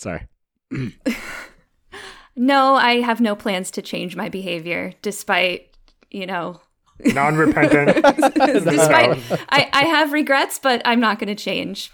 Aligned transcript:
Sorry. 0.00 0.26
no, 2.34 2.74
I 2.74 3.02
have 3.02 3.20
no 3.20 3.36
plans 3.36 3.70
to 3.72 3.82
change 3.82 4.16
my 4.16 4.30
behavior, 4.30 4.94
despite 5.02 5.76
you 6.10 6.24
know. 6.24 6.62
Non-repentant. 7.04 8.02
despite, 8.34 9.18
I, 9.50 9.68
I 9.70 9.84
have 9.84 10.14
regrets, 10.14 10.58
but 10.58 10.80
I'm 10.86 11.00
not 11.00 11.18
going 11.18 11.28
to 11.28 11.34
change. 11.34 11.92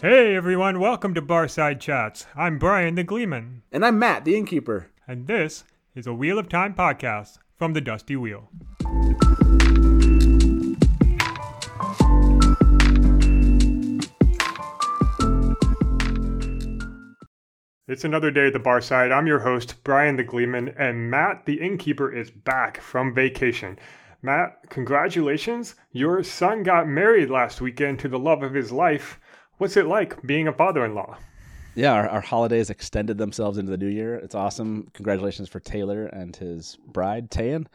Hey 0.00 0.34
everyone, 0.34 0.80
welcome 0.80 1.12
to 1.12 1.20
Barside 1.20 1.78
Chats. 1.78 2.24
I'm 2.34 2.58
Brian 2.58 2.94
the 2.94 3.04
Gleeman. 3.04 3.64
And 3.70 3.84
I'm 3.84 3.98
Matt, 3.98 4.24
the 4.24 4.34
innkeeper. 4.34 4.86
And 5.06 5.26
this 5.26 5.64
is 5.94 6.06
a 6.06 6.14
Wheel 6.14 6.38
of 6.38 6.48
Time 6.48 6.72
podcast 6.72 7.38
from 7.56 7.72
the 7.72 7.80
Dusty 7.80 8.14
Wheel. 8.14 8.48
It's 17.88 18.04
another 18.04 18.30
day 18.30 18.46
at 18.46 18.52
the 18.52 18.60
bar 18.62 18.80
side. 18.80 19.10
I'm 19.10 19.26
your 19.26 19.40
host, 19.40 19.82
Brian 19.82 20.14
the 20.14 20.22
Gleeman, 20.22 20.72
and 20.78 21.10
Matt 21.10 21.44
the 21.44 21.60
Innkeeper 21.60 22.12
is 22.12 22.30
back 22.30 22.80
from 22.80 23.12
vacation. 23.12 23.76
Matt, 24.22 24.58
congratulations. 24.68 25.74
Your 25.90 26.22
son 26.22 26.62
got 26.62 26.86
married 26.86 27.30
last 27.30 27.60
weekend 27.60 27.98
to 27.98 28.08
the 28.08 28.18
love 28.18 28.44
of 28.44 28.54
his 28.54 28.70
life. 28.70 29.18
What's 29.58 29.76
it 29.76 29.86
like 29.86 30.22
being 30.22 30.46
a 30.46 30.52
father 30.52 30.84
in 30.84 30.94
law? 30.94 31.18
Yeah, 31.74 31.92
our, 31.92 32.08
our, 32.08 32.20
holidays 32.20 32.70
extended 32.70 33.18
themselves 33.18 33.58
into 33.58 33.70
the 33.70 33.76
new 33.76 33.88
year. 33.88 34.16
It's 34.16 34.34
awesome. 34.34 34.90
Congratulations 34.92 35.48
for 35.48 35.60
Taylor 35.60 36.06
and 36.06 36.34
his 36.34 36.76
bride, 36.86 37.30
Tayan. 37.30 37.66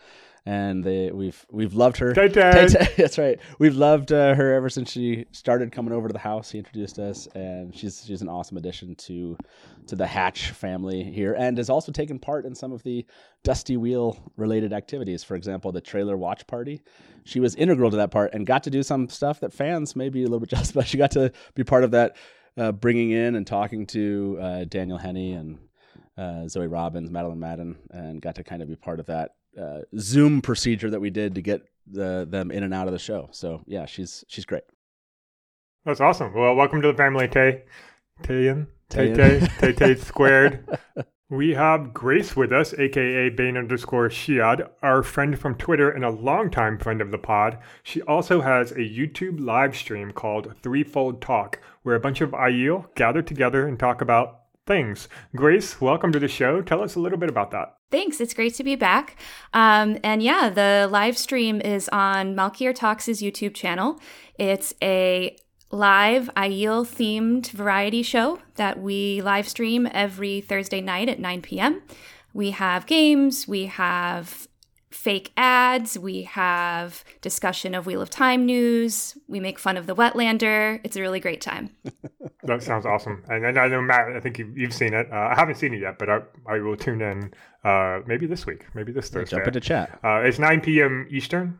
And 0.47 0.83
they, 0.83 1.09
we've 1.11 1.43
we've 1.49 1.73
loved 1.73 1.97
her. 1.97 2.13
Tay 2.13 2.29
Tay. 2.29 2.67
That's 2.97 3.17
right. 3.17 3.39
We've 3.57 3.75
loved 3.75 4.11
uh, 4.11 4.35
her 4.35 4.53
ever 4.53 4.69
since 4.69 4.91
she 4.91 5.25
started 5.31 5.71
coming 5.71 5.91
over 5.91 6.07
to 6.07 6.13
the 6.13 6.19
house. 6.19 6.51
He 6.51 6.59
introduced 6.59 6.99
us, 6.99 7.27
and 7.33 7.75
she's 7.75 8.05
she's 8.05 8.21
an 8.21 8.29
awesome 8.29 8.57
addition 8.57 8.93
to 8.93 9.37
to 9.87 9.95
the 9.95 10.05
Hatch 10.05 10.51
family 10.51 11.03
here, 11.03 11.33
and 11.33 11.57
has 11.57 11.71
also 11.71 11.91
taken 11.91 12.19
part 12.19 12.45
in 12.45 12.53
some 12.53 12.71
of 12.71 12.83
the 12.83 13.07
Dusty 13.43 13.75
Wheel 13.75 14.19
related 14.37 14.71
activities. 14.71 15.23
For 15.23 15.33
example, 15.33 15.71
the 15.71 15.81
trailer 15.81 16.15
watch 16.15 16.45
party 16.45 16.83
she 17.25 17.39
was 17.39 17.55
integral 17.55 17.91
to 17.91 17.97
that 17.97 18.11
part 18.11 18.33
and 18.33 18.45
got 18.45 18.63
to 18.63 18.69
do 18.69 18.83
some 18.83 19.09
stuff 19.09 19.41
that 19.41 19.51
fans 19.51 19.95
may 19.95 20.09
be 20.09 20.21
a 20.21 20.25
little 20.25 20.39
bit 20.39 20.49
jealous 20.51 20.71
about. 20.71 20.87
She 20.87 20.97
got 20.97 21.11
to 21.11 21.31
be 21.55 21.63
part 21.63 21.83
of 21.83 21.91
that, 21.91 22.15
uh, 22.57 22.71
bringing 22.71 23.11
in 23.11 23.35
and 23.35 23.45
talking 23.45 23.85
to 23.87 24.37
uh, 24.41 24.63
Daniel 24.65 24.97
Henney 24.97 25.33
and 25.33 25.57
uh, 26.17 26.47
Zoe 26.47 26.67
Robins, 26.67 27.11
Madeleine 27.11 27.39
Madden, 27.39 27.77
and 27.91 28.21
got 28.21 28.35
to 28.35 28.43
kind 28.43 28.61
of 28.61 28.67
be 28.67 28.75
part 28.75 28.99
of 28.99 29.05
that 29.07 29.35
uh, 29.59 29.81
Zoom 29.97 30.41
procedure 30.41 30.89
that 30.89 30.99
we 30.99 31.09
did 31.09 31.35
to 31.35 31.41
get 31.41 31.61
the, 31.87 32.25
them 32.29 32.51
in 32.51 32.63
and 32.63 32.73
out 32.73 32.87
of 32.87 32.93
the 32.93 32.99
show. 32.99 33.29
So 33.31 33.61
yeah, 33.65 33.85
she's 33.85 34.23
she's 34.27 34.45
great. 34.45 34.63
That's 35.85 36.01
awesome. 36.01 36.33
Well, 36.33 36.55
welcome 36.55 36.81
to 36.81 36.87
the 36.87 36.97
family, 36.97 37.27
Tay. 37.27 37.63
Tayan. 38.23 38.67
Tay 38.89 39.13
Tay. 39.13 39.47
Tay 39.59 39.73
Tay 39.73 39.95
squared. 39.99 40.67
We 41.29 41.55
have 41.55 41.93
Grace 41.93 42.35
with 42.35 42.51
us, 42.51 42.73
aka 42.75 43.29
Bane 43.29 43.57
underscore 43.57 44.09
Chiad, 44.09 44.69
our 44.83 45.01
friend 45.01 45.37
from 45.37 45.55
Twitter 45.55 45.89
and 45.89 46.05
a 46.05 46.11
longtime 46.11 46.77
friend 46.77 47.01
of 47.01 47.09
the 47.09 47.17
pod. 47.17 47.57
She 47.81 48.01
also 48.03 48.41
has 48.41 48.71
a 48.71 48.75
YouTube 48.75 49.39
live 49.39 49.75
stream 49.75 50.11
called 50.11 50.53
Threefold 50.61 51.21
Talk, 51.21 51.59
where 51.85 51.95
a 51.95 51.99
bunch 51.99 52.19
of 52.19 52.31
Aiel 52.31 52.93
gather 52.95 53.21
together 53.21 53.67
and 53.67 53.77
talk 53.77 54.01
about 54.01 54.39
things. 54.65 55.07
Grace, 55.35 55.79
welcome 55.79 56.11
to 56.11 56.17
the 56.17 56.27
show. 56.27 56.63
Tell 56.63 56.81
us 56.81 56.95
a 56.95 56.99
little 56.99 57.19
bit 57.19 57.29
about 57.29 57.51
that. 57.51 57.75
Thanks. 57.91 58.19
It's 58.19 58.33
great 58.33 58.55
to 58.55 58.63
be 58.63 58.75
back. 58.75 59.17
Um, 59.53 59.99
and 60.03 60.23
yeah, 60.23 60.49
the 60.49 60.89
live 60.91 61.15
stream 61.15 61.61
is 61.61 61.87
on 61.89 62.35
Malkier 62.35 62.73
Talks' 62.73 63.07
YouTube 63.07 63.53
channel. 63.53 63.99
It's 64.39 64.73
a 64.81 65.37
live 65.71 66.27
Aiel 66.35 66.87
themed 66.87 67.51
variety 67.51 68.01
show 68.01 68.39
that 68.55 68.81
we 68.81 69.21
live 69.21 69.47
stream 69.47 69.87
every 69.91 70.41
Thursday 70.41 70.81
night 70.81 71.07
at 71.07 71.19
9 71.19 71.43
p.m. 71.43 71.83
We 72.33 72.49
have 72.49 72.87
games, 72.87 73.47
we 73.47 73.67
have 73.67 74.47
fake 74.95 75.31
ads, 75.37 75.99
we 75.99 76.23
have 76.23 77.03
discussion 77.21 77.75
of 77.75 77.85
Wheel 77.85 78.01
of 78.01 78.09
Time 78.09 78.45
news, 78.45 79.17
we 79.27 79.39
make 79.39 79.59
fun 79.59 79.77
of 79.77 79.85
the 79.85 79.95
Wetlander. 79.95 80.79
It's 80.83 80.95
a 80.95 81.01
really 81.01 81.19
great 81.19 81.41
time. 81.41 81.69
that 82.43 82.63
sounds 82.63 82.85
awesome. 82.85 83.23
And, 83.29 83.45
and, 83.45 83.59
I 83.59 83.67
know, 83.67 83.81
Matt, 83.81 84.15
I 84.15 84.19
think 84.19 84.39
you've, 84.39 84.57
you've 84.57 84.73
seen 84.73 84.93
it. 84.93 85.07
Uh, 85.11 85.29
I 85.31 85.35
haven't 85.35 85.55
seen 85.55 85.73
it 85.73 85.81
yet, 85.81 85.99
but 85.99 86.09
I, 86.09 86.21
I 86.47 86.59
will 86.59 86.77
tune 86.77 87.01
in 87.01 87.33
uh, 87.63 87.99
maybe 88.07 88.25
this 88.25 88.45
week, 88.45 88.65
maybe 88.73 88.91
this 88.91 89.09
Thursday. 89.09 89.35
Jump 89.35 89.47
into 89.47 89.59
chat. 89.59 89.99
Uh, 90.03 90.21
it's 90.23 90.39
9 90.39 90.61
p.m. 90.61 91.07
Eastern. 91.11 91.59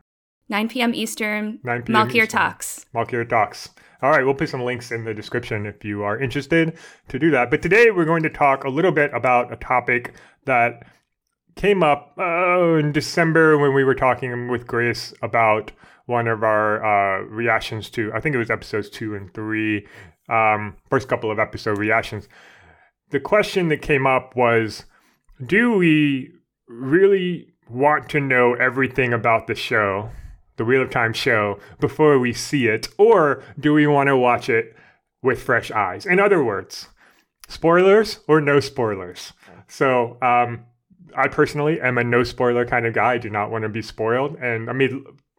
9 0.50 0.70
p.m. 0.70 0.94
Eastern. 0.94 1.60
9 1.64 1.84
p.m. 1.84 1.96
Malkier 1.96 2.24
Eastern. 2.24 2.28
Talks. 2.28 2.86
Malkier 2.96 3.28
Talks. 3.28 3.70
All 4.02 4.12
right, 4.12 4.24
we'll 4.24 4.36
put 4.36 4.50
some 4.50 4.64
links 4.64 4.92
in 4.92 5.04
the 5.04 5.14
description 5.14 5.66
if 5.66 5.84
you 5.84 6.04
are 6.04 6.18
interested 6.20 6.78
to 7.08 7.18
do 7.18 7.32
that. 7.32 7.50
But 7.50 7.62
today 7.62 7.92
we're 7.92 8.06
going 8.06 8.24
to 8.24 8.30
talk 8.30 8.64
a 8.64 8.70
little 8.70 8.92
bit 8.92 9.12
about 9.14 9.52
a 9.52 9.56
topic 9.56 10.14
that 10.46 10.86
came 11.56 11.84
up 11.84 12.14
uh, 12.18 12.76
in 12.76 12.92
December 12.92 13.58
when 13.58 13.74
we 13.74 13.84
were 13.84 13.96
talking 13.96 14.48
with 14.50 14.68
Grace 14.68 15.14
about 15.22 15.72
one 16.06 16.28
of 16.28 16.44
our 16.44 16.84
uh, 16.84 17.24
reactions 17.24 17.90
to, 17.92 18.12
I 18.14 18.20
think 18.20 18.36
it 18.36 18.40
was 18.40 18.52
episodes 18.52 18.90
two 18.90 19.16
and 19.16 19.34
three, 19.34 19.88
um, 20.30 20.76
first 20.90 21.08
couple 21.08 21.32
of 21.32 21.40
episode 21.40 21.78
reactions. 21.78 22.28
The 23.10 23.20
question 23.20 23.70
that 23.70 23.82
came 23.82 24.06
up 24.06 24.36
was 24.36 24.86
Do 25.46 25.78
we 25.78 26.32
really 26.68 27.54
want 27.70 28.10
to 28.10 28.20
know 28.20 28.54
everything 28.54 29.14
about 29.14 29.48
the 29.48 29.56
show? 29.56 30.10
the 30.58 30.66
Wheel 30.66 30.82
of 30.82 30.90
Time 30.90 31.14
show 31.14 31.60
before 31.80 32.20
we 32.20 32.34
see 32.34 32.68
it, 32.68 32.88
or 32.98 33.44
do 33.60 33.74
we 33.74 33.88
want 33.88 34.08
to 34.08 34.18
watch 34.18 34.50
it 34.50 34.76
with 35.22 35.42
fresh 35.42 35.72
eyes? 35.72 36.06
In 36.06 36.20
other 36.20 36.44
words, 36.44 36.90
spoilers 37.48 38.20
or 38.28 38.42
no 38.42 38.60
spoilers. 38.60 39.34
So, 39.68 40.18
um, 40.22 40.66
I 41.16 41.28
personally 41.28 41.80
am 41.82 41.98
a 41.98 42.04
no 42.04 42.24
spoiler 42.24 42.66
kind 42.66 42.86
of 42.86 42.94
guy. 42.94 43.14
I 43.14 43.18
do 43.18 43.30
not 43.30 43.52
want 43.52 43.64
to 43.64 43.70
be 43.70 43.82
spoiled. 43.82 44.36
And 44.36 44.70
I 44.70 44.74
made 44.74 44.94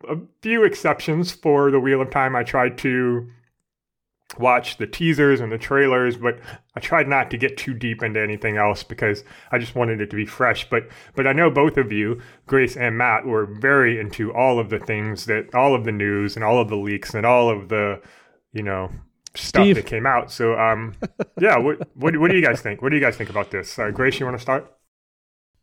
a 0.09 0.17
few 0.43 0.65
exceptions 0.65 1.33
for 1.33 1.71
the 1.71 1.81
Wheel 1.81 2.01
of 2.01 2.11
Time. 2.11 2.37
I 2.37 2.43
tried 2.43 2.79
to 2.79 3.29
watch 4.39 4.77
the 4.77 4.87
teasers 4.87 5.41
and 5.41 5.53
the 5.53 5.59
trailers, 5.59 6.17
but 6.17 6.39
I 6.75 6.81
tried 6.81 7.09
not 7.09 7.31
to 7.31 7.39
get 7.39 7.57
too 7.57 7.75
deep 7.75 8.03
into 8.03 8.21
anything 8.21 8.57
else 8.57 8.83
because 8.83 9.25
I 9.53 9.59
just 9.59 9.75
wanted 9.75 10.01
it 10.01 10.11
to 10.11 10.17
be 10.17 10.27
fresh. 10.27 10.69
But 10.69 10.89
but 11.15 11.27
I 11.27 11.33
know 11.33 11.51
both 11.51 11.77
of 11.77 11.93
you, 11.93 12.21
Grace 12.47 12.77
and 12.77 12.99
Matt, 12.99 13.25
were 13.25 13.47
very 13.47 14.01
into 14.01 14.33
all 14.35 14.59
of 14.59 14.71
the 14.71 14.79
things 14.79 15.27
that 15.27 15.55
all 15.55 15.75
of 15.75 15.85
the 15.85 15.93
news 15.93 16.37
and 16.37 16.45
all 16.45 16.61
of 16.61 16.69
the 16.69 16.77
leaks 16.77 17.15
and 17.15 17.25
all 17.25 17.49
of 17.49 17.69
the 17.69 18.01
you 18.53 18.63
know 18.63 18.91
stuff 19.35 19.63
Steve. 19.63 19.77
that 19.77 19.87
came 19.87 20.07
out. 20.07 20.31
So 20.31 20.59
um 20.59 20.95
yeah, 21.41 21.57
what, 21.59 21.89
what 21.95 22.17
what 22.17 22.31
do 22.31 22.37
you 22.37 22.45
guys 22.45 22.61
think? 22.61 22.83
What 22.83 22.91
do 22.91 22.97
you 22.97 23.03
guys 23.03 23.17
think 23.17 23.31
about 23.31 23.51
this? 23.51 23.79
Uh, 23.79 23.91
Grace, 23.91 24.19
you 24.19 24.27
want 24.27 24.37
to 24.37 24.43
start? 24.43 24.76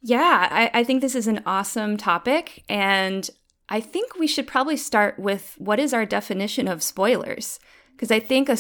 Yeah, 0.06 0.50
I, 0.52 0.82
I 0.82 0.84
think 0.84 1.02
this 1.02 1.16
is 1.16 1.28
an 1.28 1.42
awesome 1.46 1.96
topic, 1.96 2.66
and 2.68 3.30
I 3.70 3.80
think 3.80 4.20
we 4.20 4.28
should 4.28 4.46
probably 4.46 4.76
start 4.76 5.18
with 5.18 5.56
what 5.58 5.80
is 5.80 5.94
our 5.94 6.06
definition 6.06 6.68
of 6.68 6.84
spoilers 6.84 7.60
because 7.94 8.12
I 8.12 8.20
think 8.20 8.50
a, 8.50 8.58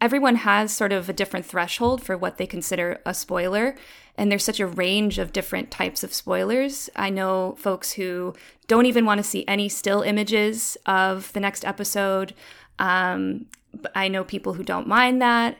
everyone 0.00 0.36
has 0.36 0.74
sort 0.74 0.92
of 0.92 1.08
a 1.08 1.12
different 1.12 1.44
threshold 1.44 2.02
for 2.02 2.16
what 2.16 2.38
they 2.38 2.46
consider 2.46 3.00
a 3.04 3.12
spoiler. 3.12 3.76
And 4.16 4.30
there's 4.30 4.44
such 4.44 4.60
a 4.60 4.66
range 4.66 5.18
of 5.18 5.32
different 5.32 5.70
types 5.70 6.02
of 6.02 6.14
spoilers. 6.14 6.88
I 6.96 7.10
know 7.10 7.56
folks 7.58 7.92
who 7.92 8.34
don't 8.66 8.86
even 8.86 9.04
want 9.04 9.18
to 9.18 9.24
see 9.24 9.44
any 9.46 9.68
still 9.68 10.02
images 10.02 10.76
of 10.86 11.32
the 11.32 11.40
next 11.40 11.64
episode. 11.64 12.34
Um, 12.78 13.46
I 13.94 14.08
know 14.08 14.24
people 14.24 14.54
who 14.54 14.64
don't 14.64 14.86
mind 14.86 15.20
that. 15.20 15.58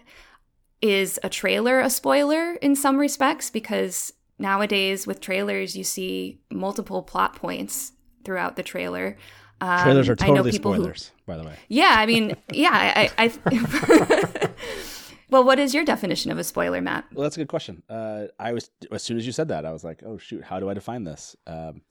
Is 0.82 1.20
a 1.22 1.28
trailer 1.28 1.78
a 1.80 1.90
spoiler 1.90 2.54
in 2.54 2.74
some 2.74 2.96
respects? 2.96 3.50
Because 3.50 4.14
nowadays 4.40 5.06
with 5.06 5.20
trailers, 5.20 5.76
you 5.76 5.84
see 5.84 6.40
multiple 6.50 7.02
plot 7.02 7.36
points 7.36 7.92
throughout 8.24 8.56
the 8.56 8.62
trailer. 8.62 9.16
Um, 9.60 9.82
Trailers 9.82 10.08
are 10.08 10.16
totally 10.16 10.52
spoilers, 10.52 11.08
who, 11.08 11.32
by 11.32 11.36
the 11.36 11.44
way. 11.44 11.54
Yeah, 11.68 11.94
I 11.96 12.06
mean, 12.06 12.34
yeah, 12.52 12.70
I. 12.72 13.10
I, 13.18 13.32
I 13.46 14.50
well, 15.30 15.44
what 15.44 15.58
is 15.58 15.74
your 15.74 15.84
definition 15.84 16.30
of 16.30 16.38
a 16.38 16.44
spoiler, 16.44 16.80
Matt? 16.80 17.04
Well, 17.12 17.24
that's 17.24 17.36
a 17.36 17.40
good 17.40 17.48
question. 17.48 17.82
Uh, 17.88 18.26
I 18.38 18.52
was 18.52 18.70
as 18.90 19.02
soon 19.02 19.18
as 19.18 19.26
you 19.26 19.32
said 19.32 19.48
that, 19.48 19.66
I 19.66 19.72
was 19.72 19.84
like, 19.84 20.02
oh 20.04 20.16
shoot, 20.16 20.42
how 20.42 20.60
do 20.60 20.70
I 20.70 20.74
define 20.74 21.04
this? 21.04 21.36
Um, 21.46 21.82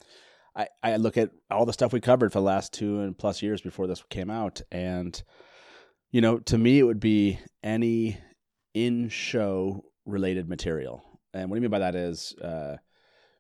I, 0.55 0.67
I 0.81 0.95
look 0.97 1.15
at 1.15 1.29
all 1.51 1.65
the 1.65 1.73
stuff 1.73 1.93
we 1.93 2.01
covered 2.01 2.33
for 2.33 2.39
the 2.39 2.45
last 2.45 2.73
two 2.73 3.01
and 3.01 3.15
plus 3.17 3.41
years 3.43 3.61
before 3.61 3.85
this 3.85 4.03
came 4.09 4.31
out, 4.31 4.61
and 4.71 5.21
you 6.11 6.21
know, 6.21 6.39
to 6.39 6.57
me, 6.57 6.79
it 6.79 6.83
would 6.83 6.99
be 6.99 7.39
any 7.63 8.17
in 8.73 9.09
show 9.09 9.85
related 10.05 10.49
material. 10.49 11.03
And 11.33 11.49
what 11.49 11.57
I 11.57 11.59
mean 11.59 11.69
by 11.69 11.79
that 11.79 11.95
is, 11.95 12.33
uh, 12.35 12.77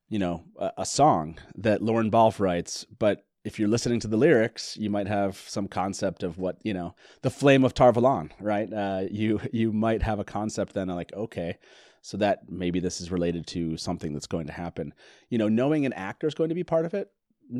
you 0.07 0.19
know, 0.19 0.43
a, 0.57 0.71
a, 0.79 0.85
song 0.85 1.37
that 1.55 1.81
Lorne 1.81 2.09
Balfe 2.09 2.39
writes, 2.39 2.85
but 2.97 3.25
if 3.43 3.57
you're 3.57 3.69
listening 3.69 3.99
to 4.01 4.07
the 4.07 4.17
lyrics, 4.17 4.75
you 4.77 4.89
might 4.89 5.07
have 5.07 5.37
some 5.47 5.67
concept 5.67 6.23
of 6.23 6.37
what 6.37 6.57
you 6.63 6.73
know, 6.73 6.95
the 7.21 7.29
flame 7.29 7.63
of 7.63 7.73
Tar 7.73 7.93
Valon, 7.93 8.31
right? 8.39 8.71
Uh, 8.71 9.03
you 9.09 9.39
you 9.51 9.71
might 9.71 10.03
have 10.03 10.19
a 10.19 10.23
concept 10.23 10.73
then, 10.73 10.87
like 10.89 11.13
okay, 11.13 11.57
so 12.01 12.17
that 12.17 12.49
maybe 12.49 12.79
this 12.79 13.01
is 13.01 13.11
related 13.11 13.47
to 13.47 13.77
something 13.77 14.13
that's 14.13 14.27
going 14.27 14.47
to 14.47 14.53
happen. 14.53 14.93
You 15.29 15.37
know, 15.37 15.47
knowing 15.47 15.85
an 15.85 15.93
actor 15.93 16.27
is 16.27 16.35
going 16.35 16.49
to 16.49 16.55
be 16.55 16.63
part 16.63 16.85
of 16.85 16.93
it, 16.93 17.11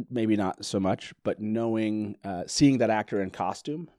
maybe 0.10 0.36
not 0.36 0.64
so 0.66 0.80
much, 0.80 1.14
but 1.24 1.40
knowing, 1.40 2.18
uh, 2.24 2.44
seeing 2.48 2.78
that 2.80 2.90
actor 2.90 3.22
in 3.22 3.32
costume, 3.32 3.90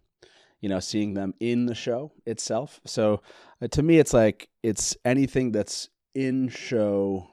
you 0.61 0.69
know, 0.69 0.81
seeing 0.81 1.15
them 1.15 1.35
in 1.41 1.67
the 1.67 1.75
show 1.75 2.13
itself. 2.27 2.81
So 2.85 3.23
uh, 3.61 3.69
to 3.69 3.83
me, 3.83 3.99
it's 3.99 4.13
like 4.13 4.49
it's 4.63 4.97
anything 5.05 5.53
that's 5.53 5.89
in 6.15 6.49
show. 6.49 7.29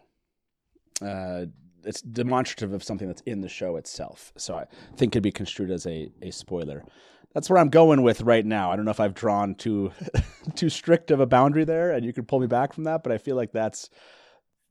Uh, 1.02 1.46
it's 1.84 2.02
demonstrative 2.02 2.74
of 2.74 2.84
something 2.84 3.08
that's 3.08 3.22
in 3.22 3.42
the 3.42 3.48
show 3.48 3.78
itself. 3.78 4.34
So 4.38 4.56
I 4.56 4.66
think 4.98 5.14
could 5.14 5.24
be 5.24 5.32
construed 5.32 5.72
as 5.72 5.86
a, 5.86 6.12
a 6.22 6.32
spoiler. 6.32 6.84
That's 7.34 7.50
where 7.50 7.60
I'm 7.60 7.70
going 7.70 8.02
with 8.02 8.22
right 8.22 8.46
now. 8.46 8.72
I 8.72 8.76
don't 8.76 8.86
know 8.86 8.92
if 8.92 9.00
I've 9.00 9.14
drawn 9.14 9.56
too 9.56 9.92
too 10.56 10.70
strict 10.70 11.12
of 11.12 11.20
a 11.20 11.26
boundary 11.26 11.66
there, 11.66 11.92
and 11.92 12.06
you 12.06 12.14
could 12.14 12.28
pull 12.28 12.40
me 12.40 12.48
back 12.48 12.74
from 12.74 12.86
that. 12.86 13.04
But 13.04 13.12
I 13.12 13.18
feel 13.18 13.36
like 13.36 13.52
that's 13.52 13.90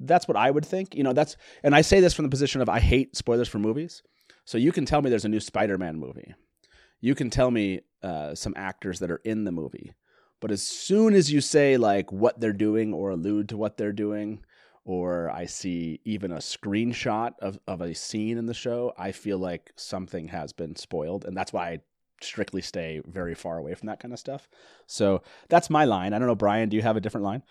that's 0.00 0.28
what 0.28 0.36
I 0.36 0.50
would 0.50 0.66
think. 0.66 0.94
You 0.94 1.04
know, 1.04 1.12
that's 1.12 1.36
and 1.62 1.74
I 1.74 1.80
say 1.80 2.00
this 2.00 2.14
from 2.14 2.24
the 2.24 2.30
position 2.30 2.60
of 2.60 2.68
I 2.68 2.80
hate 2.80 3.16
spoilers 3.16 3.48
for 3.48 3.58
movies. 3.58 4.02
So 4.44 4.58
you 4.58 4.72
can 4.72 4.84
tell 4.84 5.02
me 5.02 5.10
there's 5.10 5.24
a 5.24 5.28
new 5.28 5.40
Spider-Man 5.40 5.98
movie. 5.98 6.34
You 7.00 7.14
can 7.14 7.30
tell 7.30 7.50
me 7.50 7.80
uh, 8.02 8.34
some 8.34 8.54
actors 8.56 9.00
that 9.00 9.10
are 9.10 9.20
in 9.24 9.44
the 9.44 9.52
movie. 9.52 9.92
But 10.40 10.50
as 10.50 10.62
soon 10.62 11.14
as 11.14 11.32
you 11.32 11.40
say 11.40 11.76
like 11.76 12.12
what 12.12 12.40
they're 12.40 12.52
doing 12.52 12.92
or 12.92 13.10
allude 13.10 13.48
to 13.50 13.56
what 13.56 13.76
they're 13.76 13.92
doing, 13.92 14.44
or 14.84 15.30
I 15.30 15.46
see 15.46 16.00
even 16.04 16.30
a 16.30 16.36
screenshot 16.36 17.32
of, 17.40 17.58
of 17.66 17.80
a 17.80 17.94
scene 17.94 18.38
in 18.38 18.46
the 18.46 18.54
show, 18.54 18.92
I 18.96 19.12
feel 19.12 19.38
like 19.38 19.72
something 19.76 20.28
has 20.28 20.52
been 20.52 20.76
spoiled. 20.76 21.24
And 21.24 21.36
that's 21.36 21.52
why 21.52 21.68
I 21.70 21.80
strictly 22.22 22.62
stay 22.62 23.02
very 23.06 23.34
far 23.34 23.58
away 23.58 23.74
from 23.74 23.88
that 23.88 24.00
kind 24.00 24.14
of 24.14 24.20
stuff. 24.20 24.48
So 24.86 25.22
that's 25.48 25.70
my 25.70 25.84
line. 25.84 26.12
I 26.12 26.18
don't 26.18 26.28
know, 26.28 26.34
Brian, 26.34 26.68
do 26.68 26.76
you 26.76 26.82
have 26.82 26.96
a 26.96 27.00
different 27.00 27.24
line? 27.24 27.42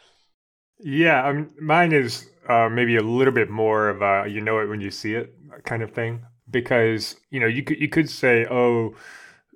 Yeah, 0.79 1.27
um, 1.27 1.51
mine 1.59 1.91
is 1.91 2.29
uh, 2.49 2.69
maybe 2.69 2.95
a 2.97 3.01
little 3.01 3.33
bit 3.33 3.49
more 3.49 3.89
of 3.89 4.01
a 4.01 4.29
you 4.29 4.41
know 4.41 4.59
it 4.59 4.67
when 4.67 4.81
you 4.81 4.91
see 4.91 5.15
it 5.15 5.33
kind 5.63 5.81
of 5.81 5.91
thing 5.91 6.25
because 6.51 7.15
you 7.29 7.39
know 7.39 7.47
you 7.47 7.63
could 7.63 7.79
you 7.79 7.87
could 7.87 8.09
say 8.09 8.45
oh 8.51 8.93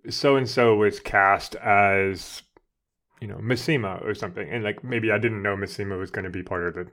so 0.10 0.38
and 0.38 0.50
so 0.50 0.76
was 0.76 1.00
cast 1.00 1.56
as 1.56 2.42
you 3.22 3.28
know 3.28 3.38
Missima 3.38 4.04
or 4.06 4.14
something 4.14 4.50
and 4.50 4.64
like 4.64 4.84
maybe 4.84 5.12
I 5.12 5.18
didn't 5.18 5.42
know 5.42 5.56
Missima 5.56 6.00
was 6.00 6.12
going 6.12 6.26
to 6.26 6.30
be 6.30 6.44
part 6.44 6.68
of 6.68 6.74
the 6.76 6.92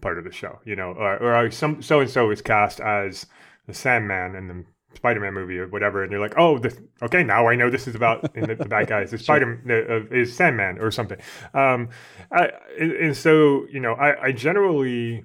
part 0.00 0.18
of 0.18 0.24
the 0.24 0.32
show, 0.32 0.60
you 0.64 0.76
know, 0.76 0.92
or, 0.92 1.18
or 1.18 1.50
some 1.50 1.82
so 1.82 2.00
and 2.00 2.10
so 2.10 2.30
is 2.30 2.42
cast 2.42 2.80
as 2.80 3.26
the 3.66 3.74
Sandman 3.74 4.34
in 4.34 4.48
the 4.48 4.64
Spider-Man 4.94 5.34
movie 5.34 5.58
or 5.58 5.68
whatever, 5.68 6.02
and 6.02 6.10
you're 6.10 6.20
like, 6.20 6.34
oh, 6.38 6.58
this, 6.58 6.78
okay, 7.02 7.22
now 7.22 7.48
I 7.48 7.54
know 7.54 7.68
this 7.68 7.86
is 7.86 7.94
about 7.94 8.34
the, 8.34 8.54
the 8.54 8.64
bad 8.64 8.88
guys. 8.88 9.10
The 9.10 9.18
Spider 9.28 9.60
uh, 9.68 10.14
is 10.14 10.34
Sandman 10.34 10.78
or 10.78 10.90
something. 10.90 11.18
Um, 11.54 11.90
I, 12.32 12.50
and 12.78 13.16
so 13.16 13.66
you 13.70 13.80
know, 13.80 13.94
I, 13.94 14.26
I 14.26 14.32
generally, 14.32 15.24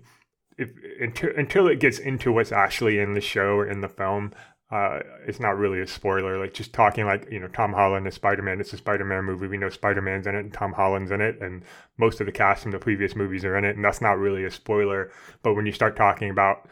if 0.57 0.69
until, 0.99 1.29
until 1.37 1.67
it 1.67 1.79
gets 1.79 1.99
into 1.99 2.31
what's 2.31 2.51
actually 2.51 2.99
in 2.99 3.13
the 3.13 3.21
show 3.21 3.55
or 3.55 3.67
in 3.67 3.81
the 3.81 3.89
film, 3.89 4.33
uh, 4.71 4.99
it's 5.27 5.39
not 5.39 5.57
really 5.57 5.81
a 5.81 5.87
spoiler. 5.87 6.39
Like 6.39 6.53
just 6.53 6.71
talking 6.71 7.05
like, 7.05 7.29
you 7.29 7.39
know, 7.39 7.47
Tom 7.49 7.73
Holland 7.73 8.07
is 8.07 8.15
Spider-Man. 8.15 8.61
It's 8.61 8.71
a 8.71 8.77
Spider-Man 8.77 9.25
movie. 9.25 9.47
We 9.47 9.57
know 9.57 9.69
Spider-Man's 9.69 10.27
in 10.27 10.35
it 10.35 10.39
and 10.39 10.53
Tom 10.53 10.71
Holland's 10.71 11.11
in 11.11 11.19
it. 11.19 11.41
And 11.41 11.63
most 11.97 12.21
of 12.21 12.25
the 12.25 12.31
cast 12.31 12.63
from 12.63 12.71
the 12.71 12.79
previous 12.79 13.15
movies 13.15 13.43
are 13.43 13.57
in 13.57 13.65
it. 13.65 13.75
And 13.75 13.83
that's 13.83 13.99
not 13.99 14.17
really 14.17 14.45
a 14.45 14.51
spoiler. 14.51 15.11
But 15.43 15.55
when 15.55 15.65
you 15.65 15.73
start 15.73 15.97
talking 15.97 16.29
about 16.29 16.69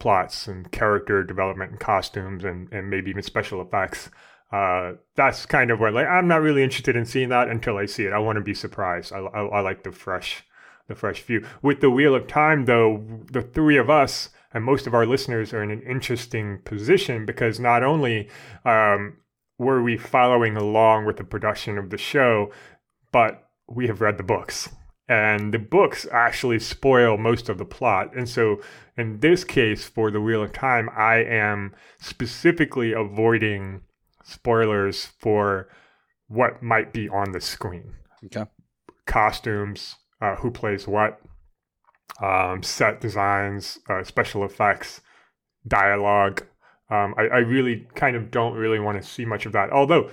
plots 0.00 0.48
and 0.48 0.70
character 0.72 1.22
development 1.22 1.70
and 1.70 1.80
costumes 1.80 2.42
and, 2.44 2.72
and 2.72 2.90
maybe 2.90 3.10
even 3.10 3.22
special 3.22 3.62
effects, 3.62 4.10
uh, 4.50 4.94
that's 5.14 5.46
kind 5.46 5.70
of 5.70 5.78
where 5.78 5.92
like, 5.92 6.08
I'm 6.08 6.26
not 6.26 6.42
really 6.42 6.64
interested 6.64 6.96
in 6.96 7.04
seeing 7.04 7.28
that 7.28 7.48
until 7.48 7.76
I 7.76 7.86
see 7.86 8.04
it. 8.04 8.12
I 8.12 8.18
want 8.18 8.36
to 8.36 8.42
be 8.42 8.54
surprised. 8.54 9.12
I, 9.12 9.18
I, 9.18 9.44
I 9.44 9.60
like 9.60 9.84
the 9.84 9.92
fresh, 9.92 10.42
the 10.88 10.96
fresh 10.96 11.22
view. 11.22 11.46
With 11.62 11.80
the 11.80 11.90
Wheel 11.90 12.16
of 12.16 12.26
Time 12.26 12.64
though, 12.64 13.04
the 13.30 13.42
three 13.42 13.76
of 13.76 13.90
us, 13.90 14.30
and 14.52 14.64
most 14.64 14.86
of 14.86 14.94
our 14.94 15.06
listeners 15.06 15.52
are 15.52 15.62
in 15.62 15.70
an 15.70 15.82
interesting 15.82 16.60
position 16.64 17.26
because 17.26 17.60
not 17.60 17.82
only 17.82 18.28
um, 18.64 19.18
were 19.58 19.82
we 19.82 19.98
following 19.98 20.56
along 20.56 21.04
with 21.04 21.16
the 21.16 21.24
production 21.24 21.76
of 21.76 21.90
the 21.90 21.98
show, 21.98 22.50
but 23.12 23.48
we 23.68 23.86
have 23.86 24.00
read 24.00 24.16
the 24.16 24.22
books. 24.22 24.68
And 25.08 25.54
the 25.54 25.58
books 25.58 26.06
actually 26.12 26.58
spoil 26.58 27.16
most 27.16 27.48
of 27.48 27.58
the 27.58 27.64
plot. 27.64 28.14
And 28.14 28.28
so, 28.28 28.60
in 28.96 29.20
this 29.20 29.42
case, 29.42 29.86
for 29.86 30.10
The 30.10 30.20
Wheel 30.20 30.42
of 30.42 30.52
Time, 30.52 30.90
I 30.94 31.24
am 31.24 31.74
specifically 31.98 32.92
avoiding 32.92 33.82
spoilers 34.22 35.06
for 35.06 35.68
what 36.26 36.62
might 36.62 36.92
be 36.92 37.08
on 37.08 37.32
the 37.32 37.40
screen. 37.40 37.94
Okay. 38.26 38.44
Costumes, 39.06 39.96
uh, 40.20 40.36
who 40.36 40.50
plays 40.50 40.86
what, 40.86 41.20
um, 42.22 42.62
set 42.62 43.00
designs, 43.00 43.78
uh, 43.88 44.02
special 44.04 44.44
effects, 44.44 45.00
dialogue. 45.66 46.44
Um, 46.90 47.14
I, 47.18 47.22
I, 47.22 47.38
really 47.38 47.86
kind 47.94 48.16
of 48.16 48.30
don't 48.30 48.54
really 48.54 48.78
want 48.78 49.00
to 49.00 49.06
see 49.06 49.26
much 49.26 49.44
of 49.44 49.52
that. 49.52 49.70
Although, 49.70 50.10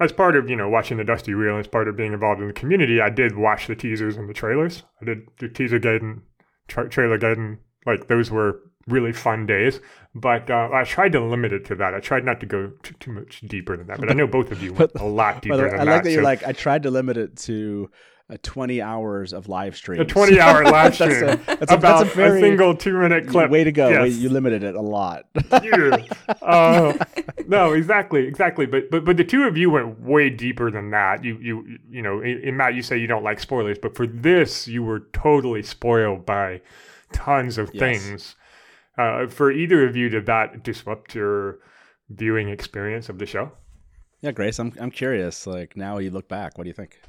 as 0.00 0.10
part 0.10 0.36
of 0.36 0.50
you 0.50 0.56
know 0.56 0.68
watching 0.68 0.96
the 0.96 1.04
Dusty 1.04 1.34
Wheel, 1.34 1.58
as 1.58 1.68
part 1.68 1.86
of 1.86 1.96
being 1.96 2.12
involved 2.12 2.40
in 2.40 2.48
the 2.48 2.52
community, 2.52 3.00
I 3.00 3.10
did 3.10 3.36
watch 3.36 3.68
the 3.68 3.76
teasers 3.76 4.16
and 4.16 4.28
the 4.28 4.34
trailers. 4.34 4.82
I 5.00 5.04
did 5.04 5.28
the 5.38 5.48
teaser 5.48 5.78
Gaiden, 5.78 6.22
tra- 6.66 6.88
trailer 6.88 7.18
Gaiden. 7.18 7.58
Like 7.86 8.08
those 8.08 8.30
were 8.30 8.60
really 8.88 9.12
fun 9.12 9.46
days. 9.46 9.80
But 10.14 10.50
uh, 10.50 10.70
I 10.72 10.84
tried 10.84 11.12
to 11.12 11.20
limit 11.20 11.52
it 11.52 11.64
to 11.66 11.74
that. 11.76 11.94
I 11.94 12.00
tried 12.00 12.24
not 12.24 12.40
to 12.40 12.46
go 12.46 12.72
too, 12.82 12.94
too 12.94 13.12
much 13.12 13.42
deeper 13.42 13.76
than 13.76 13.86
that. 13.88 14.00
But 14.00 14.10
I 14.10 14.14
know 14.14 14.26
both 14.26 14.50
of 14.50 14.62
you 14.62 14.72
went 14.72 14.92
a 14.96 15.04
lot 15.04 15.42
deeper 15.42 15.56
than 15.56 15.66
I 15.66 15.70
that. 15.70 15.88
I 15.88 15.92
like 15.92 16.04
that, 16.04 16.12
you're 16.12 16.22
like 16.22 16.46
I 16.46 16.52
tried 16.52 16.84
to 16.84 16.90
limit 16.90 17.16
it 17.16 17.36
to 17.38 17.90
a 18.28 18.36
20 18.38 18.82
hours 18.82 19.32
of 19.32 19.48
live 19.48 19.76
stream. 19.76 20.00
A 20.00 20.04
20 20.04 20.40
hour 20.40 20.64
live 20.70 20.94
stream 20.94 21.20
that's 21.20 21.42
a, 21.42 21.56
that's 21.56 21.72
a, 21.72 21.74
about 21.76 22.00
that's 22.00 22.12
a, 22.12 22.16
very, 22.16 22.38
a, 22.38 22.42
single 22.42 22.76
two 22.76 22.98
minute 22.98 23.28
clip. 23.28 23.50
Way 23.50 23.64
to 23.64 23.70
go. 23.70 23.88
Yes. 23.88 24.16
You 24.16 24.30
limited 24.30 24.64
it 24.64 24.74
a 24.74 24.80
lot. 24.80 25.26
yeah. 25.62 25.96
Uh, 26.42 26.92
no, 27.48 27.72
exactly. 27.72 28.26
Exactly. 28.26 28.66
But, 28.66 28.90
but, 28.90 29.04
but 29.04 29.16
the 29.16 29.24
two 29.24 29.44
of 29.44 29.56
you 29.56 29.70
went 29.70 30.00
way 30.00 30.30
deeper 30.30 30.70
than 30.70 30.90
that. 30.90 31.24
You, 31.24 31.38
you, 31.38 31.78
you 31.90 32.02
know, 32.02 32.20
in, 32.20 32.38
in 32.40 32.56
Matt, 32.56 32.74
you 32.74 32.82
say 32.82 32.98
you 32.98 33.08
don't 33.08 33.24
like 33.24 33.40
spoilers, 33.40 33.78
but 33.78 33.96
for 33.96 34.06
this, 34.06 34.68
you 34.68 34.84
were 34.84 35.00
totally 35.12 35.62
spoiled 35.62 36.24
by 36.24 36.60
tons 37.12 37.58
of 37.58 37.70
yes. 37.72 37.80
things. 37.80 38.36
Uh, 38.96 39.26
for 39.26 39.50
either 39.50 39.86
of 39.88 39.96
you, 39.96 40.08
did 40.08 40.26
that 40.26 40.62
disrupt 40.62 41.14
your 41.14 41.58
viewing 42.10 42.48
experience 42.48 43.08
of 43.08 43.18
the 43.18 43.26
show? 43.26 43.50
Yeah, 44.20 44.32
Grace, 44.32 44.58
I'm, 44.58 44.72
I'm 44.80 44.90
curious. 44.90 45.46
Like 45.46 45.76
now 45.76 45.98
you 45.98 46.10
look 46.10 46.28
back, 46.28 46.58
what 46.58 46.64
do 46.64 46.68
you 46.68 46.74
think? 46.74 47.00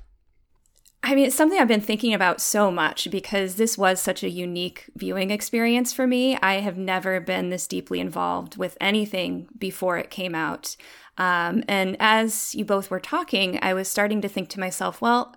I 1.03 1.15
mean, 1.15 1.27
it's 1.27 1.35
something 1.35 1.59
I've 1.59 1.67
been 1.67 1.79
thinking 1.79 2.13
about 2.13 2.41
so 2.41 2.69
much 2.71 3.09
because 3.09 3.55
this 3.55 3.77
was 3.77 4.01
such 4.01 4.23
a 4.23 4.29
unique 4.29 4.85
viewing 4.95 5.31
experience 5.31 5.94
for 5.94 6.05
me. 6.07 6.38
I 6.41 6.55
have 6.55 6.77
never 6.77 7.19
been 7.19 7.49
this 7.49 7.68
deeply 7.68 7.99
involved 7.99 8.57
with 8.57 8.77
anything 8.81 9.47
before 9.57 9.97
it 9.97 10.09
came 10.09 10.35
out. 10.35 10.75
Um, 11.18 11.63
and 11.68 11.95
as 11.99 12.54
you 12.56 12.66
both 12.66 12.89
were 12.89 12.99
talking, 12.99 13.57
I 13.61 13.73
was 13.73 13.87
starting 13.87 14.21
to 14.21 14.27
think 14.27 14.49
to 14.49 14.59
myself, 14.59 15.01
well, 15.01 15.35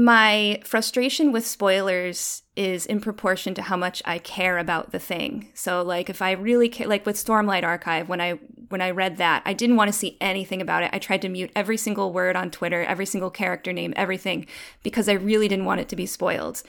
my 0.00 0.58
frustration 0.64 1.30
with 1.30 1.46
spoilers 1.46 2.42
is 2.56 2.86
in 2.86 3.00
proportion 3.00 3.52
to 3.54 3.60
how 3.60 3.76
much 3.76 4.02
I 4.06 4.18
care 4.18 4.56
about 4.56 4.92
the 4.92 4.98
thing. 4.98 5.50
So 5.52 5.82
like 5.82 6.08
if 6.08 6.22
I 6.22 6.32
really 6.32 6.70
like 6.86 7.04
with 7.04 7.16
Stormlight 7.16 7.64
Archive 7.64 8.08
when 8.08 8.20
I 8.20 8.38
when 8.70 8.80
I 8.80 8.92
read 8.92 9.18
that, 9.18 9.42
I 9.44 9.52
didn't 9.52 9.76
want 9.76 9.88
to 9.88 9.98
see 9.98 10.16
anything 10.20 10.62
about 10.62 10.84
it. 10.84 10.90
I 10.94 10.98
tried 11.00 11.20
to 11.22 11.28
mute 11.28 11.50
every 11.54 11.76
single 11.76 12.12
word 12.12 12.34
on 12.34 12.50
Twitter, 12.50 12.82
every 12.82 13.04
single 13.04 13.30
character 13.30 13.74
name, 13.74 13.92
everything 13.94 14.46
because 14.82 15.06
I 15.08 15.14
really 15.14 15.48
didn't 15.48 15.66
want 15.66 15.80
it 15.80 15.88
to 15.90 15.96
be 15.96 16.06
spoiled. 16.06 16.62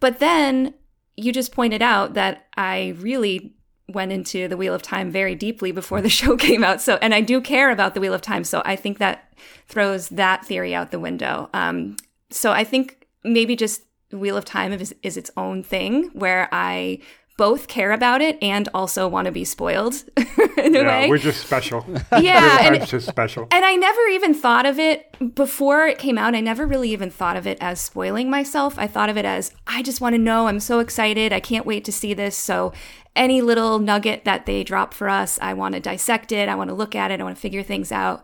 But 0.00 0.18
then 0.18 0.74
you 1.16 1.32
just 1.32 1.52
pointed 1.52 1.82
out 1.82 2.14
that 2.14 2.46
I 2.56 2.94
really 2.98 3.54
went 3.88 4.10
into 4.10 4.48
the 4.48 4.56
Wheel 4.56 4.74
of 4.74 4.82
Time 4.82 5.12
very 5.12 5.36
deeply 5.36 5.70
before 5.70 6.02
the 6.02 6.08
show 6.20 6.36
came 6.36 6.64
out. 6.64 6.80
So, 6.80 6.98
and 7.00 7.14
I 7.14 7.20
do 7.20 7.40
care 7.40 7.70
about 7.70 7.94
the 7.94 8.00
Wheel 8.00 8.14
of 8.14 8.22
Time. 8.22 8.42
So 8.42 8.60
I 8.64 8.74
think 8.74 8.98
that 8.98 9.32
throws 9.68 10.08
that 10.08 10.44
theory 10.44 10.74
out 10.74 10.90
the 10.90 10.98
window. 10.98 11.48
Um, 11.52 11.96
so 12.30 12.52
I 12.52 12.64
think 12.64 13.06
maybe 13.24 13.56
just 13.56 13.82
Wheel 14.12 14.36
of 14.36 14.44
Time 14.44 14.72
is, 14.72 14.94
is 15.02 15.16
its 15.16 15.30
own 15.36 15.62
thing 15.62 16.10
where 16.12 16.48
I 16.52 17.00
both 17.40 17.68
care 17.68 17.92
about 17.92 18.20
it 18.20 18.36
and 18.42 18.68
also 18.74 19.08
want 19.08 19.24
to 19.24 19.32
be 19.32 19.46
spoiled 19.46 20.04
in 20.58 20.76
a 20.76 20.80
yeah, 20.80 20.86
way. 20.86 21.08
We're 21.08 21.16
just 21.16 21.42
special. 21.42 21.86
Yeah, 22.20 22.60
and, 22.60 22.86
just 22.86 23.08
special. 23.08 23.48
And 23.50 23.64
I 23.64 23.76
never 23.76 24.00
even 24.08 24.34
thought 24.34 24.66
of 24.66 24.78
it 24.78 25.34
before 25.34 25.86
it 25.86 25.96
came 25.98 26.18
out. 26.18 26.34
I 26.34 26.40
never 26.40 26.66
really 26.66 26.90
even 26.90 27.10
thought 27.10 27.38
of 27.38 27.46
it 27.46 27.56
as 27.58 27.80
spoiling 27.80 28.28
myself. 28.28 28.78
I 28.78 28.86
thought 28.86 29.08
of 29.08 29.16
it 29.16 29.24
as 29.24 29.54
I 29.66 29.82
just 29.82 30.02
want 30.02 30.14
to 30.14 30.18
know. 30.18 30.48
I'm 30.48 30.60
so 30.60 30.80
excited. 30.80 31.32
I 31.32 31.40
can't 31.40 31.64
wait 31.64 31.82
to 31.86 31.92
see 31.92 32.12
this. 32.12 32.36
So 32.36 32.74
any 33.16 33.40
little 33.40 33.78
nugget 33.78 34.26
that 34.26 34.44
they 34.44 34.62
drop 34.62 34.92
for 34.92 35.08
us, 35.08 35.38
I 35.40 35.54
want 35.54 35.74
to 35.76 35.80
dissect 35.80 36.32
it. 36.32 36.46
I 36.46 36.56
want 36.56 36.68
to 36.68 36.74
look 36.74 36.94
at 36.94 37.10
it. 37.10 37.20
I 37.20 37.24
want 37.24 37.36
to 37.36 37.40
figure 37.40 37.62
things 37.62 37.90
out. 37.90 38.22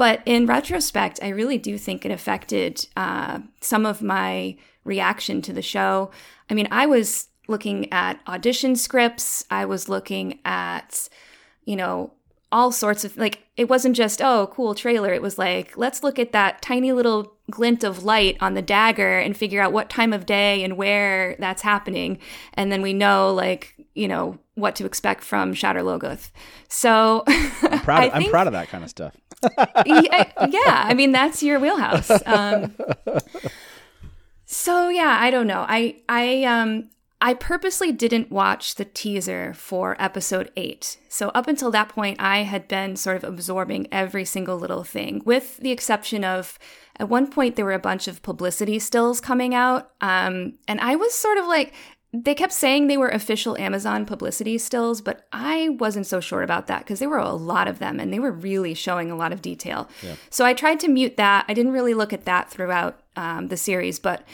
But 0.00 0.22
in 0.24 0.46
retrospect, 0.46 1.20
I 1.22 1.28
really 1.28 1.58
do 1.58 1.76
think 1.76 2.06
it 2.06 2.10
affected 2.10 2.86
uh, 2.96 3.40
some 3.60 3.84
of 3.84 4.00
my 4.00 4.56
reaction 4.82 5.42
to 5.42 5.52
the 5.52 5.60
show. 5.60 6.10
I 6.48 6.54
mean, 6.54 6.68
I 6.70 6.86
was 6.86 7.28
looking 7.48 7.92
at 7.92 8.18
audition 8.26 8.76
scripts, 8.76 9.44
I 9.50 9.66
was 9.66 9.90
looking 9.90 10.38
at, 10.42 11.06
you 11.66 11.76
know, 11.76 12.14
all 12.50 12.72
sorts 12.72 13.04
of 13.04 13.18
like, 13.18 13.40
it 13.58 13.68
wasn't 13.68 13.94
just, 13.94 14.22
oh, 14.22 14.50
cool 14.54 14.74
trailer. 14.74 15.12
It 15.12 15.20
was 15.20 15.36
like, 15.36 15.76
let's 15.76 16.02
look 16.02 16.18
at 16.18 16.32
that 16.32 16.62
tiny 16.62 16.92
little 16.92 17.34
glint 17.50 17.84
of 17.84 18.04
light 18.04 18.36
on 18.40 18.54
the 18.54 18.62
dagger 18.62 19.18
and 19.18 19.36
figure 19.36 19.60
out 19.60 19.72
what 19.72 19.90
time 19.90 20.12
of 20.12 20.26
day 20.26 20.62
and 20.64 20.76
where 20.76 21.36
that's 21.38 21.62
happening. 21.62 22.18
And 22.54 22.70
then 22.70 22.82
we 22.82 22.92
know, 22.92 23.32
like, 23.34 23.74
you 23.94 24.08
know, 24.08 24.38
what 24.54 24.76
to 24.76 24.86
expect 24.86 25.24
from 25.24 25.54
Shadar 25.54 25.82
Logoth. 25.82 26.30
So 26.68 27.24
I'm 27.26 27.50
proud, 27.80 28.04
of, 28.04 28.12
think, 28.12 28.26
I'm 28.26 28.30
proud 28.30 28.46
of 28.46 28.52
that 28.52 28.68
kind 28.68 28.84
of 28.84 28.90
stuff. 28.90 29.16
yeah, 29.86 30.30
yeah, 30.48 30.84
I 30.86 30.94
mean, 30.94 31.12
that's 31.12 31.42
your 31.42 31.58
wheelhouse. 31.58 32.10
Um, 32.26 32.74
so 34.44 34.88
yeah, 34.88 35.16
I 35.20 35.30
don't 35.30 35.46
know. 35.46 35.64
I, 35.68 36.02
I, 36.08 36.44
um, 36.44 36.90
I 37.22 37.34
purposely 37.34 37.92
didn't 37.92 38.30
watch 38.30 38.76
the 38.76 38.86
teaser 38.86 39.52
for 39.52 39.94
episode 39.98 40.50
eight. 40.56 40.96
So, 41.08 41.28
up 41.30 41.48
until 41.48 41.70
that 41.70 41.90
point, 41.90 42.18
I 42.18 42.38
had 42.38 42.66
been 42.66 42.96
sort 42.96 43.16
of 43.18 43.24
absorbing 43.24 43.88
every 43.92 44.24
single 44.24 44.58
little 44.58 44.84
thing, 44.84 45.20
with 45.26 45.58
the 45.58 45.70
exception 45.70 46.24
of 46.24 46.58
at 47.00 47.08
one 47.08 47.28
point, 47.28 47.56
there 47.56 47.64
were 47.64 47.72
a 47.72 47.78
bunch 47.78 48.06
of 48.06 48.22
publicity 48.22 48.78
stills 48.78 49.20
coming 49.20 49.54
out. 49.54 49.90
Um, 50.00 50.58
and 50.68 50.80
I 50.80 50.96
was 50.96 51.14
sort 51.14 51.38
of 51.38 51.46
like, 51.46 51.72
they 52.12 52.34
kept 52.34 52.52
saying 52.52 52.86
they 52.86 52.96
were 52.96 53.08
official 53.08 53.56
Amazon 53.56 54.04
publicity 54.04 54.58
stills, 54.58 55.00
but 55.00 55.26
I 55.32 55.70
wasn't 55.70 56.06
so 56.06 56.20
sure 56.20 56.42
about 56.42 56.66
that 56.66 56.80
because 56.80 56.98
there 56.98 57.08
were 57.08 57.18
a 57.18 57.32
lot 57.32 57.68
of 57.68 57.78
them 57.78 58.00
and 58.00 58.12
they 58.12 58.18
were 58.18 58.32
really 58.32 58.74
showing 58.74 59.10
a 59.10 59.16
lot 59.16 59.32
of 59.32 59.40
detail. 59.40 59.88
Yeah. 60.02 60.16
So 60.28 60.44
I 60.44 60.52
tried 60.52 60.80
to 60.80 60.88
mute 60.88 61.16
that. 61.16 61.44
I 61.48 61.54
didn't 61.54 61.72
really 61.72 61.94
look 61.94 62.12
at 62.12 62.26
that 62.26 62.50
throughout 62.50 63.00
um, 63.16 63.48
the 63.48 63.56
series, 63.56 63.98
but 63.98 64.24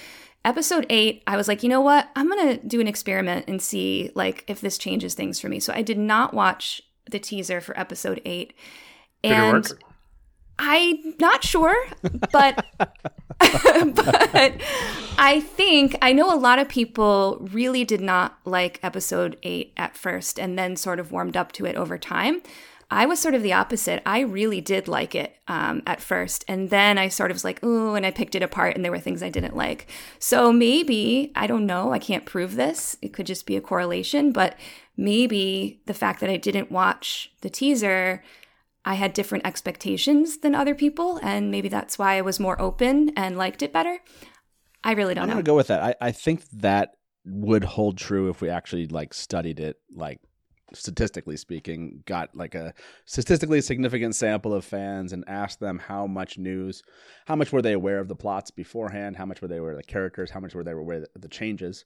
episode 0.44 0.86
eight, 0.88 1.22
I 1.26 1.36
was 1.36 1.48
like, 1.48 1.62
you 1.62 1.68
know 1.68 1.82
what? 1.82 2.08
I'm 2.16 2.28
gonna 2.28 2.56
do 2.56 2.80
an 2.80 2.88
experiment 2.88 3.44
and 3.46 3.60
see 3.60 4.10
like 4.14 4.44
if 4.48 4.60
this 4.60 4.78
changes 4.78 5.14
things 5.14 5.38
for 5.38 5.48
me. 5.48 5.60
So 5.60 5.72
I 5.72 5.82
did 5.82 5.98
not 5.98 6.32
watch 6.32 6.80
the 7.10 7.18
teaser 7.18 7.60
for 7.60 7.78
episode 7.78 8.22
eight, 8.24 8.54
and 9.22 9.70
I'm 10.58 11.14
not 11.18 11.44
sure, 11.44 11.76
but 12.32 12.64
but 13.38 14.60
I 15.18 15.40
think 15.40 15.96
I 16.00 16.12
know 16.12 16.32
a 16.32 16.38
lot 16.38 16.58
of 16.58 16.68
people 16.68 17.46
really 17.52 17.84
did 17.84 18.00
not 18.00 18.38
like 18.44 18.80
episode 18.82 19.36
eight 19.42 19.72
at 19.76 19.96
first, 19.96 20.38
and 20.38 20.58
then 20.58 20.76
sort 20.76 20.98
of 20.98 21.12
warmed 21.12 21.36
up 21.36 21.52
to 21.52 21.66
it 21.66 21.76
over 21.76 21.98
time. 21.98 22.40
I 22.90 23.04
was 23.04 23.18
sort 23.18 23.34
of 23.34 23.42
the 23.42 23.52
opposite. 23.52 24.00
I 24.06 24.20
really 24.20 24.60
did 24.60 24.86
like 24.86 25.16
it 25.16 25.36
um, 25.48 25.82
at 25.86 26.00
first. 26.00 26.44
And 26.46 26.70
then 26.70 26.98
I 26.98 27.08
sort 27.08 27.32
of 27.32 27.34
was 27.34 27.44
like, 27.44 27.62
ooh, 27.64 27.96
and 27.96 28.06
I 28.06 28.12
picked 28.12 28.36
it 28.36 28.44
apart 28.44 28.76
and 28.76 28.84
there 28.84 28.92
were 28.92 29.00
things 29.00 29.24
I 29.24 29.28
didn't 29.28 29.56
like. 29.56 29.90
So 30.20 30.52
maybe, 30.52 31.32
I 31.34 31.48
don't 31.48 31.66
know, 31.66 31.92
I 31.92 31.98
can't 31.98 32.24
prove 32.24 32.54
this. 32.54 32.96
It 33.02 33.12
could 33.12 33.26
just 33.26 33.44
be 33.44 33.56
a 33.56 33.60
correlation, 33.60 34.30
but 34.30 34.54
maybe 34.96 35.80
the 35.86 35.94
fact 35.94 36.20
that 36.20 36.30
I 36.30 36.36
didn't 36.36 36.70
watch 36.70 37.32
the 37.40 37.50
teaser, 37.50 38.22
I 38.86 38.94
had 38.94 39.12
different 39.12 39.44
expectations 39.44 40.38
than 40.38 40.54
other 40.54 40.74
people. 40.74 41.18
And 41.22 41.50
maybe 41.50 41.68
that's 41.68 41.98
why 41.98 42.16
I 42.16 42.22
was 42.22 42.40
more 42.40 42.58
open 42.60 43.10
and 43.16 43.36
liked 43.36 43.62
it 43.62 43.72
better. 43.72 43.98
I 44.84 44.92
really 44.92 45.14
don't 45.14 45.24
I'm 45.24 45.28
know. 45.28 45.34
I'm 45.34 45.44
to 45.44 45.50
go 45.50 45.56
with 45.56 45.66
that. 45.66 45.82
I, 45.82 45.94
I 46.00 46.12
think 46.12 46.48
that 46.50 46.92
would 47.24 47.64
hold 47.64 47.98
true 47.98 48.30
if 48.30 48.40
we 48.40 48.48
actually 48.48 48.86
like 48.86 49.12
studied 49.12 49.58
it 49.58 49.76
like 49.92 50.20
statistically 50.72 51.36
speaking, 51.36 52.02
got 52.06 52.34
like 52.34 52.54
a 52.54 52.72
statistically 53.04 53.60
significant 53.60 54.14
sample 54.14 54.54
of 54.54 54.64
fans 54.64 55.12
and 55.12 55.24
asked 55.26 55.60
them 55.60 55.78
how 55.78 56.06
much 56.06 56.38
news, 56.38 56.82
how 57.26 57.34
much 57.36 57.52
were 57.52 57.62
they 57.62 57.72
aware 57.72 57.98
of 57.98 58.08
the 58.08 58.14
plots 58.14 58.50
beforehand, 58.50 59.16
how 59.16 59.26
much 59.26 59.42
were 59.42 59.48
they 59.48 59.58
aware 59.58 59.72
of 59.72 59.76
the 59.76 59.82
characters, 59.82 60.30
how 60.30 60.40
much 60.40 60.54
were 60.54 60.64
they 60.64 60.72
aware 60.72 61.02
of 61.02 61.20
the 61.20 61.28
changes, 61.28 61.84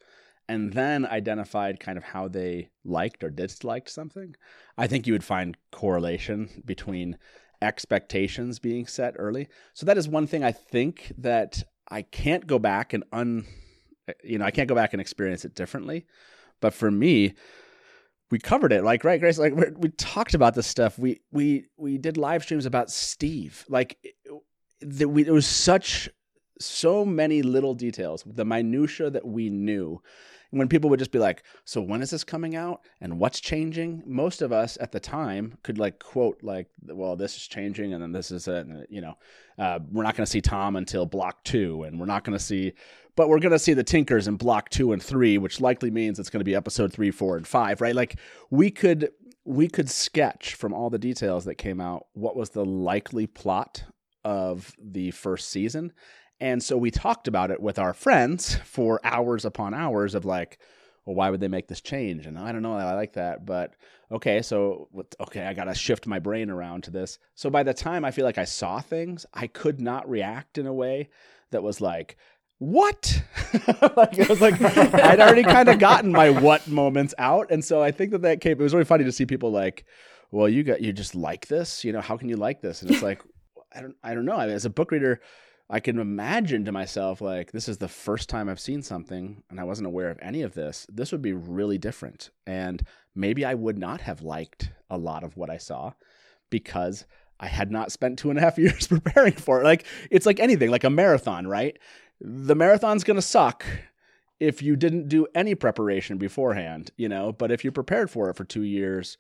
and 0.51 0.73
then 0.73 1.07
identified 1.07 1.79
kind 1.79 1.97
of 1.97 2.03
how 2.03 2.27
they 2.27 2.71
liked 2.85 3.23
or 3.23 3.31
disliked 3.31 3.89
something, 3.89 4.35
I 4.77 4.89
think 4.89 5.07
you 5.07 5.13
would 5.13 5.23
find 5.23 5.57
correlation 5.71 6.63
between 6.65 7.17
expectations 7.63 8.59
being 8.59 8.89
set 8.89 9.15
early. 9.17 9.47
So 9.75 9.87
that 9.87 9.97
is 9.97 10.09
one 10.09 10.27
thing 10.27 10.43
I 10.43 10.51
think 10.51 11.13
that 11.19 11.63
I 11.89 12.03
can't 12.03 12.49
go 12.49 12.59
back 12.59 12.93
and 12.93 13.05
un 13.13 13.47
you 14.25 14.39
know, 14.39 14.45
I 14.45 14.51
can't 14.51 14.69
go 14.69 14.75
back 14.75 14.93
and 14.93 15.01
experience 15.01 15.45
it 15.45 15.55
differently. 15.55 16.05
But 16.61 16.75
for 16.75 16.91
me, 16.91 17.35
we 18.33 18.41
covered 18.41 18.73
it 18.73 18.83
like 18.83 19.05
right 19.05 19.21
grace 19.21 19.39
like 19.39 19.55
we 19.77 19.89
talked 19.91 20.35
about 20.35 20.55
this 20.55 20.67
stuff 20.67 20.97
we 20.97 21.21
we 21.33 21.67
we 21.77 21.99
did 21.99 22.17
live 22.17 22.45
streams 22.45 22.65
about 22.65 22.89
steve 22.89 23.65
like 23.69 23.99
the, 24.81 25.09
we, 25.09 25.27
it 25.27 25.33
was 25.33 25.49
such 25.49 26.09
so 26.61 27.05
many 27.05 27.43
little 27.43 27.75
details 27.75 28.23
the 28.25 28.45
minutia 28.45 29.11
that 29.11 29.27
we 29.27 29.51
knew 29.51 30.01
when 30.51 30.69
people 30.69 30.91
would 30.91 30.99
just 30.99 31.13
be 31.13 31.19
like 31.19 31.43
so 31.65 31.81
when 31.81 32.03
is 32.03 32.11
this 32.11 32.25
coming 32.25 32.57
out 32.57 32.81
and 33.01 33.19
what's 33.19 33.41
changing 33.41 34.03
most 34.07 34.43
of 34.43 34.53
us 34.53 34.77
at 34.81 34.93
the 34.93 35.01
time 35.01 35.57
could 35.63 35.79
like 35.79 35.99
quote 35.99 36.43
like 36.43 36.69
well 36.87 37.17
this 37.17 37.37
is 37.37 37.47
changing 37.47 37.93
and 37.93 38.03
then 38.03 38.13
this 38.13 38.31
is 38.31 38.49
it 38.49 38.67
and, 38.67 38.87
you 38.91 39.01
know 39.01 39.17
uh, 39.59 39.79
we're 39.91 40.03
not 40.03 40.17
going 40.17 40.25
to 40.25 40.31
see 40.31 40.41
tom 40.41 40.77
until 40.77 41.07
block 41.07 41.43
two 41.45 41.85
and 41.85 41.99
we're 41.99 42.07
not 42.07 42.25
going 42.25 42.37
to 42.37 42.45
see 42.45 42.73
but 43.17 43.29
we're 43.29 43.39
going 43.39 43.53
to 43.53 43.59
see 43.59 43.75
the 43.75 43.85
Tinkers 43.85 44.29
in 44.29 44.37
block 44.37 44.71
two 44.71 44.93
and 44.93 45.03
three, 45.03 45.37
which 45.37 45.61
likely 45.61 45.91
means 45.91 46.19
it's 46.19 46.31
going 46.31 46.41
to 46.41 46.45
be 46.45 46.55
episode 46.55 46.91
three, 46.91 47.11
four, 47.11 47.37
and 47.37 47.47
five, 47.47 47.83
right? 47.83 47.95
Like 47.95 48.19
we 48.51 48.71
could 48.71 49.11
we 49.45 49.69
could 49.69 49.91
sketch 49.91 50.55
from 50.55 50.73
all 50.73 50.91
the 50.91 50.99
details 50.99 51.45
that 51.45 51.57
came 51.57 51.81
out 51.81 52.07
what 52.13 52.37
was 52.37 52.51
the 52.51 52.65
likely 52.65 53.27
plot 53.27 53.85
of 54.25 54.75
the 54.83 55.11
first 55.11 55.49
season. 55.49 55.93
And 56.41 56.63
so 56.63 56.77
we 56.77 56.91
talked 56.91 57.29
about 57.29 57.51
it 57.51 57.61
with 57.61 57.79
our 57.79 57.93
friends 57.93 58.57
for 58.65 59.01
hours 59.05 59.45
upon 59.45 59.75
hours 59.75 60.15
of 60.15 60.25
like, 60.25 60.59
well, 61.05 61.15
why 61.15 61.31
would 61.31 61.41
they 61.41 61.49
make 61.49 61.69
this 61.69 61.81
change? 61.81 62.27
And 62.27 62.39
I 62.39 62.53
don't 62.53 62.63
know, 62.63 62.75
I 62.75 62.95
like 62.95 63.15
that, 63.15 63.45
but 63.45 63.75
okay, 64.11 64.43
so 64.43 64.89
okay, 65.21 65.47
I 65.47 65.55
got 65.55 65.65
to 65.65 65.75
shift 65.75 66.07
my 66.07 66.19
brain 66.19 66.51
around 66.51 66.85
to 66.85 66.91
this. 66.91 67.19
So 67.35 67.51
by 67.51 67.63
the 67.63 67.75
time 67.75 68.05
I 68.05 68.11
feel 68.11 68.25
like 68.25 68.39
I 68.39 68.45
saw 68.45 68.81
things, 68.81 69.27
I 69.35 69.47
could 69.47 69.81
not 69.81 70.09
react 70.09 70.59
in 70.59 70.67
a 70.67 70.73
way 70.73 71.11
that 71.51 71.63
was 71.63 71.81
like, 71.81 72.17
what? 72.59 73.23
like 73.97 74.19
it 74.19 74.29
was 74.29 74.41
like 74.41 74.61
I'd 74.61 75.19
already 75.19 75.43
kind 75.43 75.69
of 75.69 75.79
gotten 75.79 76.13
my 76.13 76.29
what 76.29 76.69
moments 76.69 77.15
out, 77.17 77.51
and 77.51 77.65
so 77.65 77.83
I 77.83 77.91
think 77.91 78.11
that 78.11 78.23
that 78.23 78.43
came. 78.43 78.53
It 78.53 78.63
was 78.63 78.75
really 78.75 78.85
funny 78.85 79.05
to 79.05 79.13
see 79.13 79.25
people 79.25 79.51
like, 79.51 79.87
"Well, 80.31 80.47
you 80.47 80.63
got 80.63 80.83
you 80.83 80.93
just 80.93 81.15
like 81.15 81.47
this, 81.47 81.85
you 81.85 81.93
know? 81.93 82.03
How 82.03 82.19
can 82.19 82.29
you 82.29 82.37
like 82.37 82.61
this?" 82.61 82.83
And 82.83 82.91
it's 82.91 83.03
like, 83.03 83.23
I 83.75 83.81
don't, 83.81 83.97
I 84.05 84.15
don't 84.15 84.27
know. 84.27 84.37
I 84.37 84.45
mean, 84.45 84.55
as 84.55 84.67
a 84.67 84.71
book 84.71 84.91
reader, 84.91 85.23
I 85.71 85.81
can 85.81 85.99
imagine 85.99 86.65
to 86.65 86.73
myself 86.73 87.21
like, 87.21 87.53
this 87.53 87.69
is 87.69 87.79
the 87.79 87.89
first 87.89 88.29
time 88.29 88.49
I've 88.49 88.61
seen 88.61 88.83
something, 88.83 89.43
and 89.49 89.61
I 89.61 89.65
wasn't 89.65 89.87
aware 89.87 90.11
of 90.11 90.19
any 90.21 90.43
of 90.43 90.55
this. 90.55 90.87
This 90.93 91.13
would 91.13 91.23
be 91.23 91.33
really 91.33 91.79
different, 91.79 92.31
and 92.47 92.83
maybe 93.15 93.45
I 93.45 93.55
would 93.55 93.79
not 93.79 94.01
have 94.01 94.23
liked 94.23 94.73
a 94.91 94.99
lot 94.99 95.23
of 95.23 95.37
what 95.37 95.49
I 95.49 95.59
saw 95.59 95.93
because 96.51 97.07
I 97.39 97.47
had 97.47 97.71
not 97.71 97.93
spent 97.93 98.19
two 98.19 98.31
and 98.31 98.39
a 98.39 98.43
half 98.43 98.59
years 98.65 98.89
preparing 98.89 99.33
for 99.33 99.61
it. 99.61 99.65
Like 99.65 99.87
it's 100.11 100.27
like 100.27 100.41
anything, 100.41 100.71
like 100.71 100.85
a 100.85 100.91
marathon, 100.91 101.47
right? 101.47 101.79
the 102.21 102.55
marathon's 102.55 103.05
going 103.05 103.17
to 103.17 103.23
suck 103.23 103.65
if 104.39 104.63
you 104.63 104.77
didn't 104.77 105.09
do 105.09 105.27
any 105.35 105.55
preparation 105.55 106.19
beforehand, 106.19 106.91
you 106.97 107.09
know, 107.09 107.33
but 107.33 107.51
if 107.51 107.65
you 107.65 107.73
prepared 107.73 108.11
for 108.11 108.31
it 108.31 108.37
for 108.37 108.45
2 108.45 108.63
years, 108.63 109.19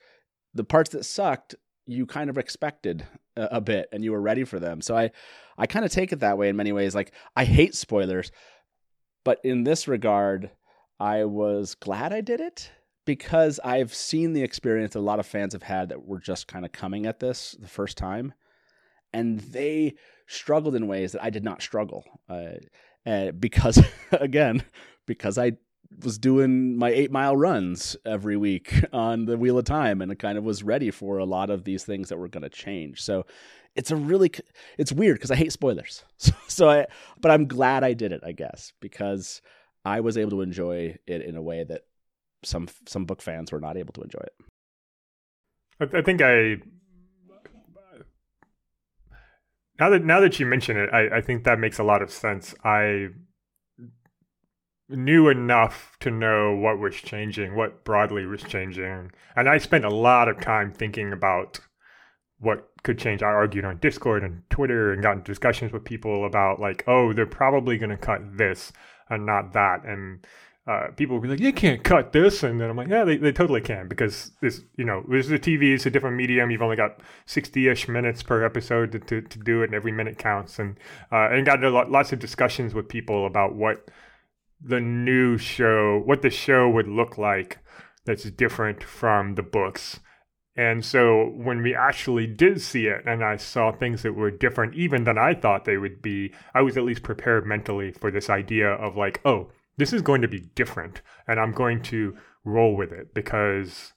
the 0.54 0.64
parts 0.64 0.90
that 0.90 1.04
sucked 1.04 1.54
you 1.86 2.06
kind 2.06 2.30
of 2.30 2.38
expected 2.38 3.06
a, 3.50 3.60
bit 3.60 3.88
and 3.92 4.04
you 4.04 4.12
were 4.12 4.20
ready 4.20 4.44
for 4.44 4.58
them. 4.58 4.80
So 4.80 4.96
I 4.96 5.10
I 5.58 5.66
kind 5.66 5.84
of 5.84 5.90
take 5.90 6.12
it 6.12 6.20
that 6.20 6.38
way 6.38 6.48
in 6.48 6.56
many 6.56 6.72
ways. 6.72 6.94
Like 6.94 7.12
I 7.36 7.44
hate 7.44 7.74
spoilers, 7.74 8.30
but 9.24 9.40
in 9.44 9.64
this 9.64 9.88
regard, 9.88 10.50
I 10.98 11.24
was 11.24 11.74
glad 11.74 12.12
I 12.12 12.20
did 12.20 12.40
it 12.40 12.70
because 13.04 13.60
I've 13.64 13.94
seen 13.94 14.32
the 14.32 14.42
experience 14.42 14.92
that 14.92 15.00
a 15.00 15.02
lot 15.02 15.18
of 15.18 15.26
fans 15.26 15.52
have 15.52 15.62
had 15.62 15.88
that 15.88 16.06
were 16.06 16.20
just 16.20 16.48
kind 16.48 16.64
of 16.64 16.72
coming 16.72 17.06
at 17.06 17.20
this 17.20 17.56
the 17.58 17.68
first 17.68 17.96
time 17.96 18.34
and 19.12 19.40
they 19.40 19.94
struggled 20.26 20.74
in 20.74 20.86
ways 20.86 21.12
that 21.12 21.22
I 21.22 21.30
did 21.30 21.44
not 21.44 21.62
struggle. 21.62 22.04
Uh, 22.28 22.58
uh, 23.06 23.32
because 23.32 23.82
again, 24.12 24.62
because 25.06 25.38
I 25.38 25.52
was 26.02 26.18
doing 26.18 26.76
my 26.76 26.90
eight 26.90 27.10
mile 27.10 27.36
runs 27.36 27.96
every 28.06 28.36
week 28.36 28.84
on 28.92 29.26
the 29.26 29.36
Wheel 29.36 29.58
of 29.58 29.64
Time, 29.64 30.00
and 30.00 30.10
it 30.12 30.18
kind 30.18 30.38
of 30.38 30.44
was 30.44 30.62
ready 30.62 30.90
for 30.90 31.18
a 31.18 31.24
lot 31.24 31.50
of 31.50 31.64
these 31.64 31.84
things 31.84 32.08
that 32.08 32.18
were 32.18 32.28
going 32.28 32.42
to 32.42 32.48
change. 32.48 33.02
So 33.02 33.26
it's 33.76 33.90
a 33.90 33.96
really 33.96 34.30
it's 34.78 34.92
weird 34.92 35.16
because 35.16 35.30
I 35.30 35.36
hate 35.36 35.52
spoilers. 35.52 36.04
So, 36.18 36.32
so 36.48 36.68
I, 36.68 36.86
but 37.20 37.30
I'm 37.30 37.46
glad 37.46 37.82
I 37.82 37.94
did 37.94 38.12
it, 38.12 38.20
I 38.22 38.32
guess, 38.32 38.74
because 38.80 39.40
I 39.86 40.00
was 40.00 40.18
able 40.18 40.32
to 40.32 40.42
enjoy 40.42 40.98
it 41.06 41.22
in 41.22 41.34
a 41.36 41.42
way 41.42 41.64
that 41.64 41.82
some 42.42 42.68
some 42.86 43.06
book 43.06 43.22
fans 43.22 43.52
were 43.52 43.60
not 43.60 43.78
able 43.78 43.92
to 43.94 44.02
enjoy 44.02 44.20
it. 44.20 45.94
I 45.94 46.02
think 46.02 46.20
I 46.20 46.56
now 49.78 49.88
that 49.88 50.04
now 50.04 50.20
that 50.20 50.38
you 50.38 50.44
mention 50.44 50.76
it, 50.76 50.90
I, 50.92 51.16
I 51.16 51.20
think 51.22 51.44
that 51.44 51.58
makes 51.58 51.78
a 51.78 51.84
lot 51.84 52.02
of 52.02 52.10
sense. 52.10 52.54
I 52.62 53.08
knew 54.90 55.28
enough 55.28 55.96
to 56.00 56.10
know 56.10 56.54
what 56.54 56.78
was 56.78 56.94
changing, 56.96 57.56
what 57.56 57.84
broadly 57.84 58.26
was 58.26 58.42
changing, 58.42 59.10
and 59.36 59.48
I 59.48 59.58
spent 59.58 59.84
a 59.84 59.90
lot 59.90 60.28
of 60.28 60.40
time 60.40 60.72
thinking 60.72 61.12
about 61.12 61.60
what 62.38 62.70
could 62.82 62.98
change. 62.98 63.22
I 63.22 63.26
argued 63.26 63.64
on 63.64 63.78
Discord 63.78 64.24
and 64.24 64.42
Twitter 64.50 64.92
and 64.92 65.02
got 65.02 65.16
in 65.16 65.22
discussions 65.22 65.72
with 65.72 65.84
people 65.84 66.24
about 66.24 66.60
like, 66.60 66.84
oh, 66.86 67.12
they're 67.12 67.26
probably 67.26 67.78
going 67.78 67.90
to 67.90 67.96
cut 67.96 68.38
this 68.38 68.72
and 69.08 69.26
not 69.26 69.52
that, 69.52 69.84
and 69.84 70.26
uh, 70.66 70.88
people 70.96 71.18
be 71.18 71.26
like, 71.26 71.40
"You 71.40 71.52
can't 71.52 71.82
cut 71.82 72.12
this," 72.12 72.42
and 72.42 72.60
then 72.60 72.70
I'm 72.70 72.76
like, 72.76 72.88
"Yeah, 72.88 73.04
they, 73.04 73.16
they 73.16 73.32
totally 73.32 73.60
can 73.60 73.88
because 73.88 74.32
this, 74.40 74.62
you 74.76 74.84
know, 74.84 75.02
this 75.08 75.26
is 75.26 75.32
a 75.32 75.38
TV, 75.38 75.74
it's 75.74 75.86
a 75.86 75.90
different 75.90 76.16
medium. 76.16 76.50
You've 76.50 76.62
only 76.62 76.76
got 76.76 77.00
sixty-ish 77.26 77.88
minutes 77.88 78.22
per 78.22 78.44
episode 78.44 78.92
to, 78.92 78.98
to, 79.00 79.22
to 79.22 79.38
do 79.38 79.62
it, 79.62 79.66
and 79.66 79.74
every 79.74 79.90
minute 79.90 80.18
counts." 80.18 80.58
And 80.58 80.78
uh, 81.10 81.28
and 81.30 81.44
got 81.46 81.60
lot, 81.60 81.90
lots 81.90 82.12
of 82.12 82.18
discussions 82.18 82.72
with 82.72 82.88
people 82.88 83.26
about 83.26 83.54
what 83.54 83.88
the 84.62 84.80
new 84.80 85.38
show, 85.38 86.02
what 86.04 86.22
the 86.22 86.30
show 86.30 86.68
would 86.68 86.88
look 86.88 87.18
like 87.18 87.58
that's 88.04 88.30
different 88.30 88.82
from 88.82 89.34
the 89.34 89.42
books. 89.42 90.00
And 90.56 90.84
so 90.84 91.32
when 91.36 91.62
we 91.62 91.74
actually 91.74 92.26
did 92.26 92.60
see 92.60 92.86
it 92.86 93.02
and 93.06 93.24
I 93.24 93.36
saw 93.36 93.72
things 93.72 94.02
that 94.02 94.14
were 94.14 94.30
different 94.30 94.74
even 94.74 95.04
than 95.04 95.16
I 95.16 95.34
thought 95.34 95.64
they 95.64 95.78
would 95.78 96.02
be, 96.02 96.34
I 96.54 96.62
was 96.62 96.76
at 96.76 96.84
least 96.84 97.02
prepared 97.02 97.46
mentally 97.46 97.92
for 97.92 98.10
this 98.10 98.28
idea 98.28 98.70
of 98.70 98.96
like, 98.96 99.20
oh, 99.24 99.50
this 99.76 99.92
is 99.92 100.02
going 100.02 100.22
to 100.22 100.28
be 100.28 100.40
different 100.54 101.00
and 101.26 101.40
I'm 101.40 101.52
going 101.52 101.82
to 101.84 102.16
roll 102.44 102.76
with 102.76 102.92
it 102.92 103.14
because 103.14 103.92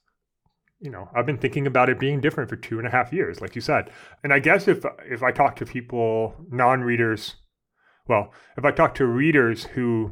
you 0.79 0.91
know 0.91 1.09
I've 1.15 1.25
been 1.25 1.37
thinking 1.37 1.65
about 1.65 1.89
it 1.89 1.99
being 1.99 2.21
different 2.21 2.49
for 2.49 2.55
two 2.55 2.77
and 2.77 2.87
a 2.87 2.91
half 2.91 3.13
years, 3.13 3.41
like 3.41 3.55
you 3.55 3.61
said. 3.61 3.89
And 4.23 4.33
I 4.33 4.39
guess 4.39 4.67
if 4.67 4.85
if 5.05 5.23
I 5.23 5.31
talk 5.31 5.55
to 5.57 5.65
people, 5.65 6.35
non-readers, 6.49 7.35
well, 8.07 8.33
if 8.57 8.65
I 8.65 8.71
talk 8.71 8.95
to 8.95 9.05
readers 9.05 9.63
who 9.63 10.11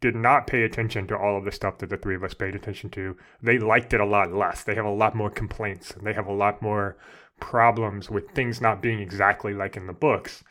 did 0.00 0.14
not 0.14 0.46
pay 0.46 0.62
attention 0.62 1.06
to 1.06 1.16
all 1.16 1.38
of 1.38 1.44
the 1.44 1.52
stuff 1.52 1.78
that 1.78 1.88
the 1.88 1.96
three 1.96 2.14
of 2.14 2.22
us 2.22 2.34
paid 2.34 2.54
attention 2.54 2.90
to, 2.90 3.16
they 3.42 3.58
liked 3.58 3.94
it 3.94 4.00
a 4.00 4.06
lot 4.06 4.32
less. 4.32 4.62
They 4.62 4.74
have 4.74 4.84
a 4.84 4.90
lot 4.90 5.14
more 5.14 5.30
complaints 5.30 5.90
and 5.92 6.06
they 6.06 6.12
have 6.12 6.26
a 6.26 6.32
lot 6.32 6.60
more 6.60 6.96
problems 7.40 8.10
with 8.10 8.30
things 8.30 8.60
not 8.60 8.82
being 8.82 9.00
exactly 9.00 9.54
like 9.54 9.76
in 9.76 9.86
the 9.86 9.92
books. 9.92 10.44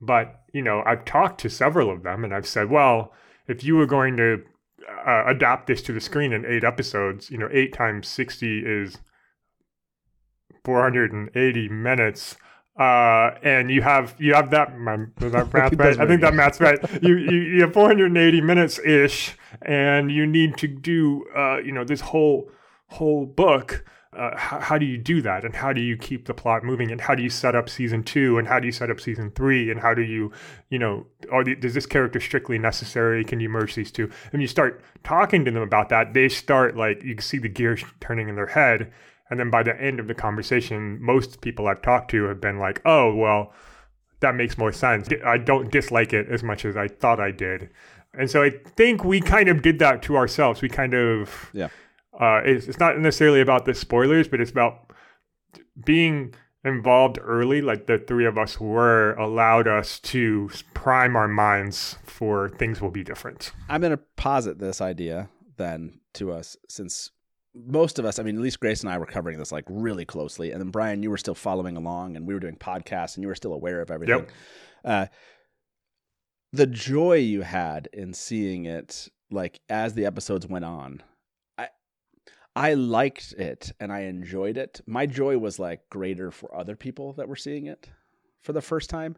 But, 0.00 0.40
you 0.52 0.62
know, 0.62 0.82
I've 0.86 1.04
talked 1.04 1.40
to 1.40 1.50
several 1.50 1.90
of 1.90 2.02
them 2.02 2.24
and 2.24 2.34
I've 2.34 2.46
said, 2.46 2.70
well, 2.70 3.12
if 3.46 3.64
you 3.64 3.76
were 3.76 3.86
going 3.86 4.16
to 4.16 4.42
uh, 5.06 5.24
adapt 5.26 5.66
this 5.66 5.82
to 5.82 5.92
the 5.92 6.00
screen 6.00 6.32
in 6.32 6.44
eight 6.44 6.64
episodes, 6.64 7.30
you 7.30 7.38
know, 7.38 7.48
eight 7.52 7.72
times 7.72 8.08
60 8.08 8.60
is 8.64 8.98
480 10.64 11.68
minutes 11.68 12.36
uh, 12.78 13.32
and 13.42 13.70
you 13.70 13.82
have 13.82 14.14
you 14.18 14.34
have 14.34 14.50
that, 14.50 14.70
that 14.70 15.52
math 15.52 15.74
right? 15.74 16.00
I 16.00 16.06
think 16.06 16.22
that 16.22 16.34
math's 16.34 16.60
right. 16.60 16.78
You, 17.02 17.16
you 17.16 17.40
you 17.40 17.60
have 17.62 17.74
480 17.74 18.40
minutes 18.40 18.78
ish, 18.78 19.36
and 19.60 20.10
you 20.10 20.26
need 20.26 20.56
to 20.58 20.68
do 20.68 21.26
uh, 21.36 21.58
you 21.58 21.72
know 21.72 21.84
this 21.84 22.00
whole 22.00 22.50
whole 22.88 23.26
book. 23.26 23.84
Uh, 24.14 24.36
how, 24.36 24.60
how, 24.60 24.78
do 24.78 24.84
you 24.84 24.98
do 24.98 25.22
that? 25.22 25.42
And 25.42 25.56
how 25.56 25.72
do 25.72 25.80
you 25.80 25.96
keep 25.96 26.26
the 26.26 26.34
plot 26.34 26.64
moving? 26.64 26.90
And 26.90 27.00
how 27.00 27.14
do 27.14 27.22
you 27.22 27.30
set 27.30 27.54
up 27.54 27.70
season 27.70 28.02
two? 28.02 28.36
And 28.36 28.46
how 28.46 28.60
do 28.60 28.66
you 28.66 28.72
set 28.72 28.90
up 28.90 29.00
season 29.00 29.30
three? 29.30 29.70
And 29.70 29.80
how 29.80 29.94
do 29.94 30.02
you 30.02 30.30
you 30.68 30.78
know 30.78 31.06
are 31.30 31.42
the, 31.42 31.54
does 31.54 31.72
this 31.72 31.86
character 31.86 32.20
strictly 32.20 32.58
necessary? 32.58 33.24
Can 33.24 33.40
you 33.40 33.48
merge 33.48 33.74
these 33.74 33.90
two? 33.90 34.10
And 34.32 34.42
you 34.42 34.48
start 34.48 34.82
talking 35.02 35.44
to 35.46 35.50
them 35.50 35.62
about 35.62 35.88
that. 35.90 36.12
They 36.12 36.28
start 36.28 36.76
like 36.76 37.02
you 37.02 37.14
can 37.14 37.22
see 37.22 37.38
the 37.38 37.48
gears 37.48 37.84
turning 38.00 38.28
in 38.28 38.34
their 38.34 38.46
head 38.46 38.92
and 39.32 39.40
then 39.40 39.48
by 39.48 39.62
the 39.62 39.74
end 39.80 39.98
of 39.98 40.08
the 40.08 40.14
conversation, 40.14 40.98
most 41.00 41.40
people 41.40 41.66
I've 41.66 41.80
talked 41.80 42.10
to 42.10 42.24
have 42.24 42.38
been 42.38 42.58
like, 42.58 42.82
oh, 42.84 43.14
well, 43.14 43.54
that 44.20 44.34
makes 44.34 44.58
more 44.58 44.72
sense. 44.72 45.08
I 45.24 45.38
don't 45.38 45.72
dislike 45.72 46.12
it 46.12 46.28
as 46.28 46.42
much 46.42 46.66
as 46.66 46.76
I 46.76 46.86
thought 46.86 47.18
I 47.18 47.30
did. 47.30 47.70
And 48.12 48.30
so 48.30 48.42
I 48.42 48.50
think 48.50 49.04
we 49.04 49.22
kind 49.22 49.48
of 49.48 49.62
did 49.62 49.78
that 49.78 50.02
to 50.02 50.18
ourselves. 50.18 50.60
We 50.60 50.68
kind 50.68 50.92
of, 50.92 51.48
yeah. 51.54 51.68
Uh, 52.12 52.42
it's, 52.44 52.66
it's 52.66 52.78
not 52.78 52.98
necessarily 52.98 53.40
about 53.40 53.64
the 53.64 53.72
spoilers, 53.72 54.28
but 54.28 54.38
it's 54.38 54.50
about 54.50 54.92
being 55.82 56.34
involved 56.62 57.18
early, 57.22 57.62
like 57.62 57.86
the 57.86 57.96
three 57.96 58.26
of 58.26 58.36
us 58.36 58.60
were, 58.60 59.14
allowed 59.14 59.66
us 59.66 59.98
to 60.00 60.50
prime 60.74 61.16
our 61.16 61.26
minds 61.26 61.96
for 62.04 62.50
things 62.50 62.82
will 62.82 62.90
be 62.90 63.02
different. 63.02 63.52
I'm 63.66 63.80
going 63.80 63.92
to 63.92 64.02
posit 64.16 64.58
this 64.58 64.82
idea 64.82 65.30
then 65.56 66.00
to 66.12 66.32
us 66.32 66.58
since 66.68 67.12
most 67.54 67.98
of 67.98 68.04
us, 68.04 68.18
I 68.18 68.22
mean, 68.22 68.36
at 68.36 68.42
least 68.42 68.60
Grace 68.60 68.80
and 68.80 68.90
I 68.90 68.98
were 68.98 69.06
covering 69.06 69.38
this 69.38 69.52
like 69.52 69.64
really 69.68 70.04
closely. 70.04 70.52
And 70.52 70.60
then 70.60 70.70
Brian, 70.70 71.02
you 71.02 71.10
were 71.10 71.18
still 71.18 71.34
following 71.34 71.76
along 71.76 72.16
and 72.16 72.26
we 72.26 72.34
were 72.34 72.40
doing 72.40 72.56
podcasts 72.56 73.16
and 73.16 73.22
you 73.22 73.28
were 73.28 73.34
still 73.34 73.52
aware 73.52 73.80
of 73.80 73.90
everything. 73.90 74.20
Yep. 74.20 74.30
Uh, 74.84 75.06
the 76.52 76.66
joy 76.66 77.14
you 77.14 77.42
had 77.42 77.88
in 77.92 78.14
seeing 78.14 78.66
it, 78.66 79.08
like 79.30 79.60
as 79.68 79.94
the 79.94 80.06
episodes 80.06 80.46
went 80.46 80.64
on, 80.64 81.02
I, 81.58 81.68
I 82.56 82.74
liked 82.74 83.32
it 83.32 83.72
and 83.80 83.92
I 83.92 84.00
enjoyed 84.00 84.56
it. 84.56 84.80
My 84.86 85.06
joy 85.06 85.38
was 85.38 85.58
like 85.58 85.88
greater 85.90 86.30
for 86.30 86.54
other 86.54 86.76
people 86.76 87.12
that 87.14 87.28
were 87.28 87.36
seeing 87.36 87.66
it 87.66 87.88
for 88.40 88.52
the 88.52 88.62
first 88.62 88.90
time 88.90 89.16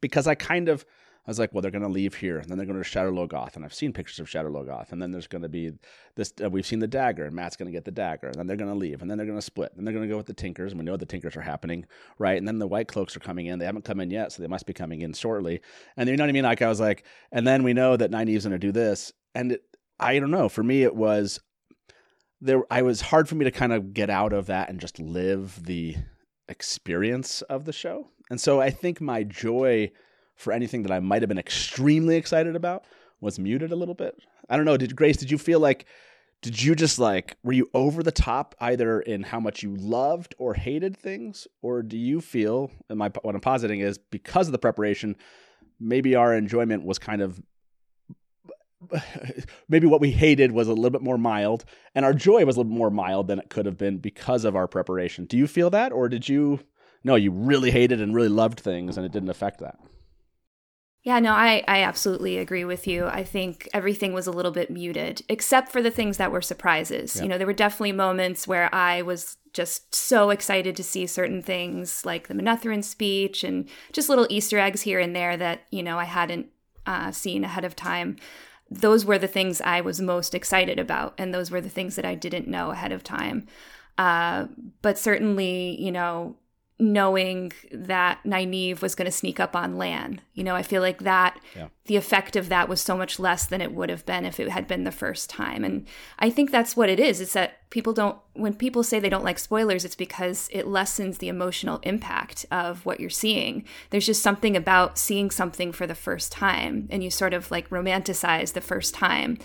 because 0.00 0.26
I 0.26 0.34
kind 0.34 0.68
of, 0.68 0.84
I 1.26 1.30
was 1.30 1.38
like, 1.38 1.52
well, 1.52 1.60
they're 1.60 1.70
going 1.70 1.82
to 1.82 1.88
leave 1.88 2.14
here, 2.14 2.38
and 2.38 2.48
then 2.48 2.56
they're 2.56 2.66
going 2.66 2.82
to 2.82 2.88
Shadar 2.88 3.12
Logoth, 3.12 3.54
and 3.54 3.64
I've 3.64 3.74
seen 3.74 3.92
pictures 3.92 4.20
of 4.20 4.26
Shadar 4.26 4.50
Logoth, 4.50 4.90
and 4.90 5.02
then 5.02 5.10
there's 5.10 5.26
going 5.26 5.42
to 5.42 5.50
be 5.50 5.72
this. 6.14 6.32
Uh, 6.42 6.48
we've 6.48 6.64
seen 6.64 6.78
the 6.78 6.88
dagger, 6.88 7.26
and 7.26 7.36
Mat's 7.36 7.56
going 7.56 7.70
to 7.70 7.76
get 7.76 7.84
the 7.84 7.90
dagger, 7.90 8.28
and 8.28 8.36
then 8.36 8.46
they're 8.46 8.56
going 8.56 8.72
to 8.72 8.76
leave, 8.76 9.02
and 9.02 9.10
then 9.10 9.18
they're 9.18 9.26
going 9.26 9.38
to 9.38 9.42
split, 9.42 9.72
and 9.76 9.86
they're 9.86 9.92
going 9.92 10.08
to 10.08 10.12
go 10.12 10.16
with 10.16 10.26
the 10.26 10.32
Tinkers, 10.32 10.72
and 10.72 10.78
we 10.78 10.84
know 10.84 10.96
the 10.96 11.04
Tinkers 11.04 11.36
are 11.36 11.42
happening, 11.42 11.84
right? 12.18 12.38
And 12.38 12.48
then 12.48 12.58
the 12.58 12.66
White 12.66 12.88
Cloaks 12.88 13.14
are 13.16 13.20
coming 13.20 13.46
in. 13.46 13.58
They 13.58 13.66
haven't 13.66 13.84
come 13.84 14.00
in 14.00 14.10
yet, 14.10 14.32
so 14.32 14.42
they 14.42 14.48
must 14.48 14.66
be 14.66 14.72
coming 14.72 15.02
in 15.02 15.12
shortly. 15.12 15.60
And 15.96 16.08
you 16.08 16.16
know 16.16 16.24
what 16.24 16.30
I 16.30 16.32
mean? 16.32 16.44
Like 16.44 16.62
I 16.62 16.68
was 16.68 16.80
like, 16.80 17.04
and 17.30 17.46
then 17.46 17.64
we 17.64 17.74
know 17.74 17.96
that 17.98 18.10
Nynaeve's 18.10 18.46
going 18.46 18.58
to 18.58 18.58
do 18.58 18.72
this, 18.72 19.12
and 19.34 19.52
it, 19.52 19.62
I 19.98 20.18
don't 20.18 20.30
know. 20.30 20.48
For 20.48 20.62
me, 20.62 20.84
it 20.84 20.96
was 20.96 21.38
there. 22.40 22.62
I 22.70 22.80
was 22.80 23.02
hard 23.02 23.28
for 23.28 23.34
me 23.34 23.44
to 23.44 23.50
kind 23.50 23.74
of 23.74 23.92
get 23.92 24.08
out 24.08 24.32
of 24.32 24.46
that 24.46 24.70
and 24.70 24.80
just 24.80 24.98
live 24.98 25.66
the 25.66 25.96
experience 26.48 27.42
of 27.42 27.66
the 27.66 27.74
show, 27.74 28.08
and 28.30 28.40
so 28.40 28.58
I 28.58 28.70
think 28.70 29.02
my 29.02 29.22
joy 29.22 29.92
for 30.40 30.52
anything 30.52 30.82
that 30.82 30.92
I 30.92 31.00
might 31.00 31.22
have 31.22 31.28
been 31.28 31.38
extremely 31.38 32.16
excited 32.16 32.56
about 32.56 32.84
was 33.20 33.38
muted 33.38 33.72
a 33.72 33.76
little 33.76 33.94
bit. 33.94 34.18
I 34.48 34.56
don't 34.56 34.64
know. 34.64 34.76
Did 34.76 34.96
Grace? 34.96 35.16
Did 35.16 35.30
you 35.30 35.38
feel 35.38 35.60
like? 35.60 35.86
Did 36.42 36.62
you 36.62 36.74
just 36.74 36.98
like? 36.98 37.36
Were 37.44 37.52
you 37.52 37.68
over 37.74 38.02
the 38.02 38.10
top 38.10 38.54
either 38.60 39.00
in 39.00 39.22
how 39.22 39.40
much 39.40 39.62
you 39.62 39.76
loved 39.76 40.34
or 40.38 40.54
hated 40.54 40.96
things, 40.96 41.46
or 41.60 41.82
do 41.82 41.98
you 41.98 42.20
feel? 42.20 42.70
And 42.88 42.98
my 42.98 43.10
what 43.22 43.34
I'm 43.34 43.40
positing 43.42 43.80
is 43.80 43.98
because 43.98 44.48
of 44.48 44.52
the 44.52 44.58
preparation, 44.58 45.16
maybe 45.78 46.14
our 46.14 46.34
enjoyment 46.34 46.84
was 46.84 46.98
kind 46.98 47.20
of 47.20 47.42
maybe 49.68 49.86
what 49.86 50.00
we 50.00 50.10
hated 50.10 50.52
was 50.52 50.68
a 50.68 50.72
little 50.72 50.90
bit 50.90 51.02
more 51.02 51.18
mild 51.18 51.64
and 51.94 52.04
our 52.04 52.14
joy 52.14 52.44
was 52.44 52.56
a 52.56 52.60
little 52.60 52.72
more 52.72 52.90
mild 52.90 53.28
than 53.28 53.38
it 53.38 53.50
could 53.50 53.66
have 53.66 53.76
been 53.76 53.98
because 53.98 54.44
of 54.44 54.56
our 54.56 54.66
preparation 54.66 55.26
do 55.26 55.36
you 55.36 55.46
feel 55.46 55.68
that 55.68 55.92
or 55.92 56.08
did 56.08 56.28
you 56.28 56.58
no 57.04 57.14
you 57.14 57.30
really 57.30 57.70
hated 57.70 58.00
and 58.00 58.14
really 58.14 58.28
loved 58.28 58.58
things 58.58 58.96
and 58.96 59.04
it 59.04 59.12
didn't 59.12 59.28
affect 59.28 59.60
that 59.60 59.78
yeah, 61.02 61.18
no, 61.18 61.32
I, 61.32 61.64
I 61.66 61.82
absolutely 61.82 62.36
agree 62.36 62.64
with 62.64 62.86
you. 62.86 63.06
I 63.06 63.24
think 63.24 63.68
everything 63.72 64.12
was 64.12 64.26
a 64.26 64.32
little 64.32 64.50
bit 64.50 64.70
muted, 64.70 65.22
except 65.28 65.72
for 65.72 65.80
the 65.80 65.90
things 65.90 66.18
that 66.18 66.30
were 66.30 66.42
surprises. 66.42 67.16
Yeah. 67.16 67.22
You 67.22 67.28
know, 67.28 67.38
there 67.38 67.46
were 67.46 67.54
definitely 67.54 67.92
moments 67.92 68.46
where 68.46 68.72
I 68.74 69.00
was 69.00 69.38
just 69.52 69.94
so 69.94 70.30
excited 70.30 70.76
to 70.76 70.84
see 70.84 71.06
certain 71.06 71.42
things 71.42 72.04
like 72.04 72.28
the 72.28 72.34
Manetheren 72.34 72.84
speech 72.84 73.42
and 73.42 73.68
just 73.92 74.08
little 74.08 74.26
Easter 74.28 74.58
eggs 74.58 74.82
here 74.82 75.00
and 75.00 75.16
there 75.16 75.36
that, 75.36 75.62
you 75.70 75.82
know, 75.82 75.98
I 75.98 76.04
hadn't 76.04 76.48
uh, 76.86 77.12
seen 77.12 77.44
ahead 77.44 77.64
of 77.64 77.74
time. 77.74 78.16
Those 78.70 79.04
were 79.04 79.18
the 79.18 79.26
things 79.26 79.60
I 79.62 79.80
was 79.80 80.00
most 80.00 80.34
excited 80.34 80.78
about, 80.78 81.14
and 81.18 81.34
those 81.34 81.50
were 81.50 81.60
the 81.60 81.70
things 81.70 81.96
that 81.96 82.04
I 82.04 82.14
didn't 82.14 82.46
know 82.46 82.70
ahead 82.70 82.92
of 82.92 83.02
time. 83.02 83.48
Uh, 83.98 84.46
but 84.82 84.98
certainly, 84.98 85.80
you 85.80 85.90
know, 85.90 86.36
knowing 86.80 87.52
that 87.70 88.18
Nynaeve 88.24 88.80
was 88.80 88.94
going 88.94 89.06
to 89.06 89.12
sneak 89.12 89.38
up 89.38 89.54
on 89.54 89.76
Lan. 89.76 90.20
You 90.34 90.42
know, 90.42 90.56
I 90.56 90.62
feel 90.62 90.80
like 90.80 91.00
that 91.00 91.38
yeah. 91.54 91.68
the 91.84 91.96
effect 91.96 92.36
of 92.36 92.48
that 92.48 92.68
was 92.68 92.80
so 92.80 92.96
much 92.96 93.18
less 93.18 93.46
than 93.46 93.60
it 93.60 93.72
would 93.72 93.90
have 93.90 94.06
been 94.06 94.24
if 94.24 94.40
it 94.40 94.48
had 94.48 94.66
been 94.66 94.84
the 94.84 94.90
first 94.90 95.28
time. 95.28 95.62
And 95.62 95.86
I 96.18 96.30
think 96.30 96.50
that's 96.50 96.76
what 96.76 96.88
it 96.88 96.98
is. 96.98 97.20
It's 97.20 97.34
that 97.34 97.68
people 97.68 97.92
don't 97.92 98.18
when 98.32 98.54
people 98.54 98.82
say 98.82 98.98
they 98.98 99.10
don't 99.10 99.24
like 99.24 99.38
spoilers, 99.38 99.84
it's 99.84 99.94
because 99.94 100.48
it 100.50 100.66
lessens 100.66 101.18
the 101.18 101.28
emotional 101.28 101.78
impact 101.82 102.46
of 102.50 102.86
what 102.86 102.98
you're 102.98 103.10
seeing. 103.10 103.64
There's 103.90 104.06
just 104.06 104.22
something 104.22 104.56
about 104.56 104.96
seeing 104.96 105.30
something 105.30 105.72
for 105.72 105.86
the 105.86 105.94
first 105.94 106.32
time 106.32 106.88
and 106.90 107.04
you 107.04 107.10
sort 107.10 107.34
of 107.34 107.50
like 107.50 107.68
romanticize 107.68 108.54
the 108.54 108.60
first 108.62 108.94
time 108.94 109.38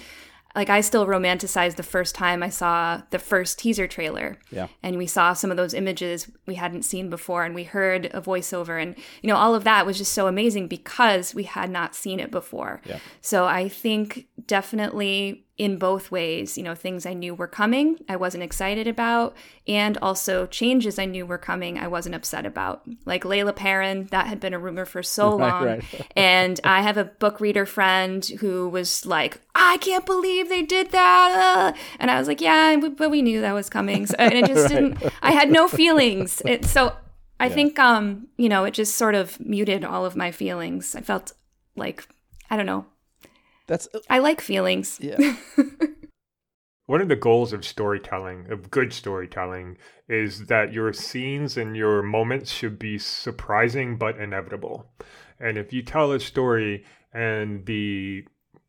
like 0.55 0.69
I 0.69 0.81
still 0.81 1.05
romanticize 1.05 1.75
the 1.75 1.83
first 1.83 2.15
time 2.15 2.41
I 2.41 2.49
saw 2.49 3.01
the 3.09 3.19
first 3.19 3.59
teaser 3.59 3.87
trailer. 3.87 4.39
Yeah. 4.49 4.67
And 4.81 4.97
we 4.97 5.05
saw 5.05 5.33
some 5.33 5.51
of 5.51 5.57
those 5.57 5.73
images 5.73 6.31
we 6.45 6.55
hadn't 6.55 6.83
seen 6.83 7.09
before 7.09 7.43
and 7.43 7.53
we 7.53 7.65
heard 7.65 8.05
a 8.13 8.21
voiceover 8.21 8.81
and 8.81 8.95
you 9.21 9.27
know 9.27 9.35
all 9.35 9.53
of 9.53 9.63
that 9.65 9.85
was 9.85 9.97
just 9.97 10.13
so 10.13 10.27
amazing 10.27 10.67
because 10.67 11.35
we 11.35 11.43
had 11.43 11.69
not 11.69 11.95
seen 11.95 12.19
it 12.19 12.31
before. 12.31 12.81
Yeah. 12.85 12.99
So 13.21 13.45
I 13.45 13.69
think 13.69 14.27
definitely 14.47 15.44
in 15.57 15.77
both 15.77 16.11
ways, 16.11 16.57
you 16.57 16.63
know, 16.63 16.75
things 16.75 17.05
I 17.05 17.13
knew 17.13 17.33
were 17.33 17.47
coming, 17.47 17.97
I 18.09 18.17
wasn't 18.17 18.43
excited 18.43 18.87
about, 18.87 19.35
and 19.65 19.97
also 20.01 20.45
changes 20.47 20.99
I 20.99 21.05
knew 21.05 21.25
were 21.25 21.37
coming, 21.37 21.79
I 21.79 21.87
wasn't 21.87 22.15
upset 22.15 22.45
about. 22.45 22.83
Like 23.05 23.23
Laila 23.23 23.53
Perrin, 23.53 24.07
that 24.11 24.27
had 24.27 24.41
been 24.41 24.53
a 24.53 24.59
rumor 24.59 24.83
for 24.83 25.01
so 25.01 25.29
long. 25.35 25.63
Right, 25.63 25.93
right. 25.93 26.11
and 26.13 26.59
I 26.65 26.81
have 26.81 26.97
a 26.97 27.05
book 27.05 27.39
reader 27.39 27.65
friend 27.65 28.25
who 28.41 28.67
was 28.67 29.05
like, 29.05 29.39
I 29.55 29.77
can't 29.77 30.05
believe 30.05 30.49
they 30.49 30.61
did 30.61 30.91
that. 30.91 31.73
Uh. 31.73 31.77
And 31.99 32.11
I 32.11 32.19
was 32.19 32.27
like, 32.27 32.41
yeah, 32.41 32.75
but 32.75 33.09
we 33.09 33.21
knew 33.21 33.39
that 33.39 33.53
was 33.53 33.69
coming. 33.69 34.07
So, 34.07 34.15
and 34.19 34.33
it 34.33 34.45
just 34.47 34.63
right. 34.63 34.71
didn't, 34.71 35.13
I 35.21 35.31
had 35.31 35.49
no 35.51 35.67
feelings. 35.67 36.41
It, 36.45 36.63
so 36.65 36.95
I 37.39 37.47
yeah. 37.47 37.53
think, 37.53 37.79
um, 37.79 38.27
you 38.37 38.49
know, 38.49 38.65
it 38.65 38.71
just 38.75 38.95
sort 38.97 39.15
of 39.15 39.39
muted 39.39 39.83
all 39.83 40.05
of 40.05 40.15
my 40.15 40.31
feelings. 40.31 40.95
I 40.95 41.01
felt 41.01 41.33
like, 41.75 42.07
I 42.51 42.55
don't 42.55 42.67
know, 42.67 42.85
That's 43.67 43.88
uh, 43.93 43.99
I 44.10 44.19
like 44.19 44.41
feelings. 44.41 44.99
Yeah. 45.01 45.17
One 46.88 47.01
of 47.01 47.08
the 47.08 47.15
goals 47.15 47.51
of 47.51 47.65
storytelling, 47.65 48.51
of 48.51 48.69
good 48.69 48.93
storytelling, 48.93 49.78
is 50.08 50.45
that 50.47 50.71
your 50.71 50.93
scenes 50.93 51.58
and 51.58 51.75
your 51.75 52.04
moments 52.04 52.51
should 52.51 52.78
be 52.78 52.99
surprising 52.99 53.97
but 53.97 54.19
inevitable. 54.19 54.91
And 55.39 55.58
if 55.58 55.73
you 55.73 55.82
tell 55.82 56.12
a 56.12 56.19
story 56.19 56.86
and 57.12 57.65
the 57.65 58.23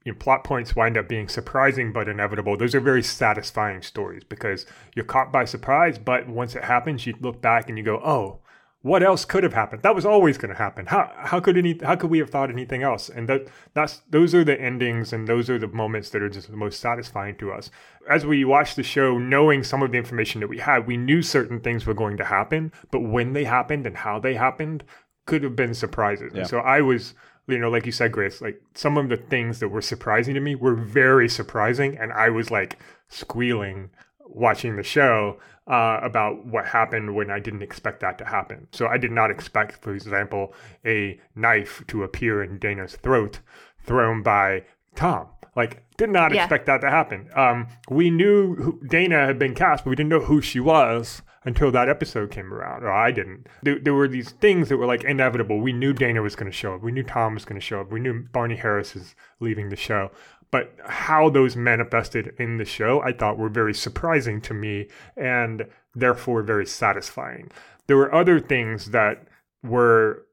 you 0.04 0.12
know, 0.12 0.18
plot 0.18 0.44
points 0.44 0.74
wind 0.74 0.96
up 0.96 1.08
being 1.08 1.28
surprising 1.28 1.92
but 1.92 2.08
inevitable, 2.08 2.56
those 2.56 2.74
are 2.74 2.80
very 2.80 3.02
satisfying 3.02 3.82
stories 3.82 4.24
because 4.24 4.64
you're 4.94 5.04
caught 5.04 5.30
by 5.30 5.44
surprise, 5.44 5.98
but 5.98 6.26
once 6.26 6.54
it 6.54 6.64
happens, 6.64 7.06
you 7.06 7.14
look 7.20 7.42
back 7.42 7.68
and 7.68 7.76
you 7.76 7.84
go, 7.84 7.96
oh, 7.96 8.40
what 8.86 9.02
else 9.02 9.24
could 9.24 9.42
have 9.42 9.52
happened? 9.52 9.82
That 9.82 9.96
was 9.96 10.06
always 10.06 10.38
going 10.38 10.50
to 10.50 10.56
happen. 10.56 10.86
How 10.86 11.10
how 11.16 11.40
could 11.40 11.58
any 11.58 11.76
how 11.82 11.96
could 11.96 12.08
we 12.08 12.20
have 12.20 12.30
thought 12.30 12.50
anything 12.50 12.84
else? 12.84 13.08
And 13.08 13.28
that 13.28 13.48
that's 13.74 14.02
those 14.08 14.32
are 14.32 14.44
the 14.44 14.60
endings 14.60 15.12
and 15.12 15.26
those 15.26 15.50
are 15.50 15.58
the 15.58 15.66
moments 15.66 16.10
that 16.10 16.22
are 16.22 16.28
just 16.28 16.48
the 16.48 16.56
most 16.56 16.78
satisfying 16.78 17.36
to 17.38 17.50
us. 17.50 17.68
As 18.08 18.24
we 18.24 18.44
watched 18.44 18.76
the 18.76 18.84
show, 18.84 19.18
knowing 19.18 19.64
some 19.64 19.82
of 19.82 19.90
the 19.90 19.98
information 19.98 20.40
that 20.40 20.46
we 20.46 20.58
had, 20.58 20.86
we 20.86 20.96
knew 20.96 21.20
certain 21.20 21.58
things 21.58 21.84
were 21.84 21.94
going 21.94 22.16
to 22.18 22.24
happen, 22.24 22.72
but 22.92 23.00
when 23.00 23.32
they 23.32 23.44
happened 23.44 23.88
and 23.88 23.96
how 23.96 24.20
they 24.20 24.34
happened 24.34 24.84
could 25.24 25.42
have 25.42 25.56
been 25.56 25.74
surprises. 25.74 26.30
Yeah. 26.32 26.44
so 26.44 26.58
I 26.58 26.80
was 26.80 27.14
you 27.48 27.58
know, 27.58 27.70
like 27.70 27.86
you 27.86 27.92
said, 27.92 28.12
Grace, 28.12 28.40
like 28.40 28.60
some 28.74 28.96
of 28.96 29.08
the 29.08 29.16
things 29.16 29.58
that 29.58 29.68
were 29.68 29.82
surprising 29.82 30.34
to 30.34 30.40
me 30.40 30.54
were 30.54 30.76
very 30.76 31.28
surprising, 31.28 31.98
and 31.98 32.12
I 32.12 32.28
was 32.28 32.52
like 32.52 32.78
squealing 33.08 33.90
watching 34.28 34.76
the 34.76 34.82
show 34.82 35.38
uh, 35.66 35.98
about 36.02 36.46
what 36.46 36.66
happened 36.66 37.14
when 37.14 37.30
I 37.30 37.40
didn't 37.40 37.62
expect 37.62 38.00
that 38.00 38.18
to 38.18 38.24
happen. 38.24 38.68
So 38.72 38.86
I 38.86 38.98
did 38.98 39.10
not 39.10 39.30
expect, 39.30 39.82
for 39.82 39.92
example, 39.94 40.54
a 40.84 41.18
knife 41.34 41.82
to 41.88 42.04
appear 42.04 42.42
in 42.42 42.58
Dana's 42.58 42.96
throat 42.96 43.40
thrown 43.84 44.22
by 44.22 44.62
Tom. 44.94 45.26
Like, 45.56 45.82
did 45.96 46.10
not 46.10 46.32
Yeah. 46.34 46.42
expect 46.44 46.66
that 46.66 46.82
to 46.82 46.90
happen. 46.90 47.30
Um, 47.34 47.68
we 47.88 48.10
knew 48.10 48.54
who 48.56 48.80
Dana 48.86 49.26
had 49.26 49.38
been 49.38 49.54
cast, 49.54 49.84
but 49.84 49.90
we 49.90 49.96
didn't 49.96 50.10
know 50.10 50.20
who 50.20 50.40
she 50.42 50.60
was 50.60 51.22
until 51.46 51.70
that 51.70 51.88
episode 51.88 52.30
came 52.30 52.52
around, 52.52 52.82
or 52.84 52.92
I 52.92 53.10
didn't. 53.12 53.48
There, 53.62 53.78
there 53.78 53.94
were 53.94 54.08
these 54.08 54.32
things 54.32 54.68
that 54.68 54.76
were 54.76 54.84
like 54.86 55.04
inevitable. 55.04 55.60
We 55.60 55.72
knew 55.72 55.92
Dana 55.92 56.20
was 56.20 56.36
going 56.36 56.50
to 56.50 56.56
show 56.56 56.74
up. 56.74 56.82
We 56.82 56.92
knew 56.92 57.04
Tom 57.04 57.34
was 57.34 57.44
going 57.44 57.58
to 57.58 57.64
show 57.64 57.80
up. 57.80 57.90
We 57.90 58.00
knew 58.00 58.24
Barney 58.32 58.56
Harris 58.56 58.94
is 58.96 59.14
leaving 59.40 59.68
the 59.70 59.76
show. 59.76 60.10
But 60.56 60.72
how 60.86 61.28
those 61.28 61.54
manifested 61.54 62.34
in 62.38 62.56
the 62.56 62.64
show, 62.64 63.02
I 63.02 63.12
thought 63.12 63.36
were 63.36 63.50
very 63.50 63.74
surprising 63.74 64.40
to 64.40 64.54
me 64.54 64.88
and 65.14 65.66
therefore 65.94 66.42
very 66.42 66.64
satisfying. 66.64 67.50
There 67.88 67.98
were 67.98 68.14
other 68.14 68.40
things 68.40 68.92
that 68.92 69.28
were 69.62 70.24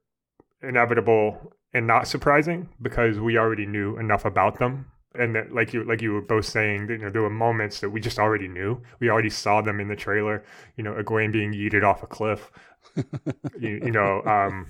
inevitable 0.61 1.51
and 1.73 1.85
not 1.85 2.07
surprising 2.07 2.69
because 2.81 3.19
we 3.19 3.37
already 3.37 3.65
knew 3.65 3.97
enough 3.97 4.23
about 4.23 4.59
them. 4.59 4.85
And 5.13 5.35
that 5.35 5.53
like 5.53 5.73
you 5.73 5.83
like 5.83 6.01
you 6.01 6.13
were 6.13 6.21
both 6.21 6.45
saying 6.45 6.87
you 6.89 6.99
know 6.99 7.09
there 7.09 7.21
were 7.21 7.29
moments 7.29 7.81
that 7.81 7.89
we 7.89 7.99
just 7.99 8.17
already 8.17 8.47
knew. 8.47 8.81
We 9.01 9.09
already 9.09 9.29
saw 9.29 9.59
them 9.61 9.81
in 9.81 9.89
the 9.89 9.95
trailer 9.97 10.45
you 10.77 10.85
know 10.85 10.93
Egwene 10.93 11.33
being 11.33 11.51
yeeted 11.51 11.83
off 11.83 12.01
a 12.01 12.07
cliff. 12.07 12.49
You, 13.59 13.81
you 13.85 13.91
know 13.91 14.21
um 14.23 14.67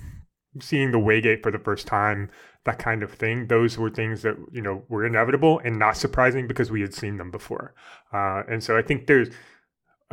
seeing 0.59 0.91
the 0.91 0.97
waygate 0.97 1.41
for 1.41 1.51
the 1.51 1.59
first 1.59 1.87
time 1.87 2.29
that 2.65 2.79
kind 2.79 3.03
of 3.03 3.11
thing 3.11 3.47
those 3.47 3.77
were 3.77 3.89
things 3.89 4.21
that 4.21 4.35
you 4.51 4.61
know 4.61 4.83
were 4.89 5.05
inevitable 5.05 5.59
and 5.63 5.77
not 5.77 5.97
surprising 5.97 6.47
because 6.47 6.71
we 6.71 6.81
had 6.81 6.93
seen 6.93 7.17
them 7.17 7.31
before 7.31 7.73
uh, 8.13 8.43
and 8.47 8.63
so 8.63 8.77
i 8.77 8.81
think 8.81 9.07
there's 9.07 9.29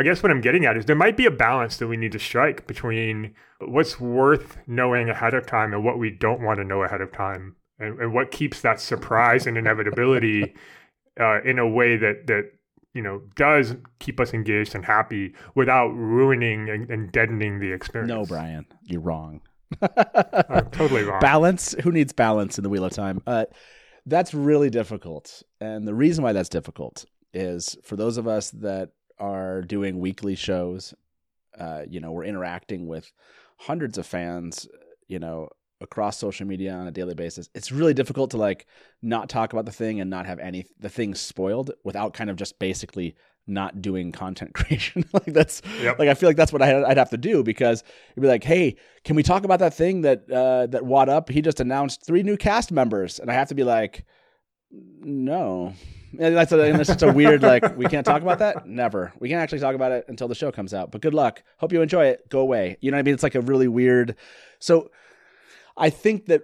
I 0.01 0.03
guess 0.03 0.23
what 0.23 0.33
I'm 0.33 0.41
getting 0.41 0.65
at 0.65 0.79
is 0.79 0.87
there 0.87 0.97
might 0.97 1.19
be 1.19 1.27
a 1.27 1.31
balance 1.31 1.77
that 1.77 1.87
we 1.87 1.99
need 1.99 2.13
to 2.13 2.19
strike 2.19 2.67
between 2.67 3.35
what's 3.59 4.01
worth 4.01 4.57
knowing 4.67 5.11
ahead 5.11 5.35
of 5.35 5.45
time 5.45 5.75
and 5.75 5.85
what 5.85 5.99
we 5.99 6.11
don't 6.11 6.41
want 6.41 6.59
to 6.59 6.65
know 6.65 6.83
ahead 6.83 7.03
of 7.03 7.13
time, 7.13 7.57
and, 7.79 8.01
and 8.01 8.15
what 8.15 8.31
keeps 8.31 8.63
that 8.63 8.81
surprise 8.81 9.47
and 9.47 9.59
inevitability 9.59 10.55
uh, 11.21 11.43
in 11.43 11.59
a 11.59 11.69
way 11.69 11.99
that 11.99 12.27
that 12.29 12.51
you 12.95 13.03
know 13.03 13.21
does 13.37 13.77
keep 13.99 14.21
us 14.21 14.33
engaged 14.33 14.75
and 14.75 14.87
happy 14.87 15.35
without 15.55 15.89
ruining 15.89 16.71
and, 16.71 16.89
and 16.89 17.13
deadening 17.13 17.61
the 17.61 17.71
experience. 17.71 18.09
no, 18.09 18.25
Brian, 18.25 18.65
you're 18.85 19.03
wrong. 19.03 19.43
I'm 19.83 20.71
totally 20.71 21.05
wrong. 21.05 21.21
balance. 21.21 21.75
Who 21.83 21.93
needs 21.93 22.13
balance 22.13 22.59
in 22.59 22.65
the 22.65 22.71
Wheel 22.71 22.85
of 22.85 22.93
Time? 22.93 23.23
Uh, 23.27 23.47
that's 24.07 24.35
really 24.35 24.71
difficult, 24.71 25.43
and 25.61 25.87
the 25.87 25.95
reason 25.95 26.25
why 26.25 26.33
that's 26.33 26.49
difficult 26.49 27.05
is 27.33 27.77
for 27.83 27.97
those 27.97 28.17
of 28.17 28.27
us 28.27 28.51
that 28.51 28.91
are 29.19 29.63
doing 29.63 30.01
weekly 30.01 30.35
shows. 30.35 30.95
Uh, 31.59 31.83
you 31.89 32.01
know, 32.01 32.13
we're 32.13 32.25
interacting 32.25 32.87
with 32.87 33.13
hundreds 33.59 33.99
of 33.99 34.07
fans. 34.07 34.67
You 35.09 35.19
know, 35.19 35.49
across 35.81 36.19
social 36.19 36.47
media 36.47 36.73
on 36.73 36.87
a 36.87 36.93
daily 36.93 37.15
basis. 37.15 37.49
It's 37.55 37.73
really 37.73 37.95
difficult 37.95 38.31
to 38.33 38.37
like 38.37 38.67
not 39.03 39.29
talk 39.29 39.53
about 39.53 39.65
the 39.65 39.73
thing 39.73 40.01
and 40.01 40.11
not 40.11 40.27
have 40.27 40.39
any 40.39 40.67
the 40.79 40.89
thing 40.89 41.15
spoiled 41.15 41.71
without 41.85 42.15
kind 42.15 42.31
of 42.31 42.37
just 42.37 42.59
basically 42.59 43.17
not 43.51 43.83
doing 43.83 44.13
content 44.13 44.55
creation. 44.55 45.05
like 45.13 45.27
that's 45.27 45.61
Yep. 45.83 45.99
like 45.99 46.09
I 46.09 46.15
feel 46.15 46.29
like 46.29 46.37
that's 46.37 46.53
what 46.53 46.63
I, 46.63 46.83
I'd 46.85 46.97
have 46.97 47.11
to 47.11 47.17
do 47.19 47.43
because 47.43 47.83
it'd 48.13 48.23
be 48.23 48.29
like, 48.29 48.45
hey, 48.45 48.77
can 49.05 49.17
we 49.17 49.23
talk 49.23 49.45
about 49.45 49.59
that 49.59 49.75
thing 49.75 50.03
that 50.03 50.31
uh, 50.31 50.67
that 50.69 50.85
Wad 50.85 51.09
Up? 51.09 51.29
He 51.29 51.43
just 51.43 51.61
announced 51.61 52.07
three 52.07 52.23
new 52.23 52.37
cast 52.37 52.73
members, 52.73 53.19
and 53.19 53.31
I 53.31 53.35
have 53.35 53.49
to 53.49 53.55
be 53.55 53.65
like, 53.65 54.05
no. 54.71 55.75
And 56.19 56.37
that's 56.37 56.51
a, 56.51 56.61
and 56.61 56.81
it's 56.81 56.89
just 56.89 57.03
a 57.03 57.13
weird 57.13 57.43
like 57.43 57.77
we 57.77 57.87
can't 57.87 58.05
talk 58.05 58.23
about 58.23 58.41
that. 58.41 58.67
Never. 58.67 59.13
We 59.21 59.29
can't 59.29 59.41
actually 59.41 59.61
talk 59.61 59.75
about 59.77 59.93
it 59.93 60.07
until 60.09 60.27
the 60.27 60.35
show 60.35 60.51
comes 60.51 60.75
out. 60.75 60.91
But 60.91 61.03
good 61.03 61.15
luck. 61.15 61.43
Hope 61.59 61.73
you 61.73 61.83
enjoy 61.83 62.07
it. 62.07 62.29
Go 62.29 62.41
away. 62.41 62.77
You 62.81 62.91
know 62.91 62.97
what 62.97 63.01
I 63.01 63.03
mean? 63.05 63.15
It's 63.15 63.23
like 63.23 63.37
a 63.37 63.41
really 63.41 63.69
weird. 63.69 64.17
So 64.59 64.91
I 65.77 65.89
think 65.91 66.27
that, 66.27 66.43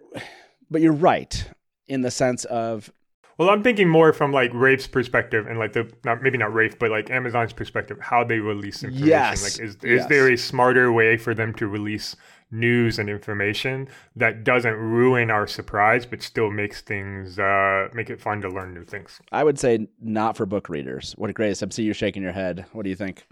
but 0.71 0.83
you're 0.83 0.93
right 0.93 1.49
in 1.89 2.03
the 2.03 2.13
sense 2.13 2.45
of 2.45 2.93
Well, 3.39 3.51
I'm 3.51 3.63
thinking 3.63 3.89
more 3.89 4.13
from 4.15 4.33
like 4.33 4.51
Rafe's 4.55 4.87
perspective 4.87 5.47
and 5.47 5.59
like 5.59 5.75
the 5.75 5.91
not 6.05 6.23
maybe 6.23 6.39
not 6.39 6.55
Rafe, 6.55 6.79
but 6.79 6.91
like 6.91 7.11
Amazon's 7.11 7.53
perspective, 7.53 7.99
how 8.01 8.25
they 8.25 8.39
release 8.39 8.83
information. 8.83 9.09
Yes. 9.09 9.43
Like, 9.43 9.67
is 9.67 9.75
is 9.77 9.83
Yes. 9.83 10.07
there 10.09 10.29
a 10.33 10.37
smarter 10.39 10.91
way 10.93 11.17
for 11.19 11.35
them 11.35 11.53
to 11.55 11.67
release 11.67 12.17
news 12.51 12.99
and 12.99 13.11
information 13.11 13.89
that 14.15 14.45
doesn't 14.45 14.75
ruin 14.75 15.31
our 15.31 15.47
surprise, 15.47 16.07
but 16.07 16.23
still 16.23 16.51
makes 16.51 16.81
things 16.81 17.39
uh, 17.39 17.89
make 17.93 18.09
it 18.09 18.21
fun 18.21 18.41
to 18.41 18.49
learn 18.49 18.73
new 18.73 18.85
things? 18.85 19.21
I 19.33 19.45
would 19.45 19.59
say 19.59 19.87
not 20.01 20.37
for 20.37 20.47
book 20.47 20.69
readers. 20.69 21.13
What 21.19 21.29
a 21.29 21.33
Grace? 21.35 21.63
I 21.63 21.67
see 21.69 21.83
you 21.83 21.93
shaking 21.93 22.23
your 22.23 22.33
head. 22.33 22.65
What 22.73 22.85
do 22.85 22.89
you 22.91 22.97
think? 22.97 23.27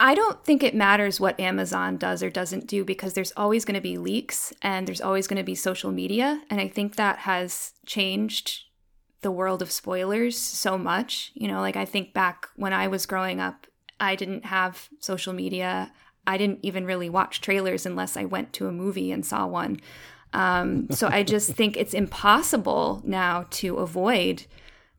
I 0.00 0.16
don't 0.16 0.44
think 0.44 0.64
it 0.64 0.74
matters 0.74 1.20
what 1.20 1.38
Amazon 1.38 1.98
does 1.98 2.20
or 2.20 2.30
doesn't 2.30 2.66
do 2.66 2.84
because 2.84 3.12
there's 3.14 3.32
always 3.36 3.64
going 3.64 3.76
to 3.76 3.80
be 3.80 3.96
leaks 3.96 4.52
and 4.60 4.88
there's 4.88 5.00
always 5.00 5.28
going 5.28 5.36
to 5.36 5.44
be 5.44 5.54
social 5.54 5.92
media. 5.92 6.42
And 6.50 6.60
I 6.60 6.66
think 6.66 6.96
that 6.96 7.20
has 7.20 7.74
changed 7.86 8.64
the 9.24 9.32
world 9.32 9.62
of 9.62 9.72
spoilers 9.72 10.38
so 10.38 10.78
much. 10.78 11.32
You 11.34 11.48
know, 11.48 11.60
like 11.60 11.76
I 11.76 11.86
think 11.86 12.12
back 12.12 12.46
when 12.54 12.72
I 12.72 12.86
was 12.86 13.06
growing 13.06 13.40
up, 13.40 13.66
I 13.98 14.14
didn't 14.14 14.44
have 14.44 14.90
social 15.00 15.32
media. 15.32 15.90
I 16.26 16.36
didn't 16.36 16.60
even 16.62 16.84
really 16.84 17.08
watch 17.08 17.40
trailers 17.40 17.86
unless 17.86 18.16
I 18.16 18.26
went 18.26 18.52
to 18.52 18.68
a 18.68 18.72
movie 18.72 19.10
and 19.10 19.24
saw 19.24 19.46
one. 19.46 19.80
Um, 20.34 20.88
so 20.90 21.08
I 21.08 21.22
just 21.22 21.52
think 21.58 21.76
it's 21.76 21.94
impossible 21.94 23.00
now 23.04 23.46
to 23.52 23.78
avoid 23.78 24.44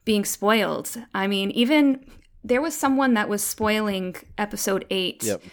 being 0.05 0.25
spoiled. 0.25 0.97
I 1.13 1.27
mean, 1.27 1.51
even 1.51 2.03
there 2.43 2.61
was 2.61 2.75
someone 2.75 3.13
that 3.13 3.29
was 3.29 3.43
spoiling 3.43 4.15
episode 4.37 4.85
eight 4.89 5.23
Yep. 5.23 5.43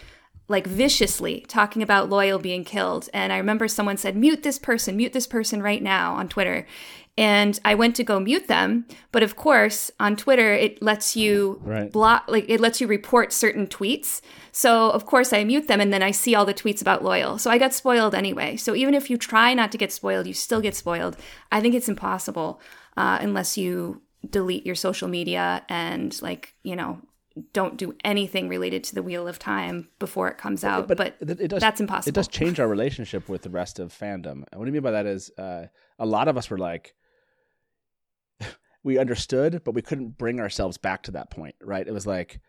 Like 0.47 0.67
viciously 0.67 1.45
talking 1.47 1.81
about 1.81 2.09
Loial 2.09 2.41
being 2.41 2.63
killed. 2.63 3.09
And 3.13 3.31
I 3.31 3.37
remember 3.37 3.67
someone 3.67 3.97
said, 3.97 4.15
mute 4.15 4.43
this 4.43 4.59
person, 4.59 4.97
mute 4.97 5.13
this 5.13 5.27
person 5.27 5.63
right 5.63 5.81
now 5.81 6.15
on 6.15 6.27
Twitter. 6.27 6.67
And 7.15 7.59
I 7.63 7.75
went 7.75 7.95
to 7.97 8.03
go 8.03 8.19
mute 8.19 8.47
them. 8.47 8.85
But 9.11 9.23
of 9.23 9.35
course, 9.35 9.91
on 9.99 10.15
Twitter, 10.15 10.51
it 10.53 10.81
lets 10.81 11.15
you 11.15 11.61
Right. 11.63 11.91
block, 11.91 12.25
like 12.27 12.45
it 12.49 12.59
lets 12.59 12.81
you 12.81 12.87
report 12.87 13.31
certain 13.31 13.67
tweets. 13.67 14.19
So 14.51 14.89
of 14.89 15.05
course, 15.05 15.31
I 15.31 15.43
mute 15.43 15.67
them 15.67 15.79
and 15.79 15.93
then 15.93 16.03
I 16.03 16.11
see 16.11 16.35
all 16.35 16.45
the 16.45 16.53
tweets 16.53 16.81
about 16.81 17.03
Loial. 17.03 17.39
So 17.39 17.49
I 17.49 17.57
got 17.57 17.73
spoiled 17.73 18.15
anyway. 18.15 18.57
So 18.57 18.75
even 18.75 18.95
if 18.95 19.09
you 19.09 19.17
try 19.17 19.53
not 19.53 19.71
to 19.71 19.77
get 19.77 19.91
spoiled, 19.91 20.27
you 20.27 20.33
still 20.33 20.59
get 20.61 20.75
spoiled. 20.75 21.15
I 21.51 21.61
think 21.61 21.75
it's 21.75 21.89
impossible 21.89 22.59
uh, 22.97 23.19
unless 23.21 23.57
you 23.57 24.01
delete 24.29 24.65
your 24.65 24.75
social 24.75 25.07
media 25.07 25.63
and, 25.69 26.19
like, 26.21 26.55
you 26.63 26.75
know, 26.75 26.99
don't 27.51 27.77
do 27.77 27.95
anything 28.03 28.47
related 28.47 28.83
to 28.85 28.95
the 28.95 29.01
Wheel 29.01 29.27
of 29.27 29.39
Time 29.39 29.89
before 29.97 30.27
it 30.27 30.37
comes 30.37 30.63
out. 30.63 30.87
But, 30.87 30.99
it, 30.99 31.15
it 31.21 31.47
does, 31.47 31.61
that's 31.61 31.81
impossible. 31.81 32.09
It 32.09 32.15
does 32.15 32.27
change 32.27 32.59
our 32.59 32.67
relationship 32.67 33.27
with 33.27 33.41
the 33.41 33.49
rest 33.49 33.79
of 33.79 33.91
fandom. 33.91 34.43
And 34.51 34.59
what 34.59 34.67
I 34.67 34.71
mean 34.71 34.83
by 34.83 34.91
that 34.91 35.05
is, 35.05 35.31
uh, 35.37 35.67
a 35.97 36.05
lot 36.05 36.27
of 36.27 36.37
us 36.37 36.49
were 36.49 36.57
like, 36.57 36.93
we 38.83 38.99
understood, 38.99 39.63
but 39.63 39.73
we 39.73 39.81
couldn't 39.81 40.17
bring 40.17 40.39
ourselves 40.39 40.77
back 40.77 41.03
to 41.03 41.11
that 41.11 41.31
point, 41.31 41.55
right? 41.61 41.87
It 41.87 41.93
was 41.93 42.05
like, 42.05 42.39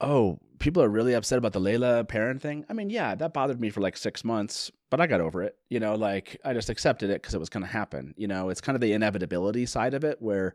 oh, 0.00 0.38
people 0.60 0.82
are 0.82 0.88
really 0.88 1.14
upset 1.14 1.38
about 1.38 1.52
the 1.52 1.60
Laila 1.60 2.04
Perrin 2.04 2.38
thing. 2.38 2.64
I 2.68 2.72
mean, 2.72 2.90
yeah, 2.90 3.16
that 3.16 3.32
bothered 3.32 3.60
me 3.60 3.70
for 3.70 3.80
like 3.80 3.96
six 3.96 4.24
months, 4.24 4.70
but 4.90 5.00
I 5.00 5.08
got 5.08 5.20
over 5.20 5.42
it. 5.42 5.56
You 5.68 5.80
know, 5.80 5.94
like 5.96 6.40
I 6.44 6.52
just 6.52 6.70
accepted 6.70 7.10
it 7.10 7.22
because 7.22 7.34
it 7.34 7.40
was 7.40 7.48
going 7.48 7.64
to 7.64 7.72
happen. 7.72 8.14
You 8.16 8.28
know, 8.28 8.50
it's 8.50 8.60
kind 8.60 8.76
of 8.76 8.80
the 8.80 8.92
inevitability 8.92 9.66
side 9.66 9.94
of 9.94 10.04
it 10.04 10.22
where 10.22 10.54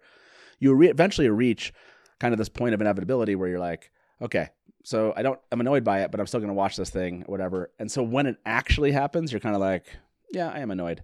you 0.59 0.73
re- 0.73 0.89
eventually 0.89 1.29
reach 1.29 1.73
kind 2.19 2.33
of 2.33 2.37
this 2.37 2.49
point 2.49 2.73
of 2.73 2.81
inevitability 2.81 3.35
where 3.35 3.49
you're 3.49 3.59
like, 3.59 3.91
okay, 4.21 4.49
so 4.83 5.13
I 5.15 5.21
don't, 5.21 5.39
I'm 5.51 5.61
annoyed 5.61 5.83
by 5.83 6.01
it, 6.01 6.11
but 6.11 6.19
I'm 6.19 6.27
still 6.27 6.39
going 6.39 6.49
to 6.49 6.53
watch 6.53 6.75
this 6.75 6.89
thing, 6.89 7.23
whatever. 7.27 7.71
And 7.79 7.91
so 7.91 8.03
when 8.03 8.25
it 8.25 8.37
actually 8.45 8.91
happens, 8.91 9.31
you're 9.31 9.39
kind 9.39 9.55
of 9.55 9.61
like, 9.61 9.85
yeah, 10.31 10.49
I 10.49 10.59
am 10.59 10.71
annoyed. 10.71 11.03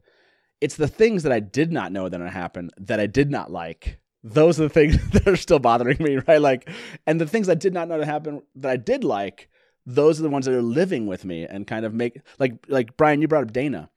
it's 0.62 0.76
the 0.76 0.88
things 0.88 1.24
that 1.24 1.32
I 1.32 1.40
did 1.40 1.72
not 1.72 1.92
know 1.92 2.10
that 2.10 2.18
going 2.18 2.30
to 2.30 2.38
happen 2.38 2.70
that 2.78 3.00
I 3.00 3.08
did 3.08 3.32
not 3.32 3.52
like. 3.52 4.00
Those 4.24 4.60
are 4.60 4.64
the 4.64 4.70
things 4.70 4.98
that 5.12 5.28
are 5.28 5.38
still 5.38 5.60
bothering 5.60 5.98
me, 6.00 6.18
right? 6.28 6.42
Like, 6.42 6.70
and 7.08 7.22
the 7.22 7.28
things 7.28 7.48
I 7.48 7.56
did 7.56 7.74
not 7.74 7.88
know 7.88 7.98
that 7.98 8.06
happened 8.06 8.42
that 8.56 8.72
I 8.72 8.78
did 8.78 9.04
like, 9.04 9.50
those 9.86 10.20
are 10.20 10.24
the 10.24 10.30
ones 10.30 10.46
that 10.46 10.54
are 10.54 10.62
living 10.62 11.08
with 11.08 11.26
me 11.26 11.46
and 11.46 11.66
kind 11.66 11.86
of 11.86 11.94
make 11.94 12.22
like 12.38 12.66
like 12.68 12.98
Brian, 12.98 13.22
you 13.22 13.28
brought 13.28 13.44
up 13.46 13.54
Dana. 13.54 13.90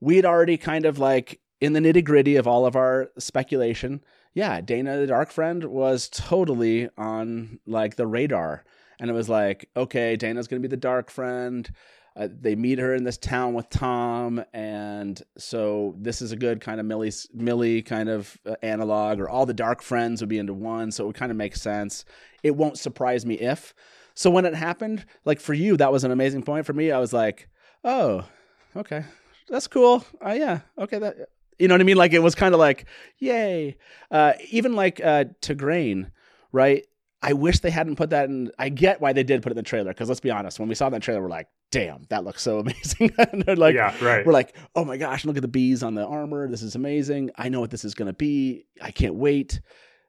We 0.00 0.16
had 0.16 0.24
already 0.24 0.56
kind 0.56 0.86
of 0.86 0.98
like 0.98 1.40
in 1.60 1.74
the 1.74 1.80
nitty 1.80 2.02
gritty 2.04 2.36
of 2.36 2.48
all 2.48 2.66
of 2.66 2.74
our 2.74 3.10
speculation. 3.18 4.02
Yeah, 4.32 4.60
Dana 4.60 4.96
the 4.98 5.06
Dark 5.06 5.30
Friend 5.30 5.64
was 5.64 6.08
totally 6.08 6.88
on 6.96 7.58
like 7.66 7.96
the 7.96 8.06
radar, 8.06 8.64
and 9.00 9.10
it 9.10 9.14
was 9.14 9.28
like, 9.28 9.68
okay, 9.76 10.16
Dana's 10.16 10.46
gonna 10.48 10.60
be 10.60 10.68
the 10.68 10.76
Dark 10.76 11.10
Friend 11.10 11.70
uh, 12.16 12.28
they 12.40 12.56
meet 12.56 12.78
her 12.78 12.94
in 12.94 13.04
this 13.04 13.16
town 13.16 13.54
with 13.54 13.70
Tom, 13.70 14.44
and 14.52 15.22
so 15.38 15.94
this 15.98 16.20
is 16.20 16.32
a 16.32 16.36
good 16.36 16.60
kind 16.60 16.80
of 16.80 16.86
Millie 16.86 17.12
Millie 17.32 17.82
kind 17.82 18.08
of 18.08 18.36
uh, 18.44 18.56
analog, 18.62 19.20
or 19.20 19.28
all 19.28 19.46
the 19.46 19.54
dark 19.54 19.80
friends 19.80 20.20
would 20.20 20.28
be 20.28 20.38
into 20.38 20.52
one, 20.52 20.90
so 20.90 21.04
it 21.04 21.06
would 21.08 21.16
kind 21.16 21.30
of 21.30 21.36
make 21.36 21.54
sense. 21.54 22.04
It 22.42 22.56
won't 22.56 22.78
surprise 22.78 23.24
me 23.24 23.34
if. 23.36 23.74
So 24.14 24.28
when 24.28 24.44
it 24.44 24.54
happened, 24.54 25.06
like 25.24 25.40
for 25.40 25.54
you, 25.54 25.76
that 25.76 25.92
was 25.92 26.02
an 26.02 26.10
amazing 26.10 26.42
point. 26.42 26.66
For 26.66 26.72
me, 26.72 26.90
I 26.90 26.98
was 26.98 27.12
like, 27.12 27.48
oh, 27.84 28.24
okay, 28.76 29.04
that's 29.48 29.68
cool. 29.68 30.04
Uh, 30.24 30.32
yeah, 30.32 30.60
okay, 30.78 30.98
that 30.98 31.28
you 31.60 31.68
know 31.68 31.74
what 31.74 31.80
I 31.80 31.84
mean? 31.84 31.96
Like 31.96 32.12
it 32.12 32.22
was 32.22 32.34
kind 32.34 32.54
of 32.54 32.60
like, 32.60 32.86
yay. 33.18 33.76
Uh, 34.10 34.32
even 34.50 34.74
like 34.74 35.00
uh, 35.00 35.24
Tigraine, 35.40 36.10
right? 36.52 36.84
I 37.22 37.34
wish 37.34 37.58
they 37.60 37.70
hadn't 37.70 37.96
put 37.96 38.10
that 38.10 38.28
in. 38.30 38.50
I 38.58 38.70
get 38.70 39.00
why 39.00 39.12
they 39.12 39.22
did 39.22 39.42
put 39.42 39.50
it 39.50 39.52
in 39.52 39.56
the 39.56 39.62
trailer 39.62 39.92
because 39.92 40.08
let's 40.08 40.20
be 40.20 40.30
honest, 40.30 40.58
when 40.58 40.68
we 40.68 40.74
saw 40.74 40.88
that 40.88 41.02
trailer, 41.02 41.20
we're 41.20 41.28
like, 41.28 41.48
"Damn, 41.70 42.06
that 42.08 42.24
looks 42.24 42.42
so 42.42 42.58
amazing!" 42.60 43.12
and 43.18 43.42
they're 43.42 43.56
like, 43.56 43.74
"Yeah, 43.74 43.94
right." 44.02 44.24
We're 44.24 44.32
like, 44.32 44.56
"Oh 44.74 44.84
my 44.86 44.96
gosh, 44.96 45.24
look 45.26 45.36
at 45.36 45.42
the 45.42 45.48
bees 45.48 45.82
on 45.82 45.94
the 45.94 46.06
armor. 46.06 46.48
This 46.48 46.62
is 46.62 46.76
amazing. 46.76 47.30
I 47.36 47.50
know 47.50 47.60
what 47.60 47.70
this 47.70 47.84
is 47.84 47.94
going 47.94 48.06
to 48.06 48.14
be. 48.14 48.64
I 48.80 48.90
can't 48.90 49.16
wait." 49.16 49.60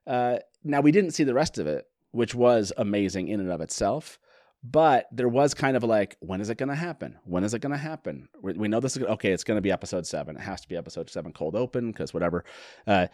Uh, 0.07 0.37
now 0.63 0.79
we 0.79 0.91
didn't 0.91 1.11
see 1.11 1.25
the 1.25 1.33
rest 1.33 1.57
of 1.57 1.67
it, 1.67 1.85
which 2.11 2.33
was 2.33 2.71
amazing 2.77 3.27
in 3.27 3.41
and 3.41 3.51
of 3.51 3.59
itself. 3.59 4.17
But 4.63 5.07
there 5.11 5.29
was 5.29 5.53
kind 5.53 5.75
of 5.75 5.83
like, 5.83 6.17
when 6.19 6.39
is 6.39 6.49
it 6.49 6.57
going 6.57 6.69
to 6.69 6.75
happen? 6.75 7.17
When 7.25 7.43
is 7.43 7.53
it 7.53 7.59
going 7.59 7.71
to 7.71 7.77
happen? 7.77 8.29
We, 8.41 8.53
we, 8.53 8.67
know 8.67 8.79
this 8.79 8.95
is 8.95 9.03
okay. 9.03 9.31
It's 9.31 9.43
going 9.43 9.57
to 9.57 9.61
be 9.61 9.71
episode 9.71 10.05
seven. 10.05 10.35
It 10.35 10.41
has 10.41 10.61
to 10.61 10.67
be 10.67 10.77
episode 10.77 11.09
seven, 11.09 11.33
cold 11.33 11.55
open, 11.55 11.91
because 11.91 12.13
whatever. 12.13 12.45
Uh, 12.85 13.07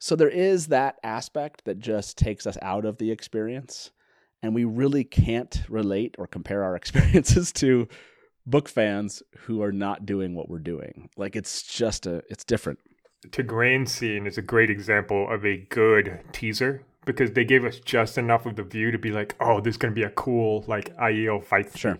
so 0.00 0.16
there 0.16 0.28
is 0.28 0.66
that 0.68 0.98
aspect 1.04 1.64
that 1.66 1.78
just 1.78 2.18
takes 2.18 2.48
us 2.48 2.58
out 2.62 2.84
of 2.84 2.98
the 2.98 3.12
experience. 3.12 3.92
And 4.42 4.56
we 4.56 4.64
really 4.64 5.04
can't 5.04 5.62
relate 5.68 6.16
or 6.18 6.26
compare 6.26 6.64
our 6.64 6.74
experiences 6.76 7.52
to 7.52 7.86
book 8.44 8.68
fans 8.68 9.22
who 9.38 9.62
are 9.62 9.70
not 9.70 10.04
doing 10.04 10.34
what 10.34 10.48
we're 10.48 10.58
doing. 10.58 11.10
Like 11.16 11.36
it's 11.36 11.62
just 11.62 12.06
a, 12.06 12.24
it's 12.28 12.42
different. 12.42 12.80
To 13.30 13.44
Tigraine 13.44 13.88
scene 13.88 14.26
is 14.26 14.36
a 14.36 14.42
great 14.42 14.68
example 14.68 15.32
of 15.32 15.46
a 15.46 15.58
good 15.70 16.18
teaser 16.32 16.84
because 17.04 17.32
they 17.32 17.44
gave 17.44 17.64
us 17.64 17.78
just 17.80 18.18
enough 18.18 18.46
of 18.46 18.56
the 18.56 18.62
view 18.62 18.90
to 18.90 18.98
be 18.98 19.10
like, 19.10 19.34
oh, 19.40 19.60
this 19.60 19.72
is 19.72 19.78
going 19.78 19.92
to 19.92 19.98
be 19.98 20.04
a 20.04 20.10
cool 20.10 20.64
like 20.66 20.96
Aiel 20.96 21.42
fight. 21.42 21.76
Sure. 21.76 21.98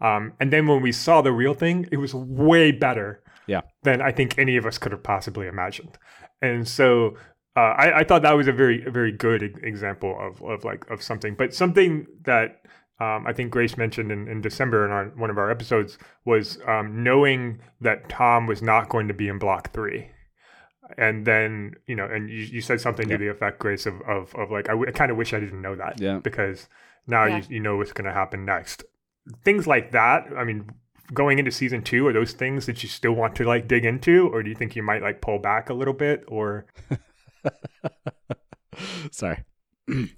Um, 0.00 0.32
and 0.40 0.52
then 0.52 0.66
when 0.66 0.82
we 0.82 0.92
saw 0.92 1.20
the 1.20 1.32
real 1.32 1.54
thing, 1.54 1.86
it 1.92 1.98
was 1.98 2.14
way 2.14 2.72
better. 2.72 3.22
Yeah. 3.46 3.62
Than 3.82 4.00
I 4.00 4.12
think 4.12 4.38
any 4.38 4.56
of 4.56 4.66
us 4.66 4.78
could 4.78 4.92
have 4.92 5.02
possibly 5.02 5.46
imagined. 5.46 5.98
And 6.40 6.66
so 6.66 7.16
uh, 7.56 7.74
I, 7.76 8.00
I, 8.00 8.04
thought 8.04 8.22
that 8.22 8.32
was 8.32 8.46
a 8.46 8.52
very 8.52 8.84
a 8.84 8.90
very 8.90 9.12
good 9.12 9.42
example 9.62 10.16
of, 10.20 10.42
of 10.42 10.64
like 10.64 10.88
of 10.88 11.02
something, 11.02 11.34
but 11.34 11.52
something 11.52 12.06
that 12.22 12.62
um, 13.00 13.26
I 13.26 13.32
think 13.32 13.50
Grace 13.50 13.76
mentioned 13.76 14.12
in, 14.12 14.28
in 14.28 14.40
December 14.40 14.84
in 14.84 14.92
our, 14.92 15.06
one 15.16 15.30
of 15.30 15.38
our 15.38 15.50
episodes 15.50 15.98
was 16.24 16.58
um, 16.66 17.02
knowing 17.02 17.60
that 17.80 18.08
Tom 18.08 18.46
was 18.46 18.62
not 18.62 18.88
going 18.88 19.08
to 19.08 19.14
be 19.14 19.26
in 19.26 19.38
Block 19.38 19.72
Three, 19.72 20.10
and 20.98 21.26
then 21.26 21.74
you 21.86 21.96
know, 21.96 22.04
and 22.04 22.28
you, 22.28 22.38
you 22.38 22.60
said 22.60 22.80
something 22.80 23.08
to 23.08 23.18
the 23.18 23.28
effect, 23.28 23.58
Grace, 23.58 23.86
of 23.86 24.00
of, 24.02 24.34
of 24.34 24.50
like 24.50 24.68
I, 24.68 24.72
w- 24.72 24.88
I 24.88 24.92
kind 24.92 25.10
of 25.10 25.16
wish 25.16 25.32
I 25.32 25.40
didn't 25.40 25.62
know 25.62 25.76
that, 25.76 26.00
yeah, 26.00 26.18
because 26.18 26.68
now 27.06 27.24
yeah. 27.24 27.38
you 27.38 27.44
you 27.48 27.60
know 27.60 27.76
what's 27.76 27.92
going 27.92 28.06
to 28.06 28.12
happen 28.12 28.44
next. 28.44 28.84
Things 29.44 29.66
like 29.66 29.92
that. 29.92 30.26
I 30.36 30.44
mean, 30.44 30.70
going 31.12 31.38
into 31.38 31.50
season 31.50 31.82
two, 31.82 32.06
are 32.06 32.12
those 32.12 32.32
things 32.32 32.66
that 32.66 32.82
you 32.82 32.88
still 32.88 33.12
want 33.12 33.34
to 33.36 33.44
like 33.44 33.68
dig 33.68 33.84
into, 33.84 34.28
or 34.28 34.42
do 34.42 34.48
you 34.48 34.56
think 34.56 34.76
you 34.76 34.82
might 34.82 35.02
like 35.02 35.20
pull 35.20 35.38
back 35.38 35.70
a 35.70 35.74
little 35.74 35.94
bit, 35.94 36.24
or 36.28 36.66
Sorry. 39.10 39.44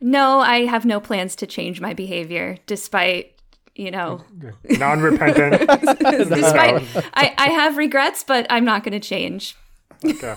no, 0.00 0.40
I 0.40 0.66
have 0.66 0.84
no 0.84 1.00
plans 1.00 1.34
to 1.36 1.46
change 1.46 1.80
my 1.80 1.94
behavior 1.94 2.58
despite 2.66 3.37
you 3.78 3.90
know. 3.90 4.22
Non-repentant. 4.64 5.60
Despite 5.98 6.82
I, 7.14 7.34
I 7.38 7.48
have 7.48 7.76
regrets 7.76 8.24
but 8.24 8.46
i'm 8.50 8.64
not 8.64 8.84
going 8.84 8.92
to 8.92 9.00
change. 9.00 9.56
Okay. 10.04 10.34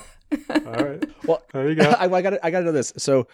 All 0.50 0.74
right. 0.74 1.04
Well 1.26 1.44
there 1.54 1.70
you 1.70 1.76
go. 1.76 1.90
I, 2.00 2.06
I 2.06 2.22
got 2.22 2.34
i 2.44 2.52
got 2.52 2.60
to 2.60 2.66
know 2.66 2.72
this. 2.72 2.94
So 2.98 3.28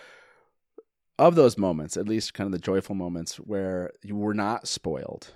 of 1.19 1.35
those 1.35 1.57
moments 1.57 1.97
at 1.97 2.07
least 2.07 2.33
kind 2.33 2.45
of 2.47 2.51
the 2.51 2.59
joyful 2.59 2.95
moments 2.95 3.37
where 3.37 3.91
you 4.03 4.15
were 4.15 4.33
not 4.33 4.67
spoiled 4.67 5.31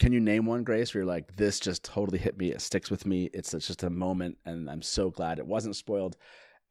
can 0.00 0.12
you 0.12 0.20
name 0.20 0.44
one, 0.44 0.64
Grace, 0.64 0.92
where 0.92 1.02
you're 1.02 1.08
like, 1.08 1.36
this 1.36 1.60
just 1.60 1.84
totally 1.84 2.18
hit 2.18 2.36
me. 2.36 2.50
It 2.50 2.60
sticks 2.60 2.90
with 2.90 3.06
me. 3.06 3.30
It's, 3.32 3.54
it's 3.54 3.66
just 3.66 3.84
a 3.84 3.90
moment, 3.90 4.38
and 4.44 4.68
I'm 4.68 4.82
so 4.82 5.08
glad 5.08 5.38
it 5.38 5.46
wasn't 5.46 5.76
spoiled, 5.76 6.16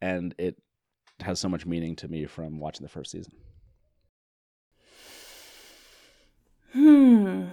and 0.01 0.36
it 0.38 0.62
has 1.21 1.39
so 1.39 1.47
much 1.47 1.65
meaning 1.65 1.95
to 1.97 2.07
me 2.07 2.25
from 2.25 2.59
watching 2.59 2.83
the 2.83 2.89
first 2.89 3.12
season. 3.12 3.33
Hmm. 6.73 7.45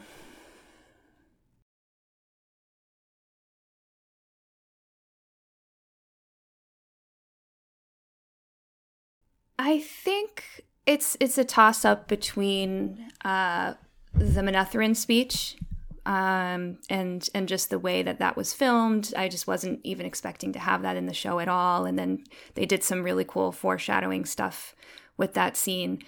I 9.58 9.80
think 9.80 10.64
it's 10.86 11.16
it's 11.20 11.36
a 11.36 11.44
toss 11.44 11.84
up 11.84 12.08
between 12.08 13.10
uh, 13.24 13.74
the 14.14 14.40
Manetheren 14.40 14.96
speech 14.96 15.56
um, 16.06 16.78
and 16.88 17.28
and 17.34 17.46
just 17.46 17.68
the 17.68 17.78
way 17.78 18.02
that 18.02 18.18
that 18.20 18.36
was 18.36 18.54
filmed. 18.54 19.12
I 19.16 19.28
just 19.28 19.46
wasn't 19.46 19.80
even 19.84 20.06
expecting 20.06 20.52
to 20.54 20.58
have 20.58 20.82
that 20.82 20.96
in 20.96 21.06
the 21.06 21.14
show 21.14 21.38
at 21.40 21.48
all. 21.48 21.84
And 21.84 21.98
then 21.98 22.24
they 22.54 22.64
did 22.64 22.82
some 22.82 23.02
really 23.02 23.24
cool 23.24 23.52
foreshadowing 23.52 24.24
stuff 24.24 24.74
with 25.18 25.34
that 25.34 25.56
scene, 25.56 26.00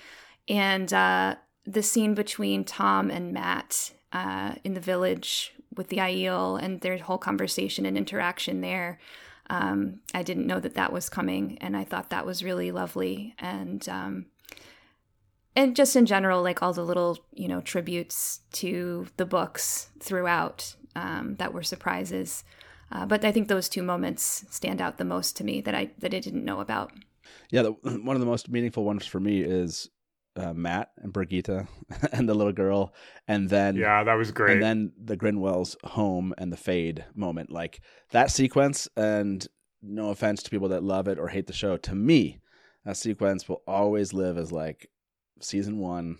and 0.48 0.90
uh, 0.92 1.36
the 1.64 1.82
scene 1.82 2.14
between 2.14 2.64
Tom 2.64 3.10
and 3.10 3.32
Mat 3.32 3.92
uh, 4.12 4.54
in 4.64 4.74
the 4.74 4.80
village 4.80 5.54
with 5.74 5.88
the 5.88 5.98
Aiel 5.98 6.62
and 6.62 6.80
their 6.80 6.98
whole 6.98 7.18
conversation 7.18 7.86
and 7.86 7.96
interaction 7.96 8.60
there. 8.60 8.98
Um, 9.48 10.00
I 10.14 10.22
didn't 10.22 10.46
know 10.46 10.60
that 10.60 10.74
that 10.74 10.92
was 10.92 11.08
coming, 11.08 11.58
and 11.60 11.76
I 11.76 11.84
thought 11.84 12.10
that 12.10 12.26
was 12.26 12.44
really 12.44 12.70
lovely. 12.70 13.34
And 13.38 13.86
um, 13.88 14.26
and 15.54 15.76
just 15.76 15.96
in 15.96 16.06
general, 16.06 16.42
like 16.42 16.62
all 16.62 16.72
the 16.72 16.84
little, 16.84 17.18
you 17.32 17.48
know, 17.48 17.60
tributes 17.60 18.40
to 18.52 19.06
the 19.16 19.26
books 19.26 19.90
throughout 20.00 20.76
um, 20.96 21.36
that 21.36 21.52
were 21.52 21.62
surprises. 21.62 22.44
Uh, 22.90 23.06
but 23.06 23.24
I 23.24 23.32
think 23.32 23.48
those 23.48 23.68
two 23.68 23.82
moments 23.82 24.44
stand 24.50 24.80
out 24.80 24.98
the 24.98 25.04
most 25.04 25.36
to 25.36 25.44
me 25.44 25.60
that 25.62 25.74
I 25.74 25.90
that 25.98 26.14
I 26.14 26.20
didn't 26.20 26.44
know 26.44 26.60
about. 26.60 26.92
Yeah, 27.50 27.62
the, 27.62 27.72
one 28.02 28.16
of 28.16 28.20
the 28.20 28.26
most 28.26 28.48
meaningful 28.50 28.84
ones 28.84 29.06
for 29.06 29.20
me 29.20 29.42
is 29.42 29.88
uh, 30.36 30.52
Mat 30.54 30.90
and 30.98 31.12
Birgitte 31.12 31.66
and 32.12 32.28
the 32.28 32.34
little 32.34 32.52
girl, 32.52 32.94
and 33.28 33.48
then 33.48 33.76
yeah, 33.76 34.04
that 34.04 34.14
was 34.14 34.30
great. 34.30 34.54
And 34.54 34.62
then 34.62 34.92
the 35.02 35.16
Grinwell's 35.16 35.76
home 35.84 36.34
and 36.38 36.52
the 36.52 36.56
fade 36.56 37.04
moment, 37.14 37.50
like 37.50 37.80
that 38.10 38.30
sequence. 38.30 38.88
And 38.96 39.46
no 39.82 40.10
offense 40.10 40.42
to 40.42 40.50
people 40.50 40.68
that 40.68 40.84
love 40.84 41.08
it 41.08 41.18
or 41.18 41.28
hate 41.28 41.46
the 41.46 41.52
show, 41.52 41.76
to 41.76 41.94
me, 41.94 42.38
that 42.84 42.96
sequence 42.96 43.48
will 43.48 43.62
always 43.66 44.12
live 44.12 44.38
as 44.38 44.52
like 44.52 44.88
season 45.40 45.78
one, 45.78 46.18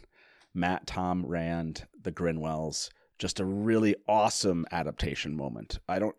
Mat, 0.54 0.86
Tom, 0.86 1.24
Rand, 1.24 1.86
the 2.00 2.12
Grinwells, 2.12 2.90
just 3.18 3.40
a 3.40 3.44
really 3.44 3.94
awesome 4.08 4.66
adaptation 4.72 5.36
moment. 5.36 5.78
I 5.88 5.98
don't. 5.98 6.16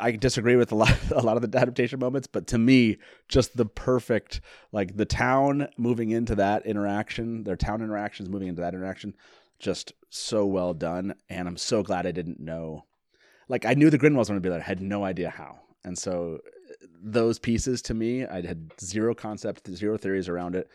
I 0.00 0.12
disagree 0.12 0.56
with 0.56 0.72
a 0.72 0.74
lot, 0.74 0.96
a 1.14 1.22
lot 1.22 1.36
of 1.36 1.50
the 1.50 1.58
adaptation 1.58 1.98
moments, 1.98 2.26
but 2.26 2.46
to 2.48 2.58
me, 2.58 2.98
just 3.28 3.56
the 3.56 3.66
perfect, 3.66 4.40
like 4.72 4.96
the 4.96 5.04
town 5.04 5.68
moving 5.76 6.10
into 6.10 6.34
that 6.36 6.66
interaction, 6.66 7.44
their 7.44 7.56
town 7.56 7.82
interactions 7.82 8.28
moving 8.28 8.48
into 8.48 8.62
that 8.62 8.74
interaction, 8.74 9.14
just 9.58 9.92
so 10.08 10.46
well 10.46 10.74
done. 10.74 11.14
And 11.28 11.46
I'm 11.46 11.56
so 11.56 11.82
glad 11.82 12.06
I 12.06 12.12
didn't 12.12 12.40
know. 12.40 12.84
Like 13.48 13.64
I 13.64 13.74
knew 13.74 13.90
the 13.90 13.98
Grinwells 13.98 14.28
were 14.28 14.34
going 14.34 14.36
to 14.36 14.40
be 14.40 14.48
there, 14.48 14.60
I 14.60 14.64
had 14.64 14.80
no 14.80 15.04
idea 15.04 15.30
how. 15.30 15.60
And 15.84 15.98
so 15.98 16.40
those 17.02 17.38
pieces 17.38 17.82
to 17.82 17.94
me, 17.94 18.26
I 18.26 18.42
had 18.42 18.72
zero 18.80 19.14
concept, 19.14 19.68
zero 19.68 19.96
theories 19.96 20.28
around 20.28 20.54
it 20.54 20.70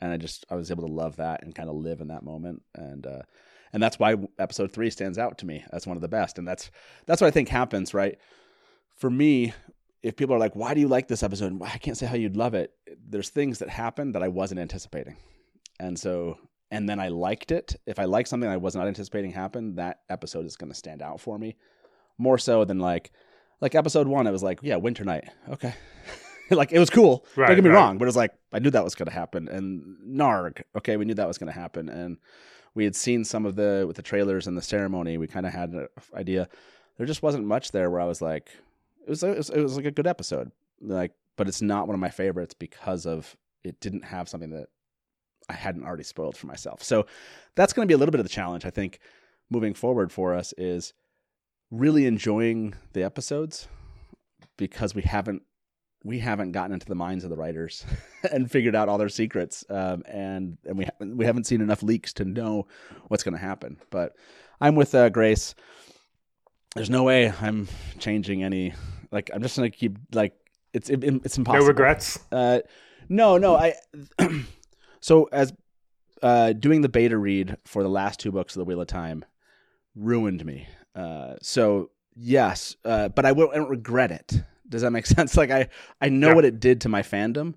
and 0.00 0.12
I 0.12 0.16
just 0.16 0.46
I 0.50 0.54
was 0.54 0.70
able 0.70 0.86
to 0.86 0.92
love 0.92 1.16
that 1.16 1.42
and 1.42 1.54
kind 1.54 1.68
of 1.68 1.76
live 1.76 2.00
in 2.00 2.08
that 2.08 2.22
moment 2.22 2.62
and 2.74 3.06
uh, 3.06 3.22
and 3.76 3.82
that's 3.82 3.98
why 3.98 4.16
episode 4.38 4.72
three 4.72 4.88
stands 4.88 5.18
out 5.18 5.36
to 5.36 5.46
me 5.46 5.62
as 5.70 5.86
one 5.86 5.98
of 5.98 6.00
the 6.00 6.08
best 6.08 6.38
and 6.38 6.48
that's 6.48 6.70
that's 7.04 7.20
what 7.20 7.28
I 7.28 7.30
think 7.30 7.50
happens 7.50 7.92
right 7.92 8.18
for 8.96 9.10
me 9.10 9.52
if 10.02 10.16
people 10.16 10.34
are 10.34 10.38
like 10.38 10.56
why 10.56 10.72
do 10.72 10.80
you 10.80 10.88
like 10.88 11.08
this 11.08 11.22
episode 11.22 11.60
I 11.62 11.76
can't 11.76 11.96
say 11.96 12.06
how 12.06 12.16
you'd 12.16 12.38
love 12.38 12.54
it 12.54 12.72
there's 13.06 13.28
things 13.28 13.58
that 13.58 13.68
happen 13.68 14.12
that 14.12 14.22
I 14.22 14.28
wasn't 14.28 14.60
anticipating 14.60 15.16
and 15.78 15.98
so 15.98 16.38
and 16.70 16.88
then 16.88 16.98
I 16.98 17.08
liked 17.08 17.52
it 17.52 17.76
if 17.84 17.98
I 17.98 18.04
like 18.04 18.26
something 18.26 18.48
I 18.48 18.56
was 18.56 18.74
not 18.74 18.88
anticipating 18.88 19.32
happen 19.32 19.74
that 19.74 20.00
episode 20.08 20.46
is 20.46 20.56
going 20.56 20.72
to 20.72 20.78
stand 20.78 21.02
out 21.02 21.20
for 21.20 21.38
me 21.38 21.56
more 22.18 22.38
so 22.38 22.64
than 22.64 22.78
like 22.78 23.12
like 23.60 23.74
episode 23.74 24.06
one. 24.06 24.26
It 24.26 24.32
was 24.32 24.42
like, 24.42 24.60
yeah, 24.62 24.76
Winter 24.76 25.04
Night. 25.04 25.28
Okay, 25.48 25.74
like 26.50 26.72
it 26.72 26.78
was 26.78 26.90
cool. 26.90 27.24
Right, 27.36 27.48
Don't 27.48 27.56
get 27.56 27.64
me 27.64 27.70
right. 27.70 27.76
wrong, 27.76 27.98
but 27.98 28.04
it 28.04 28.06
was 28.08 28.16
like 28.16 28.32
I 28.52 28.58
knew 28.58 28.70
that 28.70 28.84
was 28.84 28.94
going 28.94 29.06
to 29.06 29.12
happen. 29.12 29.48
And 29.48 29.96
Narg, 30.06 30.62
okay, 30.76 30.96
we 30.96 31.04
knew 31.04 31.14
that 31.14 31.28
was 31.28 31.38
going 31.38 31.52
to 31.52 31.58
happen, 31.58 31.88
and 31.88 32.18
we 32.76 32.84
had 32.84 32.94
seen 32.94 33.24
some 33.24 33.46
of 33.46 33.56
the 33.56 33.84
with 33.86 33.96
the 33.96 34.02
trailers 34.02 34.46
and 34.46 34.56
the 34.56 34.62
ceremony. 34.62 35.16
We 35.16 35.26
kind 35.26 35.46
of 35.46 35.52
had 35.52 35.70
an 35.70 35.88
idea. 36.14 36.48
There 36.98 37.06
just 37.06 37.22
wasn't 37.22 37.46
much 37.46 37.72
there 37.72 37.90
where 37.90 38.00
I 38.00 38.04
was 38.04 38.22
like, 38.22 38.50
it 39.04 39.10
was, 39.10 39.22
it 39.22 39.36
was 39.36 39.50
it 39.50 39.60
was 39.60 39.76
like 39.76 39.86
a 39.86 39.90
good 39.90 40.06
episode, 40.06 40.52
like, 40.80 41.12
but 41.36 41.48
it's 41.48 41.62
not 41.62 41.88
one 41.88 41.94
of 41.94 42.00
my 42.00 42.10
favorites 42.10 42.54
because 42.54 43.06
of 43.06 43.34
it 43.64 43.80
didn't 43.80 44.04
have 44.04 44.28
something 44.28 44.50
that 44.50 44.68
I 45.48 45.54
hadn't 45.54 45.84
already 45.84 46.04
spoiled 46.04 46.36
for 46.36 46.46
myself. 46.46 46.82
So 46.82 47.06
that's 47.54 47.72
going 47.72 47.86
to 47.86 47.90
be 47.90 47.94
a 47.94 47.98
little 47.98 48.12
bit 48.12 48.20
of 48.20 48.26
the 48.26 48.30
challenge, 48.30 48.66
I 48.66 48.70
think, 48.70 49.00
moving 49.50 49.74
forward 49.74 50.12
for 50.12 50.34
us 50.34 50.52
is 50.58 50.92
really 51.70 52.06
enjoying 52.06 52.74
the 52.92 53.02
episodes 53.02 53.68
because 54.56 54.94
we 54.94 55.02
haven't 55.02 55.42
we 56.06 56.20
haven't 56.20 56.52
gotten 56.52 56.72
into 56.72 56.86
the 56.86 56.94
minds 56.94 57.24
of 57.24 57.30
the 57.30 57.36
writers 57.36 57.84
and 58.32 58.50
figured 58.50 58.76
out 58.76 58.88
all 58.88 58.96
their 58.96 59.08
secrets, 59.08 59.64
um, 59.68 60.02
and 60.06 60.56
and 60.64 60.78
we 60.78 60.84
haven't 60.84 61.16
we 61.16 61.24
haven't 61.24 61.44
seen 61.44 61.60
enough 61.60 61.82
leaks 61.82 62.12
to 62.14 62.24
know 62.24 62.66
what's 63.08 63.22
going 63.22 63.34
to 63.34 63.40
happen. 63.40 63.78
But 63.90 64.14
I'm 64.60 64.76
with 64.76 64.94
uh, 64.94 65.08
Grace. 65.08 65.54
There's 66.74 66.90
no 66.90 67.02
way 67.02 67.32
I'm 67.40 67.68
changing 67.98 68.44
any. 68.44 68.74
Like 69.10 69.30
I'm 69.34 69.42
just 69.42 69.56
going 69.56 69.70
to 69.70 69.76
keep 69.76 69.98
like 70.12 70.34
it's 70.72 70.88
it, 70.88 71.02
it's 71.02 71.38
impossible. 71.38 71.62
No 71.62 71.68
regrets. 71.68 72.18
Uh, 72.30 72.60
no, 73.08 73.38
no. 73.38 73.56
I 73.56 73.74
so 75.00 75.28
as 75.32 75.52
uh, 76.22 76.52
doing 76.52 76.82
the 76.82 76.88
beta 76.88 77.18
read 77.18 77.56
for 77.64 77.82
the 77.82 77.88
last 77.88 78.20
two 78.20 78.30
books 78.30 78.54
of 78.54 78.60
the 78.60 78.64
Wheel 78.64 78.80
of 78.80 78.86
Time 78.86 79.24
ruined 79.94 80.44
me. 80.44 80.68
Uh, 80.94 81.34
so 81.42 81.90
yes, 82.14 82.76
uh, 82.84 83.08
but 83.08 83.24
I, 83.24 83.32
will, 83.32 83.50
I 83.50 83.56
don't 83.56 83.68
regret 83.68 84.10
it. 84.10 84.42
Does 84.68 84.82
that 84.82 84.90
make 84.90 85.06
sense? 85.16 85.36
Like 85.36 85.50
I 85.50 85.68
I 86.00 86.08
know 86.08 86.28
Yeah. 86.28 86.34
what 86.34 86.44
it 86.44 86.60
did 86.60 86.82
to 86.82 86.88
my 86.88 87.02
fandom, 87.02 87.54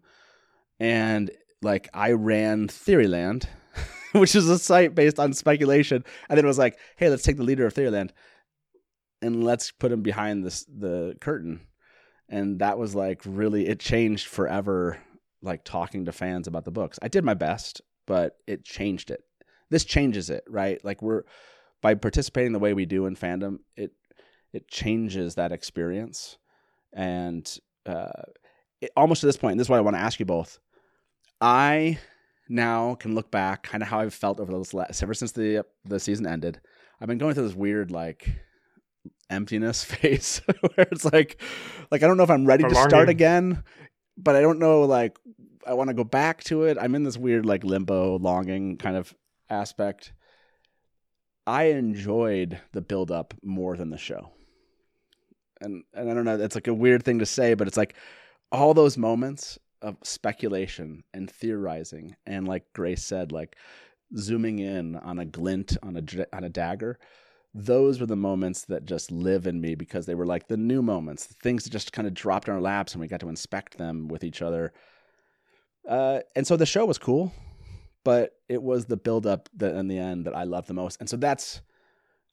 and 0.80 1.30
like 1.62 1.90
I 1.94 2.12
ran 2.14 2.68
Theoryland, 2.68 3.46
which 4.14 4.36
is 4.36 4.48
a 4.50 4.60
site 4.60 4.96
based 4.96 5.20
on 5.20 5.34
speculation, 5.34 6.04
and 6.30 6.38
then 6.38 6.46
it 6.46 6.48
was 6.48 6.58
like, 6.58 6.78
hey, 6.98 7.10
let's 7.10 7.24
take 7.24 7.38
the 7.38 7.44
leader 7.44 7.66
of 7.66 7.74
Theoryland, 7.74 8.12
and 9.22 9.44
let's 9.44 9.72
put 9.72 9.92
him 9.92 10.02
behind 10.02 10.46
this 10.46 10.66
the 10.66 11.16
curtain, 11.20 11.62
and 12.30 12.60
that 12.60 12.78
was 12.78 12.96
like 12.96 13.22
really 13.26 13.68
it 13.68 13.80
changed 13.80 14.28
forever. 14.28 14.98
Like 15.42 15.64
talking 15.64 16.04
to 16.04 16.12
fans 16.12 16.48
about 16.48 16.66
the 16.66 16.72
books, 16.72 17.00
I 17.02 17.08
did 17.08 17.24
my 17.24 17.34
best, 17.34 17.82
but 18.06 18.36
it 18.46 18.66
changed 18.66 19.10
it. 19.10 19.24
This 19.70 19.86
changes 19.86 20.30
it, 20.30 20.44
right? 20.50 20.84
Like 20.84 21.02
we're 21.02 21.24
by 21.82 21.96
participating 21.96 22.52
the 22.52 22.60
way 22.60 22.74
we 22.74 22.86
do 22.86 23.06
in 23.06 23.16
fandom, 23.16 23.60
it 23.78 23.92
it 24.52 24.68
changes 24.68 25.36
that 25.36 25.54
experience, 25.54 26.38
and 26.94 27.60
uh, 27.86 28.24
it, 28.82 28.92
almost 28.96 29.22
to 29.22 29.28
this 29.28 29.38
point, 29.38 29.54
and 29.54 29.60
this 29.60 29.66
is 29.66 29.70
what 29.70 29.78
I 29.78 29.82
want 29.82 29.96
to 29.96 30.02
ask 30.02 30.20
you 30.20 30.26
both. 30.26 30.60
I 31.42 32.00
now 32.50 32.96
can 32.96 33.16
look 33.16 33.32
back, 33.32 33.64
kind 33.64 33.84
of 33.84 33.90
how 33.90 34.00
I've 34.00 34.14
felt 34.14 34.40
over 34.40 34.52
those 34.52 34.74
last 34.74 35.02
ever 35.04 35.14
since 35.14 35.32
the 35.32 35.66
the 35.86 36.00
season 36.00 36.28
ended. 36.28 36.60
I've 37.00 37.08
been 37.08 37.18
going 37.18 37.36
through 37.36 37.48
this 37.48 37.56
weird 37.56 37.92
like 37.92 38.30
emptiness 39.30 39.84
phase 39.86 40.42
where 40.62 40.88
it's 40.92 41.06
like 41.06 41.42
like 41.92 42.04
I 42.04 42.08
don't 42.08 42.18
know 42.18 42.24
if 42.24 42.32
I'm 42.32 42.46
ready 42.46 42.66
A 42.66 42.70
to 42.70 42.76
start 42.76 43.10
again, 43.10 43.64
but 44.18 44.36
I 44.36 44.42
don't 44.42 44.60
know 44.60 44.84
like 44.84 45.18
I 45.66 45.74
want 45.74 45.90
to 45.90 45.94
go 45.94 46.04
back 46.04 46.44
to 46.46 46.64
it. 46.64 46.78
I'm 46.80 46.96
in 46.96 47.04
this 47.04 47.18
weird 47.18 47.46
like 47.46 47.64
limbo 47.64 48.18
longing 48.18 48.78
kind 48.78 48.98
of 48.98 49.14
aspect. 49.50 50.14
I 51.46 51.66
enjoyed 51.66 52.60
the 52.74 52.82
build 52.82 53.12
up 53.12 53.34
more 53.44 53.76
than 53.76 53.90
the 53.90 53.98
show. 53.98 54.32
And 55.62 55.84
and 55.94 56.10
I 56.10 56.14
don't 56.14 56.26
know, 56.26 56.40
it's 56.40 56.56
like 56.56 56.68
a 56.68 56.74
weird 56.74 57.04
thing 57.04 57.20
to 57.20 57.26
say, 57.26 57.54
but 57.54 57.68
it's 57.68 57.78
like 57.78 57.96
all 58.52 58.74
those 58.74 58.98
moments 58.98 59.60
of 59.82 59.98
speculation 60.04 61.04
and 61.14 61.30
theorizing 61.32 62.16
and 62.26 62.48
like 62.48 62.74
Grace 62.74 63.04
said 63.04 63.32
like 63.32 63.56
zooming 64.18 64.60
in 64.60 64.98
on 64.98 65.20
a 65.20 65.26
glint 65.26 65.78
on 65.82 65.96
a 65.96 66.36
on 66.36 66.44
a 66.44 66.50
dagger 66.50 67.00
those 67.54 68.00
were 68.00 68.06
the 68.06 68.16
moments 68.16 68.66
that 68.66 68.86
just 68.86 69.10
live 69.10 69.48
in 69.48 69.62
me 69.62 69.76
because 69.76 70.06
they 70.06 70.16
were 70.16 70.26
like 70.26 70.48
the 70.50 70.58
new 70.58 70.82
moments 70.82 71.28
the 71.28 71.36
things 71.36 71.64
that 71.64 71.70
just 71.70 71.94
kind 71.94 72.08
of 72.08 72.14
dropped 72.14 72.50
in 72.50 72.54
our 72.54 72.60
laps 72.60 72.94
and 72.94 73.00
we 73.00 73.08
got 73.08 73.22
to 73.22 73.30
inspect 73.30 73.78
them 73.78 74.08
with 74.08 74.24
each 74.24 74.42
other. 74.42 74.74
Uh, 75.88 76.20
and 76.36 76.46
so 76.46 76.58
the 76.58 76.66
show 76.66 76.86
was 76.86 76.98
cool 76.98 77.32
but 78.04 78.34
it 78.48 78.62
was 78.62 78.86
the 78.86 78.98
build 78.98 79.26
up 79.26 79.50
that 79.56 79.76
in 79.76 79.88
the 79.88 79.98
end 79.98 80.26
that 80.26 80.36
I 80.36 80.44
loved 80.44 80.68
the 80.68 80.74
most. 80.74 81.00
And 81.00 81.10
so 81.10 81.18
that's 81.18 81.62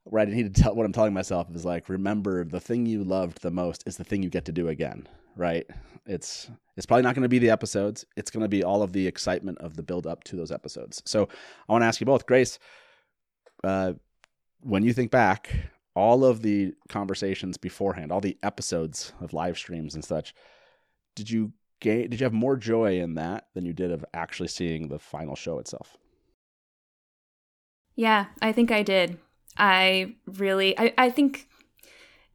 where 0.06 0.22
I 0.22 0.24
need 0.26 0.54
to 0.54 0.62
tell 0.62 0.74
what 0.74 0.86
I'm 0.86 0.92
telling 0.92 1.14
myself 1.14 1.48
is 1.54 1.64
like 1.64 1.88
remember 1.88 2.44
the 2.44 2.60
thing 2.60 2.86
you 2.86 3.04
loved 3.04 3.42
the 3.42 3.50
most 3.50 3.84
is 3.86 3.96
the 3.96 4.04
thing 4.04 4.22
you 4.22 4.30
get 4.30 4.44
to 4.46 4.52
do 4.52 4.68
again 4.68 5.08
right? 5.36 5.66
It's 6.06 6.50
it's 6.76 6.86
probably 6.86 7.02
not 7.02 7.14
going 7.14 7.22
to 7.22 7.28
be 7.28 7.38
the 7.38 7.50
episodes. 7.50 8.04
It's 8.16 8.30
going 8.30 8.42
to 8.42 8.48
be 8.48 8.64
all 8.64 8.82
of 8.82 8.92
the 8.92 9.06
excitement 9.06 9.58
of 9.58 9.76
the 9.76 9.82
build 9.82 10.06
up 10.06 10.24
to 10.24 10.36
those 10.36 10.50
episodes. 10.50 11.02
So 11.04 11.28
I 11.68 11.72
want 11.72 11.82
to 11.82 11.86
ask 11.86 12.00
you 12.00 12.06
both 12.06 12.26
Grace 12.26 12.58
uh, 13.62 13.92
when 14.60 14.82
you 14.82 14.92
think 14.92 15.10
back 15.10 15.54
all 15.94 16.24
of 16.24 16.42
the 16.42 16.74
conversations 16.88 17.56
beforehand 17.56 18.12
all 18.12 18.20
the 18.20 18.36
episodes 18.42 19.12
of 19.20 19.32
live 19.32 19.56
streams 19.56 19.94
and 19.94 20.04
such 20.04 20.34
did 21.14 21.30
you 21.30 21.50
gain 21.80 22.10
did 22.10 22.20
you 22.20 22.24
have 22.24 22.34
more 22.34 22.54
joy 22.54 22.98
in 23.00 23.14
that 23.14 23.46
than 23.54 23.64
you 23.64 23.72
did 23.72 23.90
of 23.90 24.04
actually 24.12 24.48
seeing 24.48 24.88
the 24.88 24.98
final 24.98 25.34
show 25.34 25.58
itself? 25.58 25.96
Yeah, 27.94 28.26
I 28.42 28.52
think 28.52 28.70
I 28.70 28.82
did. 28.82 29.18
I 29.56 30.14
really, 30.26 30.78
I, 30.78 30.92
I 30.98 31.10
think, 31.10 31.48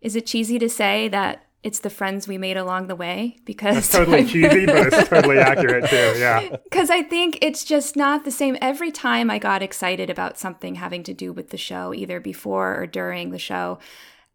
is 0.02 0.16
it 0.16 0.26
cheesy 0.26 0.60
to 0.60 0.70
say 0.70 1.08
that 1.10 1.46
it's 1.64 1.80
the 1.80 1.90
friends 1.90 2.28
we 2.28 2.38
made 2.38 2.58
along 2.58 2.88
the 2.88 2.96
way? 2.96 3.38
Because 3.46 3.76
That's 3.76 3.92
totally 3.92 4.26
cheesy, 4.28 4.66
but 4.66 4.94
it's 4.94 5.10
totally 5.10 5.38
accurate 5.38 5.90
too. 5.90 6.14
Yeah. 6.18 6.58
Because 6.64 6.90
I 6.90 7.04
think 7.04 7.38
it's 7.42 7.64
just 7.64 7.96
not 7.96 8.26
the 8.26 8.32
same. 8.32 8.58
Every 8.62 8.92
time 8.92 9.30
I 9.30 9.38
got 9.38 9.62
excited 9.62 10.10
about 10.10 10.40
something 10.40 10.76
having 10.76 11.04
to 11.04 11.14
do 11.14 11.32
with 11.32 11.50
the 11.50 11.58
show, 11.58 11.94
either 11.94 12.20
before 12.20 12.76
or 12.76 12.88
during 12.88 13.30
the 13.30 13.40
show, 13.40 13.78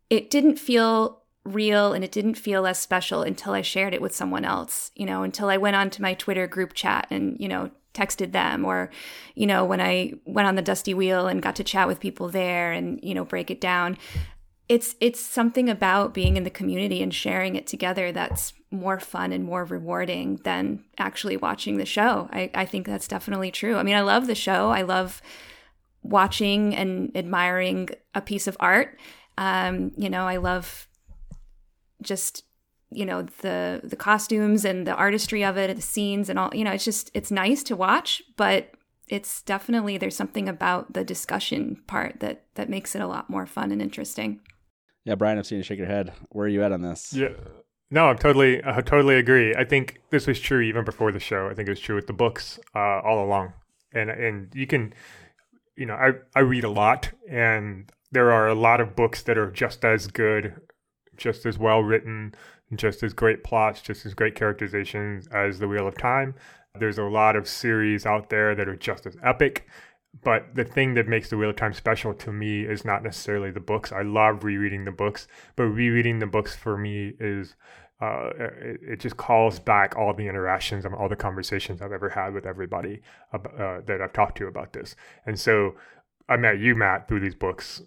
it 0.09 0.31
didn't 0.31 0.59
feel 0.59 1.23
real 1.45 1.93
and 1.93 2.05
it 2.05 2.13
didn't 2.13 2.35
feel 2.35 2.67
as 2.67 2.79
special 2.79 3.23
until 3.23 3.53
I 3.53 3.63
shared 3.63 3.95
it 3.95 4.03
with 4.03 4.15
someone 4.15 4.45
else, 4.45 4.91
you 4.95 5.07
know, 5.07 5.23
until 5.23 5.49
I 5.49 5.57
went 5.57 5.77
onto 5.77 6.03
my 6.03 6.15
Twitter 6.15 6.47
group 6.47 6.75
chat 6.75 7.07
and, 7.11 7.37
you 7.41 7.49
know, 7.49 7.71
texted 7.97 8.33
them 8.33 8.65
or, 8.65 8.91
you 9.35 9.47
know, 9.47 9.65
when 9.65 9.81
I 9.81 10.13
went 10.25 10.47
on 10.49 10.55
the 10.55 10.63
Dusty 10.63 10.95
Wheel 10.95 11.27
and 11.27 11.43
got 11.43 11.57
to 11.57 11.65
chat 11.65 11.89
with 11.89 12.01
people 12.01 12.29
there 12.29 12.73
and, 12.73 13.01
you 13.03 13.15
know, 13.15 13.25
break 13.25 13.51
it 13.51 13.61
down. 13.61 13.97
It's 14.69 14.97
it's 15.01 15.21
something 15.21 15.71
about 15.71 16.13
being 16.13 16.37
in 16.37 16.43
the 16.43 16.51
community 16.51 17.01
and 17.01 17.15
sharing 17.15 17.55
it 17.55 17.69
together 17.69 18.11
that's 18.11 18.53
more 18.71 18.99
fun 18.99 19.33
and 19.33 19.45
more 19.45 19.65
rewarding 19.65 20.41
than 20.43 20.85
actually 20.99 21.37
watching 21.37 21.77
the 21.77 21.87
show. 21.87 22.29
I, 22.33 22.51
I 22.53 22.65
think 22.65 22.87
that's 22.87 23.07
definitely 23.07 23.53
true. 23.53 23.77
I 23.77 23.85
mean, 23.85 23.95
I 23.95 24.01
love 24.01 24.27
the 24.27 24.35
show. 24.35 24.71
I 24.71 24.83
love 24.83 25.23
watching 26.03 26.75
and 26.75 27.17
admiring 27.17 27.91
a 28.15 28.21
piece 28.21 28.49
of 28.49 28.57
art. 28.59 28.99
Um, 29.39 29.93
you 29.97 30.11
know, 30.11 30.27
I 30.27 30.37
love 30.37 30.89
just 32.03 32.43
you 32.97 33.05
know 33.05 33.23
the 33.43 33.81
the 33.85 33.97
costumes 33.97 34.65
and 34.65 34.87
the 34.87 34.95
artistry 34.95 35.45
of 35.45 35.57
it, 35.57 35.75
the 35.77 35.83
scenes 35.83 36.29
and 36.29 36.39
all. 36.39 36.51
You 36.55 36.65
know, 36.65 36.73
it's 36.73 36.85
just 36.85 37.11
it's 37.15 37.31
nice 37.31 37.63
to 37.65 37.77
watch, 37.77 38.23
but 38.37 38.71
it's 39.09 39.43
definitely 39.43 39.99
there's 39.99 40.17
something 40.17 40.49
about 40.49 40.93
the 40.95 41.05
discussion 41.05 41.81
part 41.87 42.21
that 42.21 42.45
that 42.57 42.69
makes 42.69 42.95
it 42.97 43.03
a 43.03 43.07
lot 43.07 43.31
more 43.31 43.47
fun 43.47 43.71
and 43.71 43.81
interesting. 43.81 44.41
yeah 45.05 45.15
brian 45.15 45.39
i've 45.39 45.47
seen 45.47 45.59
you 45.59 45.63
shake 45.65 45.79
your 45.79 45.87
head 45.87 46.13
where 46.31 46.47
are 46.47 46.49
you 46.49 46.63
at 46.65 46.73
on 46.73 46.83
this 46.83 47.13
Yeah. 47.13 47.29
No, 47.89 48.09
I'm 48.09 48.19
totally, 48.19 48.61
I 48.65 48.81
totally 48.81 49.15
agree. 49.15 49.55
I 49.55 49.65
think 49.65 50.01
this 50.11 50.27
was 50.27 50.41
true 50.41 50.61
even 50.61 50.85
before 50.85 51.13
the 51.13 51.21
show. 51.21 51.47
I 51.49 51.55
think 51.55 51.69
it 51.69 51.71
was 51.71 51.79
true 51.79 51.95
with 51.95 52.09
the 52.09 52.13
books 52.13 52.59
uh, 52.75 53.01
all 53.07 53.25
along. 53.25 53.53
And 53.93 54.11
and 54.11 54.53
you 54.55 54.67
can, 54.67 54.93
you 55.77 55.87
know, 55.87 55.95
I 55.95 56.15
I 56.35 56.41
read 56.41 56.65
a 56.65 56.69
lot, 56.69 57.13
and 57.31 57.89
there 58.11 58.33
are 58.33 58.49
a 58.49 58.57
lot 58.57 58.81
of 58.81 58.97
books 58.97 59.23
that 59.23 59.39
are 59.39 59.53
just 59.53 59.85
as 59.85 60.09
good, 60.09 60.55
just 61.17 61.47
as 61.47 61.59
well 61.59 61.81
written, 61.85 62.35
just 62.75 63.03
as 63.03 63.13
great 63.13 63.45
plots, 63.45 63.81
just 63.81 64.07
as 64.07 64.15
great 64.15 64.35
characterizations 64.35 65.29
as 65.29 65.59
The 65.59 65.69
Wheel 65.69 65.87
of 65.87 65.97
Time. 65.97 66.35
There's 66.79 66.99
a 66.99 67.05
lot 67.05 67.37
of 67.37 67.49
series 67.49 68.05
out 68.05 68.29
there 68.29 68.55
that 68.55 68.69
are 68.69 68.77
just 68.77 69.07
as 69.07 69.17
epic. 69.23 69.67
But 70.25 70.55
the 70.55 70.65
thing 70.65 70.95
that 70.95 71.09
makes 71.09 71.29
the 71.29 71.37
Wheel 71.37 71.51
of 71.51 71.57
Time 71.57 71.75
special 71.75 72.15
to 72.15 72.33
me 72.33 72.63
is 72.63 72.85
not 72.85 73.03
necessarily 73.03 73.51
the 73.51 73.61
books. 73.61 73.93
I 73.93 74.03
love 74.03 74.45
rereading 74.45 74.85
the 74.85 74.93
books, 74.93 75.29
but 75.57 75.65
rereading 75.65 76.19
the 76.19 76.27
books 76.27 76.57
for 76.57 76.79
me 76.79 77.13
is 77.21 77.55
uh, 78.01 78.31
it, 78.39 78.81
it 78.83 79.01
just 79.01 79.17
calls 79.17 79.59
back 79.59 79.97
all 79.97 80.15
the 80.15 80.27
interactions 80.27 80.85
and 80.85 80.95
all 80.95 81.09
the 81.09 81.17
conversations 81.17 81.81
I've 81.81 81.93
ever 81.93 82.11
had 82.11 82.35
with 82.35 82.47
everybody 82.47 83.03
uh, 83.33 83.81
that 83.87 84.01
I've 84.03 84.13
talked 84.13 84.39
to 84.39 84.47
about 84.47 84.73
this. 84.73 84.97
And 85.27 85.39
so 85.39 85.75
I 86.29 86.37
met 86.37 86.59
you, 86.59 86.75
Matt, 86.75 87.09
through 87.09 87.21
these 87.21 87.35
books. 87.35 87.83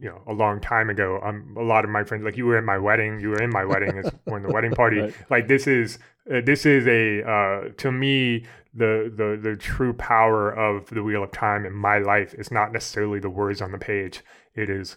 You 0.00 0.08
know, 0.08 0.22
a 0.26 0.32
long 0.32 0.60
time 0.60 0.88
ago. 0.88 1.20
Um, 1.22 1.54
a 1.58 1.62
lot 1.62 1.84
of 1.84 1.90
my 1.90 2.04
friends, 2.04 2.24
like 2.24 2.36
you 2.36 2.46
were 2.46 2.56
in 2.56 2.64
my 2.64 2.78
wedding. 2.78 3.20
You 3.20 3.30
were 3.30 3.42
in 3.42 3.50
my 3.50 3.64
wedding 3.64 3.98
as 3.98 4.10
when 4.24 4.42
the 4.42 4.52
wedding 4.52 4.72
party. 4.72 5.00
Right. 5.00 5.14
Like 5.28 5.48
this 5.48 5.66
is 5.66 5.98
uh, 6.32 6.40
this 6.44 6.64
is 6.64 6.86
a 6.86 7.22
uh, 7.28 7.68
to 7.76 7.92
me 7.92 8.46
the 8.72 9.12
the 9.14 9.38
the 9.42 9.56
true 9.56 9.92
power 9.92 10.50
of 10.50 10.88
the 10.90 11.02
wheel 11.02 11.22
of 11.22 11.32
time 11.32 11.66
in 11.66 11.72
my 11.72 11.98
life 11.98 12.34
is 12.34 12.50
not 12.50 12.72
necessarily 12.72 13.18
the 13.18 13.30
words 13.30 13.60
on 13.60 13.72
the 13.72 13.78
page 13.78 14.22
it 14.54 14.70
is 14.70 14.96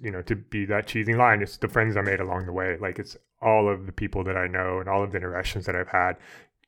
you 0.00 0.10
know, 0.10 0.22
to 0.22 0.36
be 0.36 0.64
that 0.66 0.86
cheesy 0.86 1.14
line. 1.14 1.42
It's 1.42 1.56
the 1.56 1.68
friends 1.68 1.96
I 1.96 2.02
made 2.02 2.20
along 2.20 2.46
the 2.46 2.52
way. 2.52 2.76
Like 2.80 2.98
it's 2.98 3.16
all 3.40 3.68
of 3.68 3.86
the 3.86 3.92
people 3.92 4.24
that 4.24 4.36
I 4.36 4.46
know 4.46 4.80
and 4.80 4.88
all 4.88 5.02
of 5.02 5.12
the 5.12 5.18
interactions 5.18 5.66
that 5.66 5.76
I've 5.76 5.88
had 5.88 6.16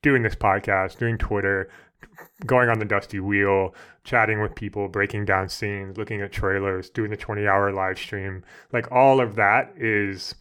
doing 0.01 0.23
this 0.23 0.35
podcast, 0.35 0.97
doing 0.97 1.17
Twitter, 1.17 1.69
going 2.45 2.69
on 2.69 2.79
the 2.79 2.85
Dusty 2.85 3.19
Wheel, 3.19 3.73
chatting 4.03 4.41
with 4.41 4.55
people, 4.55 4.87
breaking 4.87 5.25
down 5.25 5.49
scenes, 5.49 5.97
looking 5.97 6.21
at 6.21 6.31
trailers, 6.31 6.89
doing 6.89 7.11
the 7.11 7.17
20 7.17 7.47
hour 7.47 7.71
live 7.71 7.97
stream. 7.97 8.43
Like 8.71 8.91
all 8.91 9.21
of 9.21 9.35
that 9.35 9.73
is 9.77 10.35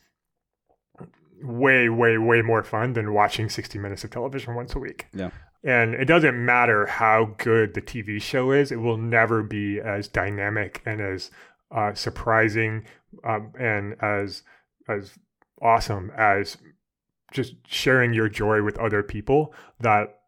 way, 1.43 1.89
way, 1.89 2.19
way 2.19 2.43
more 2.43 2.63
fun 2.63 2.93
than 2.93 3.13
watching 3.13 3.49
60 3.49 3.79
minutes 3.79 4.05
of 4.05 4.11
television 4.11 4.55
once 4.55 4.75
a 4.75 4.79
week. 4.79 5.07
Yeah. 5.15 5.31
And 5.63 5.95
it 5.95 6.07
doesn't 6.07 6.43
matter 6.43 6.87
how 6.87 7.35
good 7.37 7.75
the 7.75 7.83
TV 7.83 8.21
show 8.21 8.51
is, 8.51 8.73
it 8.73 8.81
will 8.81 8.97
never 8.97 9.43
be 9.43 9.79
as 9.79 10.09
dynamic 10.09 10.81
and 10.87 11.01
as 11.03 11.31
uh, 11.71 11.93
surprising 11.95 12.85
um, 13.25 13.53
and 13.59 13.97
as 14.03 14.43
as 14.89 15.19
awesome 15.63 16.11
as 16.17 16.57
just 17.33 17.55
sharing 17.67 18.13
your 18.13 18.29
joy 18.29 18.63
with 18.63 18.79
other 18.79 19.03
people 19.03 19.55
that 19.79 20.20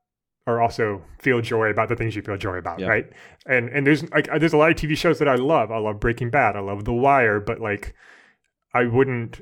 are 0.46 0.60
also 0.60 1.02
feel 1.20 1.40
joy 1.40 1.66
about 1.68 1.88
the 1.88 1.94
things 1.96 2.16
you 2.16 2.22
feel 2.22 2.36
joy 2.36 2.56
about, 2.56 2.80
Yeah. 2.80 2.88
right? 2.88 3.12
And 3.46 3.68
and 3.68 3.86
there's 3.86 4.08
like 4.10 4.28
uh, 4.30 4.38
there's 4.38 4.52
a 4.52 4.56
lot 4.56 4.70
of 4.70 4.76
TV 4.76 4.96
shows 4.96 5.18
that 5.20 5.28
I 5.28 5.36
love. 5.36 5.70
I 5.70 5.78
love 5.78 6.00
Breaking 6.00 6.30
Bad. 6.30 6.56
I 6.56 6.60
love 6.60 6.84
The 6.84 6.92
Wire, 6.92 7.38
but 7.40 7.60
like 7.60 7.94
I 8.74 8.84
wouldn't 8.86 9.40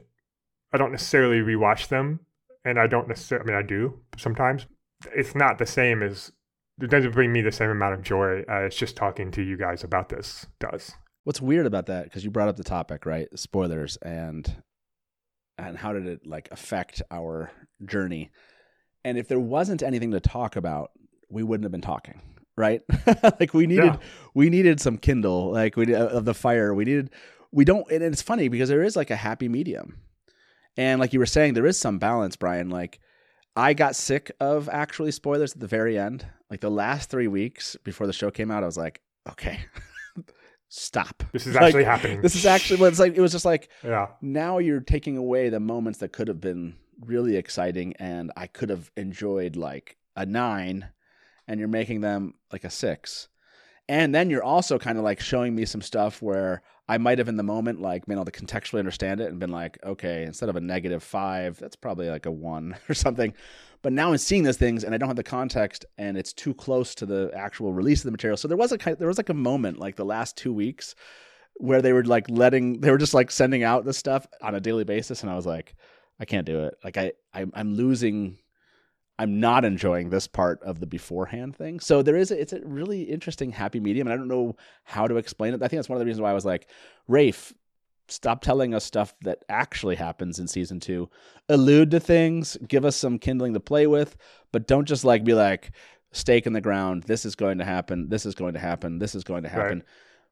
I 0.73 0.79
don't 0.79 0.91
necessarily 0.93 1.41
rewatch 1.41 1.89
them 1.89 2.21
and 2.65 2.79
I 2.79 2.87
don't 2.87 3.09
necessarily 3.09 3.45
I 3.51 3.55
mean 3.55 3.65
I 3.65 3.67
do 3.67 3.99
sometimes. 4.17 4.67
It's 5.15 5.35
not 5.35 5.59
the 5.59 5.67
same 5.67 6.03
as 6.03 6.33
it 6.81 6.91
doesn't 6.91 7.13
bring 7.13 7.33
me 7.33 7.41
the 7.41 7.53
same 7.53 7.71
amount 7.71 7.95
of 7.95 8.03
joy 8.03 8.43
as 8.49 8.75
just 8.75 8.97
talking 8.97 9.31
to 9.33 9.43
you 9.43 9.57
guys 9.57 9.83
about 9.85 10.09
this 10.11 10.47
does. 10.61 10.95
What's 11.25 11.41
weird 11.41 11.67
about 11.67 11.87
that? 11.87 12.05
Because 12.05 12.25
you 12.25 12.31
brought 12.31 12.49
up 12.49 12.57
the 12.57 12.65
topic, 12.65 13.05
right? 13.07 13.29
Spoilers 13.39 13.97
and 13.99 14.63
and 15.57 15.79
how 15.79 15.93
did 15.93 16.07
it 16.07 16.27
like 16.27 16.49
affect 16.51 17.01
our 17.11 17.51
journey? 17.87 18.31
And 19.05 19.17
if 19.19 19.29
there 19.29 19.41
wasn't 19.41 19.83
anything 19.83 20.11
to 20.13 20.21
talk 20.21 20.57
about, 20.57 20.91
we 21.31 21.43
wouldn't 21.43 21.65
have 21.65 21.73
been 21.73 21.81
talking, 21.81 22.21
right? 22.57 22.83
like 23.41 23.55
we 23.55 23.67
needed 23.67 23.85
Yeah. 23.85 23.97
we 24.35 24.51
needed 24.51 24.81
some 24.81 24.99
kindle, 24.99 25.53
like 25.53 25.77
we 25.77 25.95
uh, 25.95 26.07
of 26.07 26.25
the 26.25 26.35
fire. 26.35 26.75
We 26.75 26.85
needed 26.85 27.11
we 27.53 27.65
don't, 27.65 27.91
and 27.91 28.03
it's 28.03 28.23
funny 28.23 28.49
because 28.49 28.69
there 28.69 28.83
is 28.83 28.97
like 28.97 29.11
a 29.11 29.17
happy 29.17 29.49
medium, 29.49 29.99
and 30.77 31.01
like 31.01 31.13
you 31.13 31.19
were 31.19 31.27
saying, 31.27 31.55
there 31.55 31.67
is 31.67 31.79
some 31.79 31.99
balance, 31.99 32.37
Brian. 32.37 32.69
Like 32.71 33.01
I 33.57 33.75
got 33.75 33.97
sick 33.97 34.31
of 34.41 34.69
actually 34.69 35.11
spoilers 35.13 35.53
at 35.55 35.61
the 35.61 35.67
very 35.67 35.99
end. 35.99 36.27
Like 36.51 36.61
the 36.61 36.71
last 36.71 37.11
three 37.11 37.29
weeks 37.29 37.77
before 37.85 38.07
the 38.07 38.13
show 38.13 38.31
came 38.31 38.51
out, 38.51 38.63
I 38.63 38.67
was 38.67 38.77
like, 38.77 39.01
okay, 39.29 39.61
stop. 40.69 41.23
This 41.33 41.47
is 41.47 41.55
Like, 41.57 41.63
actually 41.65 41.85
happening. 41.85 42.21
This 42.23 42.35
is 42.37 42.47
actually 42.47 42.81
what 42.81 42.89
it's 42.89 42.99
like. 43.01 43.15
It 43.17 43.21
was 43.21 43.33
just 43.33 43.45
like 43.45 43.69
yeah. 43.85 44.09
now 44.21 44.59
you're 44.59 44.81
taking 44.81 45.17
away 45.17 45.49
the 45.49 45.61
moments 45.61 46.01
that 46.01 46.13
could 46.13 46.29
have 46.29 46.41
been 46.41 46.75
really 47.05 47.37
exciting, 47.37 47.95
and 47.99 48.33
I 48.37 48.47
could 48.47 48.71
have 48.71 48.91
enjoyed 48.97 49.57
like 49.57 49.97
a 50.17 50.27
nine, 50.27 50.89
and 51.47 51.59
you're 51.59 51.69
making 51.69 52.01
them 52.01 52.35
like 52.53 52.65
a 52.65 52.71
six. 52.71 53.29
And 53.89 54.15
then 54.15 54.31
you're 54.31 54.45
also 54.45 54.79
kind 54.79 54.99
of 54.99 55.05
like 55.05 55.19
showing 55.19 55.55
me 55.55 55.65
some 55.65 55.83
stuff 55.83 56.23
where 56.23 56.63
I 56.89 56.99
might 56.99 57.19
have 57.19 57.29
in 57.29 57.37
the 57.37 57.43
moment 57.43 57.81
like 57.81 58.07
been 58.07 58.19
able 58.19 58.25
to 58.25 58.31
contextually 58.31 58.79
understand 58.79 59.21
it 59.21 59.31
and 59.31 59.41
been 59.41 59.51
like, 59.51 59.79
okay, 59.85 60.23
instead 60.25 60.49
of 60.49 60.57
a 60.57 60.61
negative 60.61 61.03
five, 61.03 61.59
that's 61.59 61.75
probably 61.75 62.09
like 62.09 62.27
a 62.27 62.31
one 62.31 62.77
or 62.89 62.95
something. 62.95 63.35
But 63.83 63.93
now 63.93 64.11
I'm 64.11 64.19
seeing 64.19 64.43
those 64.43 64.59
things 64.59 64.85
and 64.85 64.95
I 64.95 64.99
don't 64.99 65.09
have 65.09 65.17
the 65.17 65.23
context 65.23 65.87
and 65.99 66.17
it's 66.17 66.33
too 66.33 66.55
close 66.55 66.95
to 66.97 67.07
the 67.07 67.31
actual 67.35 67.73
release 67.73 68.01
of 68.01 68.05
the 68.05 68.11
material. 68.11 68.37
So 68.37 68.47
there 68.47 68.57
was 68.57 68.73
a 68.73 68.77
there 68.77 69.09
was 69.09 69.19
like 69.19 69.29
a 69.29 69.35
moment 69.35 69.79
like 69.79 69.97
the 69.97 70.05
last 70.05 70.37
two 70.37 70.53
weeks 70.53 70.95
where 71.57 71.83
they 71.83 71.93
were 71.93 72.05
like 72.05 72.29
letting 72.29 72.81
they 72.81 72.91
were 72.91 72.99
just 72.99 73.15
like 73.15 73.31
sending 73.31 73.63
out 73.63 73.85
this 73.85 73.99
stuff 73.99 74.27
on 74.41 74.55
a 74.55 74.61
daily 74.61 74.85
basis 74.85 75.23
and 75.23 75.31
I 75.31 75.37
was 75.37 75.47
like, 75.47 75.75
I 76.21 76.27
can't 76.27 76.47
do 76.47 76.65
it. 76.65 76.75
Like 76.85 76.97
I, 76.97 77.13
I 77.35 77.47
I'm 77.55 77.75
losing 77.75 78.39
I'm 79.21 79.39
not 79.39 79.67
enjoying 79.67 80.09
this 80.09 80.27
part 80.27 80.63
of 80.63 80.81
the 80.81 80.87
beforehand 80.87 81.55
thing. 81.55 81.79
So 81.81 82.01
there 82.03 82.17
is 82.17 82.31
a, 82.31 82.41
it's 82.41 82.55
a 82.55 82.61
really 82.65 83.03
interesting 83.03 83.53
happy 83.53 83.79
medium, 83.79 84.07
and 84.07 84.15
I 84.15 84.17
don't 84.17 84.29
know 84.29 84.57
how 84.85 85.07
to 85.07 85.17
explain 85.17 85.53
it. 85.53 85.63
I 85.63 85.69
think 85.69 85.79
that's 85.79 85.91
one 85.91 85.97
of 85.97 86.01
the 86.01 86.07
reasons 86.07 86.23
why 86.23 86.31
I 86.31 86.35
was 86.35 86.47
like, 86.47 86.69
Rafe, 87.07 87.53
stop 88.09 88.41
telling 88.41 88.73
us 88.73 88.83
stuff 88.83 89.15
that 89.21 89.45
actually 89.51 89.97
happens 89.97 90.39
in 90.39 90.49
season 90.49 90.81
two. 90.81 91.11
Allude 91.51 91.91
to 91.91 92.01
things, 92.01 92.57
give 92.67 92.87
us 92.87 92.97
some 92.97 93.19
kindling 93.19 93.53
to 93.53 93.61
play 93.61 93.87
with, 93.87 94.17
but 94.53 94.67
don't 94.67 94.89
just 94.89 95.05
like 95.05 95.23
be 95.23 95.35
like 95.35 95.73
stake 96.13 96.47
in 96.47 96.55
the 96.55 96.61
ground. 96.63 97.03
This 97.03 97.27
is 97.27 97.35
going 97.35 97.59
to 97.59 97.65
happen. 97.65 98.09
This 98.09 98.25
is 98.25 98.35
going 98.35 98.55
to 98.55 98.61
happen. 98.61 98.99
This 98.99 99.15
is 99.15 99.23
going 99.23 99.43
to 99.43 99.51
happen. 99.51 99.79
Right. 99.79 99.87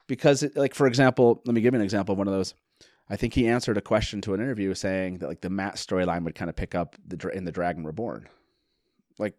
Because, 0.07 0.43
it, 0.43 0.57
like 0.57 0.75
for 0.75 0.87
example, 0.87 1.43
let 1.45 1.55
me 1.55 1.61
give 1.61 1.75
you 1.75 1.79
an 1.81 1.85
example 1.85 2.15
of 2.15 2.19
one 2.19 2.27
of 2.27 2.33
those. 2.33 2.55
I 3.11 3.17
think 3.17 3.35
he 3.35 3.47
answered 3.49 3.77
a 3.79 3.81
question 3.83 4.21
to 4.23 4.35
an 4.35 4.41
interview 4.41 4.75
saying 4.75 5.19
that 5.19 5.29
like 5.29 5.41
the 5.41 5.51
Mat 5.51 5.77
storyline 5.77 6.25
would 6.25 6.35
kind 6.35 6.49
of 6.51 6.57
pick 6.57 6.75
up 6.75 6.97
the 7.07 7.29
in 7.31 7.45
the 7.45 7.53
Dragon 7.53 7.85
Reborn. 7.85 8.29
Like 9.19 9.35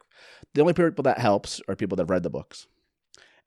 the 0.54 0.62
only 0.62 0.74
people 0.74 1.04
that 1.04 1.20
helps 1.20 1.62
are 1.68 1.76
people 1.76 1.96
that 1.98 2.04
have 2.04 2.10
read 2.10 2.24
the 2.24 2.30
books. 2.30 2.68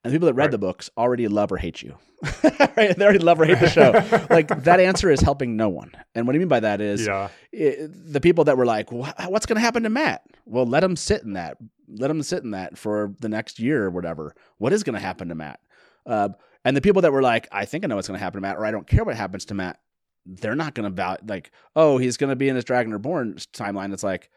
And 0.03 0.11
the 0.11 0.15
people 0.15 0.25
that 0.25 0.33
read 0.33 0.45
Right. 0.45 0.51
the 0.51 0.57
books 0.57 0.89
already 0.97 1.27
love 1.29 1.51
or 1.51 1.57
hate 1.57 1.81
you. 1.81 1.95
right? 2.43 2.97
They 2.97 3.03
already 3.03 3.19
love 3.19 3.39
or 3.39 3.45
hate 3.45 3.59
the 3.59 3.69
show. 3.69 3.91
like 4.29 4.47
that 4.63 4.79
answer 4.81 5.09
is 5.09 5.21
helping 5.21 5.55
no 5.55 5.69
one. 5.69 5.91
And 6.13 6.25
what 6.27 6.35
I 6.35 6.39
mean 6.39 6.47
by 6.49 6.59
that 6.61 6.81
is 6.81 7.05
Yeah. 7.07 7.29
i 7.53 7.75
the 7.87 8.19
people 8.21 8.43
that 8.45 8.57
were 8.57 8.65
like, 8.65 8.91
"Wha- 8.91 9.13
"What's 9.27 9.45
going 9.45 9.55
to 9.57 9.61
happen 9.61 9.83
to 9.83 9.89
Mat?" 9.89 10.23
Well, 10.45 10.65
let 10.65 10.83
him 10.83 10.95
sit 10.97 11.23
in 11.23 11.33
that. 11.33 11.57
Let 11.87 12.09
him 12.11 12.21
sit 12.23 12.43
in 12.43 12.51
that 12.51 12.77
for 12.77 13.13
the 13.21 13.29
next 13.29 13.59
year 13.59 13.83
or 13.85 13.89
whatever. 13.91 14.35
What 14.57 14.73
is 14.73 14.83
going 14.83 14.95
to 14.95 14.99
happen 14.99 15.29
to 15.29 15.35
Mat? 15.35 15.59
Uh, 16.05 16.29
and 16.65 16.75
the 16.75 16.81
people 16.81 17.01
that 17.03 17.13
were 17.13 17.21
like, 17.21 17.47
"I 17.51 17.63
think 17.65 17.83
I 17.85 17.87
know 17.87 17.95
what's 17.95 18.07
going 18.09 18.17
to 18.17 18.23
happen 18.23 18.37
to 18.41 18.47
Mat," 18.47 18.57
or 18.57 18.65
"I 18.65 18.71
don't 18.71 18.87
care 18.87 19.03
what 19.05 19.15
happens 19.15 19.45
to 19.45 19.53
Mat," 19.53 19.79
they're 20.25 20.55
not 20.55 20.73
going 20.73 20.89
to 20.89 20.95
val 20.95 21.17
like, 21.27 21.51
"Oh, 21.75 21.97
he's 21.97 22.17
going 22.17 22.29
to 22.29 22.35
be 22.35 22.49
in 22.49 22.55
his 22.55 22.65
Dragon 22.65 22.91
Reborn 22.93 23.35
timeline." 23.53 23.93
It's 23.93 24.03
like, 24.03 24.29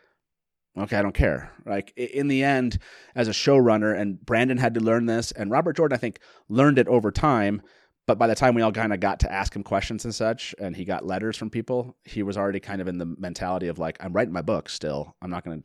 okay, 0.78 0.96
I 0.96 1.02
don't 1.02 1.14
care. 1.14 1.52
Like 1.64 1.92
in 1.96 2.28
the 2.28 2.42
end, 2.42 2.78
as 3.14 3.28
a 3.28 3.32
showrunner, 3.32 3.98
and 3.98 4.20
Brandon 4.24 4.58
had 4.58 4.74
to 4.74 4.80
learn 4.80 5.06
this, 5.06 5.32
and 5.32 5.50
Robert 5.50 5.76
Jordan, 5.76 5.94
I 5.96 5.98
think, 5.98 6.18
learned 6.48 6.78
it 6.78 6.88
over 6.88 7.10
time. 7.10 7.62
But 8.06 8.18
by 8.18 8.28
the 8.28 8.36
time 8.36 8.54
we 8.54 8.62
all 8.62 8.70
kind 8.70 8.92
of 8.92 9.00
got 9.00 9.18
to 9.20 9.32
ask 9.32 9.54
him 9.56 9.64
questions 9.64 10.04
and 10.04 10.14
such, 10.14 10.54
and 10.60 10.76
he 10.76 10.84
got 10.84 11.04
letters 11.04 11.36
from 11.36 11.50
people, 11.50 11.96
he 12.04 12.22
was 12.22 12.36
already 12.36 12.60
kind 12.60 12.80
of 12.80 12.86
in 12.86 12.98
the 12.98 13.06
mentality 13.18 13.66
of 13.66 13.80
like, 13.80 13.96
I'm 13.98 14.12
writing 14.12 14.32
my 14.32 14.42
book 14.42 14.68
still. 14.68 15.16
I'm 15.20 15.28
not 15.30 15.42
gonna, 15.42 15.56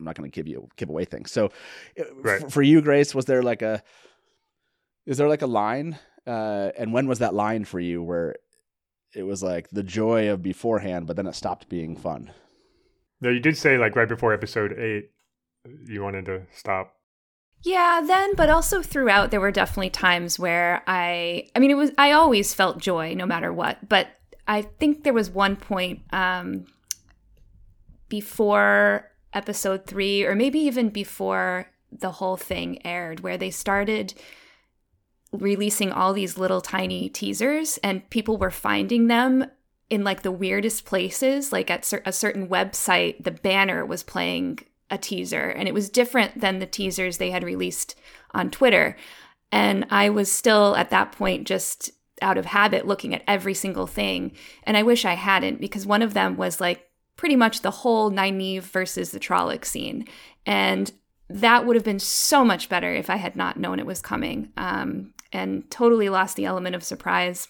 I'm 0.00 0.04
not 0.04 0.16
gonna 0.16 0.28
give 0.28 0.48
you 0.48 0.68
give 0.76 0.88
away 0.88 1.04
things. 1.04 1.30
So, 1.30 1.52
Right. 2.16 2.42
f- 2.42 2.52
for 2.52 2.62
you, 2.62 2.80
Grace, 2.82 3.14
was 3.14 3.26
there 3.26 3.44
like 3.44 3.62
a, 3.62 3.80
is 5.06 5.18
there 5.18 5.28
like 5.28 5.42
a 5.42 5.46
line? 5.46 5.96
Uh, 6.26 6.70
and 6.76 6.92
when 6.92 7.06
was 7.06 7.20
that 7.20 7.32
line 7.32 7.64
for 7.64 7.78
you 7.78 8.02
where 8.02 8.34
it 9.14 9.22
was 9.22 9.42
like 9.42 9.68
the 9.70 9.82
joy 9.82 10.30
of 10.30 10.42
beforehand, 10.42 11.06
but 11.06 11.16
then 11.16 11.26
it 11.26 11.34
stopped 11.34 11.68
being 11.68 11.96
fun? 11.96 12.32
No, 13.20 13.30
you 13.30 13.40
did 13.40 13.56
say 13.56 13.78
like 13.78 13.96
right 13.96 14.08
before 14.08 14.32
episode 14.32 14.78
eight, 14.78 15.10
you 15.86 16.02
wanted 16.02 16.26
to 16.26 16.42
stop. 16.52 16.94
Yeah, 17.64 18.02
then, 18.06 18.34
but 18.36 18.50
also 18.50 18.82
throughout, 18.82 19.30
there 19.30 19.40
were 19.40 19.50
definitely 19.50 19.90
times 19.90 20.38
where 20.38 20.82
I, 20.86 21.48
I 21.56 21.58
mean, 21.58 21.72
it 21.72 21.76
was, 21.76 21.90
I 21.98 22.12
always 22.12 22.54
felt 22.54 22.78
joy 22.78 23.14
no 23.14 23.26
matter 23.26 23.52
what, 23.52 23.88
but 23.88 24.08
I 24.46 24.62
think 24.62 25.02
there 25.02 25.12
was 25.12 25.28
one 25.28 25.56
point 25.56 26.02
um, 26.12 26.66
before 28.08 29.10
episode 29.32 29.86
three, 29.86 30.24
or 30.24 30.36
maybe 30.36 30.60
even 30.60 30.90
before 30.90 31.66
the 31.90 32.12
whole 32.12 32.36
thing 32.36 32.84
aired, 32.86 33.20
where 33.20 33.36
they 33.36 33.50
started 33.50 34.14
releasing 35.32 35.92
all 35.92 36.12
these 36.12 36.38
little 36.38 36.60
tiny 36.60 37.08
teasers 37.08 37.78
and 37.78 38.08
people 38.10 38.38
were 38.38 38.50
finding 38.50 39.08
them 39.08 39.44
in 39.90 40.04
like 40.04 40.22
the 40.22 40.32
weirdest 40.32 40.84
places. 40.84 41.52
Like 41.52 41.70
at 41.70 41.84
cer- 41.84 42.02
a 42.04 42.12
certain 42.12 42.48
website 42.48 43.22
the 43.22 43.30
banner 43.30 43.84
was 43.84 44.02
playing 44.02 44.60
a 44.90 44.98
teaser 44.98 45.50
and 45.50 45.68
it 45.68 45.74
was 45.74 45.90
different 45.90 46.40
than 46.40 46.58
the 46.58 46.66
teasers 46.66 47.18
they 47.18 47.30
had 47.30 47.44
released 47.44 47.94
on 48.32 48.50
Twitter. 48.50 48.96
And 49.52 49.86
I 49.90 50.08
was 50.10 50.30
still 50.30 50.76
at 50.76 50.90
that 50.90 51.12
point 51.12 51.46
just 51.46 51.90
out 52.20 52.38
of 52.38 52.46
habit 52.46 52.86
looking 52.86 53.14
at 53.14 53.22
every 53.28 53.54
single 53.54 53.86
thing 53.86 54.32
and 54.64 54.76
I 54.76 54.82
wish 54.82 55.04
I 55.04 55.14
hadn't 55.14 55.60
because 55.60 55.86
one 55.86 56.02
of 56.02 56.14
them 56.14 56.36
was 56.36 56.60
like 56.60 56.88
pretty 57.16 57.36
much 57.36 57.60
the 57.60 57.70
whole 57.70 58.10
Nynaeve 58.10 58.62
versus 58.62 59.10
the 59.10 59.20
Trolloc 59.20 59.64
scene. 59.64 60.06
And 60.46 60.90
that 61.28 61.66
would 61.66 61.76
have 61.76 61.84
been 61.84 61.98
so 61.98 62.44
much 62.44 62.68
better 62.68 62.94
if 62.94 63.10
I 63.10 63.16
had 63.16 63.36
not 63.36 63.58
known 63.58 63.78
it 63.78 63.86
was 63.86 64.00
coming. 64.00 64.50
Um, 64.56 65.12
and 65.32 65.70
totally 65.70 66.08
lost 66.08 66.36
the 66.36 66.44
element 66.44 66.74
of 66.74 66.82
surprise 66.82 67.48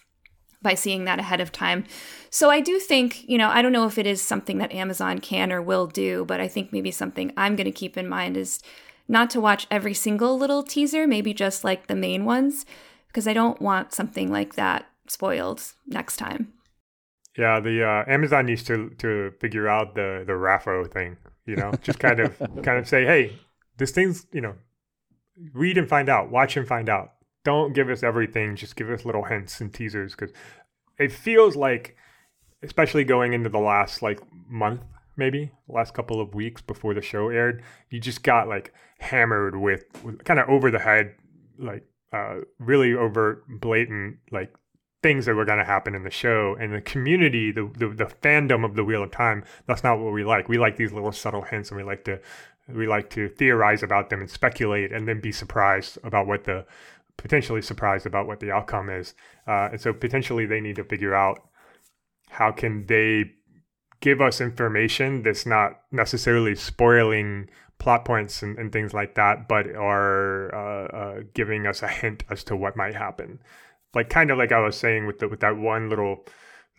by 0.60 0.74
seeing 0.74 1.04
that 1.04 1.20
ahead 1.20 1.40
of 1.40 1.52
time. 1.52 1.84
So 2.30 2.50
I 2.50 2.60
do 2.60 2.78
think, 2.78 3.28
you 3.28 3.38
know, 3.38 3.48
I 3.48 3.62
don't 3.62 3.72
know 3.72 3.86
if 3.86 3.98
it 3.98 4.06
is 4.06 4.20
something 4.20 4.58
that 4.58 4.72
Amazon 4.72 5.20
can 5.20 5.52
or 5.52 5.62
will 5.62 5.86
do, 5.86 6.24
but 6.24 6.40
I 6.40 6.48
think 6.48 6.72
maybe 6.72 6.90
something 6.90 7.32
I'm 7.36 7.54
going 7.54 7.66
to 7.66 7.70
keep 7.70 7.96
in 7.96 8.08
mind 8.08 8.36
is 8.36 8.60
not 9.06 9.30
to 9.30 9.40
watch 9.40 9.66
every 9.70 9.94
single 9.94 10.36
little 10.36 10.62
teaser, 10.62 11.06
maybe 11.06 11.32
just 11.32 11.64
like 11.64 11.86
the 11.86 11.94
main 11.94 12.24
ones, 12.24 12.66
because 13.06 13.28
I 13.28 13.32
don't 13.32 13.60
want 13.60 13.92
something 13.92 14.30
like 14.30 14.54
that 14.56 14.86
spoiled 15.06 15.62
next 15.86 16.16
time. 16.16 16.52
Yeah, 17.36 17.60
the 17.60 17.84
uh, 17.84 18.04
Amazon 18.12 18.46
needs 18.46 18.64
to 18.64 18.90
to 18.98 19.30
figure 19.38 19.68
out 19.68 19.94
the 19.94 20.24
the 20.26 20.32
RAFO 20.32 20.90
thing. 20.90 21.16
You 21.46 21.54
know, 21.56 21.72
just 21.82 22.00
kind 22.00 22.18
of 22.18 22.36
kind 22.62 22.78
of 22.78 22.88
say, 22.88 23.04
hey, 23.04 23.38
this 23.76 23.92
thing's 23.92 24.26
you 24.32 24.40
know, 24.40 24.54
read 25.54 25.78
and 25.78 25.88
find 25.88 26.08
out, 26.08 26.30
watch 26.30 26.56
and 26.56 26.66
find 26.66 26.88
out. 26.88 27.12
Don't 27.48 27.72
give 27.72 27.88
us 27.88 28.02
everything. 28.02 28.56
Just 28.56 28.76
give 28.76 28.90
us 28.90 29.06
little 29.06 29.24
hints 29.24 29.58
and 29.62 29.72
teasers 29.72 30.14
because 30.14 30.34
it 30.98 31.10
feels 31.10 31.56
like, 31.56 31.96
especially 32.62 33.04
going 33.04 33.32
into 33.32 33.48
the 33.48 33.58
last 33.58 34.02
like 34.02 34.20
month, 34.50 34.82
maybe 35.16 35.52
last 35.66 35.94
couple 35.94 36.20
of 36.20 36.34
weeks 36.34 36.60
before 36.60 36.92
the 36.92 37.00
show 37.00 37.30
aired, 37.30 37.62
you 37.88 38.00
just 38.00 38.22
got 38.22 38.48
like 38.48 38.74
hammered 38.98 39.56
with, 39.56 39.86
with 40.04 40.22
kind 40.24 40.38
of 40.38 40.46
over 40.50 40.70
the 40.70 40.78
head, 40.78 41.14
like 41.58 41.86
uh, 42.12 42.40
really 42.58 42.92
over 42.92 43.42
blatant 43.48 44.18
like 44.30 44.52
things 45.02 45.24
that 45.24 45.34
were 45.34 45.46
going 45.46 45.58
to 45.58 45.64
happen 45.64 45.94
in 45.94 46.04
the 46.04 46.10
show 46.10 46.54
and 46.60 46.74
the 46.74 46.82
community 46.82 47.50
the, 47.50 47.70
the, 47.78 47.88
the 47.88 48.04
fandom 48.04 48.62
of 48.62 48.74
the 48.74 48.84
wheel 48.84 49.02
of 49.02 49.10
time 49.10 49.44
that's 49.66 49.84
not 49.84 49.98
what 49.98 50.12
we 50.12 50.24
like 50.24 50.48
we 50.48 50.58
like 50.58 50.76
these 50.76 50.92
little 50.92 51.12
subtle 51.12 51.42
hints 51.42 51.70
and 51.70 51.78
we 51.78 51.84
like 51.84 52.04
to 52.04 52.18
we 52.68 52.86
like 52.88 53.08
to 53.08 53.28
theorize 53.28 53.82
about 53.82 54.10
them 54.10 54.20
and 54.20 54.28
speculate 54.28 54.92
and 54.92 55.06
then 55.06 55.20
be 55.20 55.30
surprised 55.30 55.98
about 56.02 56.26
what 56.26 56.44
the 56.44 56.66
potentially 57.18 57.60
surprised 57.60 58.06
about 58.06 58.26
what 58.26 58.40
the 58.40 58.50
outcome 58.50 58.88
is 58.88 59.14
uh, 59.46 59.68
and 59.70 59.80
so 59.80 59.92
potentially 59.92 60.46
they 60.46 60.60
need 60.60 60.76
to 60.76 60.84
figure 60.84 61.14
out 61.14 61.48
how 62.30 62.50
can 62.50 62.86
they 62.86 63.24
give 64.00 64.20
us 64.20 64.40
information 64.40 65.22
that's 65.22 65.44
not 65.44 65.80
necessarily 65.92 66.54
spoiling 66.54 67.48
plot 67.78 68.04
points 68.04 68.42
and, 68.42 68.58
and 68.58 68.72
things 68.72 68.94
like 68.94 69.14
that 69.14 69.46
but 69.48 69.66
are 69.74 70.54
uh, 70.54 70.96
uh, 70.96 71.20
giving 71.34 71.66
us 71.66 71.82
a 71.82 71.88
hint 71.88 72.24
as 72.30 72.42
to 72.42 72.56
what 72.56 72.76
might 72.76 72.94
happen 72.94 73.38
like 73.94 74.08
kind 74.08 74.30
of 74.30 74.38
like 74.38 74.52
I 74.52 74.60
was 74.60 74.76
saying 74.76 75.06
with 75.06 75.18
the, 75.18 75.28
with 75.28 75.40
that 75.40 75.56
one 75.56 75.88
little 75.88 76.24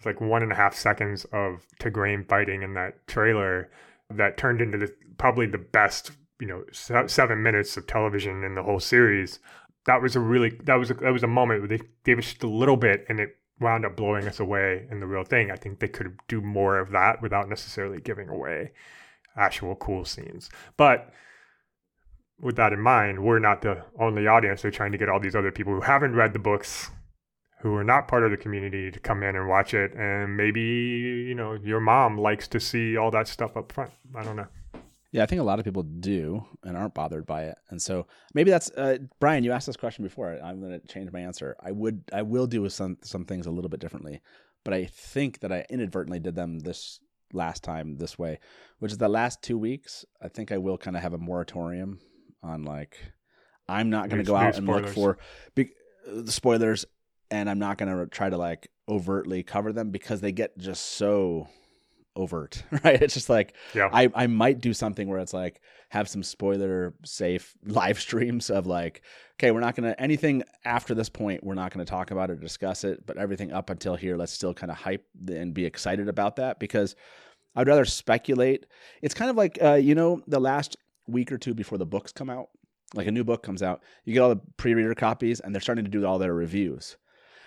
like 0.06 0.22
one 0.22 0.44
and 0.44 0.52
a 0.52 0.56
half 0.56 0.76
seconds 0.76 1.26
of 1.34 1.66
Tigraine 1.80 2.28
fighting 2.28 2.62
in 2.62 2.74
that 2.76 3.06
trailer 3.08 3.70
that 4.10 4.38
turned 4.38 4.62
into 4.62 4.78
the, 4.78 4.94
probably 5.18 5.46
the 5.46 5.58
best 5.58 6.12
you 6.40 6.48
know 6.48 6.64
seven 6.72 7.44
minutes 7.44 7.76
of 7.78 7.88
television 7.88 8.44
in 8.44 8.56
the 8.56 8.64
whole 8.64 8.80
series. 8.80 9.40
That 9.90 10.04
was 10.04 10.16
a 10.16 10.20
really 10.20 10.52
that 10.66 10.76
was 10.76 10.92
a, 10.92 10.94
that 10.94 11.12
was 11.12 11.24
a 11.24 11.28
moment 11.28 11.62
where 11.62 11.68
they 11.68 11.82
gave 12.04 12.20
us 12.20 12.26
just 12.26 12.44
a 12.44 12.48
little 12.48 12.78
bit 12.78 13.08
and 13.10 13.20
it 13.20 13.36
wound 13.60 13.86
up 13.88 13.96
blowing 13.96 14.28
us 14.28 14.40
away 14.40 14.86
in 14.92 15.00
the 15.00 15.08
real 15.08 15.24
thing. 15.24 15.50
I 15.50 15.56
think 15.56 15.80
they 15.80 15.88
could 15.88 16.16
do 16.28 16.42
more 16.42 16.78
of 16.78 16.92
that 16.92 17.24
without 17.24 17.50
necessarily 17.50 18.00
giving 18.00 18.30
away 18.30 18.72
actual 19.36 19.76
cool 19.76 20.06
scenes, 20.06 20.52
but 20.78 21.12
with 22.40 22.56
that 22.56 22.72
in 22.72 22.80
mind, 22.80 23.24
we're 23.24 23.40
not 23.40 23.64
the 23.64 23.84
only 24.00 24.28
audience. 24.28 24.62
They're 24.62 24.72
trying 24.72 24.94
to 24.94 24.98
get 24.98 25.10
all 25.10 25.20
these 25.20 25.36
other 25.36 25.52
people 25.52 25.74
who 25.74 25.82
haven't 25.82 26.16
read 26.16 26.34
the 26.34 26.40
books 26.40 26.92
who 27.62 27.76
are 27.76 27.84
not 27.84 28.08
part 28.08 28.24
of 28.24 28.32
the 28.32 28.38
community 28.38 28.90
to 28.92 29.00
come 29.00 29.24
in 29.24 29.36
and 29.36 29.48
watch 29.50 29.74
it 29.74 29.94
and 29.94 30.38
maybe 30.38 30.62
you 30.62 31.36
know 31.36 31.54
your 31.54 31.80
mom 31.80 32.18
likes 32.18 32.48
to 32.48 32.60
see 32.60 32.96
all 32.96 33.12
that 33.12 33.28
stuff 33.28 33.58
up 33.58 33.72
front 33.72 33.92
i 34.16 34.24
don't 34.24 34.36
know 34.36 34.48
yeah 35.12 35.24
i 35.24 35.26
think 35.26 35.42
a 35.42 35.44
lot 35.44 35.60
of 35.60 35.66
people 35.66 35.84
do 35.84 36.46
and 36.64 36.78
aren't 36.78 36.94
bothered 36.94 37.26
by 37.26 37.44
it. 37.44 37.58
And 37.70 37.82
so 37.82 38.08
maybe 38.34 38.52
that's 38.52 38.70
uh, 38.72 38.98
brian 39.20 39.44
you 39.44 39.52
asked 39.52 39.68
this 39.68 39.78
question 39.78 40.04
before. 40.04 40.40
I'm 40.44 40.60
going 40.60 40.80
to 40.80 40.88
change 40.88 41.12
my 41.12 41.20
answer. 41.20 41.56
I 41.62 41.72
would 41.72 42.04
i 42.14 42.22
will 42.22 42.48
do 42.48 42.62
with 42.62 42.74
some 42.74 42.98
some 43.02 43.26
things 43.26 43.46
a 43.46 43.52
little 43.52 43.70
bit 43.70 43.80
differently 43.80 44.22
but 44.64 44.74
i 44.74 44.86
think 44.86 45.40
that 45.40 45.52
i 45.52 45.66
inadvertently 45.70 46.20
did 46.20 46.36
them 46.36 46.60
this 46.60 47.00
last 47.32 47.64
time 47.64 47.96
this 47.98 48.18
way 48.18 48.40
which 48.80 48.92
is 48.92 48.98
the 48.98 49.08
last 49.08 49.44
two 49.44 49.58
weeks 49.58 50.04
i 50.20 50.28
think 50.28 50.52
i 50.52 50.58
will 50.58 50.80
kind 50.80 50.98
of 50.98 51.04
have 51.04 51.14
a 51.14 51.18
moratorium 51.18 52.00
on 52.42 52.64
like 52.64 52.98
i'm 53.68 53.92
not 53.92 54.10
going 54.10 54.18
to 54.18 54.28
go 54.28 54.36
out 54.36 54.58
and 54.58 54.66
look 54.66 54.88
for 54.88 55.20
be, 55.54 55.70
the 56.08 56.32
spoilers 56.32 56.86
and 57.32 57.50
I'm 57.50 57.60
not 57.60 57.78
going 57.78 57.96
to 57.96 58.08
try 58.08 58.30
to 58.30 58.38
like 58.38 58.70
overtly 58.88 59.44
cover 59.44 59.72
them 59.72 59.92
because 59.92 60.22
they 60.22 60.32
get 60.32 60.58
just 60.58 60.94
so 60.94 61.48
overt, 62.20 62.64
right? 62.84 63.02
It's 63.02 63.14
just 63.14 63.30
like 63.30 63.54
yeah. 63.74 63.90
I 63.92 64.10
I 64.14 64.28
might 64.28 64.62
do 64.62 64.74
something 64.74 65.08
where 65.08 65.20
it's 65.20 65.34
like 65.34 65.62
have 65.90 66.08
some 66.08 66.24
spoiler 66.24 66.94
safe 67.04 67.56
live 67.66 68.00
streams 68.00 68.50
of 68.50 68.68
like 68.68 69.02
okay, 69.36 69.52
we're 69.52 69.62
not 69.62 69.76
going 69.76 69.90
to 69.90 70.02
anything 70.02 70.44
after 70.66 70.94
this 70.94 71.08
point, 71.08 71.44
we're 71.44 71.54
not 71.54 71.74
going 71.74 71.86
to 71.86 71.90
talk 71.90 72.12
about 72.12 72.30
it 72.30 72.34
or 72.34 72.36
discuss 72.36 72.84
it, 72.84 73.06
but 73.06 73.18
everything 73.18 73.54
up 73.54 73.70
until 73.70 73.96
here, 73.96 74.18
let's 74.18 74.34
still 74.34 74.54
kind 74.54 74.70
of 74.70 74.78
hype 74.78 75.06
and 75.30 75.54
be 75.54 75.66
excited 75.66 76.10
about 76.10 76.36
that 76.36 76.60
because 76.60 76.96
I'd 77.56 77.68
rather 77.68 77.86
speculate. 77.86 78.66
It's 79.02 79.14
kind 79.14 79.32
of 79.32 79.38
like 79.38 79.58
uh, 79.62 79.76
you 79.76 79.96
know 79.96 80.22
the 80.28 80.40
last 80.40 80.78
week 81.08 81.32
or 81.32 81.38
two 81.38 81.54
before 81.54 81.78
the 81.78 81.86
books 81.86 82.12
come 82.12 82.30
out, 82.30 82.50
like 82.94 83.08
a 83.08 83.12
new 83.12 83.24
book 83.24 83.44
comes 83.44 83.62
out, 83.62 83.84
you 84.06 84.14
get 84.14 84.22
all 84.22 84.30
the 84.30 84.42
pre-reader 84.58 84.96
copies 84.96 85.40
and 85.40 85.54
they're 85.54 85.62
starting 85.62 85.86
to 85.86 85.92
do 85.92 86.06
all 86.06 86.20
their 86.20 86.34
reviews 86.34 86.98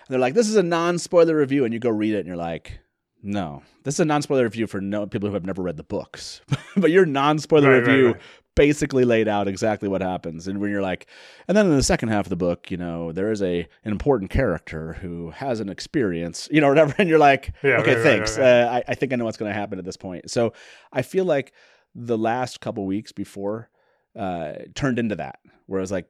And 0.07 0.13
they're 0.13 0.19
like, 0.19 0.33
this 0.33 0.49
is 0.49 0.55
a 0.55 0.63
non 0.63 0.99
spoiler 0.99 1.35
review. 1.35 1.65
And 1.65 1.73
you 1.73 1.79
go 1.79 1.89
read 1.89 2.13
it 2.13 2.19
and 2.19 2.27
you're 2.27 2.35
like, 2.37 2.79
no, 3.23 3.63
this 3.83 3.95
is 3.95 3.99
a 4.01 4.05
non 4.05 4.21
spoiler 4.21 4.43
review 4.43 4.67
for 4.67 4.81
no 4.81 5.07
people 5.07 5.29
who 5.29 5.33
have 5.33 5.45
never 5.45 5.61
read 5.61 5.77
the 5.77 5.83
books. 5.83 6.41
but 6.77 6.91
your 6.91 7.05
non 7.05 7.39
spoiler 7.39 7.71
right, 7.71 7.87
review 7.87 8.05
right, 8.07 8.15
right. 8.15 8.23
basically 8.55 9.05
laid 9.05 9.29
out 9.29 9.47
exactly 9.47 9.87
what 9.87 10.01
happens. 10.01 10.47
And 10.47 10.59
when 10.59 10.69
you're 10.69 10.81
like, 10.81 11.07
and 11.47 11.55
then 11.55 11.67
in 11.67 11.75
the 11.75 11.83
second 11.83 12.09
half 12.09 12.25
of 12.25 12.29
the 12.29 12.35
book, 12.35 12.69
you 12.69 12.75
know, 12.75 13.13
there 13.13 13.31
is 13.31 13.41
a 13.41 13.67
an 13.85 13.91
important 13.91 14.29
character 14.29 14.93
who 14.93 15.29
has 15.31 15.61
an 15.61 15.69
experience, 15.69 16.49
you 16.51 16.59
know, 16.59 16.67
whatever. 16.67 16.93
And 16.99 17.09
you're 17.09 17.19
like, 17.19 17.53
yeah, 17.63 17.77
okay, 17.77 18.01
thanks. 18.03 18.37
Uh, 18.37 18.81
I, 18.87 18.91
I 18.91 18.95
think 18.95 19.13
I 19.13 19.15
know 19.15 19.25
what's 19.25 19.37
going 19.37 19.51
to 19.51 19.57
happen 19.57 19.79
at 19.79 19.85
this 19.85 19.97
point. 19.97 20.29
So 20.29 20.53
I 20.91 21.01
feel 21.01 21.25
like 21.25 21.53
the 21.95 22.17
last 22.17 22.59
couple 22.59 22.85
weeks 22.85 23.11
before 23.11 23.69
uh, 24.17 24.53
turned 24.75 24.99
into 24.99 25.15
that, 25.15 25.39
where 25.65 25.79
I 25.79 25.81
was 25.81 25.91
like, 25.91 26.07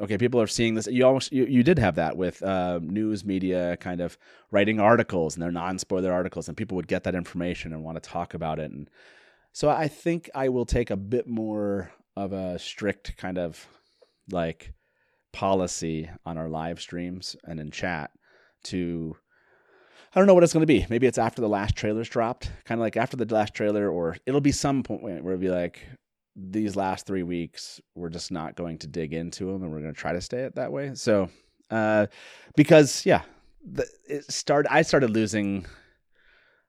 okay 0.00 0.18
people 0.18 0.40
are 0.40 0.46
seeing 0.46 0.74
this 0.74 0.86
you 0.86 1.04
almost 1.04 1.32
you, 1.32 1.44
you 1.46 1.62
did 1.62 1.78
have 1.78 1.94
that 1.94 2.16
with 2.16 2.42
uh, 2.42 2.78
news 2.82 3.24
media 3.24 3.76
kind 3.78 4.00
of 4.00 4.18
writing 4.50 4.80
articles 4.80 5.34
and 5.34 5.42
they're 5.42 5.50
non-spoiler 5.50 6.12
articles 6.12 6.48
and 6.48 6.56
people 6.56 6.76
would 6.76 6.88
get 6.88 7.04
that 7.04 7.14
information 7.14 7.72
and 7.72 7.82
want 7.82 8.02
to 8.02 8.08
talk 8.08 8.34
about 8.34 8.58
it 8.58 8.70
and 8.70 8.90
so 9.52 9.68
i 9.68 9.88
think 9.88 10.28
i 10.34 10.48
will 10.48 10.66
take 10.66 10.90
a 10.90 10.96
bit 10.96 11.26
more 11.26 11.90
of 12.16 12.32
a 12.32 12.58
strict 12.58 13.16
kind 13.16 13.38
of 13.38 13.66
like 14.30 14.72
policy 15.32 16.08
on 16.24 16.38
our 16.38 16.48
live 16.48 16.80
streams 16.80 17.36
and 17.44 17.60
in 17.60 17.70
chat 17.70 18.10
to 18.64 19.16
I 20.14 20.18
don't 20.18 20.26
know 20.26 20.32
what 20.32 20.44
it's 20.44 20.54
going 20.54 20.62
to 20.62 20.66
be. 20.66 20.86
Maybe 20.88 21.06
it's 21.06 21.18
after 21.18 21.42
the 21.42 21.48
last 21.48 21.76
trailer's 21.76 22.08
dropped, 22.08 22.50
kind 22.64 22.80
of 22.80 22.82
like 22.82 22.96
after 22.96 23.18
the 23.18 23.34
last 23.34 23.52
trailer, 23.52 23.90
or 23.90 24.16
it'll 24.24 24.40
be 24.40 24.50
some 24.50 24.82
point 24.82 25.02
where 25.22 25.34
it'll 25.34 25.42
be 25.42 25.50
like, 25.50 25.86
these 26.36 26.76
last 26.76 27.06
three 27.06 27.22
weeks, 27.22 27.80
we're 27.94 28.10
just 28.10 28.30
not 28.30 28.54
going 28.54 28.78
to 28.78 28.86
dig 28.86 29.14
into 29.14 29.46
them, 29.46 29.62
and 29.62 29.72
we're 29.72 29.80
going 29.80 29.94
to 29.94 29.98
try 29.98 30.12
to 30.12 30.20
stay 30.20 30.40
it 30.40 30.54
that 30.56 30.70
way. 30.70 30.94
So, 30.94 31.30
uh, 31.70 32.06
because 32.54 33.06
yeah, 33.06 33.22
the, 33.64 33.86
it 34.06 34.30
started. 34.30 34.72
I 34.72 34.82
started 34.82 35.10
losing. 35.10 35.66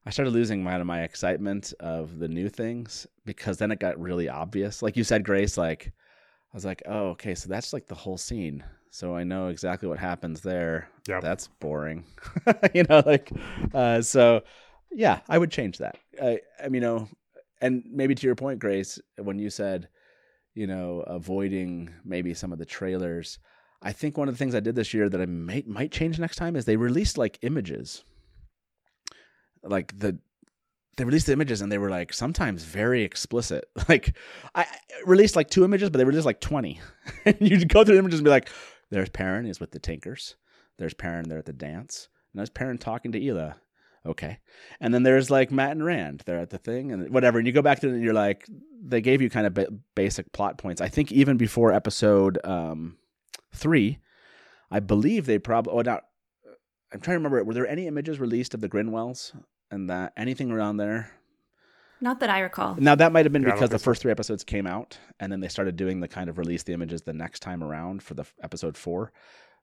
I 0.06 0.10
started 0.10 0.32
losing 0.32 0.64
my 0.64 0.82
my 0.84 1.04
excitement 1.04 1.74
of 1.82 2.18
the 2.18 2.30
new 2.30 2.48
things 2.48 3.06
because 3.26 3.58
then 3.58 3.72
it 3.72 3.80
got 3.80 4.00
really 4.00 4.30
obvious. 4.30 4.82
Like 4.82 4.96
you 4.96 5.04
said, 5.04 5.26
Grace. 5.26 5.58
Like 5.58 5.88
I 5.88 6.56
was 6.56 6.66
like, 6.66 6.82
oh, 6.86 7.10
okay, 7.10 7.36
so 7.36 7.50
that's 7.50 7.74
like 7.74 7.88
the 7.88 7.96
whole 7.96 8.18
scene. 8.18 8.64
So 8.90 9.16
I 9.16 9.26
know 9.26 9.50
exactly 9.50 9.90
what 9.90 10.00
happens 10.00 10.42
there. 10.42 10.88
Yeah, 11.08 11.20
that's 11.20 11.50
boring. 11.60 12.06
you 12.74 12.84
know, 12.84 13.04
like 13.06 13.32
uh, 13.74 14.02
so. 14.02 14.44
Yeah, 14.90 15.20
I 15.28 15.38
would 15.38 15.52
change 15.52 15.80
that. 15.80 15.98
I, 16.20 16.40
I 16.64 16.70
mean, 16.70 16.76
you 16.76 16.80
know, 16.80 17.10
and 17.62 17.84
maybe 17.90 18.16
to 18.16 18.28
your 18.28 18.36
point, 18.36 18.60
Grace, 18.60 19.00
when 19.18 19.40
you 19.40 19.50
said, 19.50 19.88
you 20.54 20.68
know, 20.68 21.02
avoiding 21.02 21.94
maybe 22.04 22.34
some 22.34 22.52
of 22.52 22.60
the 22.60 22.66
trailers, 22.66 23.40
I 23.82 23.92
think 23.92 24.18
one 24.18 24.28
of 24.28 24.34
the 24.34 24.38
things 24.38 24.56
I 24.56 24.60
did 24.60 24.76
this 24.76 24.94
year 24.94 25.10
that 25.10 25.22
I 25.22 25.26
might 25.26 25.68
might 25.68 25.92
change 25.92 26.20
next 26.20 26.38
time 26.38 26.56
is 26.56 26.66
they 26.66 26.78
released 26.78 27.18
like 27.18 27.40
images, 27.42 28.04
like 29.64 29.98
the 29.98 30.18
they 30.98 31.04
released 31.04 31.28
the 31.28 31.34
images 31.34 31.62
and 31.62 31.72
they 31.72 31.78
were 31.78 31.92
like 31.92 32.12
sometimes 32.12 32.64
very 32.64 33.04
explicit. 33.04 33.70
Like 33.88 34.18
I 34.56 34.66
released 35.06 35.36
like 35.36 35.50
two 35.50 35.64
images, 35.64 35.90
but 35.90 36.00
they 36.00 36.06
released 36.06 36.26
like 36.26 36.42
twenty. 36.42 36.80
and 37.26 37.38
you'd 37.40 37.70
go 37.70 37.84
through 37.84 37.96
the 37.96 38.00
images 38.00 38.20
and 38.20 38.26
be 38.26 38.32
like, 38.32 38.50
"There's 38.90 39.10
Perrin 39.10 39.46
is 39.46 39.60
with 39.60 39.72
the 39.72 39.80
Tinkers. 39.80 40.36
There's 40.78 40.94
Perrin 40.94 41.30
there 41.30 41.40
at 41.40 41.46
the 41.46 41.54
dance. 41.54 42.10
And 42.34 42.40
there's 42.40 42.50
Perrin 42.50 42.78
talking 42.78 43.12
to 43.12 43.24
Ila 43.24 43.58
okay. 44.08 44.40
And 44.80 44.94
then 44.94 45.04
there's 45.04 45.30
like 45.30 45.52
Mat 45.52 45.72
and 45.72 45.86
Rand, 45.86 46.24
they're 46.26 46.40
at 46.40 46.50
the 46.50 46.58
thing 46.58 46.92
and 46.92 47.10
whatever. 47.10 47.38
And 47.38 47.48
you 47.48 47.54
go 47.54 47.62
back 47.62 47.80
to 47.82 47.88
it 47.88 47.94
and 47.94 48.04
you're 48.04 48.14
like, 48.14 48.48
they 48.82 49.02
gave 49.02 49.22
you 49.22 49.30
kind 49.30 49.48
of 49.48 49.54
ba- 49.54 49.68
basic 49.96 50.32
plot 50.32 50.58
points. 50.58 50.82
I 50.82 50.88
think 50.88 51.12
even 51.12 51.38
before 51.38 51.74
episode 51.74 52.40
um, 52.44 52.98
three, 53.54 54.00
I 54.72 54.80
believe 54.80 55.26
they 55.26 55.40
probably, 55.40 55.74
oh, 55.74 55.82
now 55.82 56.02
I'm 56.94 57.00
trying 57.02 57.16
to 57.16 57.20
remember, 57.20 57.44
were 57.44 57.54
there 57.54 57.68
any 57.68 57.88
images 57.88 58.20
released 58.20 58.54
of 58.54 58.62
the 58.62 58.70
Grinwells 58.70 59.34
and 59.72 59.90
that 59.90 60.14
anything 60.16 60.52
around 60.52 60.78
there? 60.78 61.12
Not 62.00 62.20
that 62.20 62.30
I 62.30 62.40
recall. 62.40 62.76
Now 62.76 62.96
that 62.96 63.12
might 63.12 63.26
have 63.26 63.34
been 63.34 63.42
yeah, 63.42 63.54
because 63.54 63.72
the 63.72 63.80
first 63.80 64.04
three 64.04 64.12
episodes 64.12 64.44
came 64.44 64.68
out, 64.68 65.00
and 65.20 65.32
then 65.32 65.40
they 65.40 65.48
started 65.48 65.76
doing 65.76 66.00
the 66.00 66.08
kind 66.08 66.30
of 66.30 66.38
release 66.38 66.62
the 66.62 66.74
images 66.74 67.02
the 67.02 67.14
next 67.14 67.40
time 67.40 67.64
around 67.64 68.04
for 68.04 68.14
the 68.14 68.24
episode 68.44 68.78
four. 68.78 69.12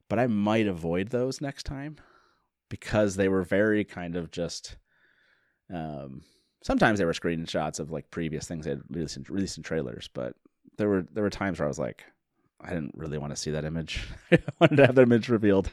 But 0.09 0.19
I 0.19 0.27
might 0.27 0.67
avoid 0.67 1.11
those 1.11 1.41
next 1.41 1.63
time 1.63 1.97
because 2.69 3.17
they 3.17 3.29
were 3.29 3.43
very 3.43 3.85
kind 3.85 4.17
of 4.17 4.31
just 4.31 4.77
um, 5.73 6.23
sometimes 6.63 6.99
they 6.99 7.05
were 7.05 7.13
screenshots 7.13 7.79
of 7.79 7.91
like 7.91 8.11
previous 8.11 8.47
things 8.47 8.65
they 8.65 8.73
had 8.73 8.83
released 8.91 9.17
in, 9.17 9.25
released 9.29 9.57
in 9.57 9.63
trailers, 9.63 10.09
but 10.13 10.35
there 10.79 10.89
were 10.89 11.07
there 11.13 11.23
were 11.23 11.31
times 11.31 11.59
where 11.59 11.67
I 11.67 11.69
was 11.69 11.79
like, 11.79 12.05
I 12.61 12.71
didn't 12.71 12.95
really 12.97 13.19
want 13.19 13.33
to 13.33 13.37
see 13.37 13.51
that 13.53 13.65
image. 13.65 14.07
I 14.33 14.39
wanted 14.61 14.77
to 14.77 14.87
have 14.87 14.95
that 14.97 15.03
image 15.03 15.29
revealed. 15.29 15.71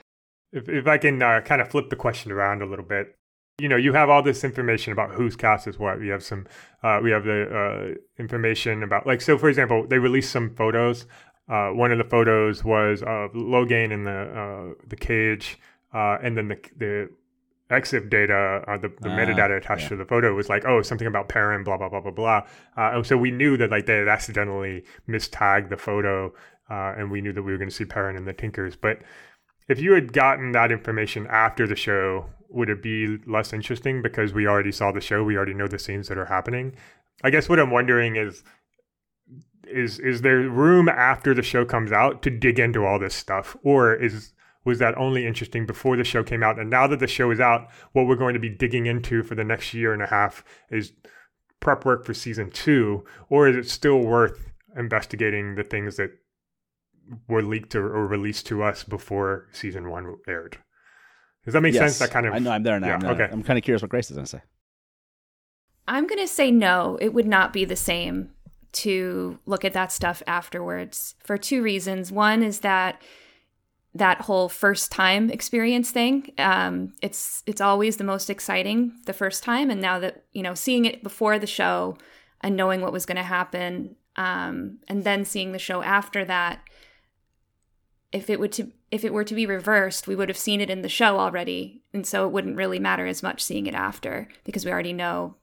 If 0.52 0.70
if 0.70 0.88
I 0.88 0.98
can 0.98 1.22
uh, 1.22 1.42
kind 1.42 1.62
of 1.62 1.70
flip 1.70 1.90
the 1.90 1.96
question 1.96 2.32
around 2.32 2.62
a 2.62 2.66
little 2.66 2.86
bit, 2.86 3.16
you 3.60 3.70
know, 3.70 3.78
you 3.78 3.94
have 3.94 4.10
all 4.10 4.22
this 4.22 4.44
information 4.44 4.92
about 4.92 5.12
whose 5.12 5.36
cast 5.36 5.68
is 5.68 5.80
what. 5.80 6.00
We 6.00 6.10
have 6.10 6.24
some, 6.24 6.48
uh, 6.84 7.00
we 7.02 7.12
have 7.12 7.24
the 7.24 7.96
uh, 7.98 8.22
information 8.22 8.84
about 8.84 9.08
like 9.08 9.22
so. 9.22 9.38
For 9.38 9.50
example, 9.50 9.88
they 9.88 9.98
released 9.98 10.32
some 10.32 10.56
photos. 10.56 11.06
Uh, 11.50 11.70
one 11.70 11.92
of 11.92 11.98
the 11.98 12.04
photos 12.04 12.64
was 12.64 13.02
of 13.02 13.34
Logain 13.34 13.92
in 13.92 14.04
the 14.04 14.12
uh, 14.12 14.74
the 14.88 14.96
cage 14.96 15.60
uh, 15.94 16.18
and 16.24 16.38
then 16.38 16.48
the 16.48 16.58
the 16.78 17.10
EXIF 17.72 18.10
data, 18.10 18.64
uh, 18.68 18.78
the, 18.78 18.92
the 19.00 19.10
uh, 19.10 19.18
metadata 19.18 19.58
attached 19.58 19.84
yeah. 19.84 19.90
to 19.90 19.96
the 19.96 20.06
photo 20.06 20.36
was 20.36 20.50
like, 20.50 20.66
oh, 20.66 20.82
something 20.82 21.08
about 21.08 21.30
Perrin, 21.30 21.64
blah, 21.64 21.78
blah, 21.78 21.88
blah, 21.88 22.02
blah, 22.02 22.12
blah. 22.12 22.42
Uh, 22.76 23.02
so 23.02 23.18
we 23.18 23.32
knew 23.32 23.56
that 23.56 23.72
like 23.72 23.86
they 23.86 23.96
had 23.96 24.10
accidentally 24.10 24.84
mistagged 25.08 25.70
the 25.70 25.78
photo 25.78 26.34
uh, 26.70 26.94
and 26.98 27.10
we 27.10 27.22
knew 27.22 27.34
that 27.34 27.44
we 27.44 27.52
were 27.52 27.58
going 27.58 27.70
to 27.70 27.76
see 27.76 27.86
Perrin 27.86 28.18
and 28.18 28.28
the 28.28 28.34
Tinkers. 28.34 28.76
But 28.76 29.00
if 29.70 29.80
you 29.80 29.94
had 29.94 30.12
gotten 30.12 30.52
that 30.52 30.72
information 30.72 31.28
after 31.28 31.66
the 31.66 31.76
show, 31.76 32.26
would 32.50 32.70
it 32.70 32.84
be 32.84 33.18
less 33.26 33.54
interesting 33.54 34.02
because 34.02 34.34
we 34.34 34.48
already 34.48 34.72
saw 34.72 34.92
the 34.92 35.02
show, 35.02 35.24
we 35.24 35.38
already 35.38 35.54
know 35.54 35.68
the 35.68 35.80
scenes 35.80 36.10
that 36.10 36.18
are 36.18 36.26
happening? 36.26 36.76
I 37.24 37.30
guess 37.30 37.48
what 37.48 37.60
I'm 37.60 37.72
wondering 37.72 38.16
is 38.16 38.44
is 39.66 40.00
is 40.00 40.22
there 40.22 40.40
room 40.40 40.90
after 40.90 41.34
the 41.34 41.44
show 41.44 41.64
comes 41.64 41.94
out 41.94 42.22
to 42.24 42.30
dig 42.30 42.60
into 42.60 42.84
all 42.86 43.00
this 43.00 43.16
stuff 43.16 43.56
or 43.64 43.94
is 43.94 44.34
was 44.64 44.80
that 44.80 44.98
only 44.98 45.26
interesting 45.26 45.66
before 45.66 45.98
the 45.98 46.04
show 46.04 46.24
came 46.24 46.44
out 46.44 46.60
and 46.60 46.70
now 46.70 46.88
that 46.88 47.00
the 47.00 47.08
show 47.08 47.32
is 47.32 47.40
out 47.40 47.68
what 47.94 48.06
we're 48.06 48.16
going 48.16 48.34
to 48.34 48.40
be 48.40 48.50
digging 48.50 48.86
into 48.86 49.24
for 49.24 49.36
the 49.36 49.44
next 49.44 49.74
year 49.74 49.94
and 49.94 50.02
a 50.02 50.08
half 50.08 50.44
is 50.70 50.94
prep 51.60 51.86
work 51.86 52.06
for 52.06 52.14
season 52.14 52.50
2 52.52 53.04
or 53.30 53.48
is 53.48 53.56
it 53.56 53.70
still 53.70 54.00
worth 54.00 54.52
investigating 54.76 55.56
the 55.56 55.64
things 55.64 55.98
that 55.98 56.12
were 57.28 57.42
leaked 57.42 57.76
or, 57.76 57.94
or 57.94 58.08
released 58.08 58.46
to 58.48 58.64
us 58.64 58.84
before 58.84 59.48
season 59.52 59.90
1 59.90 60.16
aired 60.28 60.58
does 61.46 61.54
that 61.54 61.62
make 61.62 61.74
yes. 61.74 61.82
sense 61.82 62.00
that 62.00 62.12
kind 62.12 62.26
of 62.26 62.34
I 62.34 62.40
know 62.40 62.52
I'm 62.52 62.64
there 62.64 62.80
now 62.80 62.88
yeah, 62.88 62.96
I'm, 62.96 63.06
okay. 63.06 63.30
I'm 63.32 63.44
kind 63.44 63.58
of 63.58 63.64
curious 63.64 63.82
what 63.82 63.90
Grace 63.90 64.10
is 64.10 64.16
going 64.16 64.26
to 64.26 64.30
say 64.30 64.42
I'm 65.88 66.08
going 66.08 66.22
to 66.22 66.28
say 66.28 66.52
no 66.52 66.98
it 67.02 67.14
would 67.14 67.28
not 67.28 67.52
be 67.54 67.66
the 67.66 67.76
same 67.76 68.32
to 68.72 69.40
look 69.46 69.66
at 69.66 69.74
that 69.74 69.92
stuff 69.92 70.24
afterwards 70.28 71.16
for 71.24 71.38
two 71.38 71.62
reasons. 71.62 72.12
One 72.12 72.44
is 72.44 72.62
that 72.62 73.02
that 73.94 74.22
whole 74.22 74.48
first 74.48 74.92
time 74.92 75.30
experience 75.30 75.92
thing 75.92 76.32
um, 76.38 76.94
it's 77.02 77.44
it's 77.46 77.62
always 77.62 77.98
the 77.98 78.04
most 78.04 78.30
exciting 78.30 78.94
the 79.06 79.14
first 79.14 79.44
time 79.44 79.70
and 79.70 79.82
now 79.82 80.00
that 80.00 80.24
you 80.32 80.42
know 80.42 80.54
seeing 80.54 80.86
it 80.86 81.04
before 81.04 81.38
the 81.38 81.48
show 81.48 81.98
and 82.42 82.56
knowing 82.56 82.82
what 82.82 82.94
was 82.94 83.06
going 83.06 83.18
to 83.18 83.24
happen 83.24 83.96
um, 84.16 84.80
and 84.88 85.04
then 85.04 85.26
seeing 85.26 85.52
the 85.52 85.60
show 85.60 85.82
after 85.82 86.24
that 86.26 86.62
if 88.12 88.30
it 88.30 88.40
would 88.40 88.52
to 88.52 88.72
if 88.92 89.04
it 89.06 89.14
were 89.14 89.24
to 89.24 89.36
be 89.36 89.46
reversed 89.46 90.08
we 90.08 90.16
would 90.16 90.30
have 90.30 90.38
seen 90.38 90.62
it 90.62 90.70
in 90.70 90.82
the 90.82 90.90
show 90.90 91.20
already 91.20 91.82
and 91.94 92.08
so 92.08 92.26
it 92.26 92.32
wouldn't 92.32 92.58
really 92.58 92.80
matter 92.80 93.06
as 93.06 93.22
much 93.22 93.44
seeing 93.44 93.68
it 93.68 93.74
after 93.74 94.28
because 94.46 94.66
we 94.66 94.72
already 94.72 94.94
know 94.94 95.36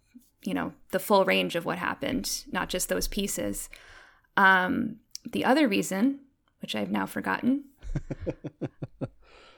you 0.42 0.54
know 0.54 0.72
the 0.90 0.98
full 0.98 1.24
range 1.24 1.56
of 1.56 1.64
what 1.64 1.78
happened, 1.78 2.44
not 2.50 2.68
just 2.68 2.88
those 2.88 3.08
pieces. 3.08 3.68
Um, 4.36 4.96
the 5.30 5.44
other 5.44 5.68
reason, 5.68 6.20
which 6.60 6.74
I've 6.74 6.90
now 6.90 7.06
forgotten. 7.06 7.64
It 9.00 9.10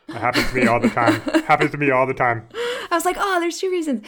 happens 0.08 0.48
to 0.50 0.54
me 0.54 0.66
all 0.66 0.80
the 0.80 0.88
time. 0.88 1.20
happens 1.44 1.70
to 1.72 1.78
me 1.78 1.90
all 1.90 2.06
the 2.06 2.14
time. 2.14 2.48
I 2.54 2.88
was 2.92 3.04
like, 3.04 3.16
oh, 3.18 3.40
there's 3.40 3.58
two 3.58 3.70
reasons. 3.70 4.06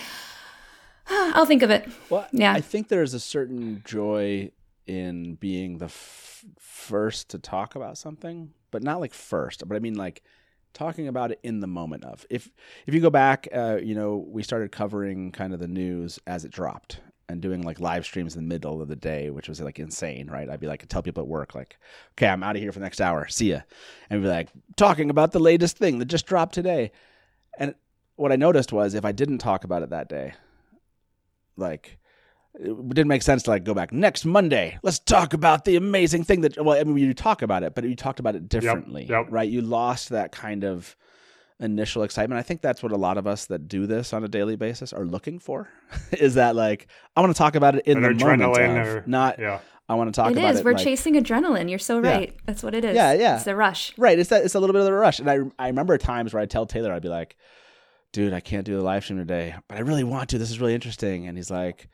I'll 1.08 1.46
think 1.46 1.62
of 1.62 1.70
it. 1.70 1.88
Well, 2.10 2.26
yeah. 2.32 2.52
I 2.52 2.60
think 2.60 2.88
there's 2.88 3.14
a 3.14 3.20
certain 3.20 3.82
joy 3.84 4.50
in 4.86 5.34
being 5.34 5.78
the 5.78 5.86
f- 5.86 6.44
first 6.58 7.30
to 7.30 7.38
talk 7.38 7.74
about 7.74 7.98
something, 7.98 8.52
but 8.70 8.82
not 8.82 9.00
like 9.00 9.14
first, 9.14 9.66
but 9.66 9.76
I 9.76 9.78
mean 9.78 9.94
like 9.94 10.22
talking 10.74 11.06
about 11.06 11.30
it 11.30 11.40
in 11.42 11.60
the 11.60 11.66
moment 11.66 12.04
of. 12.04 12.26
If 12.30 12.50
if 12.86 12.94
you 12.94 13.00
go 13.00 13.10
back, 13.10 13.48
uh, 13.54 13.78
you 13.82 13.94
know, 13.94 14.24
we 14.28 14.42
started 14.42 14.72
covering 14.72 15.32
kind 15.32 15.52
of 15.52 15.60
the 15.60 15.68
news 15.68 16.18
as 16.26 16.44
it 16.44 16.50
dropped 16.50 17.00
and 17.32 17.40
doing 17.40 17.62
like 17.62 17.80
live 17.80 18.04
streams 18.04 18.36
in 18.36 18.44
the 18.44 18.48
middle 18.48 18.82
of 18.82 18.88
the 18.88 18.96
day, 18.96 19.30
which 19.30 19.48
was 19.48 19.60
like 19.60 19.78
insane, 19.78 20.28
right? 20.30 20.48
I'd 20.48 20.60
be 20.60 20.66
like, 20.66 20.86
tell 20.86 21.02
people 21.02 21.22
at 21.22 21.28
work, 21.28 21.54
like, 21.54 21.78
okay, 22.12 22.28
I'm 22.28 22.42
out 22.42 22.56
of 22.56 22.62
here 22.62 22.70
for 22.70 22.78
the 22.78 22.84
next 22.84 23.00
hour. 23.00 23.26
See 23.26 23.50
ya. 23.50 23.60
And 24.10 24.22
be 24.22 24.28
like, 24.28 24.50
talking 24.76 25.10
about 25.10 25.32
the 25.32 25.40
latest 25.40 25.78
thing 25.78 25.98
that 25.98 26.04
just 26.04 26.26
dropped 26.26 26.54
today. 26.54 26.92
And 27.58 27.74
what 28.16 28.32
I 28.32 28.36
noticed 28.36 28.72
was 28.72 28.94
if 28.94 29.04
I 29.04 29.12
didn't 29.12 29.38
talk 29.38 29.64
about 29.64 29.82
it 29.82 29.90
that 29.90 30.08
day, 30.08 30.34
like 31.56 31.98
it 32.54 32.88
didn't 32.88 33.08
make 33.08 33.22
sense 33.22 33.44
to 33.44 33.50
like 33.50 33.64
go 33.64 33.74
back 33.74 33.92
next 33.92 34.24
Monday. 34.24 34.78
Let's 34.82 34.98
talk 34.98 35.32
about 35.32 35.64
the 35.64 35.76
amazing 35.76 36.24
thing 36.24 36.42
that. 36.42 36.62
Well, 36.62 36.78
I 36.78 36.84
mean, 36.84 36.98
you 36.98 37.14
talk 37.14 37.40
about 37.40 37.62
it, 37.62 37.74
but 37.74 37.84
you 37.84 37.96
talked 37.96 38.20
about 38.20 38.36
it 38.36 38.48
differently, 38.48 39.02
yep, 39.02 39.24
yep. 39.24 39.26
right? 39.30 39.48
You 39.48 39.62
lost 39.62 40.10
that 40.10 40.32
kind 40.32 40.64
of 40.64 40.96
initial 41.62 42.02
excitement. 42.02 42.38
I 42.38 42.42
think 42.42 42.60
that's 42.60 42.82
what 42.82 42.92
a 42.92 42.96
lot 42.96 43.16
of 43.16 43.26
us 43.26 43.46
that 43.46 43.68
do 43.68 43.86
this 43.86 44.12
on 44.12 44.24
a 44.24 44.28
daily 44.28 44.56
basis 44.56 44.92
are 44.92 45.04
looking 45.04 45.38
for. 45.38 45.68
is 46.12 46.34
that 46.34 46.56
like 46.56 46.88
I 47.16 47.20
want 47.20 47.32
to 47.32 47.38
talk 47.38 47.54
about 47.54 47.76
it 47.76 47.86
in 47.86 48.04
An 48.04 48.16
the 48.18 48.24
moment, 48.24 48.42
of, 48.42 48.86
or, 48.86 49.04
not. 49.06 49.38
Yeah. 49.38 49.60
I 49.88 49.94
want 49.94 50.12
to 50.12 50.18
talk 50.18 50.30
it 50.30 50.38
about 50.38 50.52
is. 50.52 50.60
it. 50.60 50.64
We're 50.64 50.72
like, 50.72 50.84
chasing 50.84 51.14
adrenaline. 51.14 51.68
You're 51.68 51.78
so 51.78 52.00
right. 52.00 52.30
Yeah. 52.30 52.40
That's 52.46 52.62
what 52.62 52.74
it 52.74 52.84
is. 52.84 52.94
Yeah, 52.94 53.12
yeah. 53.12 53.36
It's 53.36 53.46
a 53.46 53.56
rush. 53.56 53.92
Right. 53.98 54.18
It's 54.18 54.30
that. 54.30 54.44
It's 54.44 54.54
a 54.54 54.60
little 54.60 54.72
bit 54.72 54.80
of 54.80 54.86
the 54.86 54.92
rush. 54.92 55.18
And 55.18 55.30
I 55.30 55.38
I 55.58 55.68
remember 55.68 55.98
times 55.98 56.32
where 56.32 56.42
I 56.42 56.46
tell 56.46 56.66
Taylor, 56.66 56.92
I'd 56.92 57.02
be 57.02 57.08
like, 57.08 57.36
"Dude, 58.12 58.32
I 58.32 58.40
can't 58.40 58.64
do 58.64 58.76
the 58.76 58.82
live 58.82 59.04
stream 59.04 59.18
today, 59.18 59.54
but 59.68 59.78
I 59.78 59.80
really 59.80 60.04
want 60.04 60.30
to. 60.30 60.38
This 60.38 60.50
is 60.50 60.60
really 60.60 60.74
interesting." 60.74 61.26
And 61.26 61.36
he's 61.36 61.50
like 61.50 61.88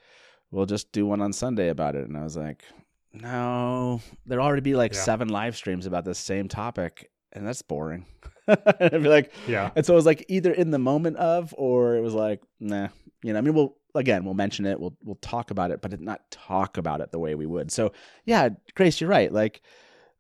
we'll 0.51 0.67
just 0.67 0.93
do 0.93 1.07
one 1.07 1.21
on 1.21 1.33
Sunday 1.33 1.69
about 1.69 1.95
it. 1.95 2.09
And 2.09 2.17
I 2.17 2.23
was 2.23 2.37
like, 2.37 2.65
no, 3.13 4.01
there'll 4.27 4.45
already 4.45 4.63
be 4.63 4.75
like 4.75 4.93
yeah. 4.93 5.01
seven 5.01 5.29
live 5.29 5.57
streams 5.57 5.87
about 5.87 6.05
this 6.05 6.19
same 6.19 6.49
topic, 6.49 7.11
and 7.33 7.47
that's 7.47 7.63
boring. 7.63 8.07
I'd 8.81 9.03
be 9.03 9.09
like, 9.09 9.33
yeah. 9.47 9.71
And 9.77 9.85
so 9.85 9.93
it 9.93 9.97
was 9.97 10.07
like 10.07 10.25
either 10.29 10.53
in 10.53 10.71
the 10.71 10.79
moment 10.79 11.17
of, 11.17 11.55
or 11.57 11.97
it 11.97 12.01
was 12.01 12.15
like, 12.15 12.41
nah, 12.61 12.89
you 13.23 13.33
know. 13.33 13.39
I 13.39 13.43
mean, 13.43 13.55
we'll 13.55 13.77
again, 13.95 14.25
we'll 14.25 14.35
mention 14.35 14.67
it, 14.67 14.81
we'll 14.81 14.97
we'll 15.05 15.17
talk 15.17 15.51
about 15.51 15.71
it, 15.71 15.83
but 15.83 16.01
not 16.01 16.31
talk 16.31 16.77
about 16.77 17.01
it 17.01 17.13
the 17.13 17.19
way 17.19 17.35
we 17.35 17.47
would. 17.47 17.71
So 17.71 17.93
yeah, 18.25 18.49
Grace, 18.75 19.01
you're 19.01 19.11
right. 19.11 19.33
Like, 19.33 19.61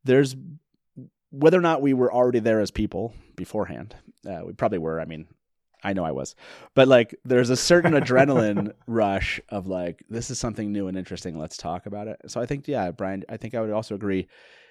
there's 0.05 0.37
whether 1.31 1.59
or 1.59 1.62
not 1.62 1.83
we 1.83 1.95
were 1.95 2.12
already 2.12 2.41
there 2.41 2.61
as 2.61 2.70
people 2.70 3.14
beforehand. 3.37 3.95
Uh, 4.29 4.43
we 4.45 4.53
probably 4.53 4.79
were. 4.79 5.01
I 5.01 5.05
mean, 5.05 5.26
I 5.83 5.93
know 5.93 6.05
I 6.05 6.11
was. 6.11 6.35
But 6.74 6.89
like 6.89 7.14
there's 7.24 7.51
a 7.51 7.57
certain 7.57 7.93
adrenaline 7.93 8.72
rush 8.87 9.41
of 9.49 9.66
like 9.66 10.05
this 10.09 10.31
is 10.31 10.39
something 10.39 10.72
new 10.72 10.89
and 10.89 10.97
interesting, 10.99 11.39
let's 11.39 11.57
talk 11.57 11.87
about 11.87 12.09
it. 12.09 12.20
So 12.26 12.41
I 12.41 12.47
think 12.47 12.68
yeah, 12.68 12.91
Brian, 12.91 13.24
I 13.29 13.37
think 13.37 13.55
I 13.55 13.61
would 13.61 13.70
also 13.70 13.95
agree 13.95 14.29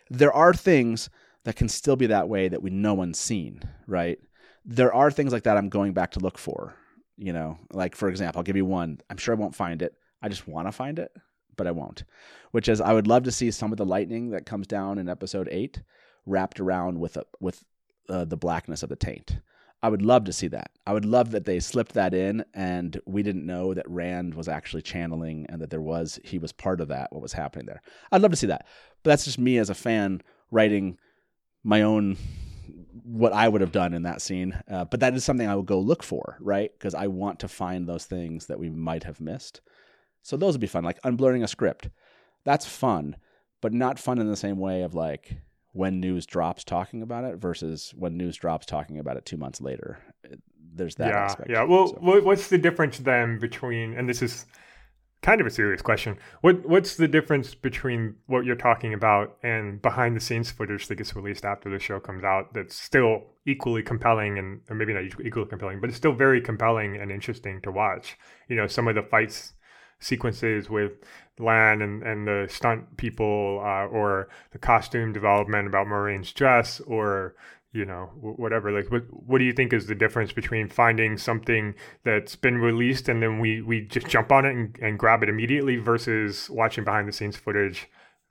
there 0.09 0.33
are 0.33 0.53
things 0.53 1.09
that 1.47 1.55
can 1.55 1.69
still 1.69 1.95
be 1.95 2.07
that 2.07 2.27
way 2.27 2.49
that 2.49 2.61
we 2.61 2.69
no 2.69 2.93
one's 2.93 3.17
seen, 3.17 3.61
right? 3.87 4.19
There 4.65 4.93
are 4.93 5.09
things 5.09 5.31
like 5.31 5.43
that 5.43 5.55
I'm 5.55 5.69
going 5.69 5.93
back 5.93 6.11
to 6.11 6.19
look 6.19 6.37
for, 6.37 6.75
you 7.15 7.31
know. 7.31 7.57
Like 7.71 7.95
for 7.95 8.09
example, 8.09 8.39
I'll 8.39 8.43
give 8.43 8.57
you 8.57 8.65
one. 8.65 8.99
I'm 9.09 9.15
sure 9.15 9.33
I 9.33 9.37
won't 9.39 9.55
find 9.55 9.81
it. 9.81 9.93
I 10.21 10.27
just 10.27 10.45
want 10.45 10.67
to 10.67 10.73
find 10.73 10.99
it, 10.99 11.09
but 11.55 11.65
I 11.65 11.71
won't. 11.71 12.03
Which 12.51 12.67
is 12.67 12.81
I 12.81 12.91
would 12.91 13.07
love 13.07 13.23
to 13.23 13.31
see 13.31 13.49
some 13.51 13.71
of 13.71 13.77
the 13.77 13.85
lightning 13.85 14.31
that 14.31 14.45
comes 14.45 14.67
down 14.67 14.97
in 14.97 15.07
episode 15.07 15.47
8 15.49 15.81
wrapped 16.25 16.59
around 16.59 16.99
with 16.99 17.15
a, 17.15 17.23
with 17.39 17.63
uh, 18.09 18.25
the 18.25 18.35
blackness 18.35 18.83
of 18.83 18.89
the 18.89 18.97
taint 18.97 19.39
I 19.83 19.89
would 19.89 20.01
love 20.01 20.23
to 20.25 20.33
see 20.33 20.47
that. 20.47 20.71
I 20.87 20.93
would 20.93 21.05
love 21.05 21.31
that 21.31 21.45
they 21.45 21.59
slipped 21.59 21.93
that 21.93 22.13
in 22.13 22.43
and 22.53 22.99
we 23.05 23.21
didn't 23.21 23.45
know 23.45 23.73
that 23.73 23.89
Rand 23.89 24.33
was 24.33 24.47
actually 24.47 24.81
channeling 24.81 25.45
and 25.49 25.61
that 25.61 25.69
there 25.69 25.81
was 25.81 26.19
he 26.23 26.39
was 26.39 26.51
part 26.51 26.81
of 26.81 26.87
that 26.87 27.13
what 27.13 27.21
was 27.21 27.33
happening 27.33 27.67
there. 27.67 27.81
I'd 28.11 28.21
love 28.21 28.31
to 28.31 28.37
see 28.37 28.47
that. 28.47 28.65
But 29.03 29.11
that's 29.11 29.25
just 29.25 29.37
me 29.37 29.57
as 29.59 29.69
a 29.69 29.75
fan 29.75 30.21
writing 30.49 30.97
my 31.67 31.81
own 31.81 32.15
what 33.03 33.33
I 33.33 33.47
would 33.47 33.59
have 33.59 33.73
done 33.73 33.93
in 33.93 34.03
that 34.03 34.21
scene. 34.21 34.57
Uh, 34.71 34.85
but 34.85 35.01
that 35.01 35.13
is 35.13 35.25
something 35.25 35.47
I 35.47 35.55
would 35.55 35.65
go 35.65 35.79
look 35.79 36.01
for, 36.01 36.37
right? 36.39 36.71
Because 36.71 36.95
I 36.95 37.07
want 37.07 37.39
to 37.41 37.49
find 37.49 37.85
those 37.85 38.05
things 38.05 38.45
that 38.45 38.57
we 38.57 38.69
might 38.69 39.03
have 39.03 39.19
missed. 39.19 39.59
So 40.23 40.37
those 40.37 40.53
would 40.53 40.61
be 40.61 40.67
fun, 40.67 40.85
like 40.85 41.01
unblurring 41.01 41.43
a 41.43 41.47
script. 41.47 41.89
That's 42.45 42.65
fun, 42.65 43.17
but 43.61 43.73
not 43.73 43.99
fun 43.99 44.17
in 44.19 44.29
the 44.29 44.37
same 44.37 44.57
way 44.57 44.81
of 44.81 44.95
like 44.95 45.37
when 45.73 45.99
news 45.99 46.25
drops 46.25 46.63
talking 46.63 47.01
about 47.01 47.25
it 47.25 47.35
versus 47.35 47.93
when 47.97 48.15
news 48.15 48.37
drops 48.37 48.65
talking 48.65 48.97
about 48.97 49.17
it 49.17 49.25
two 49.25 49.37
months 49.37 49.59
later. 49.59 49.99
There's 50.73 50.95
that 50.95 51.09
yeah, 51.09 51.23
aspect. 51.25 51.49
Yeah. 51.49 51.63
Well, 51.63 51.87
so. 51.87 52.21
what's 52.21 52.47
the 52.47 52.57
difference 52.57 52.99
then 52.99 53.39
between, 53.39 53.93
and 53.93 54.07
this 54.07 54.21
is 54.21 54.45
kind 55.27 55.41
of 55.41 55.47
a 55.47 55.51
serious 55.51 55.81
question. 55.81 56.17
What 56.39 56.65
What's 56.65 56.95
the 56.95 57.07
difference 57.07 57.53
between 57.53 58.15
what 58.27 58.45
you're 58.45 58.55
talking 58.55 58.93
about 58.93 59.35
and 59.43 59.81
behind 59.81 60.15
the 60.15 60.21
scenes 60.21 60.51
footage 60.51 60.87
that 60.87 60.95
gets 60.95 61.17
released 61.17 61.43
after 61.43 61.69
the 61.69 61.79
show 61.79 61.99
comes 61.99 62.23
out 62.23 62.53
that's 62.53 62.75
still 62.75 63.23
equally 63.45 63.83
compelling 63.83 64.37
and, 64.37 64.61
or 64.69 64.75
maybe 64.77 64.93
not 64.93 65.03
equally 65.03 65.49
compelling, 65.49 65.81
but 65.81 65.89
it's 65.89 65.97
still 65.97 66.13
very 66.13 66.39
compelling 66.39 66.95
and 66.95 67.11
interesting 67.11 67.59
to 67.63 67.71
watch? 67.73 68.17
You 68.47 68.55
know, 68.55 68.67
some 68.67 68.87
of 68.87 68.95
the 68.95 69.03
fights 69.03 69.51
sequences 69.99 70.69
with 70.69 70.93
Lan 71.39 71.81
and, 71.81 72.03
and 72.03 72.25
the 72.25 72.47
stunt 72.49 72.95
people 72.95 73.61
uh, 73.61 73.85
or 73.87 74.29
the 74.51 74.59
costume 74.59 75.11
development 75.11 75.67
about 75.67 75.87
Moiraine's 75.87 76.31
dress 76.31 76.79
or 76.87 77.35
you 77.73 77.85
know 77.85 78.09
whatever 78.21 78.71
like 78.71 78.89
what, 78.91 79.03
what 79.09 79.39
do 79.39 79.45
you 79.45 79.53
think 79.53 79.73
is 79.73 79.87
the 79.87 79.95
difference 79.95 80.31
between 80.31 80.69
finding 80.69 81.17
something 81.17 81.75
that's 82.03 82.35
been 82.35 82.57
released 82.57 83.09
and 83.09 83.21
then 83.21 83.39
we 83.39 83.61
we 83.61 83.81
just 83.81 84.07
jump 84.07 84.31
on 84.31 84.45
it 84.45 84.55
and, 84.55 84.77
and 84.81 84.99
grab 84.99 85.21
it 85.21 85.29
immediately 85.29 85.75
versus 85.75 86.49
watching 86.49 86.83
behind 86.83 87.07
the 87.07 87.11
scenes 87.11 87.35
footage 87.35 87.87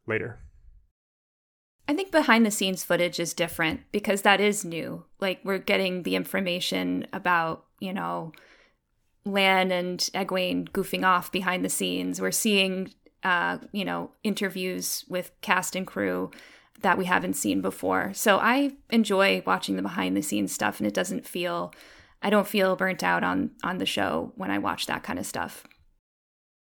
later 0.07 0.41
I 1.89 1.95
think 1.95 2.11
behind 2.11 2.45
the 2.45 2.51
scenes 2.51 2.83
footage 2.83 3.21
is 3.21 3.33
different 3.33 3.81
because 3.93 4.23
that 4.23 4.41
is 4.41 4.65
new. 4.65 5.05
Like 5.21 5.39
we're 5.45 5.59
getting 5.59 6.03
the 6.03 6.17
information 6.17 7.07
about, 7.13 7.65
you 7.79 7.93
know, 7.93 8.33
Lan 9.25 9.71
and 9.71 10.01
Egwene 10.13 10.69
goofing 10.71 11.05
off 11.05 11.31
behind 11.31 11.65
the 11.65 11.69
scenes. 11.69 12.21
We're 12.21 12.33
seeing, 12.33 12.93
uh, 13.23 13.59
you 13.71 13.85
know, 13.85 14.11
interviews 14.25 15.05
with 15.09 15.31
cast 15.43 15.77
and 15.77 15.87
crew 15.87 16.33
that 16.83 16.99
we 16.99 17.05
haven't 17.05 17.35
seen 17.35 17.61
before. 17.61 18.13
So 18.15 18.39
I 18.39 18.73
enjoy 18.91 19.43
watching 19.47 19.77
the 19.77 19.83
behind 19.83 20.17
the 20.17 20.23
scenes 20.23 20.53
stuff, 20.53 20.79
and 20.79 20.87
it 20.87 20.95
doesn't 20.95 21.27
feel 21.27 21.73
I 22.23 22.31
don't 22.31 22.47
feel 22.47 22.77
burnt 22.77 23.03
out 23.03 23.23
on 23.23 23.51
on 23.63 23.79
the 23.79 23.87
show 23.87 24.33
when 24.37 24.51
I 24.51 24.59
watch 24.59 24.87
that 24.87 25.03
kind 25.03 25.19
of 25.19 25.27
stuff. 25.27 25.65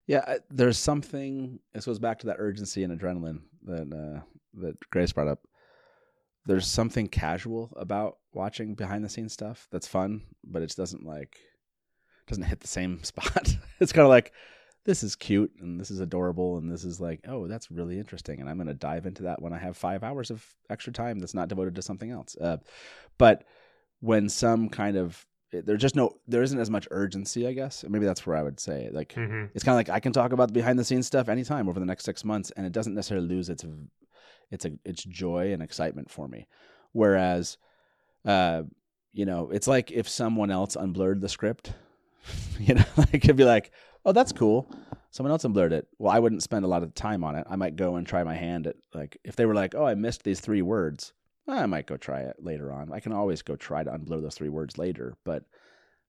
Yeah, 0.06 0.36
there's 0.50 0.78
something. 0.78 1.60
This 1.74 1.86
goes 1.86 1.98
back 1.98 2.18
to 2.20 2.26
that 2.28 2.36
urgency 2.38 2.82
and 2.82 2.98
adrenaline 2.98 3.40
that 3.64 3.92
uh, 3.92 4.20
that 4.60 4.90
Grace 4.90 5.12
brought 5.12 5.28
up. 5.28 5.46
There's 6.46 6.66
something 6.66 7.08
casual 7.08 7.72
about 7.76 8.16
watching 8.32 8.74
behind 8.74 9.04
the 9.04 9.08
scenes 9.08 9.34
stuff 9.34 9.68
that's 9.70 9.86
fun, 9.86 10.22
but 10.44 10.62
it 10.62 10.74
doesn't 10.76 11.04
like 11.04 11.36
doesn't 12.26 12.44
hit 12.44 12.60
the 12.60 12.68
same 12.68 13.02
spot. 13.04 13.56
it's 13.80 13.92
kind 13.92 14.04
of 14.04 14.10
like 14.10 14.32
this 14.84 15.02
is 15.02 15.16
cute 15.16 15.52
and 15.60 15.78
this 15.78 15.90
is 15.90 16.00
adorable 16.00 16.56
and 16.58 16.70
this 16.70 16.84
is 16.84 17.00
like 17.00 17.20
oh 17.28 17.46
that's 17.46 17.70
really 17.70 17.98
interesting 17.98 18.40
and 18.40 18.48
I'm 18.48 18.56
going 18.56 18.68
to 18.68 18.74
dive 18.74 19.06
into 19.06 19.24
that 19.24 19.42
when 19.42 19.52
I 19.52 19.58
have 19.58 19.76
five 19.76 20.02
hours 20.02 20.30
of 20.30 20.44
extra 20.70 20.92
time 20.92 21.18
that's 21.18 21.34
not 21.34 21.48
devoted 21.48 21.74
to 21.74 21.82
something 21.82 22.10
else. 22.10 22.36
Uh, 22.36 22.58
but 23.18 23.44
when 24.00 24.28
some 24.28 24.68
kind 24.68 24.96
of 24.96 25.26
there's 25.50 25.80
just 25.80 25.96
no 25.96 26.14
there 26.26 26.42
isn't 26.42 26.58
as 26.58 26.68
much 26.68 26.86
urgency 26.90 27.46
i 27.46 27.52
guess 27.52 27.84
maybe 27.88 28.04
that's 28.04 28.26
where 28.26 28.36
i 28.36 28.42
would 28.42 28.60
say 28.60 28.90
like 28.92 29.14
mm-hmm. 29.14 29.46
it's 29.54 29.64
kind 29.64 29.72
of 29.72 29.76
like 29.76 29.88
i 29.88 30.00
can 30.00 30.12
talk 30.12 30.32
about 30.32 30.48
the 30.48 30.52
behind 30.52 30.78
the 30.78 30.84
scenes 30.84 31.06
stuff 31.06 31.28
anytime 31.28 31.68
over 31.68 31.80
the 31.80 31.86
next 31.86 32.04
six 32.04 32.24
months 32.24 32.50
and 32.56 32.66
it 32.66 32.72
doesn't 32.72 32.94
necessarily 32.94 33.26
lose 33.26 33.48
its 33.48 33.64
its 34.50 34.64
a, 34.64 34.72
its 34.84 35.02
joy 35.04 35.52
and 35.52 35.62
excitement 35.62 36.10
for 36.10 36.28
me 36.28 36.46
whereas 36.92 37.56
uh 38.26 38.62
you 39.12 39.24
know 39.24 39.50
it's 39.50 39.66
like 39.66 39.90
if 39.90 40.08
someone 40.08 40.50
else 40.50 40.76
unblurred 40.76 41.20
the 41.20 41.28
script 41.28 41.72
you 42.60 42.74
know 42.74 42.84
like 42.96 43.14
it'd 43.14 43.36
be 43.36 43.44
like 43.44 43.72
oh 44.08 44.12
that's 44.12 44.32
cool 44.32 44.70
someone 45.10 45.30
else 45.30 45.44
unblurred 45.44 45.72
it 45.72 45.86
well 45.98 46.12
i 46.12 46.18
wouldn't 46.18 46.42
spend 46.42 46.64
a 46.64 46.68
lot 46.68 46.82
of 46.82 46.94
time 46.94 47.22
on 47.22 47.34
it 47.34 47.46
i 47.48 47.56
might 47.56 47.76
go 47.76 47.96
and 47.96 48.06
try 48.06 48.24
my 48.24 48.34
hand 48.34 48.66
at 48.66 48.76
like 48.94 49.16
if 49.24 49.36
they 49.36 49.46
were 49.46 49.54
like 49.54 49.74
oh 49.74 49.84
i 49.84 49.94
missed 49.94 50.22
these 50.24 50.40
three 50.40 50.62
words 50.62 51.12
I 51.48 51.66
might 51.66 51.86
go 51.86 51.96
try 51.96 52.20
it 52.20 52.36
later 52.40 52.72
on. 52.72 52.92
I 52.92 53.00
can 53.00 53.12
always 53.12 53.42
go 53.42 53.56
try 53.56 53.82
to 53.82 53.90
unblur 53.90 54.20
those 54.20 54.34
three 54.34 54.50
words 54.50 54.76
later, 54.76 55.16
but 55.24 55.44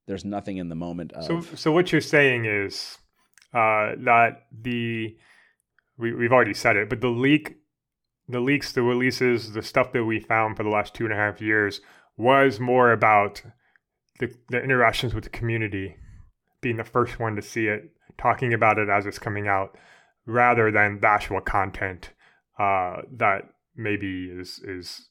there's 0.06 0.26
nothing 0.26 0.58
in 0.58 0.70
the 0.70 0.76
moment 0.76 1.14
of. 1.14 1.24
So, 1.26 1.42
so 1.56 1.72
what 1.72 1.92
you're 1.92 2.02
saying 2.02 2.46
is 2.46 2.98
uh, 3.54 3.94
that 4.00 4.46
the 4.52 5.16
we, 5.98 6.14
we've 6.14 6.32
already 6.32 6.54
said 6.54 6.76
it, 6.76 6.90
but 6.90 7.02
the 7.02 7.10
leak, 7.10 7.56
the 8.28 8.40
leaks, 8.40 8.74
the 8.74 8.82
releases, 8.82 9.54
the 9.54 9.62
stuff 9.62 9.94
that 9.94 10.04
we 10.04 10.20
found 10.20 10.58
for 10.58 10.64
the 10.64 10.70
last 10.70 10.94
two 10.94 11.06
and 11.06 11.14
a 11.14 11.18
half 11.18 11.42
years 11.42 11.82
was 12.18 12.60
more 12.60 12.92
about 12.92 13.42
the, 14.20 14.34
the 14.50 14.62
interactions 14.62 15.14
with 15.14 15.24
the 15.24 15.30
community, 15.30 15.96
being 16.62 16.78
the 16.78 16.84
first 16.84 17.20
one 17.20 17.36
to 17.36 17.42
see 17.42 17.68
it, 17.68 17.92
talking 18.18 18.54
about 18.54 18.78
it 18.78 18.90
as 18.90 19.06
it's 19.06 19.20
coming 19.20 19.48
out, 19.48 19.78
rather 20.26 20.72
than 20.72 21.00
the 21.00 21.08
actual 21.08 21.42
content 21.42 22.12
uh, 22.58 22.98
that 23.12 23.44
maybe 23.76 24.26
is 24.26 24.60
is 24.60 25.10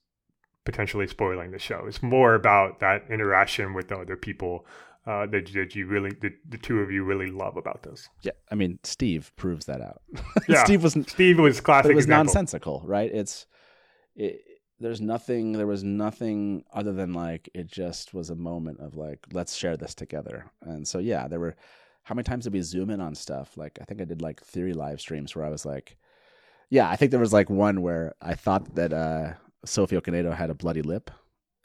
potentially 0.64 1.06
spoiling 1.06 1.50
the 1.50 1.58
show. 1.58 1.84
It's 1.86 2.02
more 2.02 2.34
about 2.34 2.80
that 2.80 3.04
interaction 3.10 3.72
with 3.72 3.88
the 3.88 3.96
other 3.96 4.16
people 4.16 4.66
uh, 5.06 5.24
that, 5.26 5.50
that 5.54 5.74
you 5.74 5.86
really, 5.86 6.10
the, 6.20 6.30
the 6.46 6.58
two 6.58 6.80
of 6.80 6.90
you 6.90 7.02
really 7.02 7.30
love 7.30 7.56
about 7.56 7.82
this. 7.82 8.06
Yeah, 8.20 8.32
I 8.50 8.54
mean, 8.54 8.78
Steve 8.82 9.32
proves 9.36 9.64
that 9.64 9.80
out. 9.80 10.02
yeah, 10.48 10.62
Steve 10.64 10.82
was 10.82 10.92
Steve 11.06 11.38
was 11.38 11.62
classic. 11.62 11.92
It 11.92 11.94
was 11.94 12.04
example. 12.04 12.24
nonsensical, 12.24 12.82
right? 12.84 13.10
It's 13.10 13.46
it, 14.14 14.42
there's 14.80 15.00
nothing. 15.00 15.52
There 15.52 15.66
was 15.66 15.84
nothing 15.84 16.64
other 16.72 16.92
than 16.92 17.12
like 17.12 17.48
it 17.54 17.66
just 17.66 18.14
was 18.14 18.30
a 18.30 18.36
moment 18.36 18.80
of 18.80 18.94
like 18.94 19.26
let's 19.32 19.54
share 19.54 19.76
this 19.76 19.94
together. 19.94 20.50
And 20.62 20.86
so 20.86 20.98
yeah, 20.98 21.28
there 21.28 21.40
were. 21.40 21.56
How 22.04 22.14
many 22.14 22.24
times 22.24 22.44
did 22.44 22.54
we 22.54 22.62
zoom 22.62 22.88
in 22.88 23.02
on 23.02 23.14
stuff? 23.14 23.58
Like 23.58 23.78
I 23.82 23.84
think 23.84 24.00
I 24.00 24.04
did 24.04 24.22
like 24.22 24.40
theory 24.40 24.72
live 24.72 24.98
streams 25.00 25.36
where 25.36 25.44
I 25.44 25.50
was 25.50 25.66
like, 25.66 25.98
yeah, 26.70 26.88
I 26.88 26.96
think 26.96 27.10
there 27.10 27.20
was 27.20 27.34
like 27.34 27.50
one 27.50 27.82
where 27.82 28.14
I 28.22 28.34
thought 28.34 28.74
that 28.76 28.92
uh 28.92 29.34
Sophie 29.64 29.96
Okonedo 29.96 30.34
had 30.34 30.50
a 30.50 30.54
bloody 30.54 30.82
lip, 30.82 31.10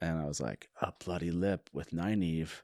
and 0.02 0.20
I 0.20 0.26
was 0.26 0.42
like, 0.42 0.68
a 0.82 0.92
bloody 1.04 1.32
lip 1.32 1.70
with 1.72 1.92
Nynaeve. 1.92 2.62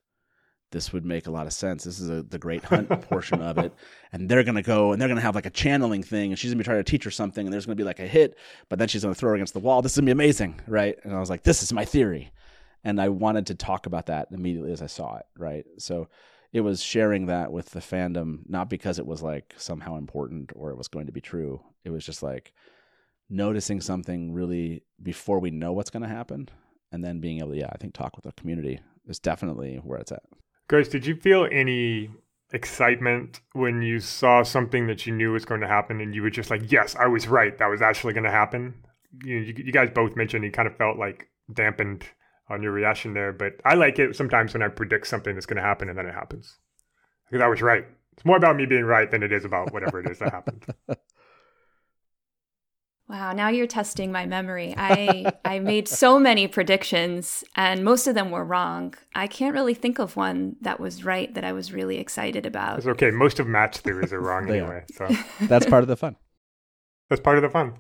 This 0.72 0.94
would 0.94 1.06
make 1.06 1.28
a 1.28 1.32
lot 1.32 1.48
of 1.48 1.54
sense. 1.54 1.84
This 1.84 2.00
is 2.00 2.10
a, 2.10 2.22
the 2.22 2.38
great 2.38 2.64
hunt 2.64 2.90
portion 3.10 3.42
of 3.42 3.58
it, 3.58 3.74
and 4.12 4.30
they're 4.30 4.44
gonna 4.44 4.62
go 4.62 4.92
and 4.92 5.02
they're 5.02 5.08
gonna 5.08 5.22
have 5.22 5.36
like 5.36 5.46
a 5.46 5.52
channeling 5.52 6.04
thing, 6.04 6.32
and 6.32 6.40
she's 6.40 6.52
gonna 6.52 6.60
be 6.60 6.64
trying 6.64 6.84
to 6.84 6.90
teach 6.90 7.04
her 7.04 7.12
something, 7.12 7.46
and 7.46 7.54
there's 7.54 7.66
gonna 7.66 7.76
be 7.76 7.84
like 7.84 8.00
a 8.00 8.08
hit, 8.08 8.38
but 8.70 8.80
then 8.80 8.88
she's 8.88 9.04
gonna 9.04 9.16
throw 9.16 9.30
her 9.30 9.36
against 9.36 9.54
the 9.54 9.60
wall. 9.60 9.82
This 9.82 9.94
is 9.94 9.98
gonna 9.98 10.06
be 10.06 10.12
amazing, 10.12 10.62
right? 10.68 10.98
And 11.04 11.16
I 11.16 11.20
was 11.20 11.30
like, 11.30 11.44
this 11.44 11.64
is 11.64 11.74
my 11.74 11.86
theory, 11.86 12.32
and 12.84 13.02
I 13.02 13.10
wanted 13.10 13.48
to 13.48 13.56
talk 13.56 13.86
about 13.86 14.08
that 14.08 14.28
immediately 14.32 14.72
as 14.72 14.82
I 14.82 14.88
saw 14.88 15.18
it, 15.18 15.26
right? 15.38 15.66
So 15.78 16.08
it 16.52 16.62
was 16.62 16.82
sharing 16.82 17.28
that 17.28 17.52
with 17.52 17.70
the 17.72 17.80
fandom, 17.80 18.40
not 18.48 18.70
because 18.70 19.00
it 19.00 19.06
was 19.06 19.22
like 19.22 19.54
somehow 19.58 19.98
important 19.98 20.52
or 20.56 20.72
it 20.72 20.78
was 20.78 20.88
going 20.88 21.06
to 21.06 21.12
be 21.12 21.22
true. 21.22 21.62
It 21.84 21.92
was 21.92 22.04
just 22.04 22.24
like 22.24 22.54
noticing 23.30 23.80
something 23.80 24.34
really 24.34 24.84
before 25.02 25.40
we 25.40 25.52
know 25.52 25.72
what's 25.72 25.92
going 25.92 26.02
to 26.02 26.10
happen 26.10 26.50
and 26.92 27.04
then 27.04 27.20
being 27.20 27.40
able 27.40 27.52
to 27.52 27.58
yeah 27.58 27.70
i 27.72 27.78
think 27.78 27.94
talk 27.94 28.16
with 28.16 28.26
the 28.26 28.32
community 28.34 28.80
is 29.08 29.20
definitely 29.20 29.76
where 29.84 30.00
it's 30.00 30.12
at 30.12 30.24
Grace, 30.70 30.88
did 30.88 31.06
you 31.06 31.16
feel 31.16 31.48
any 31.52 32.12
excitement 32.54 33.42
when 33.54 33.82
you 33.82 34.00
saw 34.00 34.44
something 34.44 34.88
that 34.88 35.06
you 35.06 35.14
knew 35.14 35.32
was 35.32 35.46
going 35.46 35.62
to 35.62 35.68
happen 35.68 36.00
and 36.00 36.16
you 36.16 36.22
were 36.24 36.32
just 36.32 36.50
like 36.50 36.72
yes 36.72 36.96
i 36.96 37.06
was 37.06 37.28
right. 37.28 37.58
That 37.60 37.68
was 37.68 37.82
actually 37.82 38.14
going 38.14 38.24
to 38.24 38.32
happen 38.32 38.74
you, 39.24 39.38
you, 39.38 39.54
you 39.58 39.72
guys 39.72 39.90
both 39.94 40.16
mentioned 40.16 40.44
you 40.44 40.52
kind 40.52 40.68
of 40.68 40.76
felt 40.78 40.98
like 40.98 41.28
dampened 41.54 42.06
on 42.50 42.64
your 42.64 42.72
reaction 42.72 43.14
there 43.14 43.32
but 43.32 43.54
i 43.66 43.76
like 43.76 44.00
it 44.00 44.16
sometimes 44.16 44.54
when 44.54 44.64
i 44.64 44.68
predict 44.68 45.06
something 45.08 45.36
that's 45.36 45.46
going 45.46 45.58
to 45.58 45.64
happen 45.64 45.90
and 45.90 45.98
then 45.98 46.06
it 46.08 46.14
happens. 46.14 46.58
Because 47.30 47.44
i 47.44 47.48
was 47.48 47.62
right. 47.62 47.86
It's 48.14 48.26
more 48.26 48.38
about 48.38 48.56
me 48.56 48.66
being 48.66 48.84
right 48.84 49.10
than 49.10 49.24
it 49.24 49.32
is 49.32 49.46
about 49.46 49.72
whatever 49.72 50.00
it 50.00 50.10
is 50.10 50.20
that 50.20 50.32
happened 50.32 50.66
Wow, 53.10 53.34
now 53.34 53.50
you're 53.50 53.66
testing 53.66 54.12
my 54.12 54.28
memory. 54.28 54.76
I 54.78 55.34
I 55.44 55.58
made 55.58 55.88
so 55.88 56.20
many 56.20 56.48
predictions 56.48 57.44
and 57.56 57.84
most 57.84 58.06
of 58.06 58.14
them 58.14 58.30
were 58.30 58.46
wrong. 58.46 58.94
I 59.16 59.26
can't 59.26 59.56
really 59.56 59.74
think 59.74 59.98
of 59.98 60.16
one 60.16 60.58
that 60.62 60.80
was 60.80 61.04
right 61.04 61.34
that 61.34 61.44
I 61.44 61.52
was 61.52 61.74
really 61.74 61.98
excited 61.98 62.46
about. 62.46 62.78
It's 62.78 62.88
okay. 62.88 63.10
Most 63.10 63.40
of 63.40 63.48
match 63.48 63.78
theories 63.80 64.14
are 64.14 64.22
wrong 64.22 64.48
anyway. 64.50 64.86
Are. 65.00 65.10
So 65.10 65.16
that's 65.48 65.66
part 65.66 65.82
of 65.82 65.88
the 65.88 65.98
fun. 65.98 66.18
That's 67.10 67.20
part 67.20 67.38
of 67.38 67.42
the 67.42 67.50
fun. 67.50 67.74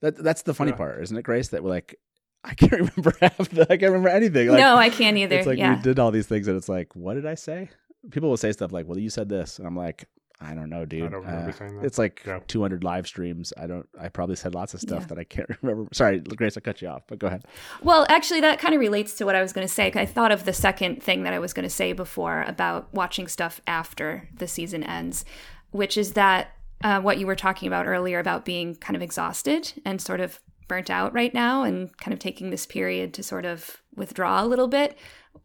That 0.00 0.16
that's 0.16 0.42
the 0.42 0.52
funny 0.52 0.72
yeah. 0.72 0.78
part, 0.78 1.00
isn't 1.04 1.16
it, 1.16 1.22
Grace? 1.22 1.48
That 1.48 1.62
we're 1.62 1.70
like 1.70 1.94
I 2.44 2.54
can't 2.54 2.72
remember 2.72 3.14
half 3.20 3.50
the, 3.50 3.62
I 3.70 3.76
can't 3.76 3.92
remember 3.92 4.08
anything. 4.08 4.48
Like, 4.48 4.58
no, 4.58 4.74
I 4.74 4.90
can't 4.90 5.16
either. 5.16 5.38
It's 5.38 5.46
like 5.46 5.58
yeah. 5.58 5.76
we 5.76 5.82
did 5.82 6.00
all 6.00 6.10
these 6.10 6.26
things 6.26 6.48
and 6.48 6.56
it's 6.56 6.68
like, 6.68 6.96
what 6.96 7.14
did 7.14 7.24
I 7.24 7.36
say? 7.36 7.70
People 8.10 8.30
will 8.30 8.36
say 8.36 8.50
stuff 8.50 8.72
like, 8.72 8.88
Well, 8.88 8.98
you 8.98 9.10
said 9.10 9.28
this 9.28 9.60
and 9.60 9.68
I'm 9.68 9.76
like, 9.76 10.08
I 10.44 10.54
don't 10.54 10.70
know, 10.70 10.84
dude. 10.84 11.04
I 11.04 11.08
don't 11.08 11.24
remember 11.24 11.50
uh, 11.50 11.52
saying 11.52 11.76
that. 11.78 11.84
It's 11.84 11.98
like 11.98 12.22
yeah. 12.26 12.40
200 12.46 12.84
live 12.84 13.06
streams. 13.06 13.52
I 13.56 13.66
don't. 13.66 13.88
I 14.00 14.08
probably 14.08 14.36
said 14.36 14.54
lots 14.54 14.74
of 14.74 14.80
stuff 14.80 15.02
yeah. 15.02 15.06
that 15.06 15.18
I 15.18 15.24
can't 15.24 15.48
remember. 15.62 15.88
Sorry, 15.92 16.20
Grace, 16.20 16.56
I 16.56 16.60
cut 16.60 16.82
you 16.82 16.88
off, 16.88 17.02
but 17.06 17.18
go 17.18 17.28
ahead. 17.28 17.44
Well, 17.82 18.06
actually, 18.08 18.40
that 18.40 18.58
kind 18.58 18.74
of 18.74 18.80
relates 18.80 19.14
to 19.14 19.24
what 19.24 19.34
I 19.34 19.42
was 19.42 19.52
going 19.52 19.66
to 19.66 19.72
say. 19.72 19.92
I 19.94 20.06
thought 20.06 20.32
of 20.32 20.44
the 20.44 20.52
second 20.52 21.02
thing 21.02 21.22
that 21.22 21.32
I 21.32 21.38
was 21.38 21.52
going 21.52 21.64
to 21.64 21.70
say 21.70 21.92
before 21.92 22.44
about 22.46 22.92
watching 22.92 23.28
stuff 23.28 23.60
after 23.66 24.28
the 24.34 24.48
season 24.48 24.82
ends, 24.82 25.24
which 25.70 25.96
is 25.96 26.12
that 26.12 26.52
uh, 26.82 27.00
what 27.00 27.18
you 27.18 27.26
were 27.26 27.36
talking 27.36 27.68
about 27.68 27.86
earlier 27.86 28.18
about 28.18 28.44
being 28.44 28.74
kind 28.74 28.96
of 28.96 29.02
exhausted 29.02 29.72
and 29.84 30.00
sort 30.00 30.20
of 30.20 30.40
burnt 30.72 30.90
out 30.90 31.12
right 31.12 31.34
now, 31.34 31.64
and 31.64 31.96
kind 31.98 32.12
of 32.12 32.18
taking 32.18 32.50
this 32.50 32.66
period 32.66 33.12
to 33.14 33.22
sort 33.22 33.44
of 33.44 33.82
withdraw 33.94 34.42
a 34.42 34.46
little 34.46 34.68
bit 34.68 34.96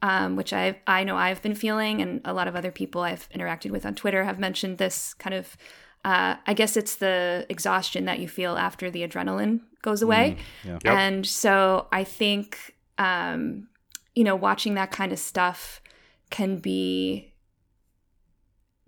um, 0.02 0.36
which 0.36 0.54
I 0.54 0.80
I 0.86 1.04
know 1.04 1.18
I've 1.18 1.42
been 1.42 1.56
feeling, 1.56 2.02
and 2.02 2.22
a 2.26 2.34
lot 2.34 2.48
of 2.48 2.56
other 2.56 2.72
people 2.72 3.02
I've 3.02 3.30
interacted 3.30 3.72
with 3.72 3.86
on 3.86 3.96
Twitter 3.96 4.24
have 4.24 4.40
mentioned 4.40 4.78
this 4.78 5.14
kind 5.14 5.34
of. 5.34 5.58
Uh, 6.06 6.36
I 6.46 6.54
guess 6.54 6.78
it's 6.78 6.96
the 6.96 7.46
exhaustion 7.50 8.06
that 8.06 8.20
you 8.20 8.30
feel 8.30 8.56
after 8.56 8.90
the 8.90 9.06
adrenaline 9.06 9.62
goes 9.82 10.02
away, 10.02 10.38
mm, 10.64 10.68
yeah. 10.68 10.80
yep. 10.84 10.86
and 10.86 11.26
so 11.26 11.88
I 11.92 12.04
think 12.04 12.76
um, 12.98 13.68
you 14.16 14.24
know 14.24 14.36
watching 14.36 14.76
that 14.76 14.92
kind 14.92 15.12
of 15.12 15.20
stuff 15.20 15.82
can 16.30 16.60
be 16.60 17.34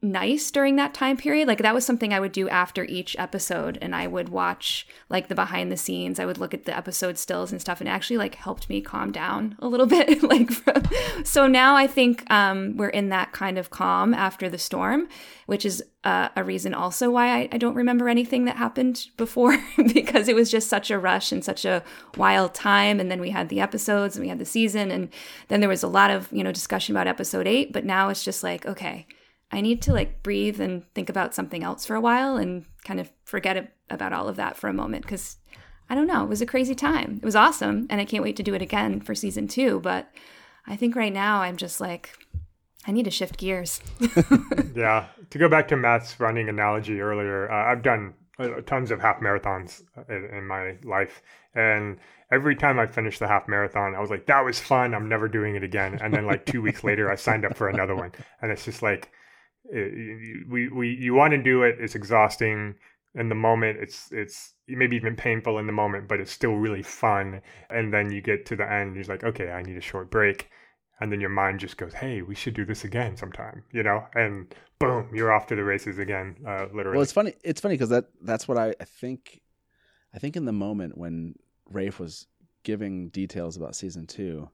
nice 0.02 0.50
during 0.52 0.76
that 0.78 0.94
time 0.94 1.18
period. 1.18 1.48
Like 1.48 1.60
that 1.60 1.74
was 1.74 1.86
something 1.86 2.14
I 2.14 2.20
would 2.20 2.32
do 2.32 2.48
after 2.50 2.86
each 2.86 3.16
episode 3.20 3.78
and 3.82 3.96
I 3.96 4.08
would 4.08 4.30
watch 4.30 4.88
like 5.10 5.28
the 5.28 5.36
behind 5.36 5.72
the 5.72 5.78
scenes. 5.78 6.20
I 6.20 6.26
would 6.26 6.38
look 6.38 6.54
at 6.54 6.66
the 6.66 6.76
episode 6.76 7.18
stills 7.18 7.52
and 7.52 7.60
stuff 7.60 7.80
and 7.80 7.90
actually 7.90 8.18
like 8.18 8.36
helped 8.36 8.70
me 8.70 8.82
calm 8.82 9.12
down 9.12 9.56
a 9.60 9.68
little 9.68 9.86
bit 9.88 10.24
like 10.24 10.52
so 11.24 11.48
now 11.48 11.76
I 11.76 11.88
think 11.88 12.30
um 12.32 12.78
we're 12.78 12.90
in 12.90 13.10
that 13.10 13.32
kind 13.32 13.58
of 13.58 13.70
calm 13.70 14.14
after 14.14 14.50
the 14.50 14.58
storm, 14.58 15.08
which 15.46 15.66
is 15.66 15.84
uh, 16.06 16.30
a 16.38 16.44
reason 16.44 16.74
also 16.74 17.12
why 17.12 17.28
I, 17.28 17.50
I 17.52 17.58
don't 17.58 17.76
remember 17.76 18.08
anything 18.08 18.46
that 18.46 18.56
happened 18.56 19.08
before 19.18 19.58
because 19.94 20.30
it 20.30 20.36
was 20.36 20.50
just 20.50 20.70
such 20.70 20.90
a 20.90 20.98
rush 20.98 21.34
and 21.34 21.44
such 21.44 21.66
a 21.66 21.84
wild 22.16 22.54
time 22.54 23.02
and 23.02 23.12
then 23.12 23.20
we 23.20 23.32
had 23.32 23.50
the 23.50 23.60
episodes 23.60 24.16
and 24.16 24.24
we 24.24 24.30
had 24.30 24.40
the 24.40 24.46
season 24.46 24.92
and 24.92 25.10
then 25.50 25.60
there 25.60 25.68
was 25.68 25.84
a 25.84 25.88
lot 25.88 26.10
of, 26.10 26.32
you 26.32 26.44
know, 26.44 26.54
discussion 26.54 26.96
about 26.96 27.08
episode 27.08 27.48
8, 27.48 27.74
but 27.74 27.84
now 27.84 28.08
it's 28.08 28.24
just 28.24 28.44
like 28.44 28.66
okay, 28.66 29.08
I 29.52 29.62
need 29.62 29.82
to 29.84 29.94
like 29.94 30.22
breathe 30.24 30.62
and 30.62 30.84
think 30.94 31.10
about 31.10 31.34
something 31.34 31.64
else 31.64 31.86
for 31.86 31.96
a 31.96 32.02
while 32.02 32.38
and 32.38 32.66
kind 32.84 33.00
of 33.00 33.12
forget 33.26 33.74
about 33.90 34.14
all 34.14 34.28
of 34.28 34.36
that 34.36 34.58
for 34.58 34.68
a 34.68 34.74
moment 34.74 35.04
because 35.04 35.38
I 35.90 35.96
don't 35.96 36.08
know, 36.08 36.24
it 36.24 36.30
was 36.30 36.42
a 36.42 36.46
crazy 36.46 36.76
time. 36.76 37.20
It 37.22 37.26
was 37.26 37.36
awesome 37.36 37.88
and 37.90 38.00
I 38.00 38.06
can't 38.06 38.24
wait 38.24 38.36
to 38.38 38.44
do 38.44 38.54
it 38.54 38.62
again 38.62 39.02
for 39.02 39.16
season 39.16 39.48
2, 39.48 39.80
but 39.80 40.12
I 40.68 40.76
think 40.76 40.96
right 40.96 41.14
now 41.14 41.42
I'm 41.42 41.58
just 41.58 41.82
like 41.82 42.16
I 42.88 42.92
need 42.92 43.06
to 43.06 43.12
shift 43.12 43.38
gears. 43.38 43.82
yeah, 44.76 45.08
to 45.30 45.38
go 45.38 45.50
back 45.50 45.68
to 45.70 45.78
Matt's 45.78 46.20
running 46.20 46.50
analogy 46.50 47.02
earlier, 47.02 47.52
uh, 47.52 47.72
I've 47.72 47.82
done 47.82 48.14
uh, 48.40 48.62
tons 48.66 48.92
of 48.92 49.02
half 49.02 49.20
marathons 49.20 49.84
in, 50.08 50.30
in, 50.38 50.48
my 50.48 50.78
life, 50.84 51.22
and 51.56 51.98
every 52.32 52.56
time 52.56 52.80
I 52.80 52.88
finished 52.88 53.20
the 53.20 53.28
half 53.28 53.48
marathon, 53.48 53.96
I 53.96 54.00
was 54.00 54.10
like, 54.10 54.28
"That 54.28 54.46
was 54.46 54.60
fun. 54.60 54.96
I'm 54.96 55.10
never 55.10 55.28
doing 55.28 55.56
it 55.56 55.64
again." 55.64 56.00
And 56.02 56.14
then 56.14 56.26
like 56.26 56.46
two 56.46 56.62
weeks 56.62 56.84
later, 56.84 57.12
I 57.12 57.16
signed 57.16 57.46
up 57.46 57.58
for 57.58 57.68
another 57.68 57.96
one, 57.96 58.12
and 58.42 58.52
it's 58.52 58.64
just 58.64 58.82
like, 58.82 59.12
it, 59.72 60.48
we 60.50 60.68
we 60.70 60.90
you 60.90 61.14
want 61.14 61.32
to 61.32 61.42
do 61.42 61.64
it. 61.64 61.78
It's 61.80 61.96
exhausting 61.96 62.76
in 63.16 63.30
the 63.30 63.36
moment. 63.36 63.80
It's 63.80 64.12
it's 64.12 64.54
maybe 64.68 64.96
even 64.96 65.16
painful 65.16 65.58
in 65.60 65.68
the 65.68 65.74
moment, 65.74 66.08
but 66.08 66.20
it's 66.20 66.32
still 66.32 66.56
really 66.56 66.84
fun. 66.84 67.42
And 67.70 67.94
then 67.94 68.12
you 68.12 68.22
get 68.22 68.46
to 68.48 68.56
the 68.56 68.72
end, 68.72 68.96
you're 68.96 69.06
like, 69.06 69.24
"Okay, 69.24 69.52
I 69.52 69.62
need 69.62 69.78
a 69.78 69.82
short 69.82 70.10
break." 70.10 70.50
and 71.00 71.12
then 71.12 71.22
your 71.22 71.30
mind 71.30 71.60
just 71.60 71.78
goes, 71.78 71.94
"Hey, 71.94 72.22
we 72.22 72.36
should 72.36 72.54
do 72.54 72.66
this 72.66 72.84
again 72.84 73.16
sometime," 73.16 73.64
you 73.72 73.84
know, 73.84 74.06
and 74.16 74.54
boom, 74.80 75.10
you're 75.14 75.32
off 75.32 75.48
to 75.48 75.56
the 75.56 75.64
races 75.64 75.98
again, 75.98 76.36
uh, 76.46 76.66
literally. 76.74 76.98
Well, 76.98 77.02
it's 77.02 77.12
funny. 77.12 77.34
It's 77.44 77.62
funny 77.62 77.76
because 77.76 77.90
that 77.90 78.06
that's 78.22 78.48
what 78.48 78.58
I, 78.58 78.76
I 78.80 78.86
think. 78.86 79.42
I 80.14 80.20
think 80.20 80.36
in 80.36 80.46
the 80.46 80.52
moment 80.52 80.98
when 80.98 81.36
Rafe 81.70 82.00
was 82.00 82.26
giving 82.64 83.10
details 83.10 83.58
about 83.58 83.76
season 83.76 84.08
two, 84.08 84.50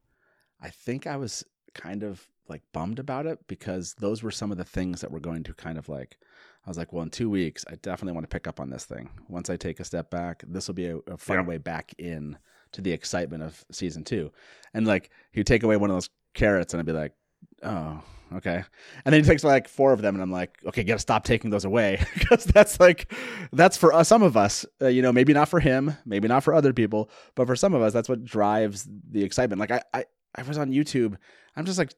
I 0.62 0.70
think 0.70 1.08
I 1.08 1.16
was 1.16 1.46
kind 1.74 2.04
of 2.04 2.28
like 2.48 2.62
bummed 2.74 3.00
about 3.00 3.26
it 3.26 3.40
because 3.48 3.96
those 3.96 4.24
were 4.24 4.32
some 4.32 4.52
of 4.52 4.58
the 4.58 4.64
things 4.64 5.02
that 5.02 5.12
were 5.12 5.20
going 5.20 5.44
to 5.44 5.54
kind 5.54 5.78
of 5.78 5.90
like. 5.90 6.18
I 6.66 6.70
was 6.70 6.78
like, 6.78 6.92
well, 6.92 7.04
in 7.04 7.12
two 7.12 7.30
weeks, 7.30 7.64
I 7.70 7.76
definitely 7.76 8.14
want 8.14 8.28
to 8.28 8.34
pick 8.34 8.48
up 8.48 8.60
on 8.60 8.72
this 8.72 8.86
thing. 8.86 9.10
Once 9.28 9.52
I 9.52 9.56
take 9.56 9.80
a 9.80 9.84
step 9.84 10.10
back, 10.10 10.44
this 10.48 10.68
will 10.68 10.74
be 10.74 10.88
a, 10.88 10.98
a 11.08 11.18
fun 11.18 11.46
way 11.46 11.60
back 11.60 11.94
in 12.00 12.40
to 12.72 12.82
the 12.82 12.92
excitement 12.92 13.44
of 13.44 13.64
season 13.72 14.04
two. 14.04 14.32
And 14.74 14.88
like, 14.88 15.12
you 15.32 15.44
take 15.44 15.62
away 15.62 15.78
one 15.78 15.92
of 15.92 15.96
those 15.96 16.10
carrots, 16.34 16.74
and 16.74 16.80
I'd 16.80 16.86
be 16.88 16.92
like, 16.92 17.14
oh, 17.62 18.02
okay. 18.34 18.64
And 19.06 19.14
then 19.14 19.24
he 19.24 19.30
takes 19.30 19.44
like 19.44 19.68
four 19.68 19.94
of 19.94 20.02
them, 20.02 20.16
and 20.16 20.24
I'm 20.24 20.32
like, 20.32 20.58
okay, 20.66 20.84
gotta 20.84 21.00
stop 21.00 21.24
taking 21.24 21.52
those 21.52 21.66
away 21.66 22.04
because 22.16 22.46
that's 22.46 22.80
like, 22.80 23.14
that's 23.54 23.78
for 23.78 23.94
us, 23.94 24.08
some 24.08 24.24
of 24.24 24.36
us, 24.36 24.66
uh, 24.82 24.88
you 24.88 25.04
know, 25.04 25.14
maybe 25.14 25.34
not 25.34 25.50
for 25.50 25.60
him, 25.60 25.96
maybe 26.04 26.28
not 26.28 26.44
for 26.44 26.54
other 26.56 26.74
people, 26.74 27.12
but 27.36 27.46
for 27.46 27.56
some 27.56 27.76
of 27.76 27.84
us, 27.84 27.94
that's 27.94 28.10
what 28.10 28.26
drives 28.26 28.88
the 29.12 29.24
excitement. 29.24 29.60
Like 29.60 29.72
I, 29.72 29.84
I, 29.94 30.06
I 30.36 30.42
was 30.42 30.58
on 30.58 30.72
YouTube, 30.72 31.16
I'm 31.56 31.66
just 31.66 31.78
like 31.78 31.94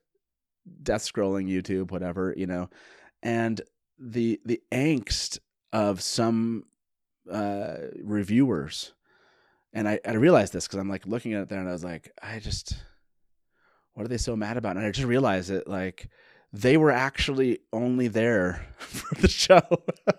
death 0.84 1.04
scrolling 1.04 1.50
YouTube, 1.50 1.92
whatever, 1.92 2.34
you 2.38 2.48
know, 2.48 2.70
and 3.24 3.62
the 4.00 4.40
the 4.46 4.62
angst 4.72 5.40
of 5.74 6.02
some 6.02 6.64
uh, 7.32 7.76
reviewers, 8.02 8.94
and 9.74 9.88
I, 9.88 10.00
I 10.06 10.14
realized 10.14 10.54
this 10.54 10.68
because 10.68 10.80
I'm 10.80 10.90
like 10.90 11.06
looking 11.06 11.34
at 11.34 11.42
it 11.42 11.50
there, 11.50 11.60
and 11.60 11.70
I 11.70 11.74
was 11.74 11.84
like, 11.84 12.12
I 12.22 12.40
just 12.40 12.78
what 13.98 14.06
are 14.06 14.10
they 14.10 14.18
so 14.18 14.36
mad 14.36 14.58
about? 14.58 14.78
And 14.78 14.86
I 14.86 14.92
just 14.92 15.08
realized 15.08 15.50
it 15.50 15.68
like 15.68 16.08
they 16.54 16.78
were 16.78 16.92
actually 16.92 17.60
only 17.74 18.08
there 18.08 18.68
for 18.78 19.16
the 19.16 19.28
show. 19.28 19.62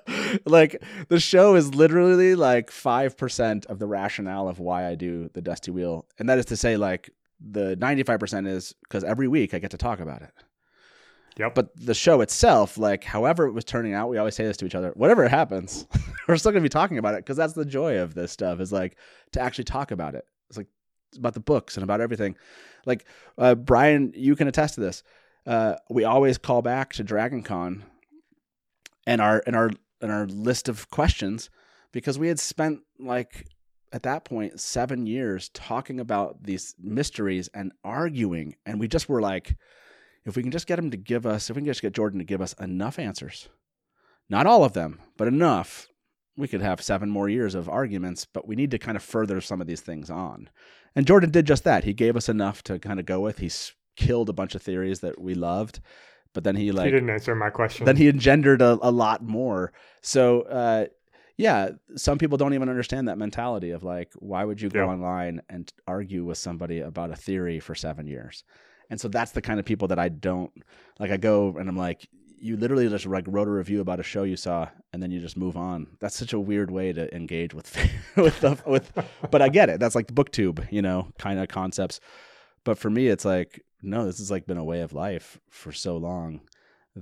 like 0.44 0.82
the 1.09 1.20
show 1.20 1.55
is 1.55 1.76
literally 1.76 2.34
like 2.34 2.70
5% 2.70 3.66
of 3.66 3.78
the 3.78 3.86
rationale 3.86 4.49
of 4.49 4.59
why 4.59 4.88
I 4.88 4.96
do 4.96 5.30
the 5.32 5.40
Dusty 5.40 5.70
Wheel. 5.70 6.07
And 6.18 6.28
that 6.28 6.38
is 6.38 6.46
to 6.46 6.57
say 6.57 6.76
like 6.76 7.11
the 7.41 7.76
95% 7.76 8.47
is 8.47 8.74
cuz 8.89 9.05
every 9.05 9.28
week 9.28 9.55
I 9.55 9.59
get 9.59 9.70
to 9.72 9.78
talk 9.78 10.01
about 10.01 10.22
it. 10.22 10.32
Yep. 11.39 11.55
But 11.55 11.76
the 11.76 11.95
show 11.95 12.20
itself, 12.20 12.76
like 12.78 13.05
however 13.05 13.47
it 13.47 13.53
was 13.53 13.64
turning 13.64 13.95
out, 13.95 14.09
we 14.09 14.18
always 14.18 14.34
say 14.34 14.45
this 14.45 14.57
to 14.59 14.66
each 14.66 14.74
other, 14.74 14.91
whatever 14.97 15.26
happens, 15.28 15.86
we're 16.28 16.36
still 16.36 16.51
going 16.51 16.62
to 16.62 16.68
be 16.68 16.72
talking 16.72 16.99
about 16.99 17.14
it 17.14 17.24
because 17.24 17.36
that's 17.36 17.53
the 17.53 17.64
joy 17.64 17.99
of 17.99 18.14
this 18.14 18.32
stuff 18.32 18.61
is 18.61 18.72
like 18.72 18.97
to 19.32 19.41
actually 19.41 19.64
talk 19.64 19.93
about 19.93 20.16
it. 20.16 20.24
It's 20.49 20.59
like 20.59 20.66
about 21.16 21.34
the 21.34 21.41
books 21.41 21.76
and 21.76 21.84
about 21.84 22.01
everything. 22.01 22.34
Like 22.86 23.05
uh, 23.39 23.55
Brian, 23.55 24.12
you 24.16 24.34
can 24.34 24.49
attest 24.49 24.74
to 24.74 24.80
this. 24.80 25.05
Uh, 25.47 25.76
we 25.89 26.05
always 26.05 26.39
call 26.39 26.61
back 26.61 26.93
to 26.95 27.05
Dragon 27.05 27.43
Con 27.43 27.84
and 29.07 29.20
our 29.20 29.43
and 29.47 29.55
our 29.55 29.70
and 30.01 30.11
our 30.11 30.26
list 30.26 30.68
of 30.68 30.91
questions 30.91 31.51
because 31.93 32.18
we 32.18 32.28
had 32.28 32.41
spent 32.41 32.80
like 32.99 33.47
at 33.93 34.03
that 34.03 34.24
point 34.24 34.61
seven 34.61 35.07
years 35.07 35.49
talking 35.51 36.01
about 36.01 36.43
these 36.43 36.74
mysteries 36.78 37.49
and 37.55 37.72
arguing, 37.84 38.57
and 38.66 38.78
we 38.80 38.89
just 38.89 39.09
were 39.09 39.20
like, 39.20 39.57
if 40.24 40.36
we 40.36 40.43
can 40.43 40.53
just 40.53 40.66
get 40.66 40.78
him 40.78 40.91
to 40.91 40.97
give 40.97 41.26
us, 41.26 41.49
if 41.49 41.57
we 41.57 41.62
can 41.62 41.66
just 41.66 41.82
get 41.82 41.95
Jordan 41.95 42.18
to 42.18 42.24
give 42.24 42.43
us 42.43 42.53
enough 42.55 42.99
answers, 42.99 43.49
not 44.28 44.47
all 44.47 44.64
of 44.64 44.74
them, 44.74 45.01
but 45.16 45.28
enough, 45.28 45.89
we 46.36 46.49
could 46.49 46.61
have 46.61 46.82
seven 46.82 47.09
more 47.09 47.28
years 47.28 47.55
of 47.55 47.68
arguments. 47.68 48.26
But 48.26 48.47
we 48.47 48.55
need 48.55 48.70
to 48.72 48.78
kind 48.78 48.97
of 48.97 49.03
further 49.03 49.41
some 49.41 49.61
of 49.61 49.66
these 49.66 49.80
things 49.80 50.11
on. 50.11 50.51
And 50.95 51.07
Jordan 51.07 51.30
did 51.30 51.47
just 51.47 51.64
that. 51.64 51.84
He 51.84 51.93
gave 51.93 52.16
us 52.16 52.28
enough 52.28 52.62
to 52.64 52.78
kind 52.78 53.01
of 53.01 53.07
go 53.07 53.20
with. 53.20 53.39
He 53.39 53.51
killed 53.97 54.28
a 54.28 54.34
bunch 54.34 54.55
of 54.55 54.62
theories 54.62 55.01
that 55.01 55.20
we 55.20 55.34
loved, 55.34 55.80
but 56.34 56.45
then 56.45 56.57
he 56.57 56.72
like 56.72 56.86
he 56.86 56.93
didn't 56.93 57.11
answer 57.11 57.34
my 57.34 57.51
question. 57.51 57.86
Then 57.86 57.97
he 57.97 58.09
engendered 58.09 58.62
a, 58.62 58.78
a 58.82 58.91
lot 58.91 59.22
more. 59.22 59.72
So 60.03 60.43
uh, 60.43 60.86
yeah, 61.39 61.70
some 61.95 62.18
people 62.18 62.36
don't 62.36 62.53
even 62.53 62.68
understand 62.68 63.07
that 63.07 63.16
mentality 63.16 63.70
of 63.70 63.84
like, 63.84 64.12
why 64.18 64.45
would 64.45 64.61
you 64.61 64.68
go 64.68 64.84
yeah. 64.86 64.93
online 64.93 65.41
and 65.49 65.72
argue 65.86 66.24
with 66.24 66.36
somebody 66.36 66.80
about 66.80 67.12
a 67.12 67.16
theory 67.16 67.61
for 67.61 67.76
seven 67.76 68.09
years? 68.09 68.43
And 68.91 69.01
so 69.01 69.07
that's 69.07 69.30
the 69.30 69.41
kind 69.41 69.61
of 69.61 69.64
people 69.64 69.86
that 69.89 70.01
I 70.01 70.09
don't 70.09 70.51
like. 70.99 71.12
I 71.12 71.16
go 71.16 71.55
and 71.57 71.68
I'm 71.68 71.76
like, 71.76 72.09
you 72.41 72.57
literally 72.57 72.89
just 72.89 73.07
like 73.07 73.24
wrote 73.28 73.47
a 73.47 73.53
review 73.53 73.80
about 73.80 74.01
a 74.01 74.03
show 74.03 74.24
you 74.24 74.36
saw 74.36 74.68
and 74.93 75.01
then 75.01 75.12
you 75.12 75.20
just 75.20 75.36
move 75.36 75.57
on. 75.57 75.86
That's 76.01 76.16
such 76.16 76.32
a 76.32 76.41
weird 76.41 76.72
way 76.72 76.93
to 76.93 77.14
engage 77.14 77.55
with 77.55 77.76
with 78.16 78.41
the, 78.41 78.59
with. 78.66 78.93
But 79.30 79.41
I 79.41 79.49
get 79.49 79.70
it. 79.70 79.78
That's 79.78 79.95
like 79.95 80.09
the 80.09 80.14
booktube, 80.14 80.66
you 80.72 80.82
know, 80.82 81.09
kind 81.18 81.39
of 81.39 81.49
concepts. 81.49 82.01
But 82.64 82.78
for 82.78 82.91
me, 82.91 83.07
it's 83.07 83.24
like 83.24 83.62
no, 83.80 84.07
this 84.07 84.18
has 84.18 84.30
like 84.30 84.47
been 84.47 84.59
a 84.59 84.64
way 84.64 84.80
of 84.80 84.93
life 84.93 85.39
for 85.51 85.70
so 85.70 85.97
long 85.99 86.41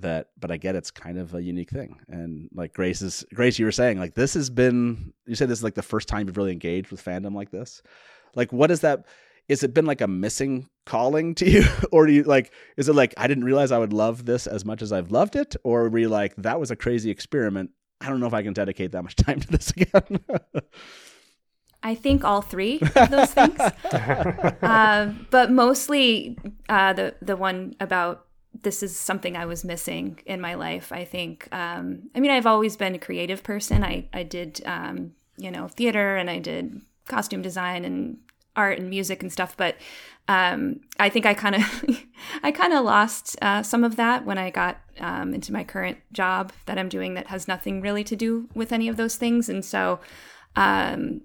that. 0.02 0.28
But 0.38 0.50
I 0.50 0.56
get 0.56 0.76
it's 0.76 0.90
kind 0.90 1.18
of 1.18 1.34
a 1.34 1.42
unique 1.42 1.70
thing. 1.70 1.98
And 2.08 2.48
like 2.54 2.72
Grace 2.72 3.02
is 3.02 3.24
Grace, 3.34 3.58
you 3.58 3.64
were 3.64 3.72
saying 3.72 3.98
like 3.98 4.14
this 4.14 4.34
has 4.34 4.50
been. 4.50 5.12
You 5.26 5.34
said 5.34 5.48
this 5.48 5.58
is 5.58 5.64
like 5.64 5.74
the 5.74 5.82
first 5.82 6.08
time 6.08 6.26
you've 6.26 6.36
really 6.36 6.52
engaged 6.52 6.90
with 6.90 7.04
fandom 7.04 7.34
like 7.34 7.50
this. 7.50 7.82
Like, 8.34 8.52
what 8.52 8.70
is 8.70 8.80
that? 8.80 9.06
is 9.48 9.62
it 9.62 9.74
been 9.74 9.86
like 9.86 10.00
a 10.00 10.08
missing 10.08 10.68
calling 10.84 11.34
to 11.34 11.48
you 11.48 11.64
or 11.92 12.06
do 12.06 12.12
you 12.12 12.22
like 12.24 12.52
is 12.76 12.88
it 12.88 12.94
like 12.94 13.14
i 13.16 13.26
didn't 13.26 13.44
realize 13.44 13.72
i 13.72 13.78
would 13.78 13.92
love 13.92 14.24
this 14.24 14.46
as 14.46 14.64
much 14.64 14.82
as 14.82 14.92
i've 14.92 15.10
loved 15.10 15.36
it 15.36 15.56
or 15.64 15.88
were 15.88 15.98
you 15.98 16.08
like 16.08 16.34
that 16.36 16.60
was 16.60 16.70
a 16.70 16.76
crazy 16.76 17.10
experiment 17.10 17.70
i 18.00 18.08
don't 18.08 18.20
know 18.20 18.26
if 18.26 18.34
i 18.34 18.42
can 18.42 18.52
dedicate 18.52 18.92
that 18.92 19.02
much 19.02 19.16
time 19.16 19.40
to 19.40 19.48
this 19.48 19.70
again 19.70 20.20
i 21.82 21.94
think 21.94 22.24
all 22.24 22.42
three 22.42 22.80
of 22.94 23.10
those 23.10 23.32
things 23.32 23.58
uh, 24.62 25.12
but 25.30 25.50
mostly 25.50 26.38
uh, 26.68 26.92
the 26.92 27.14
the 27.20 27.36
one 27.36 27.74
about 27.80 28.25
this 28.62 28.82
is 28.82 28.96
something 28.96 29.36
I 29.36 29.46
was 29.46 29.64
missing 29.64 30.18
in 30.26 30.40
my 30.40 30.54
life. 30.54 30.92
I 30.92 31.04
think. 31.04 31.48
Um, 31.52 32.10
I 32.14 32.20
mean, 32.20 32.30
I've 32.30 32.46
always 32.46 32.76
been 32.76 32.94
a 32.94 32.98
creative 32.98 33.42
person. 33.42 33.82
I 33.82 34.08
I 34.12 34.22
did 34.22 34.62
um, 34.66 35.12
you 35.36 35.50
know 35.50 35.68
theater 35.68 36.16
and 36.16 36.30
I 36.30 36.38
did 36.38 36.80
costume 37.08 37.42
design 37.42 37.84
and 37.84 38.18
art 38.56 38.78
and 38.78 38.88
music 38.88 39.22
and 39.22 39.32
stuff, 39.32 39.56
but 39.56 39.76
um, 40.28 40.80
I 40.98 41.08
think 41.08 41.26
I 41.26 41.34
kind 41.34 41.56
of 41.56 41.84
I 42.42 42.50
kind 42.50 42.72
of 42.72 42.84
lost 42.84 43.36
uh, 43.42 43.62
some 43.62 43.84
of 43.84 43.96
that 43.96 44.24
when 44.24 44.38
I 44.38 44.50
got 44.50 44.78
um, 44.98 45.34
into 45.34 45.52
my 45.52 45.62
current 45.62 45.98
job 46.12 46.52
that 46.64 46.78
I'm 46.78 46.88
doing 46.88 47.14
that 47.14 47.28
has 47.28 47.46
nothing 47.46 47.80
really 47.80 48.04
to 48.04 48.16
do 48.16 48.48
with 48.54 48.72
any 48.72 48.88
of 48.88 48.96
those 48.96 49.16
things, 49.16 49.48
and 49.48 49.64
so 49.64 50.00
um, 50.56 51.20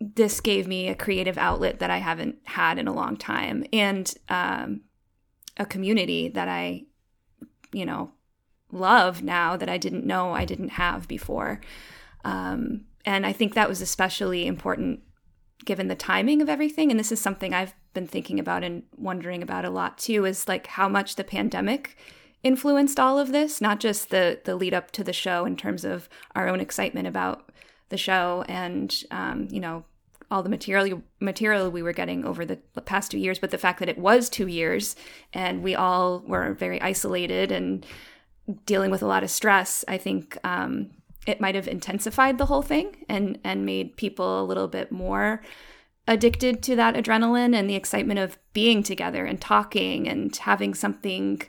this 0.00 0.40
gave 0.40 0.66
me 0.66 0.88
a 0.88 0.94
creative 0.94 1.36
outlet 1.36 1.80
that 1.80 1.90
I 1.90 1.98
haven't 1.98 2.36
had 2.44 2.78
in 2.78 2.88
a 2.88 2.94
long 2.94 3.16
time, 3.16 3.64
and 3.72 4.12
um, 4.28 4.82
a 5.60 5.66
community 5.66 6.28
that 6.28 6.48
I, 6.48 6.86
you 7.72 7.86
know, 7.86 8.10
love 8.72 9.22
now 9.22 9.56
that 9.56 9.68
I 9.68 9.78
didn't 9.78 10.06
know 10.06 10.32
I 10.32 10.44
didn't 10.44 10.70
have 10.70 11.06
before. 11.06 11.60
Um, 12.24 12.86
and 13.04 13.24
I 13.24 13.32
think 13.32 13.54
that 13.54 13.68
was 13.68 13.80
especially 13.80 14.46
important 14.46 15.00
given 15.64 15.88
the 15.88 15.94
timing 15.94 16.40
of 16.40 16.48
everything 16.48 16.90
and 16.90 16.98
this 16.98 17.12
is 17.12 17.20
something 17.20 17.52
i've 17.52 17.74
been 17.92 18.06
thinking 18.06 18.40
about 18.40 18.64
and 18.64 18.82
wondering 18.96 19.42
about 19.42 19.64
a 19.64 19.70
lot 19.70 19.98
too 19.98 20.24
is 20.24 20.48
like 20.48 20.66
how 20.66 20.88
much 20.88 21.16
the 21.16 21.24
pandemic 21.24 21.98
influenced 22.42 22.98
all 22.98 23.18
of 23.18 23.32
this 23.32 23.60
not 23.60 23.78
just 23.78 24.08
the 24.08 24.40
the 24.44 24.56
lead 24.56 24.72
up 24.72 24.90
to 24.90 25.04
the 25.04 25.12
show 25.12 25.44
in 25.44 25.56
terms 25.56 25.84
of 25.84 26.08
our 26.34 26.48
own 26.48 26.60
excitement 26.60 27.06
about 27.06 27.52
the 27.90 27.98
show 27.98 28.44
and 28.48 29.04
um, 29.10 29.48
you 29.50 29.60
know 29.60 29.84
all 30.30 30.42
the 30.42 30.48
material 30.48 31.02
material 31.20 31.70
we 31.70 31.82
were 31.82 31.92
getting 31.92 32.24
over 32.24 32.44
the 32.44 32.56
past 32.84 33.10
two 33.10 33.18
years 33.18 33.38
but 33.38 33.50
the 33.50 33.58
fact 33.58 33.80
that 33.80 33.88
it 33.88 33.98
was 33.98 34.28
two 34.28 34.46
years 34.46 34.96
and 35.32 35.62
we 35.62 35.74
all 35.74 36.20
were 36.26 36.54
very 36.54 36.80
isolated 36.80 37.50
and 37.50 37.84
dealing 38.66 38.90
with 38.90 39.02
a 39.02 39.06
lot 39.06 39.22
of 39.22 39.30
stress 39.30 39.84
i 39.88 39.96
think 39.96 40.38
um, 40.44 40.90
it 41.26 41.40
might 41.40 41.54
have 41.54 41.68
intensified 41.68 42.38
the 42.38 42.46
whole 42.46 42.62
thing 42.62 43.04
and 43.08 43.38
and 43.44 43.66
made 43.66 43.96
people 43.96 44.40
a 44.40 44.44
little 44.44 44.68
bit 44.68 44.90
more 44.90 45.42
addicted 46.08 46.62
to 46.62 46.74
that 46.74 46.94
adrenaline 46.94 47.54
and 47.54 47.68
the 47.68 47.76
excitement 47.76 48.18
of 48.18 48.38
being 48.52 48.82
together 48.82 49.24
and 49.24 49.40
talking 49.40 50.08
and 50.08 50.34
having 50.36 50.74
something 50.74 51.40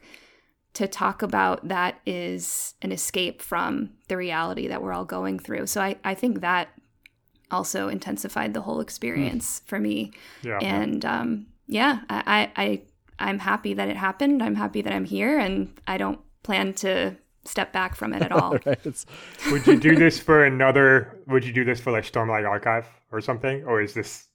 to 0.73 0.87
talk 0.87 1.21
about 1.21 1.67
that 1.67 1.99
is 2.05 2.75
an 2.81 2.91
escape 2.91 3.41
from 3.41 3.89
the 4.07 4.15
reality 4.15 4.67
that 4.67 4.81
we're 4.81 4.93
all 4.93 5.05
going 5.05 5.37
through. 5.37 5.67
So 5.67 5.81
I, 5.81 5.97
I 6.03 6.13
think 6.13 6.41
that 6.41 6.69
also 7.51 7.87
intensified 7.87 8.53
the 8.53 8.61
whole 8.61 8.79
experience 8.79 9.59
mm. 9.59 9.67
for 9.67 9.79
me. 9.79 10.11
Yeah. 10.41 10.59
And 10.61 11.05
um, 11.05 11.47
yeah, 11.67 12.01
I, 12.09 12.51
I 12.55 12.81
I'm 13.19 13.39
happy 13.39 13.73
that 13.73 13.87
it 13.87 13.97
happened. 13.97 14.41
I'm 14.41 14.55
happy 14.55 14.81
that 14.81 14.93
I'm 14.93 15.05
here 15.05 15.37
and 15.37 15.79
I 15.87 15.97
don't 15.97 16.19
plan 16.43 16.73
to 16.75 17.15
step 17.45 17.71
back 17.71 17.95
from 17.95 18.13
it 18.13 18.21
at 18.21 18.31
all. 18.31 18.57
right? 18.65 19.05
Would 19.51 19.67
you 19.67 19.79
do 19.79 19.95
this 19.95 20.19
for 20.19 20.45
another? 20.45 21.19
Would 21.27 21.45
you 21.45 21.53
do 21.53 21.63
this 21.63 21.79
for 21.79 21.91
like 21.91 22.03
Stormlight 22.03 22.47
Archive 22.47 22.87
or 23.11 23.21
something, 23.21 23.63
or 23.63 23.81
is 23.81 23.93
this? 23.93 24.27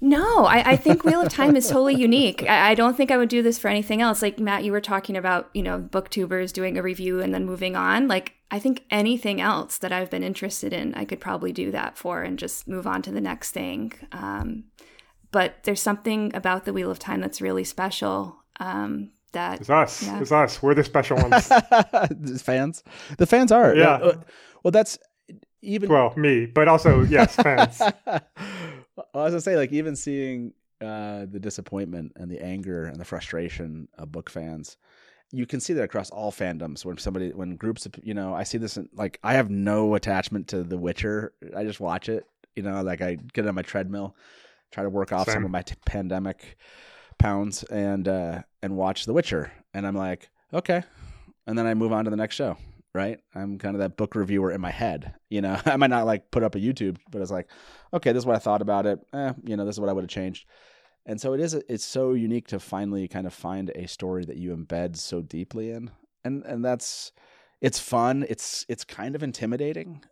No, 0.00 0.44
I, 0.44 0.72
I 0.72 0.76
think 0.76 1.04
Wheel 1.04 1.22
of 1.22 1.32
Time 1.32 1.56
is 1.56 1.68
totally 1.68 1.94
unique. 1.94 2.42
I, 2.42 2.70
I 2.70 2.74
don't 2.74 2.96
think 2.96 3.10
I 3.10 3.16
would 3.16 3.30
do 3.30 3.42
this 3.42 3.58
for 3.58 3.68
anything 3.68 4.02
else. 4.02 4.20
Like 4.20 4.38
Matt, 4.38 4.62
you 4.64 4.72
were 4.72 4.80
talking 4.80 5.16
about, 5.16 5.48
you 5.54 5.62
know, 5.62 5.80
booktubers 5.80 6.52
doing 6.52 6.76
a 6.76 6.82
review 6.82 7.20
and 7.20 7.32
then 7.32 7.46
moving 7.46 7.76
on. 7.76 8.06
Like 8.06 8.34
I 8.50 8.58
think 8.58 8.84
anything 8.90 9.40
else 9.40 9.78
that 9.78 9.92
I've 9.92 10.10
been 10.10 10.22
interested 10.22 10.72
in, 10.72 10.94
I 10.94 11.04
could 11.06 11.20
probably 11.20 11.50
do 11.52 11.70
that 11.72 11.96
for 11.96 12.22
and 12.22 12.38
just 12.38 12.68
move 12.68 12.86
on 12.86 13.00
to 13.02 13.10
the 13.10 13.22
next 13.22 13.52
thing. 13.52 13.92
Um, 14.12 14.64
but 15.32 15.56
there's 15.64 15.82
something 15.82 16.30
about 16.34 16.66
the 16.66 16.72
Wheel 16.74 16.90
of 16.90 16.98
Time 16.98 17.20
that's 17.20 17.40
really 17.40 17.64
special. 17.64 18.36
Um, 18.60 19.12
that 19.32 19.60
It's 19.60 19.70
us. 19.70 20.02
Yeah. 20.02 20.20
It's 20.20 20.32
us. 20.32 20.62
We're 20.62 20.74
the 20.74 20.84
special 20.84 21.16
ones. 21.16 21.48
the 21.48 22.40
fans. 22.42 22.82
The 23.18 23.26
fans 23.26 23.50
are. 23.50 23.74
Yeah. 23.74 23.94
Uh, 23.94 24.20
Well, 24.62 24.72
that's 24.72 24.98
even. 25.62 25.88
well, 25.88 26.12
me, 26.16 26.46
but 26.46 26.68
also 26.68 27.02
yes, 27.02 27.34
fans. 27.34 27.80
well, 28.96 29.06
I 29.14 29.18
was 29.24 29.32
gonna 29.32 29.40
say, 29.40 29.56
like, 29.56 29.72
even 29.72 29.96
seeing 29.96 30.52
uh, 30.80 31.26
the 31.30 31.40
disappointment 31.40 32.12
and 32.16 32.30
the 32.30 32.42
anger 32.42 32.86
and 32.86 32.96
the 32.96 33.04
frustration 33.04 33.88
of 33.98 34.12
book 34.12 34.30
fans, 34.30 34.76
you 35.32 35.46
can 35.46 35.60
see 35.60 35.72
that 35.74 35.82
across 35.82 36.10
all 36.10 36.32
fandoms. 36.32 36.84
When 36.84 36.98
somebody, 36.98 37.30
when 37.32 37.56
groups, 37.56 37.86
of 37.86 37.94
you 38.02 38.14
know, 38.14 38.34
I 38.34 38.44
see 38.44 38.58
this. 38.58 38.76
In, 38.76 38.88
like, 38.94 39.18
I 39.22 39.34
have 39.34 39.50
no 39.50 39.94
attachment 39.94 40.48
to 40.48 40.62
The 40.62 40.78
Witcher. 40.78 41.32
I 41.56 41.64
just 41.64 41.80
watch 41.80 42.08
it. 42.08 42.26
You 42.54 42.62
know, 42.62 42.82
like 42.82 43.02
I 43.02 43.16
get 43.34 43.46
on 43.46 43.54
my 43.54 43.62
treadmill, 43.62 44.16
try 44.70 44.82
to 44.82 44.88
work 44.90 45.12
off 45.12 45.26
Same. 45.26 45.34
some 45.34 45.44
of 45.44 45.50
my 45.50 45.62
t- 45.62 45.74
pandemic 45.84 46.56
pounds, 47.18 47.64
and 47.64 48.08
uh, 48.08 48.42
and 48.62 48.76
watch 48.76 49.04
The 49.04 49.12
Witcher, 49.12 49.52
and 49.74 49.86
I'm 49.86 49.96
like, 49.96 50.30
okay, 50.54 50.82
and 51.46 51.58
then 51.58 51.66
I 51.66 51.74
move 51.74 51.92
on 51.92 52.04
to 52.04 52.10
the 52.10 52.16
next 52.16 52.34
show. 52.36 52.56
Right, 52.96 53.18
I'm 53.34 53.58
kind 53.58 53.74
of 53.74 53.80
that 53.80 53.98
book 53.98 54.14
reviewer 54.14 54.50
in 54.50 54.62
my 54.62 54.70
head. 54.70 55.12
You 55.28 55.42
know, 55.42 55.60
I 55.66 55.76
might 55.76 55.90
not 55.90 56.06
like 56.06 56.30
put 56.30 56.42
up 56.42 56.54
a 56.54 56.58
YouTube, 56.58 56.96
but 57.10 57.20
it's 57.20 57.30
like, 57.30 57.48
okay, 57.92 58.12
this 58.12 58.22
is 58.22 58.26
what 58.26 58.36
I 58.36 58.38
thought 58.38 58.62
about 58.62 58.86
it. 58.86 58.98
Eh, 59.12 59.34
you 59.44 59.54
know, 59.54 59.66
this 59.66 59.76
is 59.76 59.80
what 59.80 59.90
I 59.90 59.92
would 59.92 60.04
have 60.04 60.10
changed. 60.10 60.46
And 61.04 61.20
so 61.20 61.34
it 61.34 61.40
is. 61.40 61.52
It's 61.52 61.84
so 61.84 62.14
unique 62.14 62.48
to 62.48 62.58
finally 62.58 63.06
kind 63.06 63.26
of 63.26 63.34
find 63.34 63.70
a 63.74 63.86
story 63.86 64.24
that 64.24 64.38
you 64.38 64.56
embed 64.56 64.96
so 64.96 65.20
deeply 65.20 65.72
in, 65.72 65.90
and 66.24 66.42
and 66.44 66.64
that's 66.64 67.12
it's 67.60 67.78
fun. 67.78 68.24
It's 68.30 68.64
it's 68.68 68.82
kind 68.82 69.14
of 69.14 69.22
intimidating 69.22 70.02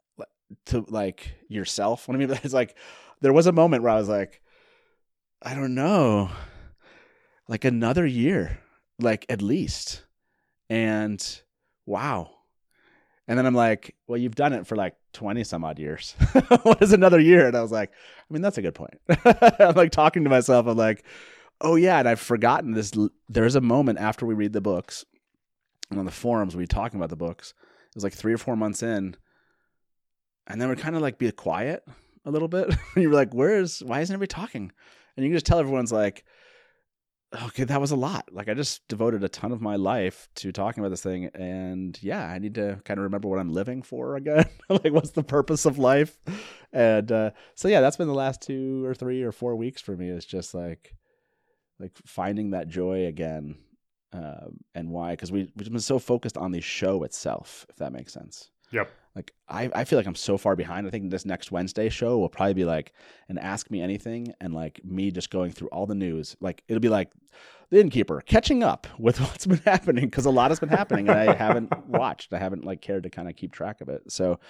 to 0.67 0.85
like 0.89 1.37
yourself. 1.49 2.07
What 2.09 2.17
I 2.17 2.19
mean, 2.19 2.29
by 2.29 2.39
like 2.53 2.77
there 3.23 3.33
was 3.33 3.47
a 3.47 3.53
moment 3.53 3.83
where 3.83 3.93
I 3.93 3.97
was 3.97 4.11
like, 4.11 4.43
I 5.43 5.55
don't 5.55 5.75
know, 5.75 6.31
like 7.49 7.65
another 7.65 8.05
year, 8.05 8.61
like 8.99 9.25
at 9.31 9.41
least, 9.41 10.05
and 10.69 11.43
wow. 11.87 12.31
And 13.27 13.39
then 13.39 13.47
I'm 13.47 13.55
like, 13.55 13.95
well, 14.07 14.19
you've 14.19 14.35
done 14.35 14.53
it 14.53 14.67
for 14.67 14.77
like 14.77 14.97
20 15.15 15.45
some 15.45 15.65
odd 15.65 15.79
years. 15.79 16.15
what 16.63 16.83
is 16.83 16.93
another 16.93 17.19
year? 17.19 17.47
And 17.47 17.57
I 17.57 17.63
was 17.63 17.73
like, 17.73 17.91
I 17.91 18.33
mean, 18.33 18.43
that's 18.43 18.59
a 18.59 18.63
good 18.63 18.75
point. 18.75 19.01
I'm 19.59 19.75
like 19.75 19.93
talking 19.93 20.25
to 20.25 20.31
myself. 20.31 20.67
I'm 20.67 20.77
like, 20.77 21.05
oh, 21.61 21.77
yeah. 21.77 21.99
And 21.99 22.09
I've 22.09 22.21
forgotten 22.21 22.73
this. 22.73 22.93
There's 23.29 23.55
a 23.55 23.63
moment 23.63 23.99
after 23.99 24.27
we 24.27 24.35
read 24.35 24.53
the 24.53 24.61
books 24.61 25.07
and 25.91 25.99
on 25.99 26.05
the 26.05 26.11
forums, 26.11 26.57
we 26.57 26.67
talking 26.67 26.99
about 26.99 27.11
the 27.11 27.17
books. 27.17 27.55
It 27.61 27.95
was 27.95 28.05
like 28.05 28.13
three 28.13 28.33
or 28.33 28.39
four 28.39 28.57
months 28.57 28.83
in. 28.83 29.17
And 30.47 30.61
then 30.61 30.69
we're 30.69 30.77
kind 30.77 30.97
of 30.97 31.03
like 31.03 31.19
be 31.19 31.31
quiet 31.33 31.85
a 32.25 32.31
little 32.31 32.49
bit. 32.49 32.69
and 32.95 33.03
you're 33.03 33.13
like, 33.13 33.33
where's, 33.33 33.83
why 33.83 34.01
isn't 34.01 34.13
everybody 34.13 34.43
talking? 34.43 34.73
And 35.17 35.25
you 35.25 35.31
can 35.31 35.37
just 35.37 35.47
tell 35.47 35.59
everyone's 35.59 35.93
like, 35.93 36.25
okay, 37.45 37.65
that 37.65 37.81
was 37.81 37.91
a 37.91 37.97
lot. 37.97 38.29
Like 38.33 38.49
I 38.49 38.55
just 38.55 38.87
devoted 38.89 39.25
a 39.25 39.29
ton 39.29 39.53
of 39.53 39.61
my 39.61 39.77
life 39.77 40.29
to 40.37 40.53
talking 40.53 40.83
about 40.83 40.91
this 40.91 41.03
thing, 41.03 41.27
and 41.35 41.99
yeah, 42.03 42.25
I 42.27 42.39
need 42.39 42.55
to 42.57 42.81
kind 42.85 42.99
of 42.99 43.05
remember 43.05 43.29
what 43.29 43.39
I'm 43.39 43.53
living 43.53 43.83
for 43.83 44.17
again. 44.17 44.47
like, 44.69 44.93
what's 44.93 45.11
the 45.11 45.23
purpose 45.23 45.67
of 45.67 45.79
life? 45.79 46.19
And 46.73 47.11
uh, 47.11 47.31
so 47.55 47.69
yeah, 47.69 47.81
that's 47.81 47.97
been 47.97 48.09
the 48.09 48.15
last 48.15 48.43
two 48.43 48.85
or 48.85 48.95
three 48.95 49.23
or 49.23 49.33
four 49.33 49.57
weeks 49.57 49.81
for 49.81 49.97
me. 49.97 50.09
Is 50.09 50.25
just 50.25 50.55
like, 50.55 50.95
like 51.79 51.93
finding 52.07 52.51
that 52.51 52.69
joy 52.69 53.07
again, 53.07 53.57
um, 54.13 54.59
and 54.75 54.91
why? 54.91 55.13
Because 55.13 55.33
we 55.33 55.51
we've 55.57 55.71
been 55.71 55.81
so 55.81 55.99
focused 55.99 56.37
on 56.37 56.53
the 56.53 56.61
show 56.61 57.03
itself, 57.05 57.67
if 57.69 57.77
that 57.77 57.93
makes 57.93 58.13
sense 58.13 58.51
Yep. 58.75 58.91
Like 59.17 59.33
I, 59.49 59.71
I 59.75 59.85
feel 59.85 59.99
like 59.99 60.07
I'm 60.07 60.15
so 60.15 60.37
far 60.37 60.57
behind. 60.57 60.87
I 60.87 60.91
think 60.91 61.11
this 61.11 61.25
next 61.25 61.53
Wednesday 61.53 61.89
show 61.89 62.19
will 62.19 62.29
probably 62.29 62.55
be 62.55 62.65
like 62.65 62.93
an 63.29 63.39
ask 63.39 63.71
me 63.71 63.81
anything 63.81 64.35
and 64.41 64.53
like 64.55 64.85
me 64.85 65.11
just 65.11 65.31
going 65.31 65.53
through 65.53 65.69
all 65.69 65.87
the 65.87 65.95
news. 65.95 66.37
Like 66.41 66.65
it'll 66.69 66.81
be 66.81 66.89
like 66.89 67.11
the 67.71 67.81
innkeeper 67.81 68.21
catching 68.23 68.63
up 68.63 68.87
with 68.99 69.21
what's 69.21 69.47
been 69.47 69.59
happening 69.65 70.07
because 70.07 70.27
a 70.27 70.31
lot 70.31 70.51
has 70.51 70.59
been 70.61 70.69
happening 70.69 71.09
and 71.09 71.19
I 71.19 71.35
haven't 71.45 71.87
watched. 71.87 72.33
I 72.33 72.39
haven't 72.39 72.65
like 72.65 72.81
cared 72.81 73.05
to 73.05 73.11
kind 73.11 73.29
of 73.29 73.37
keep 73.37 73.53
track 73.53 73.81
of 73.81 73.89
it. 73.89 74.11
So 74.11 74.41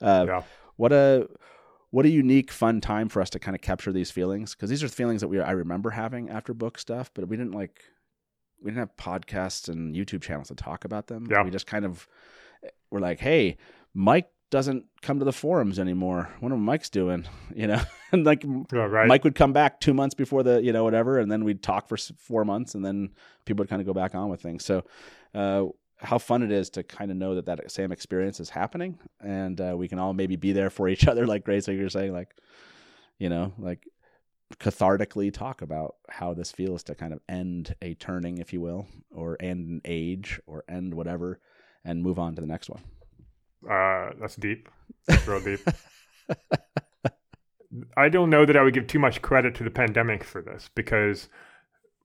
uh, 0.00 0.24
Yeah. 0.26 0.42
what 0.76 0.92
a 0.92 1.28
what 1.90 2.04
a 2.06 2.08
unique 2.08 2.50
fun 2.50 2.80
time 2.80 3.08
for 3.08 3.20
us 3.22 3.30
to 3.30 3.38
kind 3.38 3.54
of 3.54 3.60
capture 3.60 3.92
these 3.92 4.10
feelings 4.10 4.54
because 4.54 4.68
these 4.70 4.82
are 4.82 4.88
feelings 4.88 5.20
that 5.20 5.28
we 5.28 5.38
I 5.40 5.52
remember 5.52 5.90
having 5.90 6.28
after 6.30 6.52
book 6.54 6.78
stuff, 6.78 7.10
but 7.14 7.28
we 7.28 7.36
didn't 7.36 7.52
like 7.52 7.82
we 8.62 8.70
didn't 8.70 8.78
have 8.80 8.96
podcasts 8.96 9.68
and 9.68 9.94
YouTube 9.94 10.22
channels 10.22 10.48
to 10.48 10.54
talk 10.54 10.86
about 10.86 11.06
them. 11.08 11.28
Yeah. 11.30 11.42
We 11.44 11.50
just 11.50 11.66
kind 11.66 11.84
of 11.84 12.08
were 12.90 13.00
like, 13.00 13.20
hey, 13.20 13.58
Mike 13.94 14.28
doesn't 14.50 14.84
come 15.02 15.18
to 15.18 15.24
the 15.24 15.32
forums 15.32 15.78
anymore. 15.78 16.28
Wonder 16.40 16.56
what 16.56 16.62
Mike's 16.62 16.90
doing, 16.90 17.26
you 17.54 17.66
know? 17.66 17.80
and 18.12 18.24
like 18.24 18.44
Yeah, 18.44 18.84
right. 18.84 19.08
Mike 19.08 19.24
would 19.24 19.34
come 19.34 19.52
back 19.52 19.80
two 19.80 19.94
months 19.94 20.14
before 20.14 20.42
the, 20.42 20.62
you 20.62 20.72
know, 20.72 20.84
whatever, 20.84 21.18
and 21.18 21.30
then 21.30 21.44
we'd 21.44 21.62
talk 21.62 21.88
for 21.88 21.96
four 21.96 22.44
months, 22.44 22.74
and 22.74 22.84
then 22.84 23.10
people 23.44 23.62
would 23.62 23.68
kind 23.68 23.80
of 23.80 23.86
go 23.86 23.94
back 23.94 24.14
on 24.14 24.28
with 24.28 24.40
things. 24.42 24.64
So, 24.64 24.84
uh, 25.34 25.66
how 25.98 26.18
fun 26.18 26.42
it 26.42 26.52
is 26.52 26.70
to 26.70 26.82
kind 26.82 27.10
of 27.10 27.16
know 27.16 27.36
that 27.36 27.46
that 27.46 27.70
same 27.70 27.90
experience 27.90 28.40
is 28.40 28.50
happening, 28.50 28.98
and 29.20 29.60
uh, 29.60 29.74
we 29.76 29.88
can 29.88 29.98
all 29.98 30.12
maybe 30.12 30.36
be 30.36 30.52
there 30.52 30.70
for 30.70 30.88
each 30.94 31.06
other, 31.06 31.26
like 31.26 31.44
Grace, 31.44 31.66
like 31.66 31.76
you're 31.76 31.88
saying, 31.88 32.12
like, 32.12 32.34
you 33.18 33.28
know, 33.28 33.52
like 33.58 33.88
cathartically 34.56 35.32
talk 35.32 35.62
about 35.62 35.96
how 36.08 36.34
this 36.34 36.52
feels 36.52 36.82
to 36.84 36.94
kind 36.94 37.12
of 37.12 37.20
end 37.28 37.74
a 37.82 37.94
turning, 37.94 38.38
if 38.38 38.52
you 38.52 38.60
will, 38.60 38.86
or 39.12 39.36
end 39.40 39.68
an 39.68 39.80
age, 39.84 40.40
or 40.46 40.64
end 40.68 40.94
whatever, 40.94 41.40
and 41.84 42.02
move 42.02 42.18
on 42.18 42.34
to 42.34 42.40
the 42.40 42.46
next 42.46 42.68
one. 42.68 42.82
Uh, 43.68 44.10
that's 44.20 44.36
deep. 44.36 44.68
That's 45.06 45.26
real 45.26 45.40
deep. 45.40 45.60
I 47.96 48.08
don't 48.08 48.30
know 48.30 48.46
that 48.46 48.56
I 48.56 48.62
would 48.62 48.74
give 48.74 48.86
too 48.86 48.98
much 48.98 49.20
credit 49.22 49.54
to 49.56 49.64
the 49.64 49.70
pandemic 49.70 50.22
for 50.22 50.40
this 50.40 50.70
because 50.74 51.28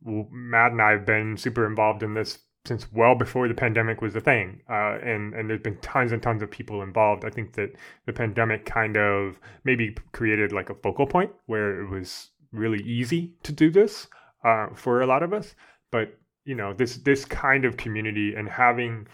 Matt 0.03 0.71
and 0.71 0.81
I 0.81 0.91
have 0.91 1.05
been 1.05 1.37
super 1.37 1.65
involved 1.65 2.03
in 2.03 2.13
this 2.13 2.39
since 2.65 2.91
well 2.91 3.15
before 3.15 3.47
the 3.47 3.53
pandemic 3.53 4.01
was 4.01 4.15
a 4.15 4.21
thing, 4.21 4.61
uh, 4.69 4.97
and 5.01 5.33
and 5.33 5.49
there's 5.49 5.61
been 5.61 5.77
tons 5.77 6.11
and 6.11 6.21
tons 6.21 6.41
of 6.41 6.51
people 6.51 6.81
involved. 6.81 7.23
I 7.25 7.29
think 7.29 7.53
that 7.53 7.73
the 8.05 8.13
pandemic 8.13 8.65
kind 8.65 8.97
of 8.97 9.39
maybe 9.63 9.95
created 10.11 10.51
like 10.51 10.69
a 10.69 10.75
focal 10.75 11.07
point 11.07 11.31
where 11.45 11.81
it 11.81 11.89
was 11.89 12.29
really 12.51 12.83
easy 12.83 13.33
to 13.43 13.51
do 13.51 13.69
this 13.69 14.07
uh, 14.43 14.67
for 14.75 15.01
a 15.01 15.07
lot 15.07 15.23
of 15.23 15.33
us. 15.33 15.55
But 15.91 16.17
you 16.45 16.55
know, 16.55 16.73
this 16.73 16.97
this 16.97 17.25
kind 17.25 17.65
of 17.65 17.77
community 17.77 18.33
and 18.35 18.49
having 18.49 19.07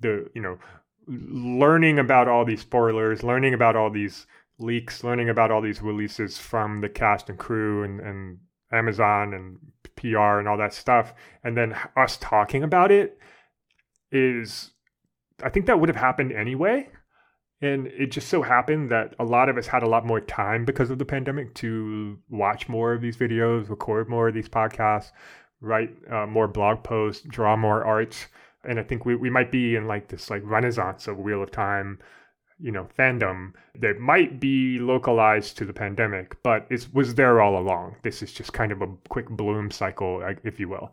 the 0.00 0.28
you 0.34 0.42
know 0.42 0.58
learning 1.08 1.98
about 1.98 2.28
all 2.28 2.44
these 2.44 2.60
spoilers, 2.60 3.22
learning 3.22 3.54
about 3.54 3.76
all 3.76 3.90
these 3.90 4.26
leaks, 4.58 5.02
learning 5.02 5.28
about 5.28 5.50
all 5.50 5.60
these 5.60 5.80
releases 5.80 6.38
from 6.38 6.80
the 6.80 6.88
cast 6.88 7.28
and 7.28 7.38
crew 7.38 7.82
and, 7.84 8.00
and 8.00 8.38
Amazon 8.72 9.32
and 9.32 9.58
PR 9.96 10.38
and 10.38 10.48
all 10.48 10.58
that 10.58 10.74
stuff, 10.74 11.14
and 11.42 11.56
then 11.56 11.76
us 11.96 12.16
talking 12.18 12.62
about 12.62 12.90
it 12.90 13.18
is, 14.12 14.70
I 15.42 15.48
think 15.48 15.66
that 15.66 15.80
would 15.80 15.88
have 15.88 15.96
happened 15.96 16.32
anyway. 16.32 16.88
And 17.60 17.88
it 17.88 18.12
just 18.12 18.28
so 18.28 18.42
happened 18.42 18.90
that 18.90 19.14
a 19.18 19.24
lot 19.24 19.48
of 19.48 19.56
us 19.58 19.66
had 19.66 19.82
a 19.82 19.88
lot 19.88 20.06
more 20.06 20.20
time 20.20 20.64
because 20.64 20.90
of 20.90 20.98
the 20.98 21.04
pandemic 21.04 21.54
to 21.56 22.16
watch 22.28 22.68
more 22.68 22.92
of 22.92 23.00
these 23.00 23.16
videos, 23.16 23.68
record 23.68 24.08
more 24.08 24.28
of 24.28 24.34
these 24.34 24.48
podcasts, 24.48 25.10
write 25.60 25.90
uh, 26.08 26.26
more 26.26 26.46
blog 26.46 26.84
posts, 26.84 27.26
draw 27.28 27.56
more 27.56 27.84
art 27.84 28.28
and 28.64 28.78
I 28.78 28.82
think 28.82 29.04
we, 29.04 29.14
we 29.14 29.30
might 29.30 29.50
be 29.50 29.76
in 29.76 29.86
like 29.86 30.08
this 30.08 30.30
like 30.30 30.42
renaissance 30.44 31.06
of 31.06 31.18
Wheel 31.18 31.42
of 31.42 31.50
Time, 31.50 31.98
you 32.58 32.72
know, 32.72 32.88
fandom 32.98 33.52
that 33.78 33.98
might 33.98 34.40
be 34.40 34.78
localized 34.78 35.56
to 35.58 35.64
the 35.64 35.72
pandemic, 35.72 36.36
but 36.42 36.66
it 36.70 36.88
was 36.92 37.14
there 37.14 37.40
all 37.40 37.58
along. 37.58 37.96
This 38.02 38.22
is 38.22 38.32
just 38.32 38.52
kind 38.52 38.72
of 38.72 38.82
a 38.82 38.88
quick 39.08 39.28
bloom 39.28 39.70
cycle, 39.70 40.22
if 40.44 40.58
you 40.58 40.68
will. 40.68 40.92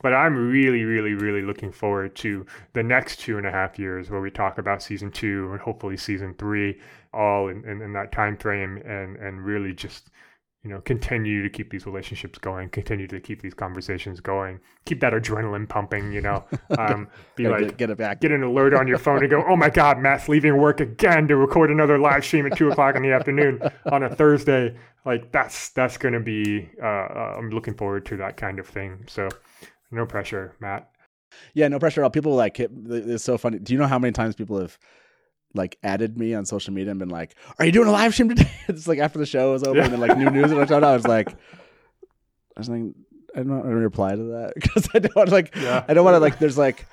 But 0.00 0.14
I'm 0.14 0.36
really, 0.36 0.84
really, 0.84 1.14
really 1.14 1.42
looking 1.42 1.72
forward 1.72 2.14
to 2.16 2.46
the 2.72 2.84
next 2.84 3.18
two 3.18 3.36
and 3.36 3.46
a 3.46 3.50
half 3.50 3.78
years 3.78 4.10
where 4.10 4.20
we 4.20 4.30
talk 4.30 4.58
about 4.58 4.82
season 4.82 5.10
two 5.10 5.48
and 5.50 5.60
hopefully 5.60 5.96
season 5.96 6.34
three, 6.38 6.78
all 7.12 7.48
in, 7.48 7.64
in, 7.64 7.82
in 7.82 7.92
that 7.94 8.12
time 8.12 8.36
frame, 8.36 8.76
and 8.84 9.16
and 9.16 9.44
really 9.44 9.72
just 9.72 10.10
you 10.64 10.70
know 10.70 10.80
continue 10.80 11.42
to 11.42 11.48
keep 11.48 11.70
these 11.70 11.86
relationships 11.86 12.38
going 12.38 12.68
continue 12.68 13.06
to 13.06 13.20
keep 13.20 13.40
these 13.42 13.54
conversations 13.54 14.20
going 14.20 14.58
keep 14.84 15.00
that 15.00 15.12
adrenaline 15.12 15.68
pumping 15.68 16.12
you 16.12 16.20
know 16.20 16.44
um, 16.78 17.08
be 17.36 17.48
like 17.48 17.60
get, 17.60 17.76
get 17.76 17.90
it 17.90 17.98
back. 17.98 18.20
get 18.20 18.32
an 18.32 18.42
alert 18.42 18.74
on 18.74 18.88
your 18.88 18.98
phone 18.98 19.18
and 19.18 19.30
go 19.30 19.44
oh 19.48 19.56
my 19.56 19.70
god 19.70 19.98
matt's 19.98 20.28
leaving 20.28 20.56
work 20.56 20.80
again 20.80 21.28
to 21.28 21.36
record 21.36 21.70
another 21.70 21.98
live 21.98 22.24
stream 22.24 22.46
at 22.46 22.56
two 22.56 22.70
o'clock 22.70 22.96
in 22.96 23.02
the 23.02 23.12
afternoon 23.12 23.60
on 23.92 24.02
a 24.02 24.14
thursday 24.14 24.74
like 25.04 25.30
that's 25.32 25.70
that's 25.70 25.96
gonna 25.96 26.20
be 26.20 26.68
uh, 26.82 26.86
uh, 26.86 27.34
i'm 27.38 27.50
looking 27.50 27.74
forward 27.74 28.04
to 28.04 28.16
that 28.16 28.36
kind 28.36 28.58
of 28.58 28.66
thing 28.66 29.04
so 29.06 29.28
no 29.90 30.04
pressure 30.04 30.54
matt 30.60 30.90
Yeah, 31.54 31.68
no 31.68 31.78
pressure 31.78 32.00
at 32.00 32.04
all. 32.04 32.10
People 32.10 32.34
like 32.34 32.58
it, 32.58 32.70
it's 32.86 33.22
so 33.22 33.36
funny. 33.36 33.58
Do 33.58 33.72
you 33.72 33.78
know 33.78 33.86
how 33.86 33.98
many 33.98 34.12
times 34.12 34.34
people 34.34 34.58
have 34.60 34.78
like 35.58 35.76
added 35.82 36.16
me 36.16 36.32
on 36.32 36.46
social 36.46 36.72
media 36.72 36.90
and 36.92 36.98
been 36.98 37.10
like, 37.10 37.34
"Are 37.58 37.66
you 37.66 37.72
doing 37.72 37.88
a 37.88 37.92
live 37.92 38.14
stream 38.14 38.30
today?" 38.30 38.50
it's 38.68 38.88
like 38.88 38.98
after 39.00 39.18
the 39.18 39.26
show 39.26 39.52
was 39.52 39.62
over 39.64 39.76
Yeah. 39.76 39.84
and 39.84 39.92
then 39.92 40.00
like 40.00 40.16
new 40.16 40.30
news 40.30 40.50
and 40.50 40.58
I 40.60 40.64
found 40.64 40.84
out. 40.86 40.92
I 40.92 40.96
was 40.96 41.06
like, 41.06 41.28
I 42.56 42.60
was 42.60 42.68
like, 42.70 42.80
I 43.34 43.40
don't, 43.42 43.60
I 43.60 43.62
don't 43.64 43.74
reply 43.74 44.12
to 44.16 44.22
that 44.22 44.52
because 44.60 44.88
I 44.94 45.00
don't 45.00 45.14
want 45.14 45.30
like, 45.30 45.54
Yeah. 45.54 45.84
I 45.86 45.92
don't 45.92 46.04
want 46.04 46.14
to 46.14 46.20
like. 46.20 46.38
There's 46.38 46.56
like, 46.56 46.86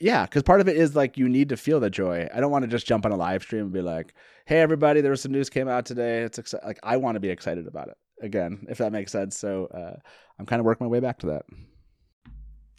yeah, 0.00 0.24
because 0.24 0.42
part 0.42 0.62
of 0.62 0.68
it 0.68 0.76
is 0.78 0.96
like 0.96 1.18
you 1.18 1.28
need 1.28 1.50
to 1.50 1.56
feel 1.56 1.80
the 1.80 1.90
joy. 1.90 2.26
I 2.34 2.40
don't 2.40 2.50
want 2.50 2.62
to 2.62 2.68
just 2.68 2.86
jump 2.86 3.04
on 3.04 3.12
a 3.12 3.16
live 3.16 3.42
stream 3.42 3.64
and 3.64 3.72
be 3.72 3.82
like, 3.82 4.14
"Hey, 4.46 4.60
everybody, 4.60 5.02
there 5.02 5.10
was 5.10 5.20
some 5.20 5.32
news 5.32 5.50
came 5.50 5.68
out 5.68 5.84
today. 5.84 6.22
It's 6.22 6.38
exci-. 6.38 6.64
like 6.64 6.78
I 6.82 6.96
want 6.96 7.16
to 7.16 7.20
be 7.20 7.28
excited 7.28 7.66
about 7.66 7.88
it 7.88 7.96
again, 8.22 8.66
if 8.70 8.78
that 8.78 8.90
makes 8.90 9.12
sense." 9.12 9.38
So 9.38 9.66
uh, 9.66 9.98
I'm 10.38 10.46
kind 10.46 10.60
of 10.60 10.66
working 10.66 10.86
my 10.86 10.90
way 10.90 11.00
back 11.00 11.18
to 11.18 11.26
that. 11.26 11.42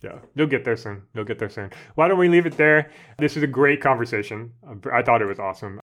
Yeah, 0.03 0.19
you'll 0.35 0.47
get 0.47 0.63
there 0.63 0.77
soon. 0.77 1.03
You'll 1.13 1.25
get 1.25 1.39
there 1.39 1.49
soon. 1.49 1.71
Why 1.95 2.07
don't 2.07 2.19
we 2.19 2.29
leave 2.29 2.45
it 2.45 2.57
there? 2.57 2.91
This 3.17 3.35
is 3.35 3.43
a 3.43 3.47
great 3.47 3.81
conversation. 3.81 4.53
I 4.91 5.01
thought 5.01 5.21
it 5.21 5.27
was 5.27 5.39
awesome. 5.39 5.79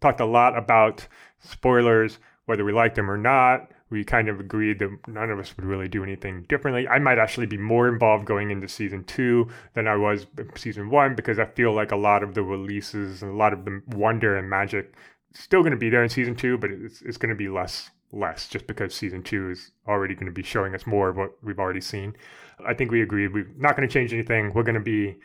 Talked 0.00 0.20
a 0.20 0.26
lot 0.26 0.56
about 0.56 1.06
spoilers, 1.40 2.18
whether 2.44 2.64
we 2.64 2.72
liked 2.72 2.94
them 2.94 3.10
or 3.10 3.16
not. 3.16 3.70
We 3.90 4.04
kind 4.04 4.28
of 4.28 4.40
agreed 4.40 4.80
that 4.80 4.96
none 5.06 5.30
of 5.30 5.38
us 5.38 5.56
would 5.56 5.64
really 5.64 5.88
do 5.88 6.02
anything 6.02 6.44
differently. 6.48 6.88
I 6.88 6.98
might 6.98 7.18
actually 7.18 7.46
be 7.46 7.56
more 7.56 7.88
involved 7.88 8.24
going 8.24 8.50
into 8.50 8.68
season 8.68 9.04
two 9.04 9.48
than 9.74 9.86
I 9.86 9.96
was 9.96 10.26
season 10.56 10.90
one 10.90 11.14
because 11.14 11.38
I 11.38 11.46
feel 11.46 11.72
like 11.72 11.92
a 11.92 11.96
lot 11.96 12.22
of 12.22 12.34
the 12.34 12.42
releases 12.42 13.22
and 13.22 13.32
a 13.32 13.36
lot 13.36 13.52
of 13.52 13.64
the 13.64 13.80
wonder 13.88 14.36
and 14.36 14.50
magic 14.50 14.94
still 15.38 15.60
going 15.60 15.72
to 15.72 15.78
be 15.78 15.90
there 15.90 16.02
in 16.02 16.08
season 16.08 16.34
two, 16.34 16.58
but 16.58 16.70
it's, 16.70 17.02
it's 17.02 17.16
going 17.16 17.30
to 17.30 17.36
be 17.36 17.48
less 17.48 17.90
less 18.12 18.48
just 18.48 18.66
because 18.66 18.94
season 18.94 19.22
two 19.22 19.50
is 19.50 19.72
already 19.88 20.14
going 20.14 20.26
to 20.26 20.32
be 20.32 20.42
showing 20.42 20.74
us 20.74 20.86
more 20.86 21.08
of 21.08 21.16
what 21.16 21.32
we've 21.42 21.58
already 21.58 21.80
seen. 21.80 22.16
I 22.64 22.74
think 22.74 22.90
we 22.90 23.02
agreed 23.02 23.32
we're 23.32 23.50
not 23.56 23.76
going 23.76 23.88
to 23.88 23.92
change 23.92 24.12
anything. 24.12 24.52
We're 24.54 24.62
going 24.62 24.74
to 24.74 24.80
be 24.80 25.16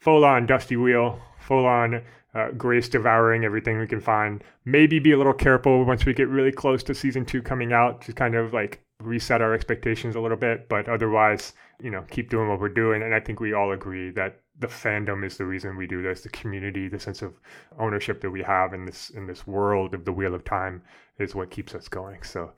full 0.00 0.24
on 0.24 0.46
Dusty 0.46 0.76
Wheel, 0.76 1.20
full 1.38 1.66
on 1.66 2.02
uh, 2.34 2.50
Grace 2.52 2.88
devouring 2.88 3.44
everything 3.44 3.78
we 3.78 3.86
can 3.86 4.00
find. 4.00 4.42
Maybe 4.64 4.98
be 4.98 5.12
a 5.12 5.18
little 5.18 5.32
careful 5.32 5.84
once 5.84 6.04
we 6.04 6.12
get 6.12 6.28
really 6.28 6.52
close 6.52 6.82
to 6.84 6.94
season 6.94 7.24
two 7.24 7.42
coming 7.42 7.72
out 7.72 8.02
to 8.02 8.12
kind 8.12 8.34
of 8.34 8.52
like 8.52 8.82
reset 9.02 9.40
our 9.40 9.54
expectations 9.54 10.16
a 10.16 10.20
little 10.20 10.36
bit. 10.36 10.68
But 10.68 10.88
otherwise, 10.88 11.54
you 11.80 11.90
know, 11.90 12.04
keep 12.10 12.30
doing 12.30 12.48
what 12.48 12.60
we're 12.60 12.68
doing. 12.68 13.02
And 13.02 13.14
I 13.14 13.20
think 13.20 13.40
we 13.40 13.54
all 13.54 13.72
agree 13.72 14.10
that 14.10 14.40
the 14.58 14.66
fandom 14.66 15.24
is 15.24 15.36
the 15.36 15.46
reason 15.46 15.76
we 15.76 15.86
do 15.86 16.02
this. 16.02 16.22
The 16.22 16.28
community, 16.30 16.88
the 16.88 16.98
sense 16.98 17.22
of 17.22 17.34
ownership 17.78 18.20
that 18.20 18.30
we 18.30 18.42
have 18.42 18.74
in 18.74 18.84
this 18.84 19.10
in 19.10 19.26
this 19.26 19.46
world 19.46 19.94
of 19.94 20.04
the 20.04 20.12
Wheel 20.12 20.34
of 20.34 20.44
Time 20.44 20.82
is 21.18 21.34
what 21.34 21.50
keeps 21.50 21.74
us 21.74 21.88
going. 21.88 22.22
So 22.22 22.52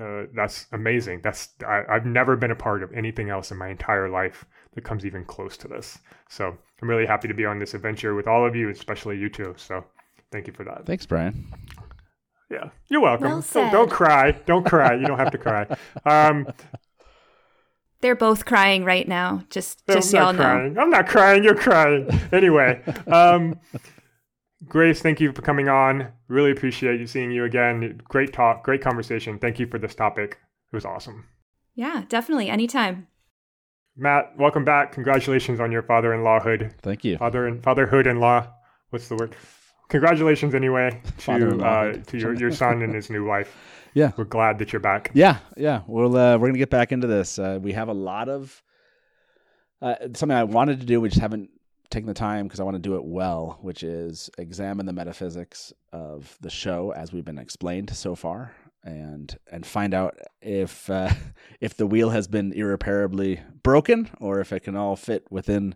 uh, 0.00 0.24
that's 0.34 0.66
amazing. 0.72 1.20
That's 1.22 1.50
I, 1.66 1.82
I've 1.88 2.06
never 2.06 2.36
been 2.36 2.50
a 2.50 2.56
part 2.56 2.82
of 2.82 2.92
anything 2.92 3.30
else 3.30 3.50
in 3.50 3.56
my 3.56 3.68
entire 3.68 4.08
life 4.08 4.44
that 4.74 4.84
comes 4.84 5.06
even 5.06 5.24
close 5.24 5.56
to 5.58 5.68
this. 5.68 5.98
So 6.28 6.56
I'm 6.82 6.88
really 6.88 7.06
happy 7.06 7.28
to 7.28 7.34
be 7.34 7.46
on 7.46 7.58
this 7.58 7.74
adventure 7.74 8.14
with 8.14 8.28
all 8.28 8.46
of 8.46 8.54
you, 8.54 8.68
especially 8.70 9.18
you 9.18 9.28
two. 9.28 9.54
So 9.56 9.84
thank 10.30 10.46
you 10.46 10.52
for 10.52 10.64
that. 10.64 10.84
Thanks, 10.86 11.06
Brian. 11.06 11.52
Yeah, 12.50 12.70
you're 12.88 13.00
welcome. 13.00 13.30
Well 13.30 13.44
don't, 13.52 13.72
don't 13.72 13.90
cry. 13.90 14.32
Don't 14.46 14.64
cry. 14.64 14.94
You 14.94 15.06
don't 15.06 15.18
have 15.18 15.32
to 15.32 15.38
cry. 15.38 15.66
Um, 16.04 16.46
They're 18.00 18.14
both 18.14 18.44
crying 18.44 18.84
right 18.84 19.08
now. 19.08 19.42
Just 19.50 19.82
I'm 19.88 19.96
just 19.96 20.10
so 20.10 20.18
y'all 20.18 20.32
not 20.32 20.36
know. 20.36 20.42
crying. 20.42 20.78
I'm 20.78 20.90
not 20.90 21.08
crying. 21.08 21.42
You're 21.44 21.56
crying. 21.56 22.08
Anyway, 22.32 22.80
um, 23.08 23.58
Grace, 24.66 25.00
thank 25.00 25.20
you 25.20 25.32
for 25.32 25.42
coming 25.42 25.68
on. 25.68 26.08
Really 26.26 26.50
appreciate 26.50 26.98
you 26.98 27.06
seeing 27.06 27.30
you 27.30 27.44
again. 27.44 28.00
Great 28.04 28.32
talk. 28.32 28.64
Great 28.64 28.82
conversation. 28.82 29.38
Thank 29.38 29.58
you 29.60 29.66
for 29.66 29.78
this 29.78 29.94
topic. 29.94 30.38
It 30.72 30.76
was 30.76 30.84
awesome. 30.84 31.26
Yeah, 31.74 32.04
definitely. 32.08 32.48
Anytime. 32.48 33.06
Matt, 33.96 34.32
welcome 34.36 34.64
back. 34.64 34.92
Congratulations 34.92 35.60
on 35.60 35.70
your 35.70 35.82
father-in-lawhood. 35.82 36.72
Thank 36.82 37.04
you. 37.04 37.18
Father 37.18 37.46
and 37.46 37.62
fatherhood-in-law. 37.62 38.48
What's 38.90 39.08
the 39.08 39.16
word? 39.16 39.36
Congratulations 39.88 40.54
anyway 40.54 41.00
to 41.18 41.64
uh, 41.64 41.92
to 41.92 42.18
your, 42.18 42.34
your 42.34 42.52
son 42.52 42.82
and 42.82 42.94
his 42.94 43.10
new 43.10 43.24
wife. 43.24 43.54
Yeah. 43.94 44.12
We're 44.16 44.24
glad 44.24 44.58
that 44.58 44.72
you're 44.72 44.80
back. 44.80 45.10
Yeah, 45.14 45.38
yeah. 45.56 45.80
Well, 45.88 46.14
uh, 46.14 46.36
we're 46.36 46.48
gonna 46.48 46.58
get 46.58 46.70
back 46.70 46.92
into 46.92 47.06
this. 47.06 47.38
Uh, 47.38 47.58
we 47.60 47.72
have 47.72 47.88
a 47.88 47.94
lot 47.94 48.28
of 48.28 48.62
uh, 49.80 49.94
something 50.14 50.30
I 50.30 50.44
wanted 50.44 50.80
to 50.80 50.86
do. 50.86 51.00
We 51.00 51.08
just 51.08 51.20
haven't 51.20 51.50
taken 51.90 52.06
the 52.06 52.14
time 52.14 52.46
because 52.46 52.60
I 52.60 52.64
want 52.64 52.74
to 52.76 52.82
do 52.82 52.96
it 52.96 53.04
well, 53.04 53.58
which 53.62 53.82
is 53.82 54.30
examine 54.38 54.86
the 54.86 54.92
metaphysics 54.92 55.72
of 55.92 56.36
the 56.40 56.50
show 56.50 56.92
as 56.92 57.12
we've 57.12 57.24
been 57.24 57.38
explained 57.38 57.90
so 57.94 58.14
far, 58.14 58.52
and 58.84 59.36
and 59.50 59.64
find 59.66 59.94
out 59.94 60.18
if 60.40 60.88
uh, 60.90 61.10
if 61.60 61.76
the 61.76 61.86
wheel 61.86 62.10
has 62.10 62.28
been 62.28 62.52
irreparably 62.52 63.40
broken 63.62 64.10
or 64.20 64.40
if 64.40 64.52
it 64.52 64.60
can 64.60 64.76
all 64.76 64.96
fit 64.96 65.26
within 65.30 65.74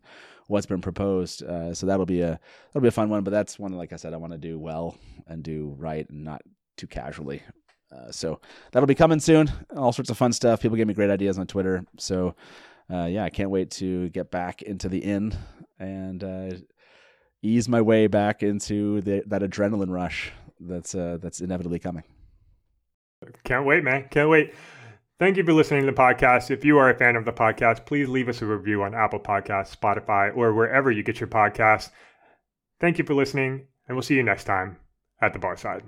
what's 0.48 0.66
been 0.66 0.80
proposed. 0.80 1.42
Uh, 1.42 1.74
so 1.74 1.86
that'll 1.86 2.06
be 2.06 2.20
a 2.20 2.38
that'll 2.72 2.82
be 2.82 2.88
a 2.88 2.92
fun 2.92 3.08
one. 3.08 3.24
But 3.24 3.30
that's 3.30 3.58
one, 3.58 3.72
like 3.72 3.92
I 3.92 3.96
said, 3.96 4.14
I 4.14 4.18
want 4.18 4.32
to 4.32 4.38
do 4.38 4.58
well 4.58 4.96
and 5.26 5.42
do 5.42 5.74
right 5.78 6.08
and 6.08 6.24
not 6.24 6.42
too 6.76 6.86
casually. 6.86 7.42
Uh, 7.90 8.10
so 8.10 8.40
that'll 8.70 8.86
be 8.86 8.94
coming 8.94 9.20
soon. 9.20 9.50
All 9.76 9.92
sorts 9.92 10.10
of 10.10 10.16
fun 10.16 10.32
stuff. 10.32 10.60
People 10.60 10.76
gave 10.76 10.86
me 10.86 10.94
great 10.94 11.10
ideas 11.10 11.38
on 11.38 11.46
Twitter. 11.46 11.84
So 11.98 12.34
uh, 12.90 13.06
yeah, 13.06 13.24
I 13.24 13.30
can't 13.30 13.50
wait 13.50 13.70
to 13.72 14.08
get 14.10 14.30
back 14.30 14.62
into 14.62 14.88
the 14.88 14.98
inn 14.98 15.34
and 15.82 16.24
uh, 16.24 16.56
ease 17.42 17.68
my 17.68 17.80
way 17.80 18.06
back 18.06 18.42
into 18.42 19.00
the, 19.00 19.22
that 19.26 19.42
adrenaline 19.42 19.90
rush 19.90 20.32
that's 20.60 20.94
uh, 20.94 21.18
that's 21.20 21.40
inevitably 21.40 21.78
coming. 21.78 22.04
Can't 23.44 23.66
wait, 23.66 23.84
man. 23.84 24.06
Can't 24.10 24.28
wait. 24.28 24.54
Thank 25.18 25.36
you 25.36 25.44
for 25.44 25.52
listening 25.52 25.82
to 25.82 25.86
the 25.86 25.96
podcast. 25.96 26.50
If 26.50 26.64
you 26.64 26.78
are 26.78 26.90
a 26.90 26.94
fan 26.94 27.14
of 27.14 27.24
the 27.24 27.32
podcast, 27.32 27.86
please 27.86 28.08
leave 28.08 28.28
us 28.28 28.42
a 28.42 28.46
review 28.46 28.82
on 28.82 28.94
Apple 28.94 29.20
Podcasts, 29.20 29.76
Spotify, 29.76 30.36
or 30.36 30.52
wherever 30.52 30.90
you 30.90 31.02
get 31.02 31.20
your 31.20 31.28
podcasts. 31.28 31.90
Thank 32.80 32.98
you 32.98 33.04
for 33.04 33.14
listening, 33.14 33.66
and 33.86 33.96
we'll 33.96 34.02
see 34.02 34.16
you 34.16 34.24
next 34.24 34.44
time 34.44 34.76
at 35.20 35.32
the 35.32 35.38
bar 35.38 35.56
side. 35.56 35.84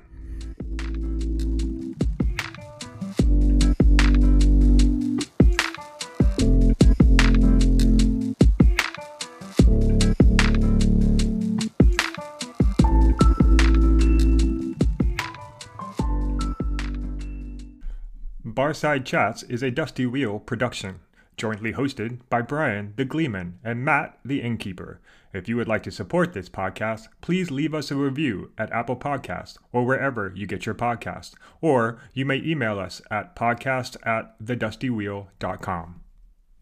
Barside 18.55 19.05
Chats 19.05 19.43
is 19.43 19.65
a 19.65 19.71
Dusty 19.73 20.07
Wheel 20.07 20.39
production, 20.39 21.01
jointly 21.37 21.73
hosted 21.73 22.21
by 22.31 22.41
Brian 22.41 22.93
the 22.95 23.05
Gleeman 23.05 23.59
and 23.65 23.85
Matt 23.85 24.17
the 24.25 24.41
Innkeeper. 24.41 25.01
If 25.33 25.49
you 25.49 25.57
would 25.57 25.67
like 25.67 25.83
to 25.83 25.91
support 25.91 26.35
this 26.35 26.49
podcast, 26.49 27.09
please 27.21 27.51
leave 27.51 27.75
us 27.75 27.91
a 27.91 27.97
review 27.97 28.53
at 28.57 28.71
Apple 28.71 28.97
Podcasts 28.97 29.59
or 29.73 29.85
wherever 29.85 30.33
you 30.37 30.47
get 30.47 30.67
your 30.67 30.75
podcast, 30.77 31.35
or 31.61 31.99
you 32.13 32.25
may 32.25 32.37
email 32.37 32.79
us 32.79 33.03
at 33.11 33.35
podcast 33.35 33.97
at 34.07 34.39
thedustywheel.com. 34.41 36.04